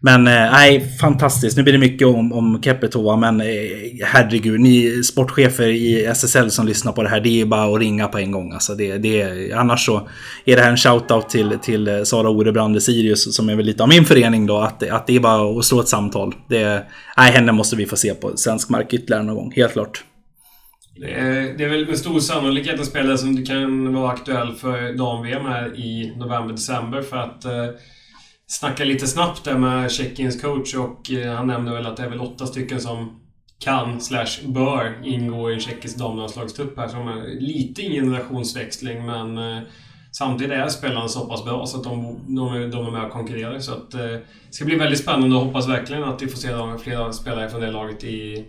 men 0.00 0.26
eh, 0.26 0.32
nej, 0.32 0.88
fantastiskt. 1.00 1.56
Nu 1.56 1.62
blir 1.62 1.72
det 1.72 1.78
mycket 1.78 2.06
om, 2.08 2.32
om 2.32 2.62
Kepetova, 2.62 3.16
men 3.16 3.40
eh, 3.40 3.46
herregud, 4.04 4.60
ni 4.60 5.02
sportchefer 5.02 5.68
i 5.68 6.04
SSL 6.04 6.50
som 6.50 6.66
lyssnar 6.66 6.92
på 6.92 7.02
det 7.02 7.08
här, 7.08 7.20
det 7.20 7.40
är 7.40 7.44
bara 7.44 7.74
att 7.74 7.80
ringa 7.80 8.08
på 8.08 8.18
en 8.18 8.30
gång. 8.30 8.52
Alltså 8.52 8.74
det, 8.74 8.98
det, 8.98 9.52
annars 9.52 9.86
så 9.86 10.08
är 10.44 10.56
det 10.56 10.62
här 10.62 10.70
en 10.70 10.76
shoutout 10.76 11.28
till, 11.28 11.58
till 11.62 11.88
eh, 11.88 12.02
Sara 12.02 12.28
Orebrand 12.28 12.76
i 12.76 12.80
Sirius, 12.80 13.36
som 13.36 13.48
är 13.48 13.56
väl 13.56 13.66
lite 13.66 13.82
av 13.82 13.88
min 13.88 14.04
förening 14.04 14.46
då, 14.46 14.58
att, 14.58 14.90
att 14.90 15.06
det 15.06 15.16
är 15.16 15.20
bara 15.20 15.58
att 15.58 15.64
slå 15.64 15.80
ett 15.80 15.88
samtal. 15.88 16.34
Det, 16.48 16.86
nej, 17.16 17.32
henne 17.32 17.52
måste 17.52 17.76
vi 17.76 17.86
få 17.86 17.96
se 17.96 18.14
på 18.14 18.36
svensk 18.36 18.68
mark 18.68 18.94
ytterligare 18.94 19.22
någon 19.22 19.36
gång, 19.36 19.52
helt 19.56 19.72
klart. 19.72 20.04
Det 21.00 21.14
är, 21.14 21.58
det 21.58 21.64
är 21.64 21.68
väl 21.68 21.86
med 21.86 21.98
stor 21.98 22.20
sannolikhet 22.20 22.78
en 22.78 22.86
spelare 22.86 23.18
som 23.18 23.44
kan 23.44 23.94
vara 23.94 24.10
aktuell 24.10 24.54
för 24.54 24.96
dam-VM 24.98 25.44
här 25.44 25.76
i 25.76 26.12
november-december 26.16 27.02
för 27.02 27.16
att 27.16 27.44
eh, 27.44 27.68
snacka 28.48 28.84
lite 28.84 29.06
snabbt 29.06 29.44
där 29.44 29.58
med 29.58 29.90
Tjeckiens 29.90 30.40
coach 30.40 30.74
och 30.74 31.10
eh, 31.10 31.34
han 31.34 31.46
nämnde 31.46 31.72
väl 31.72 31.86
att 31.86 31.96
det 31.96 32.02
är 32.02 32.08
väl 32.08 32.20
åtta 32.20 32.46
stycken 32.46 32.80
som 32.80 33.20
kan, 33.58 34.00
slash 34.00 34.46
bör, 34.46 35.00
ingå 35.04 35.50
i 35.50 35.54
Tjeckiens 35.54 35.64
tjeckisk 35.64 35.98
damlandslagstrupp 35.98 36.78
här. 36.78 36.88
Som 36.88 37.08
är 37.08 37.40
lite 37.40 37.82
i 37.82 37.90
generationsväxling 37.90 39.06
men 39.06 39.38
eh, 39.38 39.62
samtidigt 40.12 40.52
är 40.52 40.68
spelarna 40.68 41.08
så 41.08 41.26
pass 41.26 41.44
bra 41.44 41.66
så 41.66 41.76
att 41.76 41.84
de, 41.84 42.20
de, 42.36 42.54
är, 42.54 42.68
de 42.68 42.86
är 42.86 42.90
med 42.90 43.04
och 43.04 43.12
konkurrerar. 43.12 43.58
Så 43.58 43.72
att, 43.72 43.94
eh, 43.94 44.00
det 44.00 44.24
ska 44.50 44.64
bli 44.64 44.76
väldigt 44.76 45.00
spännande 45.00 45.36
och 45.36 45.42
hoppas 45.42 45.68
verkligen 45.68 46.04
att 46.04 46.22
vi 46.22 46.26
får 46.26 46.38
se 46.38 46.82
flera 46.82 47.12
spelare 47.12 47.50
från 47.50 47.60
det 47.60 47.70
laget 47.70 48.04
i 48.04 48.46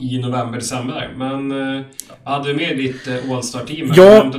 i 0.00 0.18
november, 0.18 0.58
december. 0.58 1.14
Men 1.16 1.50
eh, 1.76 1.82
hade 2.24 2.48
du 2.48 2.54
med 2.54 2.76
ditt 2.76 3.06
eh, 3.06 3.32
All-Star-team? 3.32 3.92
Ja, 3.96 4.32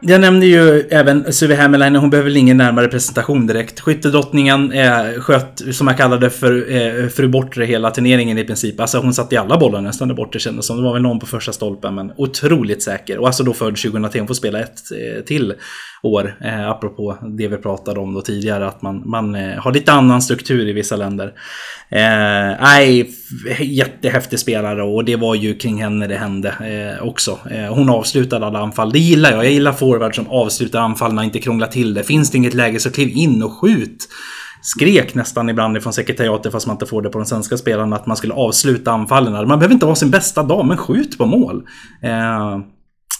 jag 0.00 0.20
nämnde 0.20 0.46
ju 0.46 0.80
även 0.80 1.32
Suvi 1.32 1.54
Hämmerlein. 1.54 1.96
Hon 1.96 2.10
behöver 2.10 2.30
väl 2.30 2.36
ingen 2.36 2.56
närmare 2.56 2.88
presentation 2.88 3.46
direkt. 3.46 3.80
Skyttedrottningen 3.80 4.72
eh, 4.72 5.20
sköt, 5.20 5.62
som 5.72 5.86
jag 5.86 5.96
kallade 5.96 6.30
för 6.30 6.74
eh, 6.76 7.08
fru 7.08 7.28
bortre 7.28 7.64
hela 7.64 7.90
turneringen 7.90 8.38
i 8.38 8.44
princip. 8.44 8.80
Alltså 8.80 8.98
hon 8.98 9.14
satt 9.14 9.32
i 9.32 9.36
alla 9.36 9.58
bollar 9.58 9.80
nästan 9.80 10.08
där 10.08 10.14
borta 10.14 10.38
kändes 10.38 10.66
som. 10.66 10.76
Det 10.76 10.82
var 10.82 10.92
väl 10.92 11.02
någon 11.02 11.18
på 11.18 11.26
första 11.26 11.52
stolpen, 11.52 11.94
men 11.94 12.12
otroligt 12.16 12.82
säker. 12.82 13.18
Och 13.18 13.26
alltså 13.26 13.44
då 13.44 13.52
född 13.52 13.76
2003. 13.76 14.20
Hon 14.20 14.26
får 14.26 14.34
spela 14.34 14.60
ett 14.60 14.80
eh, 14.92 15.24
till 15.24 15.54
år. 16.02 16.36
Eh, 16.40 16.70
apropå 16.70 17.16
det 17.38 17.48
vi 17.48 17.56
pratade 17.56 18.00
om 18.00 18.14
då 18.14 18.20
tidigare, 18.20 18.66
att 18.66 18.82
man, 18.82 19.02
man 19.10 19.34
eh, 19.34 19.58
har 19.58 19.72
lite 19.72 19.92
annan 19.92 20.22
struktur 20.22 20.68
i 20.68 20.72
vissa 20.72 20.96
länder. 20.96 21.26
Eh, 21.88 22.60
nej, 22.60 23.10
jättehäftig 23.60 24.38
spelare 24.38 24.82
och 24.82 25.04
det 25.06 25.16
var 25.16 25.34
ju 25.34 25.54
kring 25.54 25.82
henne 25.82 26.06
det 26.06 26.16
hände 26.16 26.48
eh, 26.48 27.06
också. 27.06 27.38
Eh, 27.50 27.74
hon 27.74 27.90
avslutade 27.90 28.46
alla 28.46 28.58
anfall. 28.58 28.92
Det 28.92 28.98
gillar 28.98 29.30
jag. 29.30 29.44
Jag 29.44 29.52
gillar 29.52 29.72
forward 29.72 30.14
som 30.14 30.28
avslutar 30.28 30.80
anfall 30.80 31.12
när 31.12 31.22
inte 31.22 31.38
krånglar 31.38 31.66
till 31.66 31.94
det. 31.94 32.02
Finns 32.02 32.30
det 32.30 32.38
inget 32.38 32.54
läge 32.54 32.80
så 32.80 32.90
kliv 32.90 33.08
in 33.08 33.42
och 33.42 33.52
skjut 33.52 34.08
skrek 34.62 35.14
nästan 35.14 35.48
ibland 35.48 35.76
ifrån 35.76 35.92
sekretariatet 35.92 36.52
fast 36.52 36.66
man 36.66 36.74
inte 36.74 36.86
får 36.86 37.02
det 37.02 37.08
på 37.08 37.18
de 37.18 37.24
svenska 37.24 37.56
spelarna 37.56 37.96
att 37.96 38.06
man 38.06 38.16
skulle 38.16 38.34
avsluta 38.34 38.92
anfallen. 38.92 39.48
Man 39.48 39.58
behöver 39.58 39.74
inte 39.74 39.86
vara 39.86 39.96
sin 39.96 40.10
bästa 40.10 40.42
dag, 40.42 40.66
men 40.66 40.76
skjut 40.76 41.18
på 41.18 41.26
mål. 41.26 41.62
Eh, 42.02 42.58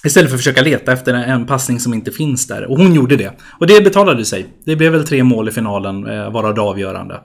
Istället 0.05 0.31
för 0.31 0.37
att 0.37 0.41
försöka 0.41 0.63
leta 0.63 0.93
efter 0.93 1.15
en 1.15 1.47
passning 1.47 1.81
som 1.81 1.95
inte 1.95 2.11
finns 2.11 2.47
där. 2.47 2.71
Och 2.71 2.79
hon 2.79 2.95
gjorde 2.95 3.17
det. 3.17 3.33
Och 3.59 3.67
det 3.67 3.85
betalade 3.85 4.25
sig. 4.25 4.47
Det 4.65 4.77
blev 4.77 4.93
väl 4.93 5.07
tre 5.07 5.25
mål 5.25 5.49
i 5.49 5.53
finalen, 5.53 6.07
eh, 6.07 6.33
varav 6.33 6.55
det 6.55 6.61
avgörande. 6.61 7.21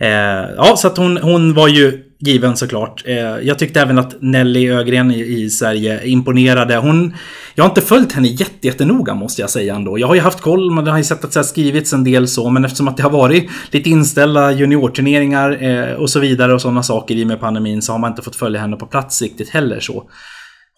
Eh, 0.00 0.08
ja, 0.56 0.74
så 0.76 0.86
att 0.86 0.96
hon, 0.96 1.16
hon 1.16 1.54
var 1.54 1.68
ju 1.68 2.09
given 2.20 2.56
såklart. 2.56 3.02
Eh, 3.06 3.16
jag 3.18 3.58
tyckte 3.58 3.80
även 3.80 3.98
att 3.98 4.14
Nelly 4.20 4.70
Ögren 4.70 5.10
i, 5.10 5.50
Sverige 5.50 6.06
imponerade. 6.06 6.76
Hon, 6.76 7.14
jag 7.54 7.64
har 7.64 7.68
inte 7.68 7.80
följt 7.80 8.12
henne 8.12 8.28
jättenoga 8.60 9.14
måste 9.14 9.40
jag 9.40 9.50
säga 9.50 9.74
ändå. 9.74 9.98
Jag 9.98 10.06
har 10.06 10.14
ju 10.14 10.20
haft 10.20 10.40
koll, 10.40 10.70
man 10.70 10.84
det 10.84 10.90
har 10.90 10.98
ju 10.98 11.04
sett 11.04 11.24
att 11.24 11.32
det 11.32 11.38
har 11.38 11.44
skrivits 11.44 11.92
en 11.92 12.04
del 12.04 12.28
så. 12.28 12.50
Men 12.50 12.64
eftersom 12.64 12.88
att 12.88 12.96
det 12.96 13.02
har 13.02 13.10
varit 13.10 13.50
lite 13.70 13.90
inställda 13.90 14.52
juniorturneringar 14.52 15.62
eh, 15.62 15.94
och 15.94 16.10
så 16.10 16.20
vidare 16.20 16.54
och 16.54 16.62
sådana 16.62 16.82
saker 16.82 17.14
i 17.14 17.24
och 17.24 17.28
med 17.28 17.40
pandemin 17.40 17.82
så 17.82 17.92
har 17.92 17.98
man 17.98 18.10
inte 18.10 18.22
fått 18.22 18.36
följa 18.36 18.60
henne 18.60 18.76
på 18.76 18.86
plats 18.86 19.22
riktigt 19.22 19.48
heller 19.48 19.80
så 19.80 20.04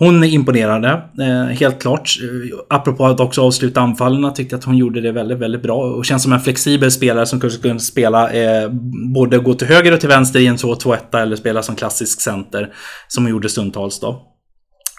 hon 0.05 0.25
imponerade, 0.25 1.03
eh, 1.21 1.45
helt 1.45 1.83
klart. 1.83 2.19
Eh, 2.23 2.59
apropå 2.69 3.07
att 3.07 3.21
också 3.21 3.43
avsluta 3.43 3.81
anfallen 3.81 4.35
tyckte 4.35 4.57
att 4.57 4.65
hon 4.65 4.77
gjorde 4.77 5.01
det 5.01 5.13
väldigt, 5.13 5.39
väldigt 5.39 5.63
bra. 5.63 5.77
Och 5.77 6.05
känns 6.05 6.23
som 6.23 6.33
en 6.33 6.41
flexibel 6.41 6.91
spelare 6.91 7.27
som 7.27 7.41
kanske 7.41 7.63
kunde 7.63 7.81
spela 7.81 8.31
eh, 8.31 8.69
både 9.15 9.39
gå 9.39 9.55
till 9.55 9.67
höger 9.67 9.93
och 9.93 10.01
till 10.01 10.09
vänster 10.09 10.41
i 10.41 10.47
en 10.47 10.57
2-2-1 10.57 11.19
eller 11.23 11.37
spela 11.37 11.63
som 11.63 11.77
klassisk 11.77 12.21
center. 12.21 12.73
Som 13.09 13.25
hon 13.25 13.31
gjorde 13.31 13.49
stundtals 13.49 14.01
då. 14.01 14.23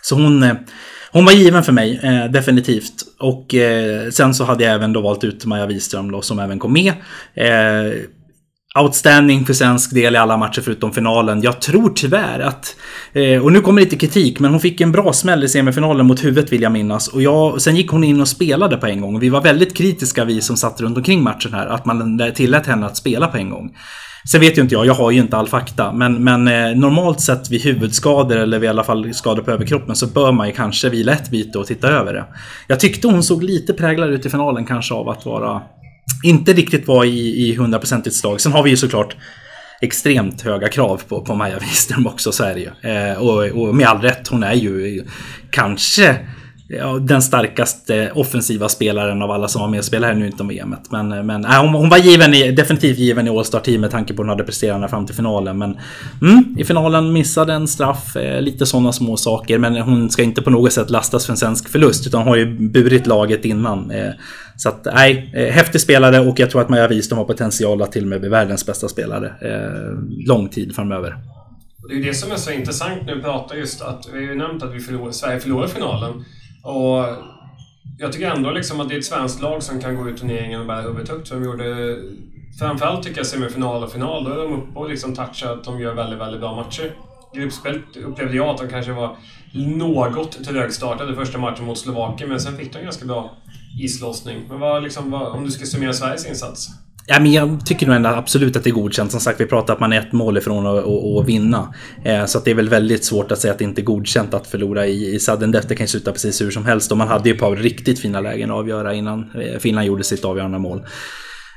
Så 0.01 0.15
hon, 0.15 0.43
eh, 0.43 0.55
hon 1.11 1.25
var 1.25 1.33
given 1.33 1.63
för 1.63 1.71
mig, 1.71 1.99
eh, 2.03 2.31
definitivt. 2.31 2.93
Och 3.19 3.55
eh, 3.55 4.09
sen 4.09 4.33
så 4.33 4.43
hade 4.43 4.63
jag 4.63 4.73
även 4.73 4.93
då 4.93 5.01
valt 5.01 5.23
ut 5.23 5.45
Maja 5.45 5.65
Wiström 5.65 6.11
då, 6.11 6.21
som 6.21 6.39
även 6.39 6.59
kom 6.59 6.73
med. 6.73 6.93
Eh, 7.33 7.93
Outstanding 8.79 9.45
för 9.45 9.53
svensk 9.53 9.93
del 9.93 10.15
i 10.15 10.17
alla 10.17 10.37
matcher 10.37 10.61
förutom 10.61 10.91
finalen. 10.91 11.41
Jag 11.41 11.61
tror 11.61 11.91
tyvärr 11.95 12.39
att, 12.39 12.75
eh, 13.13 13.43
och 13.43 13.51
nu 13.51 13.61
kommer 13.61 13.81
lite 13.81 13.95
kritik, 13.95 14.39
men 14.39 14.51
hon 14.51 14.59
fick 14.59 14.81
en 14.81 14.91
bra 14.91 15.13
smäll 15.13 15.43
i 15.43 15.49
semifinalen 15.49 16.05
mot 16.05 16.23
huvudet 16.23 16.51
vill 16.51 16.61
jag 16.61 16.71
minnas. 16.71 17.07
Och 17.07 17.21
jag, 17.21 17.61
sen 17.61 17.75
gick 17.75 17.89
hon 17.89 18.03
in 18.03 18.21
och 18.21 18.27
spelade 18.27 18.77
på 18.77 18.87
en 18.87 19.01
gång. 19.01 19.19
Vi 19.19 19.29
var 19.29 19.41
väldigt 19.41 19.77
kritiska 19.77 20.25
vi 20.25 20.41
som 20.41 20.57
satt 20.57 20.81
runt 20.81 20.97
omkring 20.97 21.23
matchen 21.23 21.53
här, 21.53 21.67
att 21.67 21.85
man 21.85 22.21
tillät 22.35 22.67
henne 22.67 22.85
att 22.85 22.97
spela 22.97 23.27
på 23.27 23.37
en 23.37 23.49
gång. 23.49 23.71
Sen 24.31 24.41
vet 24.41 24.57
ju 24.57 24.61
inte 24.61 24.75
jag, 24.75 24.85
jag 24.85 24.93
har 24.93 25.11
ju 25.11 25.19
inte 25.19 25.37
all 25.37 25.47
fakta. 25.47 25.93
Men, 25.93 26.23
men 26.23 26.47
eh, 26.47 26.77
normalt 26.77 27.21
sett 27.21 27.49
vid 27.49 27.61
huvudskador 27.61 28.37
eller 28.37 28.59
vid 28.59 28.67
i 28.67 28.69
alla 28.69 28.83
fall 28.83 29.13
skador 29.13 29.43
på 29.43 29.51
överkroppen 29.51 29.95
så 29.95 30.07
bör 30.07 30.31
man 30.31 30.47
ju 30.47 30.53
kanske 30.53 30.89
vila 30.89 31.11
ett 31.11 31.29
byte 31.29 31.59
och 31.59 31.65
titta 31.65 31.87
över 31.87 32.13
det. 32.13 32.25
Jag 32.67 32.79
tyckte 32.79 33.07
hon 33.07 33.23
såg 33.23 33.43
lite 33.43 33.73
präglad 33.73 34.09
ut 34.09 34.25
i 34.25 34.29
finalen 34.29 34.65
kanske 34.65 34.93
av 34.93 35.09
att 35.09 35.25
vara... 35.25 35.61
Inte 36.23 36.53
riktigt 36.53 36.87
vara 36.87 37.05
i, 37.05 37.49
i 37.49 37.57
100% 37.57 38.09
slag. 38.09 38.41
Sen 38.41 38.51
har 38.51 38.63
vi 38.63 38.69
ju 38.69 38.77
såklart 38.77 39.15
extremt 39.81 40.41
höga 40.41 40.69
krav 40.69 41.01
på, 41.07 41.21
på 41.21 41.35
Maja 41.35 41.59
Wiström 41.59 42.07
också, 42.07 42.31
så 42.31 42.43
är 42.43 42.53
det 42.53 42.59
ju. 42.59 42.91
Eh, 42.91 43.17
och, 43.17 43.43
och 43.43 43.75
med 43.75 43.87
all 43.87 44.01
rätt, 44.01 44.27
hon 44.27 44.43
är 44.43 44.53
ju 44.53 45.05
kanske 45.49 46.17
ja, 46.77 46.99
den 46.99 47.21
starkaste 47.21 48.11
offensiva 48.15 48.69
spelaren 48.69 49.21
av 49.21 49.31
alla 49.31 49.47
som 49.47 49.61
var 49.61 49.69
med 49.69 49.77
och 49.77 49.85
spelade 49.85 50.13
här 50.13 50.19
nu 50.19 50.27
inte 50.27 50.43
om 50.43 50.49
VMet. 50.49 50.91
Men, 50.91 51.25
men 51.25 51.45
äh, 51.45 51.61
hon, 51.61 51.73
hon, 51.73 51.89
var 51.89 51.97
given 51.97 52.33
i, 52.33 52.51
definitivt 52.51 52.97
given 52.97 53.27
i 53.27 53.29
All-Star 53.29 53.59
Team 53.59 53.81
med 53.81 53.91
tanke 53.91 54.13
på 54.13 54.17
hur 54.17 54.23
hon 54.23 54.29
hade 54.29 54.43
presterat 54.43 54.89
fram 54.89 55.05
till 55.05 55.15
finalen. 55.15 55.57
Men 55.57 55.77
mm, 56.21 56.55
i 56.57 56.63
finalen 56.63 57.13
missade 57.13 57.53
en 57.53 57.67
straff, 57.67 58.15
eh, 58.15 58.41
lite 58.41 58.65
sådana 58.65 58.93
små 58.93 59.17
saker. 59.17 59.57
Men 59.57 59.77
hon 59.77 60.09
ska 60.09 60.23
inte 60.23 60.41
på 60.41 60.49
något 60.49 60.73
sätt 60.73 60.89
lastas 60.89 61.25
för 61.25 61.33
en 61.33 61.37
svensk 61.37 61.69
förlust 61.69 62.07
utan 62.07 62.23
har 62.23 62.35
ju 62.35 62.69
burit 62.69 63.07
laget 63.07 63.45
innan. 63.45 63.91
Eh, 63.91 64.11
så 64.55 64.69
att 64.69 64.87
nej, 64.93 65.31
eh, 65.35 65.53
häftig 65.53 65.81
spelare 65.81 66.19
och 66.19 66.39
jag 66.39 66.49
tror 66.49 66.61
att 66.61 66.69
Maja 66.69 66.87
Wistam 66.87 67.17
har 67.17 67.25
potential 67.25 67.81
att 67.81 67.91
till 67.91 68.03
och 68.03 68.09
med 68.09 68.19
bli 68.19 68.29
världens 68.29 68.65
bästa 68.65 68.87
spelare 68.87 69.27
eh, 69.41 70.27
lång 70.27 70.49
tid 70.49 70.75
framöver. 70.75 71.15
Det 71.87 71.93
är 71.93 71.97
ju 71.97 72.03
det 72.03 72.13
som 72.13 72.31
är 72.31 72.35
så 72.35 72.51
intressant 72.51 73.05
när 73.05 73.15
vi 73.15 73.21
pratar 73.21 73.55
just 73.55 73.81
att 73.81 74.09
vi 74.13 74.25
har 74.25 74.33
ju 74.33 74.35
nämnt 74.35 74.63
att 74.63 74.73
vi 74.73 74.79
förlor, 74.79 75.11
Sverige 75.11 75.39
förlorar 75.39 75.67
finalen. 75.67 76.25
Och 76.63 77.05
jag 77.97 78.11
tycker 78.11 78.31
ändå 78.31 78.51
liksom 78.51 78.79
att 78.79 78.89
det 78.89 78.95
är 78.95 78.99
ett 78.99 79.05
svenskt 79.05 79.41
lag 79.41 79.63
som 79.63 79.81
kan 79.81 79.95
gå 79.95 80.09
ut 80.09 80.17
turneringen 80.17 80.59
och 80.59 80.67
bära 80.67 80.81
huvudet 80.81 81.09
högt. 81.09 81.31
Gjorde, 81.31 81.97
framförallt 82.59 83.03
tycker 83.03 83.17
jag 83.17 83.27
semifinal 83.27 83.83
och 83.83 83.91
final, 83.91 84.23
då 84.23 84.31
är 84.31 84.37
de 84.37 84.53
uppe 84.53 84.79
och 84.79 84.89
liksom 84.89 85.15
touchar 85.15 85.53
att 85.53 85.63
de 85.63 85.79
gör 85.79 85.93
väldigt, 85.93 86.19
väldigt 86.19 86.41
bra 86.41 86.55
matcher. 86.55 86.91
Gruppspelet 87.33 87.97
upplevde 87.97 88.37
jag 88.37 88.47
att 88.47 88.57
de 88.57 88.67
kanske 88.67 88.91
var 88.91 89.17
något 89.53 90.43
trögstartade 90.43 91.15
första 91.15 91.37
matchen 91.37 91.65
mot 91.65 91.77
Slovakien, 91.77 92.29
men 92.29 92.39
sen 92.39 92.57
fick 92.57 92.73
de 92.73 92.79
en 92.79 92.83
ganska 92.83 93.05
bra 93.05 93.31
islossning. 93.81 94.45
Men 94.49 94.59
vad, 94.59 94.83
liksom, 94.83 95.11
vad, 95.11 95.27
om 95.27 95.43
du 95.45 95.51
ska 95.51 95.65
summera 95.65 95.93
Sveriges 95.93 96.29
insats? 96.29 96.69
Ja, 97.05 97.19
men 97.19 97.31
jag 97.31 97.65
tycker 97.65 97.87
nog 97.87 97.95
ändå 97.95 98.09
absolut 98.09 98.55
att 98.55 98.63
det 98.63 98.69
är 98.69 98.71
godkänt. 98.71 99.11
Som 99.11 99.19
sagt, 99.19 99.41
vi 99.41 99.45
pratar 99.45 99.73
att 99.73 99.79
man 99.79 99.93
är 99.93 99.99
ett 99.99 100.11
mål 100.11 100.37
ifrån 100.37 100.67
att, 100.67 100.83
att, 100.83 101.19
att 101.19 101.27
vinna. 101.27 101.73
Eh, 102.05 102.25
så 102.25 102.37
att 102.37 102.45
det 102.45 102.51
är 102.51 102.55
väl 102.55 102.69
väldigt 102.69 103.05
svårt 103.05 103.31
att 103.31 103.39
säga 103.39 103.53
att 103.53 103.59
det 103.59 103.65
inte 103.65 103.81
är 103.81 103.83
godkänt 103.83 104.33
att 104.33 104.47
förlora 104.47 104.87
i, 104.87 105.15
i 105.15 105.19
sudden 105.19 105.51
death. 105.51 105.67
Det 105.67 105.75
kan 105.75 105.83
ju 105.83 105.87
sluta 105.87 106.11
precis 106.11 106.41
hur 106.41 106.51
som 106.51 106.65
helst. 106.65 106.91
Och 106.91 106.97
man 106.97 107.07
hade 107.07 107.29
ju 107.29 107.35
ett 107.35 107.41
par 107.41 107.55
riktigt 107.55 107.99
fina 107.99 108.21
lägen 108.21 108.51
att 108.51 108.57
avgöra 108.57 108.93
innan 108.93 109.19
eh, 109.19 109.59
Finland 109.59 109.87
gjorde 109.87 110.03
sitt 110.03 110.25
avgörande 110.25 110.59
mål. 110.59 110.85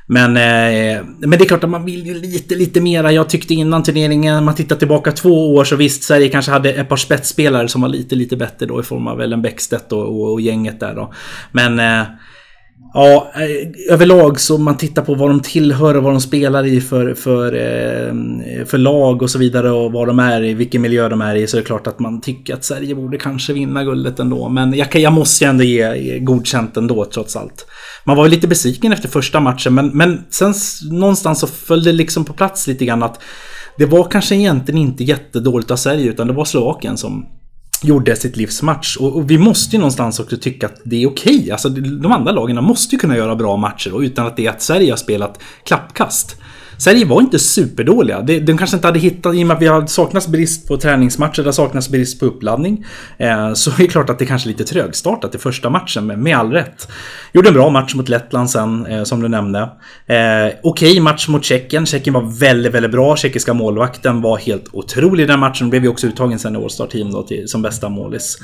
Men, 0.09 0.37
eh, 0.37 1.05
men 1.19 1.31
det 1.31 1.45
är 1.45 1.49
klart 1.49 1.65
att 1.65 1.71
man 1.71 1.85
vill 1.85 2.07
ju 2.07 2.15
lite, 2.15 2.55
lite 2.55 2.81
mera. 2.81 3.13
Jag 3.13 3.29
tyckte 3.29 3.55
innan 3.55 3.83
turneringen, 3.83 4.45
man 4.45 4.55
tittar 4.55 4.77
tillbaka 4.77 5.13
två 5.13 5.55
år 5.55 5.65
så 5.65 5.77
visst, 5.77 6.03
Sverige 6.03 6.29
kanske 6.29 6.53
hade 6.53 6.73
ett 6.73 6.89
par 6.89 6.97
spetsspelare 6.97 7.69
som 7.69 7.81
var 7.81 7.89
lite, 7.89 8.15
lite 8.15 8.37
bättre 8.37 8.67
då 8.67 8.81
i 8.81 8.83
form 8.83 9.07
av 9.07 9.21
Ellen 9.21 9.43
Bäckstedt 9.43 9.93
och, 9.93 10.03
och, 10.03 10.33
och, 10.33 10.41
gänget 10.41 10.81
där 10.81 10.95
då. 10.95 11.13
Men 11.53 11.81
eh, 11.81 12.07
Ja, 12.99 13.33
eh, 13.35 13.93
överlag 13.95 14.41
så 14.41 14.59
man 14.59 14.77
tittar 14.77 15.03
på 15.03 15.15
vad 15.15 15.31
de 15.31 15.41
tillhör 15.41 15.97
och 15.97 16.03
vad 16.03 16.13
de 16.13 16.21
spelar 16.21 16.67
i 16.67 16.81
för, 16.81 17.15
för, 17.15 17.53
eh, 17.55 18.65
för 18.67 18.79
lag 18.79 19.23
och 19.23 19.31
så 19.31 19.39
vidare 19.39 19.71
och 19.71 19.93
vad 19.93 20.07
de 20.07 20.19
är 20.19 20.43
i, 20.45 20.55
vilken 20.55 20.83
miljö 20.83 21.09
de 21.09 21.21
är 21.21 21.35
i 21.35 21.47
så 21.47 21.57
är 21.57 21.61
det 21.61 21.67
klart 21.67 21.87
att 21.87 21.99
man 21.99 22.21
tycker 22.21 22.55
att 22.55 22.65
Sverige 22.65 22.95
borde 22.95 23.19
kanske 23.19 23.53
vinna 23.53 23.85
guldet 23.85 24.19
ändå. 24.21 24.49
Men 24.49 24.75
jag, 24.75 24.95
jag 24.95 25.13
måste 25.13 25.45
ju 25.45 25.51
ändå 25.51 25.65
ge 25.65 26.19
godkänt 26.19 26.77
ändå 26.77 27.05
trots 27.05 27.37
allt. 27.37 27.67
Man 28.05 28.17
var 28.17 28.25
ju 28.25 28.31
lite 28.31 28.49
besviken 28.49 28.93
efter 28.93 29.09
första 29.09 29.41
matchen 29.41 29.75
men, 29.75 29.89
men 29.89 30.25
sen 30.31 30.55
någonstans 30.91 31.41
så 31.41 31.47
föll 31.47 31.85
det 31.85 31.93
liksom 31.93 32.25
på 32.25 32.33
plats 32.33 32.67
lite 32.67 32.85
grann 32.85 33.03
att 33.03 33.21
det 33.79 33.87
var 33.87 34.05
kanske 34.05 34.37
egentligen 34.37 34.81
inte 34.81 35.05
jättedåligt 35.05 35.71
av 35.71 35.77
Sverige 35.77 36.11
utan 36.11 36.27
det 36.27 36.33
var 36.33 36.45
Slovakien 36.45 36.97
som 36.97 37.27
gjorde 37.83 38.17
sitt 38.17 38.37
livs 38.37 38.63
match. 38.63 38.97
Och, 38.97 39.17
och, 39.17 39.31
vi 39.31 39.39
måste 39.39 39.77
ju 39.77 39.79
någonstans 39.79 40.21
också 40.21 40.37
tycka 40.37 40.67
att 40.67 40.81
det 40.85 41.03
är 41.03 41.09
okej. 41.09 41.37
Okay. 41.37 41.51
Alltså, 41.51 41.69
de 41.69 42.13
andra 42.13 42.33
lagen 42.33 42.65
måste 42.65 42.95
ju 42.95 42.99
kunna 42.99 43.17
göra 43.17 43.37
bra 43.37 43.57
matcher 43.57 43.95
och 43.95 44.01
utan 44.01 44.27
att 44.27 44.37
det 44.37 44.47
är 44.47 44.51
att 44.51 44.63
Sverige 44.63 44.93
har 44.93 44.97
spelat 44.97 45.41
klappkast. 45.65 46.37
Sverige 46.79 47.05
var 47.05 47.21
inte 47.21 47.39
superdåliga. 47.39 48.21
De, 48.21 48.41
de 48.41 48.59
kanske 48.59 48.77
inte 48.77 48.87
hade 48.89 48.99
hittat, 48.99 49.35
i 49.35 49.43
och 49.43 49.47
med 49.47 49.57
att 49.57 49.63
vi 49.63 49.67
har 49.67 49.87
saknats 49.87 50.29
brist 50.29 50.69
på 50.69 50.77
träningsmatcher, 50.77 51.43
det 51.43 51.49
har 51.49 51.53
saknats 51.53 51.89
brist 51.89 52.21
på 52.21 52.27
uppladdning. 52.27 52.85
Eh, 53.19 53.53
så 53.53 53.71
är 53.71 53.77
det 53.77 53.87
klart 53.87 54.11
att 54.11 54.19
det 54.19 54.27
kanske 54.27 54.49
är 54.49 54.51
lite 54.51 54.65
trögstartat 54.65 55.35
i 55.35 55.39
första 55.39 55.71
matchen, 55.71 56.07
med, 56.07 56.19
med 56.19 56.37
all 56.37 56.53
rätt. 56.53 56.89
Gjorde 57.33 57.49
en 57.49 57.55
bra 57.55 57.71
match 57.71 57.95
mot 57.95 58.09
Lettland 58.09 58.51
sen, 58.51 58.87
eh, 58.87 59.05
som 59.05 59.23
du 59.23 59.29
nämnde. 59.29 59.59
Eh, 59.59 59.67
Okej 60.63 60.91
okay, 60.91 61.01
match 61.01 61.29
mot 61.29 61.45
Tjeckien. 61.45 61.87
Tjeckien 61.87 62.15
var 62.15 62.41
väldigt, 62.41 62.75
väldigt 62.75 62.93
bra. 62.93 63.17
Tjeckiska 63.17 63.55
målvakten 63.55 64.23
var 64.23 64.37
helt 64.39 64.65
otrolig 64.73 65.25
i 65.25 65.27
den 65.27 65.41
matchen. 65.41 65.71
Blev 65.71 65.83
ju 65.83 65.89
också 65.89 66.07
uttagen 66.07 66.39
sen 66.39 66.57
i 66.57 66.59
All-Star 66.59 66.87
Team 66.87 67.13
då 67.13 67.23
till, 67.23 67.49
som 67.49 67.63
bästa 67.63 67.89
målis. 67.89 68.39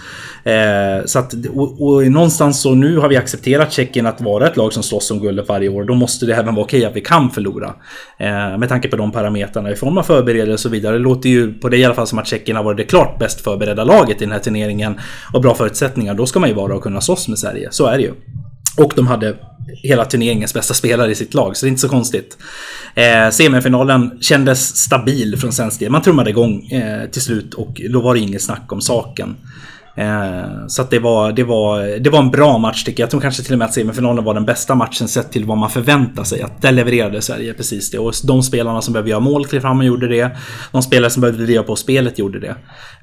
Eh, 0.44 1.04
så 1.04 1.18
att, 1.18 1.34
och, 1.54 1.82
och, 1.82 2.06
någonstans 2.06 2.62
så 2.62 2.74
nu 2.74 2.98
har 2.98 3.08
vi 3.08 3.16
accepterat 3.16 3.72
Tjeckien 3.72 4.06
att 4.06 4.20
vara 4.20 4.46
ett 4.46 4.56
lag 4.56 4.72
som 4.72 4.82
slåss 4.82 5.10
om 5.10 5.20
guldet 5.20 5.48
varje 5.48 5.68
år. 5.68 5.84
Då 5.84 5.94
måste 5.94 6.26
det 6.26 6.34
även 6.34 6.54
vara 6.54 6.64
okej 6.64 6.78
okay 6.78 6.90
att 6.90 6.96
vi 6.96 7.00
kan 7.00 7.30
förlora. 7.30 7.74
Eh, 8.22 8.58
med 8.58 8.68
tanke 8.68 8.88
på 8.88 8.96
de 8.96 9.12
parametrarna 9.12 9.70
i 9.70 9.76
form 9.76 9.98
av 9.98 10.02
förberedelse 10.02 10.52
och 10.52 10.60
så 10.60 10.68
vidare. 10.68 10.92
Det 10.92 11.02
låter 11.02 11.28
ju 11.28 11.52
på 11.52 11.68
det 11.68 11.76
i 11.76 11.84
alla 11.84 11.94
fall 11.94 12.06
som 12.06 12.18
att 12.18 12.26
Tjeckien 12.26 12.56
har 12.56 12.64
varit 12.64 12.76
det 12.76 12.84
klart 12.84 13.18
bäst 13.18 13.40
förberedda 13.40 13.84
laget 13.84 14.16
i 14.22 14.24
den 14.24 14.32
här 14.32 14.38
turneringen. 14.38 15.00
Och 15.32 15.40
bra 15.42 15.54
förutsättningar. 15.54 16.14
Då 16.14 16.26
ska 16.26 16.40
man 16.40 16.48
ju 16.48 16.54
vara 16.54 16.74
och 16.74 16.82
kunna 16.82 17.00
slåss 17.00 17.28
med 17.28 17.38
Sverige. 17.38 17.68
Så 17.70 17.86
är 17.86 17.96
det 17.96 18.02
ju. 18.02 18.12
Och 18.78 18.92
de 18.96 19.06
hade 19.06 19.36
hela 19.82 20.04
turneringens 20.04 20.54
bästa 20.54 20.74
spelare 20.74 21.10
i 21.10 21.14
sitt 21.14 21.34
lag, 21.34 21.56
så 21.56 21.66
det 21.66 21.68
är 21.68 21.70
inte 21.70 21.80
så 21.80 21.88
konstigt. 21.88 22.38
Eh, 22.94 23.30
semifinalen 23.30 24.18
kändes 24.20 24.76
stabil 24.76 25.36
från 25.38 25.52
svensk 25.52 25.80
del. 25.80 25.90
Man 25.90 26.02
trummade 26.02 26.30
igång 26.30 26.66
eh, 26.66 27.10
till 27.10 27.22
slut 27.22 27.54
och 27.54 27.80
då 27.90 28.00
var 28.00 28.14
det 28.14 28.20
inget 28.20 28.42
snack 28.42 28.72
om 28.72 28.80
saken. 28.80 29.36
Eh, 29.94 30.66
så 30.66 30.82
att 30.82 30.90
det 30.90 30.98
var, 30.98 31.32
det, 31.32 31.44
var, 31.44 31.98
det 31.98 32.10
var 32.10 32.18
en 32.18 32.30
bra 32.30 32.58
match 32.58 32.84
tycker 32.84 33.02
jag. 33.02 33.06
Jag 33.06 33.10
tror 33.10 33.20
kanske 33.20 33.42
till 33.42 33.52
och 33.52 33.58
med 33.58 33.66
att 33.66 33.74
semifinalen 33.74 34.24
var 34.24 34.34
den 34.34 34.44
bästa 34.44 34.74
matchen 34.74 35.08
sett 35.08 35.32
till 35.32 35.44
vad 35.44 35.58
man 35.58 35.70
förväntar 35.70 36.24
sig. 36.24 36.42
Att 36.42 36.62
där 36.62 36.72
levererade 36.72 37.22
Sverige 37.22 37.54
precis 37.54 37.90
det. 37.90 37.98
Och 37.98 38.12
de 38.24 38.42
spelarna 38.42 38.82
som 38.82 38.92
behövde 38.92 39.10
göra 39.10 39.20
mål 39.20 39.46
klev 39.46 39.60
fram 39.60 39.78
och 39.78 39.84
gjorde 39.84 40.08
det. 40.08 40.36
De 40.72 40.82
spelare 40.82 41.10
som 41.10 41.20
behövde 41.20 41.44
driva 41.44 41.62
på 41.62 41.76
spelet 41.76 42.18
gjorde 42.18 42.40
det. 42.40 42.56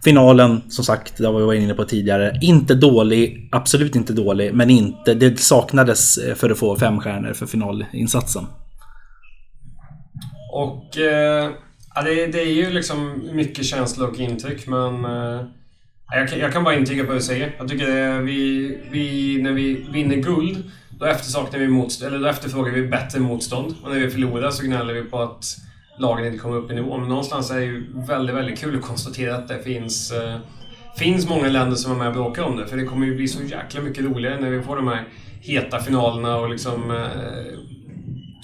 Finalen, 0.04 0.62
som 0.70 0.86
sagt, 0.86 1.18
det 1.18 1.32
var 1.32 1.52
vi 1.52 1.58
inne 1.58 1.74
på 1.74 1.84
tidigare. 1.84 2.38
Inte 2.42 2.76
dålig, 2.76 3.50
absolut 3.52 3.96
inte 3.96 4.14
dålig, 4.14 4.54
men 4.54 4.70
inte, 4.70 5.14
det 5.14 5.40
saknades 5.40 6.18
eh, 6.18 6.36
för 6.36 6.50
att 6.50 6.58
få 6.58 6.76
fem 6.76 7.00
stjärnor 7.00 7.34
för 7.34 7.46
finalinsatsen. 7.46 8.46
Och 10.54 10.98
eh, 10.98 11.50
det, 12.04 12.28
det, 12.28 12.42
är 12.42 12.54
ju 12.54 12.70
liksom 12.70 13.30
mycket 13.34 13.66
känsla 13.66 14.08
och 14.08 14.20
intryck, 14.20 14.68
men 14.68 15.06
eh, 15.06 15.42
jag 16.12 16.30
kan, 16.30 16.39
jag 16.39 16.53
kan 16.53 16.64
bara 16.64 16.76
intyga 16.76 17.03
på 17.03 17.07
vad 17.07 17.18
du 17.18 17.22
säger. 17.22 17.55
Jag 17.57 17.68
tycker 17.68 18.10
att 18.10 18.24
vi, 18.24 18.78
vi, 18.91 19.38
när 19.41 19.51
vi 19.51 19.74
vinner 19.91 20.16
guld, 20.16 20.72
då 20.89 21.05
eftersaknar 21.05 21.60
vi 21.60 21.68
motstånd, 21.68 22.14
eller 22.14 22.24
då 22.24 22.30
efterfrågar 22.30 22.72
vi 22.72 22.88
bättre 22.88 23.20
motstånd. 23.20 23.76
Och 23.84 23.89
när 23.91 23.99
vi 23.99 24.10
förlorar 24.10 24.51
så 24.51 24.64
gnäller 24.64 24.93
vi 24.93 25.03
på 25.03 25.20
att 25.20 25.57
lagen 25.99 26.26
inte 26.26 26.38
kommer 26.38 26.57
upp 26.57 26.72
i 26.72 26.76
nivå. 26.76 26.97
Men 26.97 27.10
någonstans 27.10 27.51
är 27.51 27.60
det 27.60 27.66
ju 27.66 27.86
väldigt, 27.93 28.36
väldigt 28.36 28.60
kul 28.60 28.76
att 28.76 28.82
konstatera 28.82 29.36
att 29.36 29.47
det 29.47 29.64
finns, 29.64 30.12
eh, 30.12 30.38
finns 30.97 31.30
många 31.30 31.49
länder 31.49 31.76
som 31.76 31.91
är 31.91 31.95
med 31.95 32.07
och 32.07 32.14
bråkar 32.14 32.43
om 32.43 32.57
det. 32.57 32.68
För 32.68 32.78
det 32.78 32.86
kommer 32.86 33.05
ju 33.05 33.16
bli 33.16 33.28
så 33.28 33.43
jäkla 33.43 33.82
mycket 33.82 34.03
roligare 34.03 34.41
när 34.41 34.49
vi 34.49 34.62
får 34.62 34.76
de 34.76 34.88
här 34.88 35.07
heta 35.41 35.80
finalerna 35.80 36.38
och 36.38 36.49
liksom 36.49 36.91
eh, 36.91 37.60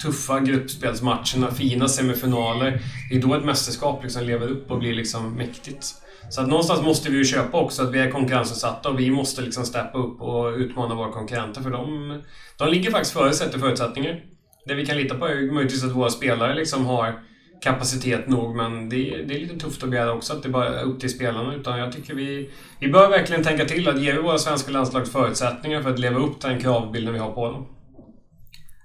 tuffa 0.02 0.40
gruppspelsmatcherna, 0.40 1.50
fina 1.54 1.88
semifinaler. 1.88 2.80
Det 3.10 3.16
är 3.16 3.22
då 3.22 3.34
ett 3.34 3.44
mästerskap 3.44 4.02
liksom 4.02 4.24
lever 4.24 4.48
upp 4.48 4.70
och 4.70 4.78
blir 4.78 4.94
liksom 4.94 5.34
mäktigt. 5.34 5.94
Så 6.30 6.40
att 6.40 6.48
någonstans 6.48 6.82
måste 6.82 7.10
vi 7.10 7.18
ju 7.18 7.24
köpa 7.24 7.60
också 7.60 7.82
att 7.82 7.94
vi 7.94 7.98
är 7.98 8.10
konkurrensutsatta 8.10 8.88
och 8.88 9.00
vi 9.00 9.10
måste 9.10 9.42
liksom 9.42 9.64
steppa 9.64 9.98
upp 9.98 10.20
och 10.20 10.54
utmana 10.56 10.94
våra 10.94 11.12
konkurrenter 11.12 11.60
för 11.60 11.70
de, 11.70 12.22
de 12.58 12.68
ligger 12.68 12.90
faktiskt 12.90 13.12
före 13.12 13.32
sett 13.32 13.50
till 13.50 13.60
förutsättningar. 13.60 14.20
Det 14.64 14.74
vi 14.74 14.86
kan 14.86 14.96
lita 14.96 15.14
på 15.14 15.26
är 15.26 15.52
möjligtvis 15.52 15.84
att 15.84 15.92
våra 15.92 16.10
spelare 16.10 16.54
liksom 16.54 16.86
har 16.86 17.20
kapacitet 17.62 18.28
nog. 18.28 18.56
Men 18.56 18.88
det, 18.88 18.96
det 18.96 19.34
är 19.34 19.40
lite 19.40 19.58
tufft 19.58 19.82
att 19.82 19.90
begära 19.90 20.12
också 20.12 20.32
att 20.32 20.42
det 20.42 20.48
bara 20.48 20.80
är 20.80 20.84
upp 20.84 21.00
till 21.00 21.10
spelarna. 21.10 21.54
Utan 21.54 21.78
jag 21.78 21.92
tycker 21.92 22.14
vi, 22.14 22.50
vi 22.80 22.88
bör 22.88 23.08
verkligen 23.08 23.44
tänka 23.44 23.64
till 23.64 23.88
att 23.88 24.02
ger 24.02 24.14
vi 24.14 24.22
våra 24.22 24.38
svenska 24.38 24.72
landslag 24.72 25.08
förutsättningar 25.08 25.82
för 25.82 25.90
att 25.90 25.98
leva 25.98 26.20
upp 26.20 26.40
till 26.40 26.50
den 26.50 26.60
kravbilden 26.60 27.14
vi 27.14 27.20
har 27.20 27.32
på 27.32 27.46
dem. 27.46 27.66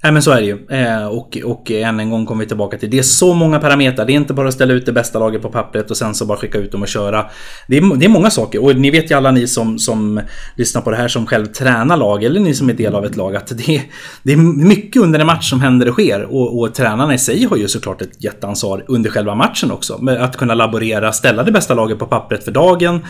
Nej 0.04 0.14
men 0.14 0.22
så 0.22 0.32
är 0.32 0.42
det 0.42 0.48
ju. 0.48 0.68
Eh, 0.70 1.06
och, 1.06 1.38
och 1.46 1.72
än 1.72 2.00
en 2.00 2.10
gång 2.10 2.26
kommer 2.26 2.44
vi 2.44 2.48
tillbaka 2.48 2.78
till 2.78 2.90
det. 2.90 3.00
är 3.00 3.04
så 3.04 3.34
många 3.34 3.60
parametrar. 3.60 4.06
Det 4.06 4.14
är 4.14 4.16
inte 4.16 4.34
bara 4.34 4.48
att 4.48 4.54
ställa 4.54 4.74
ut 4.74 4.86
det 4.86 4.92
bästa 4.92 5.20
laget 5.20 5.42
på 5.42 5.50
pappret 5.50 5.92
och 5.92 5.98
sen 5.98 6.16
så 6.16 6.26
bara 6.26 6.38
skicka 6.38 6.58
ut 6.58 6.72
dem 6.72 6.82
och 6.82 6.88
köra. 6.88 7.26
Det 7.68 7.78
är, 7.78 7.96
det 7.98 8.06
är 8.06 8.10
många 8.10 8.30
saker. 8.30 8.64
Och 8.64 8.76
ni 8.76 8.92
vet 8.92 9.12
ju 9.12 9.16
alla 9.16 9.32
ni 9.32 9.48
som, 9.48 9.80
som 9.80 10.22
lyssnar 10.56 10.82
på 10.82 10.92
det 10.92 10.98
här 10.98 11.08
som 11.08 11.26
själv 11.26 11.46
tränar 11.46 11.98
lag 11.98 12.24
eller 12.24 12.40
ni 12.40 12.54
som 12.54 12.70
är 12.70 12.74
del 12.74 12.96
av 12.96 13.06
ett 13.06 13.16
lag 13.16 13.36
att 13.36 13.48
det, 13.48 13.82
det 14.24 14.34
är 14.34 14.38
mycket 14.66 15.02
under 15.02 15.20
en 15.20 15.28
match 15.28 15.50
som 15.50 15.62
händer 15.62 15.88
och 15.88 15.94
sker. 15.94 16.24
Och, 16.24 16.60
och 16.60 16.74
tränarna 16.74 17.14
i 17.14 17.18
sig 17.18 17.46
har 17.46 17.58
ju 17.58 17.68
såklart 17.68 18.02
ett 18.02 18.24
jätteansvar 18.24 18.86
under 18.88 19.10
själva 19.10 19.36
matchen 19.36 19.72
också. 19.72 19.98
Med 19.98 20.24
att 20.24 20.38
kunna 20.38 20.54
laborera, 20.54 21.12
ställa 21.12 21.44
det 21.44 21.52
bästa 21.52 21.74
laget 21.74 22.00
på 22.00 22.06
pappret 22.06 22.44
för 22.44 22.52
dagen 22.52 23.02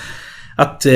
att 0.62 0.86
eh, 0.86 0.94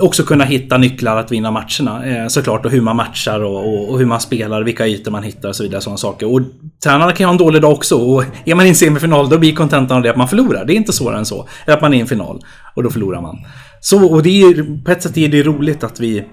också 0.00 0.22
kunna 0.22 0.44
hitta 0.44 0.78
nycklar 0.78 1.16
att 1.16 1.32
vinna 1.32 1.50
matcherna. 1.50 2.06
Eh, 2.06 2.28
såklart 2.28 2.64
och 2.64 2.70
hur 2.70 2.80
man 2.80 2.96
matchar 2.96 3.40
och, 3.40 3.68
och, 3.68 3.90
och, 3.90 3.98
hur 3.98 4.06
man 4.06 4.20
spelar, 4.20 4.62
vilka 4.62 4.86
ytor 4.86 5.10
man 5.10 5.22
hittar 5.22 5.48
och 5.48 5.56
så 5.56 5.62
vidare. 5.62 5.80
Sådana 5.80 5.96
saker. 5.96 6.32
Och 6.34 6.40
tränarna 6.84 7.12
kan 7.12 7.24
ju 7.24 7.26
ha 7.26 7.32
en 7.32 7.38
dålig 7.38 7.62
dag 7.62 7.72
också. 7.72 7.96
Och 7.96 8.24
är 8.44 8.54
man 8.54 8.66
i 8.66 8.68
en 8.68 8.74
semifinal 8.74 9.28
då 9.28 9.38
blir 9.38 9.54
kontentan 9.54 9.96
av 9.96 10.02
det 10.02 10.10
att 10.10 10.16
man 10.16 10.28
förlorar. 10.28 10.64
Det 10.64 10.72
är 10.72 10.76
inte 10.76 10.92
svårare 10.92 11.18
än 11.18 11.26
så. 11.26 11.48
Eller 11.66 11.76
att 11.76 11.82
man 11.82 11.94
är 11.94 11.98
i 11.98 12.00
en 12.00 12.06
final 12.06 12.40
och 12.74 12.82
då 12.82 12.90
förlorar 12.90 13.20
man. 13.20 13.38
Så, 13.80 14.06
och 14.06 14.22
det 14.22 14.42
är, 14.42 14.84
på 14.84 14.90
ett 14.90 15.02
sätt 15.02 15.16
är 15.16 15.28
det 15.28 15.42
roligt 15.42 15.84
att 15.84 16.00
vi 16.00 16.24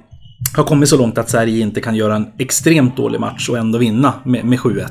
har 0.56 0.64
kommit 0.64 0.90
så 0.90 0.98
långt 0.98 1.18
att 1.18 1.30
Sverige 1.30 1.62
inte 1.62 1.82
kan 1.82 1.96
göra 1.96 2.16
en 2.16 2.28
extremt 2.40 2.98
dålig 2.98 3.20
match 3.20 3.50
och 3.50 3.58
ändå 3.58 3.78
vinna 3.78 4.14
med, 4.26 4.46
med 4.46 4.60
7-1. 4.60 4.88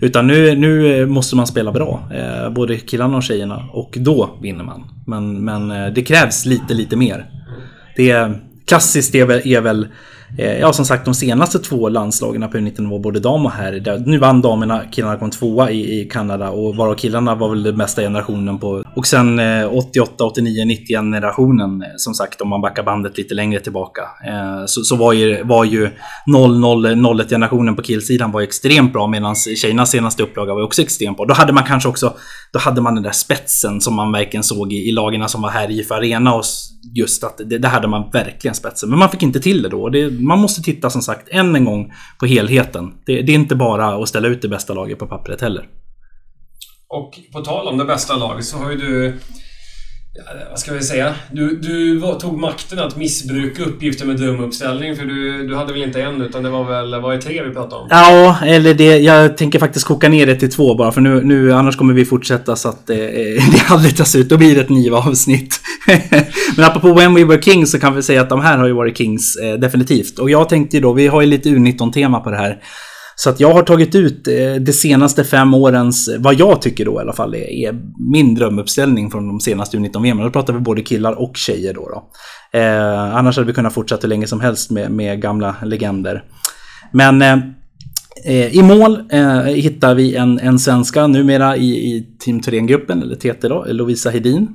Utan 0.00 0.26
nu, 0.26 0.56
nu 0.56 1.06
måste 1.06 1.36
man 1.36 1.46
spela 1.46 1.72
bra. 1.72 2.08
Eh, 2.14 2.50
både 2.50 2.76
killarna 2.76 3.16
och 3.16 3.22
tjejerna. 3.22 3.64
Och 3.72 3.96
då 4.00 4.30
vinner 4.42 4.64
man. 4.64 4.84
Men, 5.06 5.44
men 5.44 5.70
eh, 5.70 5.92
det 5.92 6.02
krävs 6.02 6.46
lite, 6.46 6.74
lite 6.74 6.96
mer. 6.96 7.26
Det 7.96 8.32
klassiskt 8.66 9.14
är 9.14 9.26
väl, 9.26 9.40
är 9.44 9.60
väl 9.60 9.88
Eh, 10.38 10.58
ja, 10.58 10.72
som 10.72 10.84
sagt 10.84 11.04
de 11.04 11.14
senaste 11.14 11.58
två 11.58 11.88
landslagen 11.88 12.50
på 12.50 12.58
U19-nivå, 12.58 12.98
både 12.98 13.20
dam 13.20 13.46
och 13.46 13.52
herr. 13.52 14.02
Nu 14.06 14.18
vann 14.18 14.40
damerna, 14.40 14.82
killarna 14.92 15.16
kom 15.16 15.30
tvåa 15.30 15.70
i, 15.70 16.00
i 16.00 16.04
Kanada 16.04 16.50
och 16.50 16.76
varav 16.76 16.94
killarna 16.94 17.34
var 17.34 17.48
väl 17.48 17.62
den 17.62 17.76
bästa 17.76 18.02
generationen 18.02 18.58
på. 18.58 18.84
Och 18.96 19.06
sen 19.06 19.40
88, 19.70 20.24
89, 20.24 20.64
90 20.64 20.86
generationen, 20.86 21.84
som 21.96 22.14
sagt 22.14 22.40
om 22.40 22.48
man 22.48 22.60
backar 22.60 22.82
bandet 22.82 23.18
lite 23.18 23.34
längre 23.34 23.60
tillbaka. 23.60 24.02
Eh, 24.26 24.66
så, 24.66 24.82
så 24.82 24.96
var 24.96 25.12
ju, 25.12 25.42
var 25.42 25.64
ju 25.64 25.90
00, 26.26 27.20
01 27.20 27.28
generationen 27.28 27.76
på 27.76 27.82
killsidan 27.82 28.32
var 28.32 28.40
extremt 28.40 28.92
bra 28.92 29.06
medan 29.06 29.34
tjejernas 29.34 29.90
senaste 29.90 30.22
upplaga 30.22 30.54
var 30.54 30.62
också 30.62 30.82
extremt 30.82 31.16
bra. 31.16 31.26
Då 31.26 31.34
hade 31.34 31.52
man 31.52 31.64
kanske 31.64 31.88
också, 31.88 32.14
då 32.52 32.58
hade 32.58 32.80
man 32.80 32.94
den 32.94 33.02
där 33.02 33.10
spetsen 33.10 33.80
som 33.80 33.94
man 33.94 34.12
verkligen 34.12 34.44
såg 34.44 34.72
i, 34.72 34.88
i 34.88 34.92
lagarna 34.92 35.28
som 35.28 35.42
var 35.42 35.50
här 35.50 35.70
i 35.70 35.80
IF 35.80 35.90
Arena 35.90 36.34
och 36.34 36.44
just 36.94 37.24
att 37.24 37.38
det, 37.38 37.58
det 37.58 37.68
hade 37.68 37.88
man 37.88 38.10
verkligen 38.12 38.54
spetsen. 38.54 38.90
Men 38.90 38.98
man 38.98 39.08
fick 39.08 39.22
inte 39.22 39.40
till 39.40 39.62
det 39.62 39.68
då. 39.68 39.88
Det, 39.88 40.10
man 40.10 40.38
måste 40.38 40.62
titta 40.62 40.90
som 40.90 41.02
sagt 41.02 41.28
än 41.28 41.56
en 41.56 41.64
gång 41.64 41.92
på 42.20 42.26
helheten. 42.26 42.92
Det, 43.06 43.22
det 43.22 43.32
är 43.32 43.36
inte 43.36 43.56
bara 43.56 44.02
att 44.02 44.08
ställa 44.08 44.28
ut 44.28 44.42
det 44.42 44.48
bästa 44.48 44.74
laget 44.74 44.98
på 44.98 45.06
pappret 45.06 45.40
heller. 45.40 45.66
Och 46.92 47.18
på 47.32 47.40
tal 47.40 47.68
om 47.68 47.78
det 47.78 47.84
bästa 47.84 48.16
laget 48.16 48.44
så 48.44 48.58
har 48.58 48.70
ju 48.70 48.76
du 48.76 49.18
vad 50.50 50.58
ska 50.58 50.72
vi 50.72 50.82
säga? 50.82 51.14
Du, 51.32 51.56
du 51.56 52.00
tog 52.20 52.38
makten 52.38 52.78
att 52.78 52.96
missbruka 52.96 53.64
uppgifter 53.64 54.06
med 54.06 54.16
drömuppställning 54.16 54.96
för 54.96 55.04
du, 55.04 55.48
du 55.48 55.56
hade 55.56 55.72
väl 55.72 55.82
inte 55.82 56.02
en 56.02 56.22
utan 56.22 56.42
det 56.42 56.50
var 56.50 56.64
väl, 56.64 57.00
var 57.00 57.12
det 57.12 57.20
tre 57.20 57.42
vi 57.42 57.54
pratade 57.54 57.82
om? 57.82 57.88
Ja, 57.90 58.38
eller 58.44 58.74
det, 58.74 58.98
jag 58.98 59.36
tänker 59.36 59.58
faktiskt 59.58 59.86
koka 59.86 60.08
ner 60.08 60.26
det 60.26 60.34
till 60.34 60.50
två 60.50 60.74
bara 60.74 60.92
för 60.92 61.00
nu, 61.00 61.24
nu 61.24 61.52
annars 61.52 61.76
kommer 61.76 61.94
vi 61.94 62.04
fortsätta 62.04 62.56
så 62.56 62.68
att 62.68 62.90
eh, 62.90 62.98
eh 62.98 63.04
det 63.52 63.62
aldrig 63.68 63.96
tas 63.96 64.14
ut. 64.14 64.28
Då 64.28 64.36
blir 64.36 64.54
det 64.54 64.60
ett 64.60 64.68
nio 64.68 64.92
avsnitt. 64.92 65.60
Men 66.56 66.64
apropå 66.64 66.94
When 66.94 67.14
We 67.14 67.24
Were 67.24 67.42
Kings 67.42 67.70
så 67.70 67.78
kan 67.80 67.94
vi 67.94 68.02
säga 68.02 68.20
att 68.20 68.28
de 68.28 68.40
här 68.40 68.58
har 68.58 68.66
ju 68.66 68.72
varit 68.72 68.98
Kings 68.98 69.36
eh, 69.36 69.54
definitivt. 69.54 70.18
Och 70.18 70.30
jag 70.30 70.48
tänkte 70.48 70.76
ju 70.76 70.82
då, 70.82 70.92
vi 70.92 71.06
har 71.06 71.20
ju 71.20 71.26
lite 71.26 71.48
U19-tema 71.48 72.20
på 72.20 72.30
det 72.30 72.36
här. 72.36 72.58
Så 73.22 73.30
att 73.30 73.40
jag 73.40 73.52
har 73.52 73.62
tagit 73.62 73.94
ut 73.94 74.28
eh, 74.28 74.54
de 74.54 74.72
senaste 74.72 75.24
fem 75.24 75.54
årens, 75.54 76.08
eh, 76.08 76.20
vad 76.20 76.34
jag 76.34 76.62
tycker 76.62 76.84
då 76.84 76.92
i 76.92 76.98
alla 76.98 77.12
fall 77.12 77.34
är, 77.34 77.50
är 77.50 77.80
min 78.12 78.34
drömuppställning 78.34 79.10
från 79.10 79.26
de 79.26 79.40
senaste 79.40 79.76
U19-VM. 79.76 80.18
Då 80.18 80.30
pratar 80.30 80.52
vi 80.52 80.58
både 80.58 80.82
killar 80.82 81.12
och 81.12 81.36
tjejer 81.36 81.74
då. 81.74 81.88
då. 81.88 82.10
Eh, 82.58 83.16
annars 83.16 83.36
hade 83.36 83.46
vi 83.46 83.52
kunnat 83.52 83.74
fortsätta 83.74 84.02
hur 84.02 84.08
länge 84.08 84.26
som 84.26 84.40
helst 84.40 84.70
med, 84.70 84.90
med 84.90 85.22
gamla 85.22 85.56
legender. 85.62 86.24
Men 86.92 87.22
eh, 87.22 87.38
eh 88.24 88.56
i 88.56 88.62
mål 88.62 89.02
eh, 89.10 89.42
hittar 89.42 89.94
vi 89.94 90.16
en, 90.16 90.38
en 90.38 90.58
svenska 90.58 91.06
numera 91.06 91.56
i, 91.56 91.70
i 91.70 92.16
Team 92.24 92.40
Thorengruppen, 92.40 93.02
eller 93.02 93.16
TT 93.16 93.48
då, 93.48 93.64
Lovisa 93.68 94.10
Hedin. 94.10 94.48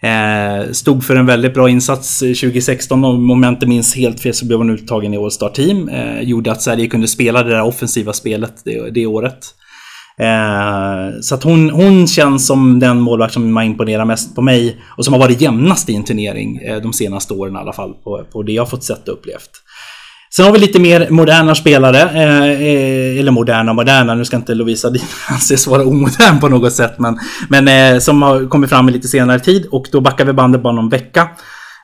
Eh, 0.00 0.72
stod 0.72 1.04
för 1.04 1.16
en 1.16 1.26
väldigt 1.26 1.54
bra 1.54 1.68
insats 1.68 2.18
2016 2.18 3.04
om 3.04 3.42
jag 3.42 3.52
inte 3.52 3.66
minns 3.66 3.96
helt 3.96 4.20
fel 4.20 4.34
så 4.34 4.46
blev 4.46 4.58
hon 4.58 4.70
uttagen 4.70 5.14
i 5.14 5.16
All 5.16 5.30
Star 5.30 5.48
Team. 5.48 5.88
Eh, 5.88 6.20
gjorde 6.20 6.52
att 6.52 6.62
Sverige 6.62 6.86
kunde 6.86 7.08
spela 7.08 7.42
det 7.42 7.50
där 7.50 7.62
offensiva 7.62 8.12
spelet 8.12 8.52
det, 8.64 8.90
det 8.90 9.06
året. 9.06 9.54
Eh, 10.18 11.20
så 11.20 11.34
att 11.34 11.42
hon, 11.42 11.70
hon 11.70 12.06
känns 12.06 12.46
som 12.46 12.78
den 12.78 13.00
målvakt 13.00 13.32
som 13.32 13.56
har 13.56 13.64
imponerat 13.64 14.06
mest 14.06 14.34
på 14.34 14.42
mig 14.42 14.76
och 14.96 15.04
som 15.04 15.14
har 15.14 15.20
varit 15.20 15.40
jämnast 15.40 15.88
i 15.88 15.94
en 15.94 16.04
turnering 16.04 16.56
eh, 16.56 16.82
de 16.82 16.92
senaste 16.92 17.34
åren 17.34 17.54
i 17.54 17.58
alla 17.58 17.72
fall 17.72 17.94
på, 17.94 18.24
på 18.32 18.42
det 18.42 18.52
jag 18.52 18.70
fått 18.70 18.84
sett 18.84 19.08
och 19.08 19.14
upplevt. 19.14 19.50
Sen 20.36 20.44
har 20.44 20.52
vi 20.52 20.58
lite 20.58 20.78
mer 20.78 21.10
moderna 21.10 21.54
spelare. 21.54 22.00
Eh, 22.00 22.42
eh 22.44 23.20
eller 23.20 23.30
moderna 23.30 23.72
moderna, 23.72 24.14
nu 24.14 24.24
ska 24.24 24.36
inte 24.36 24.54
Lovisa 24.54 24.90
Din 24.98 25.02
anses 25.28 25.66
vara 25.66 25.84
omodern 25.84 26.40
på 26.40 26.48
något 26.48 26.72
sätt. 26.72 26.98
Men, 26.98 27.18
men 27.48 27.68
eh, 27.68 27.98
som 27.98 28.22
har 28.22 28.48
kommit 28.48 28.70
fram 28.70 28.88
i 28.88 28.92
lite 28.92 29.08
senare 29.08 29.40
tid. 29.40 29.66
Och 29.70 29.88
då 29.92 30.00
backar 30.00 30.24
vi 30.24 30.32
bandet 30.32 30.62
bara 30.62 30.72
någon 30.72 30.88
vecka. 30.88 31.28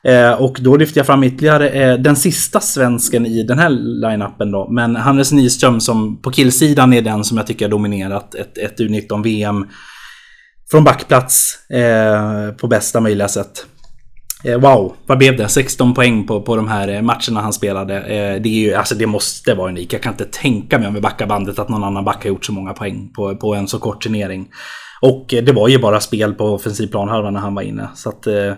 Eh, 0.05 0.33
och 0.33 0.59
då 0.61 0.77
lyfter 0.77 0.99
jag 0.99 1.07
fram 1.07 1.25
ytterligare 1.25 1.69
eh, 1.69 1.99
den 1.99 2.17
sista 2.17 2.61
svensken 2.61 3.27
i 3.27 3.43
den 3.43 3.59
här 3.59 3.71
line-upen 3.71 4.51
då. 4.53 4.69
Men 4.71 4.97
Hannes 4.97 5.33
Nyström 5.33 5.81
som 5.81 6.23
på 6.23 6.31
killsidan 6.31 6.93
är 6.93 7.03
den 7.03 7.25
som 7.25 7.37
jag 7.37 7.47
tycker 7.47 7.65
har 7.65 7.71
dominerat 7.71 8.35
ett, 8.35 8.59
ett 8.59 8.79
U19-VM. 8.79 9.67
Från 10.71 10.85
backplats 10.85 11.71
eh, 11.71 12.57
på 12.57 12.67
bästa 12.67 13.01
möjliga 13.01 13.29
sätt. 13.29 13.67
Eh, 14.45 14.59
wow, 14.59 14.93
vad 15.07 15.19
blev 15.19 15.37
det? 15.37 15.49
16 15.49 15.95
poäng 15.95 16.27
på, 16.27 16.41
på 16.41 16.57
de 16.57 16.69
här 16.69 16.89
eh, 16.89 17.03
matcherna 17.03 17.41
han 17.41 17.53
spelade. 17.53 17.97
Eh, 17.97 18.43
det, 18.43 18.49
är 18.49 18.61
ju, 18.61 18.75
alltså 18.75 18.95
det 18.95 19.07
måste 19.07 19.55
vara 19.55 19.69
unikt. 19.69 19.93
Jag 19.93 20.03
kan 20.03 20.13
inte 20.13 20.25
tänka 20.25 20.79
mig 20.79 20.89
om 20.89 20.95
vi 20.95 21.01
backar 21.01 21.27
bandet 21.27 21.59
att 21.59 21.69
någon 21.69 21.85
annan 21.85 22.05
back 22.05 22.23
har 22.23 22.29
gjort 22.29 22.45
så 22.45 22.53
många 22.53 22.73
poäng 22.73 23.11
på, 23.17 23.37
på 23.37 23.55
en 23.55 23.69
så 23.69 23.79
kort 23.79 24.03
turnering. 24.03 24.49
Och 25.01 25.27
det 25.29 25.53
var 25.53 25.69
ju 25.69 25.79
bara 25.79 26.01
spel 26.01 26.35
på 26.35 26.45
offensiv 26.45 26.87
planhalva 26.87 27.31
när 27.31 27.41
han 27.41 27.55
var 27.55 27.63
inne. 27.63 27.89
Så 27.95 28.09
att 28.09 28.27
eh, 28.27 28.53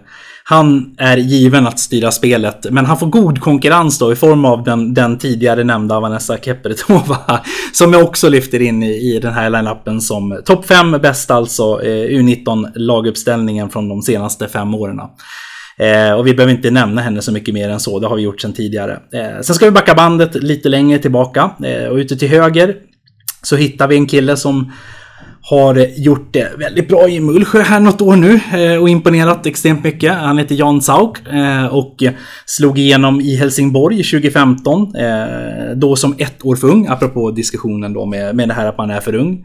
han 0.45 0.95
är 0.99 1.17
given 1.17 1.67
att 1.67 1.79
styra 1.79 2.11
spelet. 2.11 2.67
Men 2.71 2.87
han 2.87 2.99
får 2.99 3.07
god 3.07 3.41
konkurrens 3.41 3.99
då 3.99 4.13
i 4.13 4.17
form 4.17 4.45
av 4.45 4.65
den, 4.65 4.95
den 4.95 5.19
tidigare 5.19 5.65
nämnda 5.65 6.01
Vanessa 6.01 6.39
Kepretova. 6.39 7.41
Som 7.73 7.93
jag 7.93 8.05
också 8.05 8.29
lyfter 8.29 8.63
in 8.63 8.83
i, 8.83 9.15
i 9.15 9.21
den 9.21 9.33
här 9.33 9.51
line-upen 9.51 10.01
som 10.01 10.43
topp 10.45 10.67
5 10.67 10.91
bäst 10.91 11.31
alltså. 11.31 11.83
Eh, 11.83 12.21
U19 12.21 12.73
laguppställningen 12.75 13.71
från 13.71 13.89
de 13.89 14.03
senaste 14.03 14.49
fem 14.49 14.75
åren. 14.75 15.01
Eh, 15.79 16.13
och 16.13 16.27
vi 16.27 16.35
behöver 16.35 16.55
inte 16.55 16.71
nämna 16.71 17.01
henne 17.01 17.23
så 17.23 17.33
mycket 17.33 17.55
mer 17.55 17.69
än 17.69 17.81
så, 17.81 17.99
det 17.99 18.07
har 18.07 18.17
vi 18.17 18.23
gjort 18.23 18.41
sedan 18.41 18.53
tidigare. 18.53 18.93
Eh, 18.93 19.41
sen 19.43 19.55
ska 19.55 19.65
vi 19.65 19.71
backa 19.71 19.95
bandet 19.95 20.35
lite 20.35 20.69
längre 20.69 20.99
tillbaka. 20.99 21.51
Eh, 21.65 21.89
och 21.89 21.97
ute 21.97 22.17
till 22.17 22.29
höger 22.29 22.77
så 23.43 23.57
hittar 23.57 23.89
vi 23.89 23.97
en 23.97 24.07
kille 24.07 24.37
som 24.37 24.73
har 25.51 25.87
gjort 25.97 26.33
det 26.33 26.53
väldigt 26.59 26.89
bra 26.89 27.09
i 27.09 27.21
Mullsjö 27.21 27.63
här 27.63 27.81
något 27.81 28.01
år 28.01 28.17
nu 28.17 28.41
eh, 28.55 28.83
och 28.83 28.89
imponerat 28.89 29.47
extremt 29.47 29.85
mycket. 29.85 30.15
Han 30.15 30.39
heter 30.39 30.55
Jan 30.55 30.83
Sauk 30.83 31.29
eh, 31.29 31.67
och 31.67 32.03
slog 32.47 32.79
igenom 32.79 33.21
i 33.21 33.37
Helsingborg 33.37 33.97
2015. 33.97 34.95
Eh, 34.97 35.77
då 35.77 35.97
som 35.97 36.15
ett 36.19 36.45
år 36.45 36.57
för 36.57 36.69
ung, 36.69 36.87
apropå 36.87 37.31
diskussionen 37.31 37.93
då 37.93 38.07
med, 38.07 38.37
med 38.37 38.49
det 38.49 38.55
här 38.55 38.67
att 38.67 38.79
man 38.79 38.91
är 38.91 39.01
för 39.01 39.15
ung. 39.15 39.43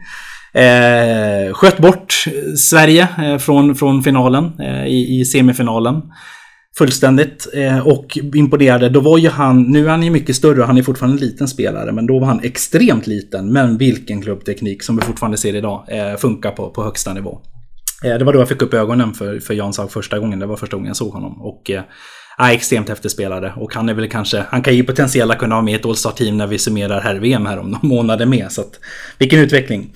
Eh, 0.54 1.52
sköt 1.52 1.78
bort 1.78 2.24
Sverige 2.56 3.08
eh, 3.18 3.38
från, 3.38 3.74
från 3.74 4.02
finalen 4.02 4.52
eh, 4.60 4.86
i, 4.86 5.20
i, 5.20 5.24
semifinalen. 5.24 6.02
Fullständigt. 6.78 7.48
Eh, 7.54 7.86
och 7.86 8.18
imponerade. 8.34 8.88
Då 8.88 9.00
var 9.00 9.18
ju 9.18 9.28
han, 9.28 9.62
nu 9.62 9.84
är 9.86 9.90
han 9.90 10.02
ju 10.02 10.10
mycket 10.10 10.36
större 10.36 10.60
och 10.60 10.66
han 10.66 10.78
är 10.78 10.82
fortfarande 10.82 11.16
en 11.16 11.28
liten 11.28 11.48
spelare. 11.48 11.92
Men 11.92 12.06
då 12.06 12.18
var 12.18 12.26
han 12.26 12.40
extremt 12.42 13.06
liten. 13.06 13.52
Men 13.52 13.78
vilken 13.78 14.22
klubbteknik 14.22 14.82
som 14.82 14.96
vi 14.96 15.02
fortfarande 15.02 15.38
ser 15.38 15.56
idag 15.56 15.84
eh, 15.88 16.16
funkar 16.16 16.50
på, 16.50 16.70
på 16.70 16.84
högsta 16.84 17.14
nivå. 17.14 17.40
Eh, 18.04 18.18
det 18.18 18.24
var 18.24 18.32
då 18.32 18.38
jag 18.38 18.48
fick 18.48 18.62
upp 18.62 18.74
ögonen 18.74 19.14
för, 19.14 19.40
för 19.40 19.54
Jan 19.54 19.72
Saug 19.72 19.90
första 19.90 20.18
gången. 20.18 20.38
Det 20.38 20.46
var 20.46 20.56
första 20.56 20.76
gången 20.76 20.88
jag 20.88 20.96
såg 20.96 21.12
honom. 21.12 21.42
Och 21.42 21.70
eh, 21.70 21.82
är 22.38 22.52
extremt 22.52 22.88
häftig 22.88 23.10
spelare. 23.10 23.52
Och 23.56 23.74
han 23.74 23.88
är 23.88 23.94
väl 23.94 24.08
kanske, 24.08 24.44
han 24.48 24.62
kan 24.62 24.76
ju 24.76 24.84
potentiella 24.84 25.34
kunna 25.34 25.54
ha 25.54 25.62
med 25.62 25.76
ett 25.80 25.86
All-Star-team 25.86 26.36
när 26.36 26.46
vi 26.46 26.58
summerar 26.58 27.00
här 27.00 27.14
VM 27.14 27.46
här 27.46 27.58
om 27.58 27.70
några 27.70 27.86
månader 27.86 28.26
med. 28.26 28.52
Så 28.52 28.60
att, 28.60 28.80
vilken 29.18 29.40
utveckling. 29.40 29.92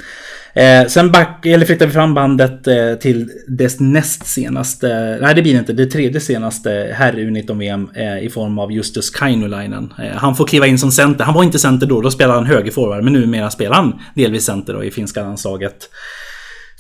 Eh, 0.57 0.87
sen 0.87 1.12
back, 1.12 1.47
eller 1.47 1.66
flyttar 1.66 1.87
vi 1.87 1.93
fram 1.93 2.14
bandet 2.14 2.66
eh, 2.66 2.95
till 3.01 3.28
dess 3.49 3.80
näst 3.80 4.26
senaste, 4.26 5.18
nej 5.22 5.34
det 5.34 5.43
blir 5.43 5.53
det 5.53 5.59
inte, 5.59 5.72
det 5.72 5.87
tredje 5.87 6.20
senaste 6.20 6.95
herr 6.95 7.12
U19-VM 7.12 7.89
eh, 7.95 8.24
i 8.24 8.30
form 8.30 8.59
av 8.59 8.72
Justus 8.72 9.11
Kainulainen. 9.11 9.93
Eh, 9.99 10.16
han 10.16 10.37
får 10.37 10.47
kliva 10.47 10.66
in 10.66 10.78
som 10.78 10.91
center, 10.91 11.24
han 11.24 11.34
var 11.34 11.45
inte 11.45 11.59
center 11.59 11.87
då, 11.87 12.01
då 12.01 12.11
spelade 12.11 12.39
han 12.39 12.47
högerforward, 12.47 13.05
men 13.05 13.12
numera 13.12 13.51
spelar 13.51 13.76
han 13.76 14.01
delvis 14.14 14.45
center 14.45 14.72
då, 14.72 14.84
i 14.84 14.91
finska 14.91 15.22
landslaget. 15.22 15.91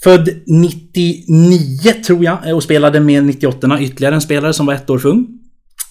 Född 0.02 0.28
99 0.46 1.92
tror 2.06 2.24
jag 2.24 2.54
och 2.54 2.62
spelade 2.62 3.00
med 3.00 3.24
98 3.24 3.80
ytterligare 3.80 4.14
en 4.14 4.20
spelare 4.20 4.52
som 4.52 4.66
var 4.66 4.74
ett 4.74 4.90
år 4.90 4.98
för 4.98 5.08
ung. 5.08 5.26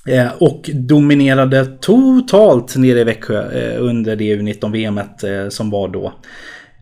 Eh, 0.07 0.27
och 0.39 0.69
dominerade 0.73 1.65
totalt 1.65 2.75
nere 2.75 2.99
i 2.99 3.03
Växjö 3.03 3.51
eh, 3.51 3.83
under 3.83 4.15
det 4.15 4.35
U19-VMet 4.35 5.23
eh, 5.23 5.49
som 5.49 5.69
var 5.69 5.87
då. 5.87 6.13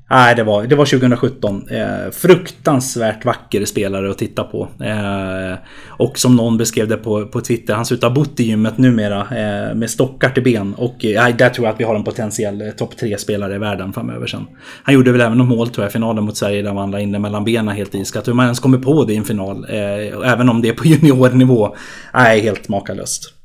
Nej, 0.10 0.36
det 0.36 0.44
var, 0.44 0.64
det 0.64 0.76
var 0.76 0.86
2017. 0.86 1.68
Eh, 1.70 2.12
fruktansvärt 2.12 3.26
vacker 3.26 3.66
spelare 3.66 4.12
att 4.12 4.18
titta 4.18 4.44
på. 4.44 4.68
Eh, 4.84 5.58
och 5.88 6.20
som 6.20 6.36
någon 6.36 6.58
beskrev 6.58 6.88
det 6.88 6.98
på, 6.98 7.26
på 7.26 7.42
Twitter, 7.42 7.74
han 7.74 7.86
ser 7.86 7.96
ut 7.96 8.04
att 8.04 8.10
ha 8.10 8.16
bott 8.16 8.40
i 8.40 8.44
gymmet 8.44 8.78
numera 8.78 9.20
eh, 9.20 9.76
med 9.76 9.90
stockar 9.90 10.30
till 10.30 10.44
ben. 10.44 10.74
Och 10.74 11.06
eh, 11.06 11.36
där 11.36 11.50
tror 11.50 11.68
jag 11.68 11.74
att 11.74 11.80
vi 11.80 11.84
har 11.84 11.96
en 11.96 12.04
potentiell 12.04 12.62
eh, 12.62 12.70
topp 12.70 12.98
tre 12.98 13.18
spelare 13.18 13.56
i 13.56 13.58
världen 13.58 13.94
framöver 13.94 14.28
sen. 14.28 14.46
Han 14.84 14.96
gjorde 14.96 15.12
väl 15.12 15.22
även 15.22 15.38
något 15.38 15.48
mål 15.48 15.70
tror 15.70 15.84
jag 15.84 15.90
i 15.90 15.94
finalen 15.94 16.24
mot 16.24 16.38
Sverige 16.38 16.62
där 16.62 16.74
han 16.74 16.92
la 16.92 17.00
in 17.00 17.12
det 17.12 17.20
mellan 17.20 17.44
benen 17.44 17.76
helt 17.76 17.96
iskallt. 17.96 18.28
Hur 18.28 18.34
man 18.34 18.46
ens 18.46 18.60
kommer 18.60 18.78
på 18.78 19.04
det 19.04 19.14
i 19.14 19.18
en 19.18 19.24
final, 19.24 19.66
eh, 19.70 20.32
även 20.32 20.50
om 20.50 20.62
det 20.62 20.70
är 20.70 20.74
på 20.74 20.88
juniornivå, 20.88 21.76
är 22.14 22.40
helt 22.40 22.70
makalöst. 22.70 23.43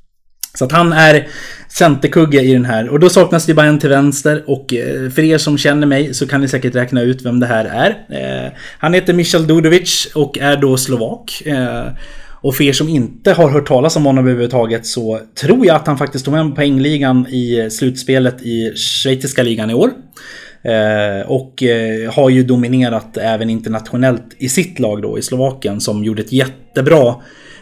Så 0.59 0.65
att 0.65 0.73
han 0.73 0.93
är 0.93 1.29
centerkugge 1.69 2.41
i 2.41 2.53
den 2.53 2.65
här. 2.65 2.89
Och 2.89 3.01
då 3.01 3.09
saknas 3.09 3.47
det 3.47 3.55
bara 3.55 3.67
en 3.67 3.79
till 3.79 3.89
vänster. 3.89 4.45
Och 4.47 4.75
eh, 4.75 5.11
för 5.11 5.23
er 5.23 5.39
som 5.39 5.59
känner 5.59 5.87
mig 5.87 6.15
så 6.15 6.27
kan 6.27 6.41
ni 6.41 6.49
säkert 6.49 6.75
räkna 6.75 7.03
ut 7.03 7.23
vem 7.23 7.41
det 7.41 7.47
här 7.47 7.65
är. 7.65 7.91
Eh, 8.21 8.53
han 8.79 8.95
heter 8.95 9.13
Michal 9.13 9.47
Dudovic 9.47 10.09
och 10.15 10.39
är 10.39 10.57
då 10.57 10.77
slovak. 10.77 11.43
Eh, 11.47 11.87
och 12.41 12.55
för 12.55 12.65
er 12.65 12.73
som 12.73 12.89
inte 12.89 13.33
har 13.33 13.49
hört 13.49 13.69
talas 13.69 13.97
om 13.97 14.07
honom 14.07 14.25
överhuvudtaget 14.25 14.87
så 14.87 15.21
tror 15.41 15.67
jag 15.67 15.77
att 15.77 15.87
han 15.87 15.99
faktiskt 15.99 16.25
tog 16.25 16.35
hem 16.35 16.55
poängligan 16.55 17.27
i 17.27 17.69
slutspelet 17.71 18.43
i 18.43 18.73
schweiziska 18.77 19.43
ligan 19.43 19.71
i 19.71 19.75
år. 19.75 19.91
och 21.27 21.63
har 22.13 22.31
ju 22.31 22.43
dominerat 22.43 23.17
även 23.17 23.51
internationellt 23.51 24.35
i 24.39 24.49
sitt 24.49 24.79
lag 24.79 25.03
då 25.03 25.19
i 25.19 25.23
Slovakien 25.23 25.81
som 25.81 26.05
gjorde 26.05 26.23
ett 26.23 26.33
jättebra 26.33 27.15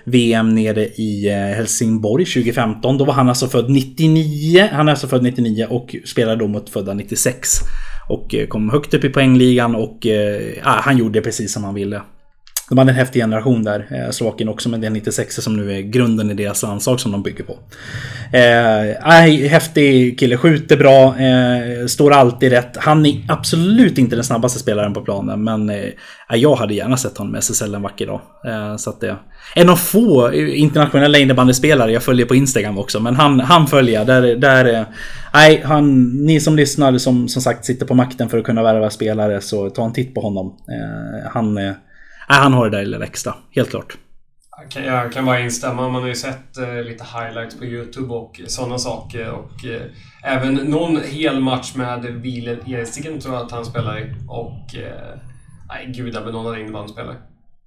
VM 0.06 0.54
nere 0.54 0.86
i 0.86 1.28
eh, 1.28 1.56
Helsingborg 1.56 2.24
2015. 2.24 2.98
Då 2.98 3.04
var 3.04 3.14
han 3.14 3.28
alltså 3.28 3.46
född 3.46 3.70
99. 3.70 4.68
Han 4.72 4.88
är 4.88 4.92
alltså 4.92 5.08
född 5.08 5.22
99 5.22 5.66
och 5.70 5.96
spelade 6.04 6.36
då 6.36 6.46
mot 6.48 6.70
födda 6.70 6.94
96. 6.94 7.48
Och 8.08 8.34
eh, 8.34 8.46
kom 8.46 8.70
högt 8.70 8.94
upp 8.94 9.04
i 9.04 9.08
poängligan 9.08 9.74
och 9.74 10.06
eh, 10.06 10.52
ah, 10.62 10.80
han 10.80 10.98
gjorde 10.98 11.20
precis 11.20 11.52
som 11.52 11.64
han 11.64 11.74
ville. 11.74 12.02
De 12.68 12.78
hade 12.78 12.90
en 12.90 12.96
häftig 12.96 13.22
generation 13.22 13.62
där, 13.62 13.86
eh, 13.90 14.10
Slovakien 14.10 14.48
också, 14.48 14.68
men 14.68 14.80
det 14.80 14.86
är 14.86 14.90
96 14.90 15.42
som 15.42 15.56
nu 15.56 15.72
är 15.72 15.80
grunden 15.80 16.30
i 16.30 16.34
deras 16.34 16.62
landslag 16.62 17.00
som 17.00 17.12
de 17.12 17.22
bygger 17.22 17.44
på. 17.44 17.58
Eh, 18.32 19.48
häftig 19.48 20.18
kille, 20.18 20.36
skjuter 20.36 20.76
bra, 20.76 21.18
eh, 21.18 21.86
står 21.86 22.12
alltid 22.12 22.52
rätt. 22.52 22.76
Han 22.76 23.06
är 23.06 23.24
absolut 23.28 23.98
inte 23.98 24.16
den 24.16 24.24
snabbaste 24.24 24.58
spelaren 24.58 24.94
på 24.94 25.00
planen, 25.00 25.44
men 25.44 25.70
eh, 25.70 25.90
jag 26.30 26.56
hade 26.56 26.74
gärna 26.74 26.96
sett 26.96 27.18
honom 27.18 27.32
med 27.32 27.38
SSL 27.38 27.74
en 27.74 27.82
vacker 27.82 28.06
dag. 28.06 28.20
Eh, 28.46 28.76
så 28.76 28.90
att 28.90 29.00
det, 29.00 29.16
en 29.54 29.68
av 29.68 29.76
få 29.76 30.30
eh, 30.30 30.60
internationella 30.60 31.18
innebandyspelare 31.18 31.92
jag 31.92 32.02
följer 32.02 32.26
på 32.26 32.34
Instagram 32.34 32.78
också, 32.78 33.00
men 33.00 33.16
han, 33.16 33.40
han 33.40 33.66
följer 33.66 33.94
jag. 33.94 34.06
Där, 34.06 34.36
där, 34.36 34.74
eh, 34.74 34.86
nej, 35.34 35.62
han, 35.64 36.02
ni 36.26 36.40
som 36.40 36.56
lyssnar 36.56 36.98
som 36.98 37.28
som 37.28 37.42
sagt 37.42 37.64
sitter 37.64 37.86
på 37.86 37.94
makten 37.94 38.28
för 38.28 38.38
att 38.38 38.44
kunna 38.44 38.62
värva 38.62 38.90
spelare, 38.90 39.40
så 39.40 39.70
ta 39.70 39.84
en 39.84 39.92
titt 39.92 40.14
på 40.14 40.20
honom. 40.20 40.46
Eh, 40.46 41.30
han 41.32 41.58
eh, 41.58 41.72
Nej, 42.28 42.38
han 42.38 42.52
har 42.52 42.70
det 42.70 42.76
där 42.76 42.84
lilla 42.84 43.06
extra. 43.06 43.34
Helt 43.50 43.70
klart. 43.70 43.96
Jag 44.74 45.12
kan 45.12 45.26
bara 45.26 45.40
instämma. 45.40 45.88
Man 45.88 46.02
har 46.02 46.08
ju 46.08 46.14
sett 46.14 46.56
eh, 46.58 46.82
lite 46.82 47.04
highlights 47.04 47.58
på 47.58 47.64
Youtube 47.64 48.14
och 48.14 48.40
sådana 48.46 48.78
saker. 48.78 49.30
Och 49.30 49.64
eh, 49.64 49.82
även 50.22 50.54
någon 50.54 51.00
hel 51.02 51.40
match 51.40 51.74
med 51.74 52.04
Wieler 52.04 52.74
Erstigen 52.74 53.20
tror 53.20 53.34
jag 53.34 53.44
att 53.44 53.52
han 53.52 53.64
spelar 53.64 53.98
i. 53.98 54.14
Och... 54.28 54.76
Eh, 54.76 55.18
nej, 55.68 55.92
gudabenådad 55.96 56.58
innebandyspelare. 56.58 57.16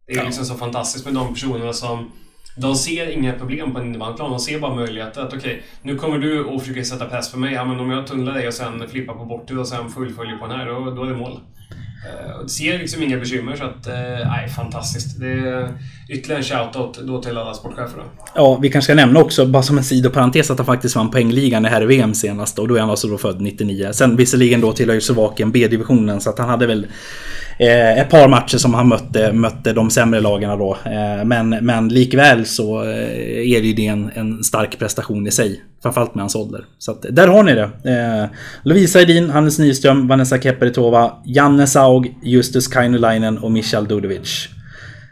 Det 0.08 0.14
är 0.14 0.18
ja. 0.18 0.24
liksom 0.24 0.46
så 0.46 0.56
fantastiskt 0.56 1.06
med 1.06 1.14
de 1.14 1.34
personerna 1.34 1.74
som... 1.74 2.12
De 2.58 2.76
ser 2.76 3.10
inga 3.10 3.34
problem 3.34 3.74
på 3.74 3.80
en 3.80 3.86
innebandyplan. 3.86 4.32
De 4.32 4.40
ser 4.40 4.60
bara 4.60 4.76
möjligheter. 4.76 5.22
Att 5.22 5.34
okej, 5.34 5.38
okay, 5.38 5.62
nu 5.82 5.96
kommer 5.96 6.18
du 6.18 6.44
och 6.44 6.62
försöker 6.62 6.84
sätta 6.84 7.06
press 7.06 7.32
på 7.32 7.40
mig. 7.40 7.54
Ja, 7.54 7.66
men 7.66 7.80
om 7.80 7.92
jag 7.92 8.08
tunnlar 8.08 8.34
dig 8.34 8.48
och 8.48 8.54
sen 8.54 8.90
flippar 8.90 9.14
på 9.14 9.26
bortre 9.26 9.58
och 9.58 9.68
sen 9.68 9.90
fullföljer 9.90 10.38
på 10.38 10.48
den 10.48 10.60
här, 10.60 10.66
då, 10.66 10.92
då 10.92 11.04
är 11.04 11.10
det 11.10 11.18
mål. 11.18 11.40
Uh, 12.06 12.46
ser 12.46 12.78
liksom 12.78 13.04
inga 13.04 13.18
bekymmer 13.18 13.56
så 13.56 13.64
att, 13.64 13.88
eh, 13.88 13.94
nej, 14.28 14.50
fantastiskt. 14.50 15.20
Det 15.20 15.28
är 15.28 15.78
ytterligare 16.10 16.40
en 16.40 16.44
shoutout 16.44 17.00
då 17.08 17.22
till 17.22 17.38
alla 17.38 17.54
sportchefer. 17.54 17.98
då. 17.98 18.04
Ja, 18.36 18.60
vi 18.62 18.70
kanske 18.70 18.86
ska 18.86 18.96
nämna 18.96 19.20
också, 19.20 19.46
bara 19.46 19.64
som 19.64 19.78
en 19.78 19.84
sidoparentes, 19.84 20.52
att 20.52 20.58
han 20.58 20.66
faktiskt 20.66 20.96
vann 20.96 21.12
poängligan 21.12 21.66
i 21.66 21.70
herr-VM 21.70 22.14
senast 22.14 22.60
och 22.60 22.68
då 22.68 22.76
är 22.76 22.80
han 22.80 22.90
alltså 22.90 23.08
då 23.08 23.18
född 23.18 23.42
99. 23.42 23.90
Sen 23.94 24.16
visserligen 24.16 24.62
då 24.62 24.74
tillhör 24.74 24.96
ju 24.96 25.02
Slovakien 25.02 25.52
B-divisionen 25.52 26.22
så 26.22 26.30
att 26.30 26.40
han 26.40 26.50
hade 26.50 26.68
väl 26.68 26.88
eh, 27.60 28.00
ett 28.00 28.10
par 28.10 28.28
matcher 28.28 28.58
som 28.58 28.74
han 28.74 28.88
mötte, 28.88 29.34
mötte 29.34 29.74
de 29.74 29.90
sämre 29.90 30.20
lagen 30.20 30.60
då. 30.60 30.78
Eh, 30.86 31.26
men, 31.26 31.50
men 31.50 31.90
likväl 31.90 32.46
så 32.46 32.84
eh, 32.84 33.52
är 33.52 33.62
det 33.62 33.68
ju 33.68 33.86
en, 33.86 34.12
en 34.16 34.44
stark 34.44 34.80
prestation 34.80 35.28
i 35.28 35.32
sig. 35.32 35.64
Framförallt 35.82 36.16
med 36.16 36.22
hans 36.22 36.36
ålder. 36.36 36.66
Så 36.78 36.92
att, 36.92 37.06
där 37.10 37.28
har 37.28 37.44
ni 37.44 37.54
det. 37.54 37.64
Eh, 37.64 38.38
Lovisa 38.64 39.02
Edin, 39.02 39.30
Hannes 39.30 39.60
Nyström, 39.60 40.08
Vanessa 40.08 40.42
Kepperitova, 40.42 41.14
Janne 41.26 41.68
Saug, 41.68 42.16
Justus 42.24 42.68
Kainulainen 42.68 43.38
och 43.38 43.52
Michal 43.52 43.88
Dudovic. 43.88 44.50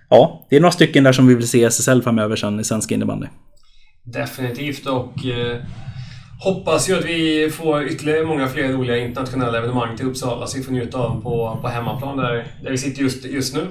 Ja, 0.09 0.47
det 0.49 0.55
är 0.55 0.59
några 0.59 0.71
stycken 0.71 1.03
där 1.03 1.11
som 1.11 1.27
vi 1.27 1.35
vill 1.35 1.47
se 1.47 1.57
i 1.57 1.63
SSL 1.63 2.01
framöver 2.01 2.35
sen 2.35 2.59
i 2.59 2.63
svensk 2.63 2.91
innebandy. 2.91 3.27
Definitivt 4.03 4.85
och 4.85 5.25
eh, 5.25 5.61
hoppas 6.39 6.89
ju 6.89 6.97
att 6.97 7.05
vi 7.05 7.49
får 7.49 7.87
ytterligare 7.87 8.23
många 8.23 8.47
fler 8.47 8.73
roliga 8.73 8.97
internationella 8.97 9.57
evenemang 9.57 9.97
till 9.97 10.05
Uppsala 10.05 10.47
så 10.47 10.57
vi 10.57 10.63
får 10.63 10.71
njuta 10.71 10.97
av 10.97 11.09
dem 11.09 11.21
på, 11.21 11.59
på 11.61 11.67
hemmaplan 11.67 12.17
där, 12.17 12.47
där 12.63 12.71
vi 12.71 12.77
sitter 12.77 13.01
just, 13.01 13.25
just 13.25 13.55
nu. 13.55 13.67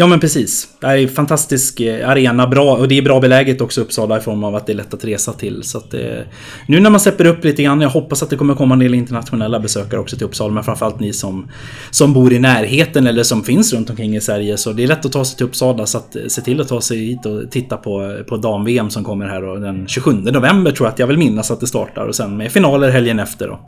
Ja 0.00 0.06
men 0.06 0.20
precis. 0.20 0.68
Det 0.80 0.86
är 0.86 0.96
en 0.96 1.08
fantastisk 1.08 1.80
eh, 1.80 2.08
arena, 2.08 2.46
bra 2.46 2.76
och 2.76 2.88
det 2.88 2.98
är 2.98 3.02
bra 3.02 3.20
beläget 3.20 3.60
också 3.60 3.80
Uppsala 3.80 4.18
i 4.18 4.20
form 4.20 4.44
av 4.44 4.54
att 4.54 4.66
det 4.66 4.72
är 4.72 4.74
lätt 4.74 4.94
att 4.94 5.04
resa 5.04 5.32
till. 5.32 5.62
Så 5.62 5.78
att, 5.78 5.94
eh, 5.94 6.00
nu 6.66 6.80
när 6.80 6.90
man 6.90 7.00
släpper 7.00 7.24
upp 7.24 7.44
lite 7.44 7.62
grann, 7.62 7.80
jag 7.80 7.88
hoppas 7.88 8.22
att 8.22 8.30
det 8.30 8.36
kommer 8.36 8.54
komma 8.54 8.74
en 8.74 8.78
del 8.78 8.94
internationella 8.94 9.60
besökare 9.60 10.00
också 10.00 10.16
till 10.16 10.26
Uppsala. 10.26 10.54
Men 10.54 10.64
framförallt 10.64 11.00
ni 11.00 11.12
som, 11.12 11.50
som 11.90 12.12
bor 12.12 12.32
i 12.32 12.38
närheten 12.38 13.06
eller 13.06 13.22
som 13.22 13.44
finns 13.44 13.72
runt 13.72 13.90
omkring 13.90 14.16
i 14.16 14.20
Sverige. 14.20 14.56
Så 14.56 14.72
det 14.72 14.82
är 14.82 14.86
lätt 14.86 15.06
att 15.06 15.12
ta 15.12 15.24
sig 15.24 15.36
till 15.36 15.46
Uppsala 15.46 15.86
så 15.86 15.98
att, 15.98 16.16
eh, 16.16 16.22
se 16.28 16.42
till 16.42 16.60
att 16.60 16.68
ta 16.68 16.80
sig 16.80 16.98
hit 16.98 17.26
och 17.26 17.50
titta 17.50 17.76
på, 17.76 18.22
på 18.28 18.36
dam-VM 18.36 18.90
som 18.90 19.04
kommer 19.04 19.26
här 19.26 19.42
då, 19.42 19.56
den 19.56 19.88
27 19.88 20.12
november 20.12 20.70
tror 20.70 20.86
jag 20.86 20.92
att 20.92 20.98
jag 20.98 21.06
vill 21.06 21.18
minnas 21.18 21.50
att 21.50 21.60
det 21.60 21.66
startar. 21.66 22.06
Och 22.06 22.16
sen 22.16 22.36
med 22.36 22.52
finaler 22.52 22.90
helgen 22.90 23.18
efter 23.18 23.48
då. 23.48 23.60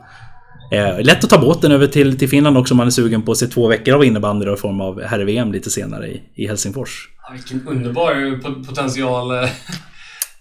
Eh, 0.71 1.01
lätt 1.01 1.23
att 1.23 1.29
ta 1.29 1.37
båten 1.37 1.71
över 1.71 1.87
till, 1.87 2.19
till 2.19 2.29
Finland 2.29 2.57
också 2.57 2.73
om 2.73 2.77
man 2.77 2.87
är 2.87 2.91
sugen 2.91 3.21
på 3.21 3.31
att 3.31 3.37
se 3.37 3.47
två 3.47 3.67
veckor 3.67 3.95
av 3.95 4.05
innebandy 4.05 4.53
i 4.53 4.55
form 4.55 4.81
av 4.81 5.01
herr-VM 5.01 5.51
lite 5.51 5.69
senare 5.69 6.07
i, 6.07 6.21
i 6.35 6.47
Helsingfors. 6.47 7.09
Ja, 7.23 7.33
vilken 7.33 7.67
underbar 7.67 8.39
potential 8.67 9.31
eh, 9.31 9.49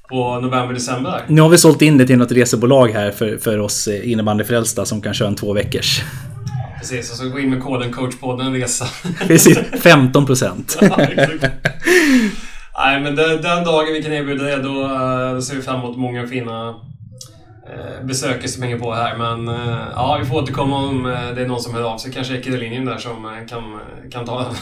på 0.08 0.40
november-december. 0.40 1.22
Nu 1.28 1.40
har 1.40 1.48
vi 1.48 1.58
sålt 1.58 1.82
in 1.82 1.98
det 1.98 2.06
till 2.06 2.18
något 2.18 2.32
resebolag 2.32 2.88
här 2.88 3.10
för, 3.10 3.38
för 3.38 3.58
oss 3.58 3.88
eh, 3.88 4.10
innebandyfrälsta 4.10 4.84
som 4.84 5.02
kan 5.02 5.14
köra 5.14 5.28
en 5.28 5.36
två 5.36 5.52
veckors. 5.52 6.02
Precis, 6.78 7.10
och 7.10 7.16
så 7.16 7.28
gå 7.28 7.38
in 7.38 7.50
med 7.50 7.62
koden 7.62 7.92
coachpodden 7.92 8.46
en 8.46 8.52
resa. 8.52 8.86
Precis, 9.26 9.58
15 9.82 10.26
procent. 10.26 10.78
Nej, 12.78 13.00
men 13.02 13.16
den, 13.16 13.42
den 13.42 13.64
dagen 13.64 13.92
vi 13.92 14.02
kan 14.02 14.12
erbjuda 14.12 14.44
det, 14.44 14.56
då, 14.56 14.84
eh, 14.84 15.34
då 15.34 15.42
ser 15.42 15.54
vi 15.54 15.62
fram 15.62 15.80
emot 15.80 15.96
många 15.96 16.26
fina 16.26 16.74
besökare 18.02 18.48
som 18.48 18.62
hänger 18.62 18.78
på 18.78 18.94
här. 18.94 19.16
Men 19.16 19.48
eh, 19.48 19.86
ja, 19.94 20.18
vi 20.20 20.26
får 20.26 20.42
återkomma 20.42 20.76
om 20.76 21.06
eh, 21.06 21.30
det 21.34 21.42
är 21.42 21.46
någon 21.46 21.60
som 21.60 21.74
hör 21.74 21.82
av 21.82 21.98
sig. 21.98 22.12
Kanske 22.12 22.34
Ekerlinjen 22.34 22.84
där 22.84 22.98
som 22.98 23.46
kan, 23.48 23.80
kan 24.10 24.24
ta 24.24 24.44
den. 24.44 24.54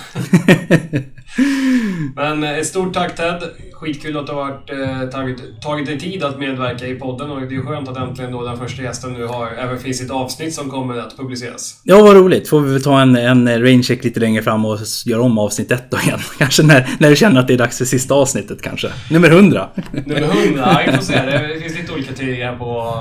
men 2.14 2.44
ett 2.44 2.66
stort 2.66 2.94
tack 2.94 3.16
Ted. 3.16 3.42
Skitkul 3.80 4.16
att 4.16 4.26
du 4.26 4.32
har 4.32 4.40
varit, 4.40 5.12
tagit, 5.12 5.62
tagit 5.62 5.86
dig 5.86 5.98
tid 5.98 6.24
att 6.24 6.38
medverka 6.38 6.86
i 6.86 6.94
podden 6.94 7.30
och 7.30 7.40
det 7.40 7.56
är 7.56 7.60
skönt 7.60 7.88
att 7.88 7.96
äntligen 7.96 8.32
då 8.32 8.44
den 8.44 8.58
första 8.58 8.82
gästen 8.82 9.12
nu 9.12 9.26
har, 9.26 9.50
även 9.50 9.78
finns 9.78 10.00
ett 10.00 10.10
avsnitt 10.10 10.54
som 10.54 10.70
kommer 10.70 10.98
att 10.98 11.16
publiceras. 11.16 11.80
Ja, 11.84 12.02
vad 12.02 12.16
roligt. 12.16 12.48
Får 12.48 12.60
vi 12.60 12.72
väl 12.72 12.82
ta 12.82 13.00
en, 13.00 13.16
en 13.16 13.62
raincheck 13.62 14.04
lite 14.04 14.20
längre 14.20 14.42
fram 14.42 14.64
och 14.64 14.78
göra 15.06 15.22
om 15.22 15.38
avsnitt 15.38 15.70
ett 15.70 15.90
då 15.90 15.98
igen. 15.98 16.18
Kanske 16.38 16.62
när, 16.62 16.88
när 16.98 17.10
du 17.10 17.16
känner 17.16 17.40
att 17.40 17.46
det 17.46 17.54
är 17.54 17.58
dags 17.58 17.78
för 17.78 17.84
sista 17.84 18.14
avsnittet 18.14 18.62
kanske. 18.62 18.88
Nummer 19.10 19.30
100. 19.30 19.68
Nummer 19.92 20.22
100, 20.22 20.32
ja, 20.56 20.82
vi 20.86 20.92
får 20.92 21.02
se. 21.02 21.26
Det 21.26 21.60
finns 21.60 21.78
lite 21.78 21.92
olika 21.92 22.12
teorier 22.12 22.56
på 22.56 22.94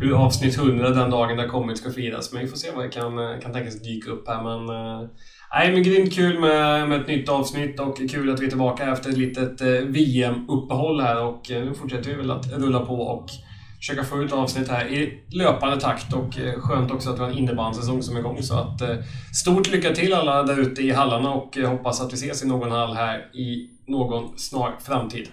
hur 0.00 0.24
avsnitt 0.24 0.58
100 0.58 0.90
den 0.90 1.10
dagen 1.10 1.36
det 1.36 1.48
kommit 1.48 1.78
ska 1.78 1.90
firas. 1.90 2.32
Men 2.32 2.42
vi 2.42 2.48
får 2.48 2.56
se 2.56 2.68
vad 2.74 2.84
det 2.84 2.90
kan, 2.90 3.40
kan 3.42 3.52
tänkas 3.52 3.82
dyka 3.82 4.10
upp 4.10 4.28
här. 4.28 4.42
Men, 4.42 4.76
äh, 4.76 5.08
nej, 5.54 5.72
men 5.72 5.82
grymt 5.82 6.14
kul 6.14 6.40
med, 6.40 6.88
med 6.88 7.00
ett 7.00 7.08
nytt 7.08 7.28
avsnitt 7.28 7.80
och 7.80 7.96
kul 8.10 8.30
att 8.30 8.40
vi 8.40 8.44
är 8.44 8.48
tillbaka 8.48 8.92
efter 8.92 9.10
ett 9.10 9.18
litet 9.18 9.60
eh, 9.60 9.68
VM-uppehåll 9.68 11.00
här. 11.00 11.22
Och 11.24 11.50
eh, 11.50 11.64
nu 11.64 11.74
fortsätter 11.74 12.10
vi 12.10 12.16
väl 12.16 12.30
att 12.30 12.52
rulla 12.52 12.80
på 12.80 12.94
och 12.94 13.30
försöka 13.78 14.04
få 14.04 14.22
ut 14.22 14.32
avsnitt 14.32 14.68
här 14.68 14.86
i 14.86 15.20
löpande 15.28 15.80
takt 15.80 16.12
och 16.12 16.38
eh, 16.38 16.60
skönt 16.60 16.90
också 16.90 17.10
att 17.10 17.18
vi 17.18 17.22
har 17.22 17.30
en 17.30 17.38
innebandysäsong 17.38 18.02
som 18.02 18.16
är 18.16 18.20
igång. 18.20 18.42
Så 18.42 18.54
att 18.54 18.82
stort 19.34 19.70
lycka 19.70 19.94
till 19.94 20.14
alla 20.14 20.42
där 20.42 20.60
ute 20.60 20.82
i 20.82 20.90
hallarna 20.90 21.32
och 21.32 21.56
hoppas 21.56 22.00
att 22.00 22.12
vi 22.12 22.16
ses 22.16 22.44
i 22.44 22.46
någon 22.46 22.70
hall 22.70 22.96
här 22.96 23.18
i 23.18 23.70
någon 23.86 24.38
snar 24.38 24.74
framtid. 24.80 25.28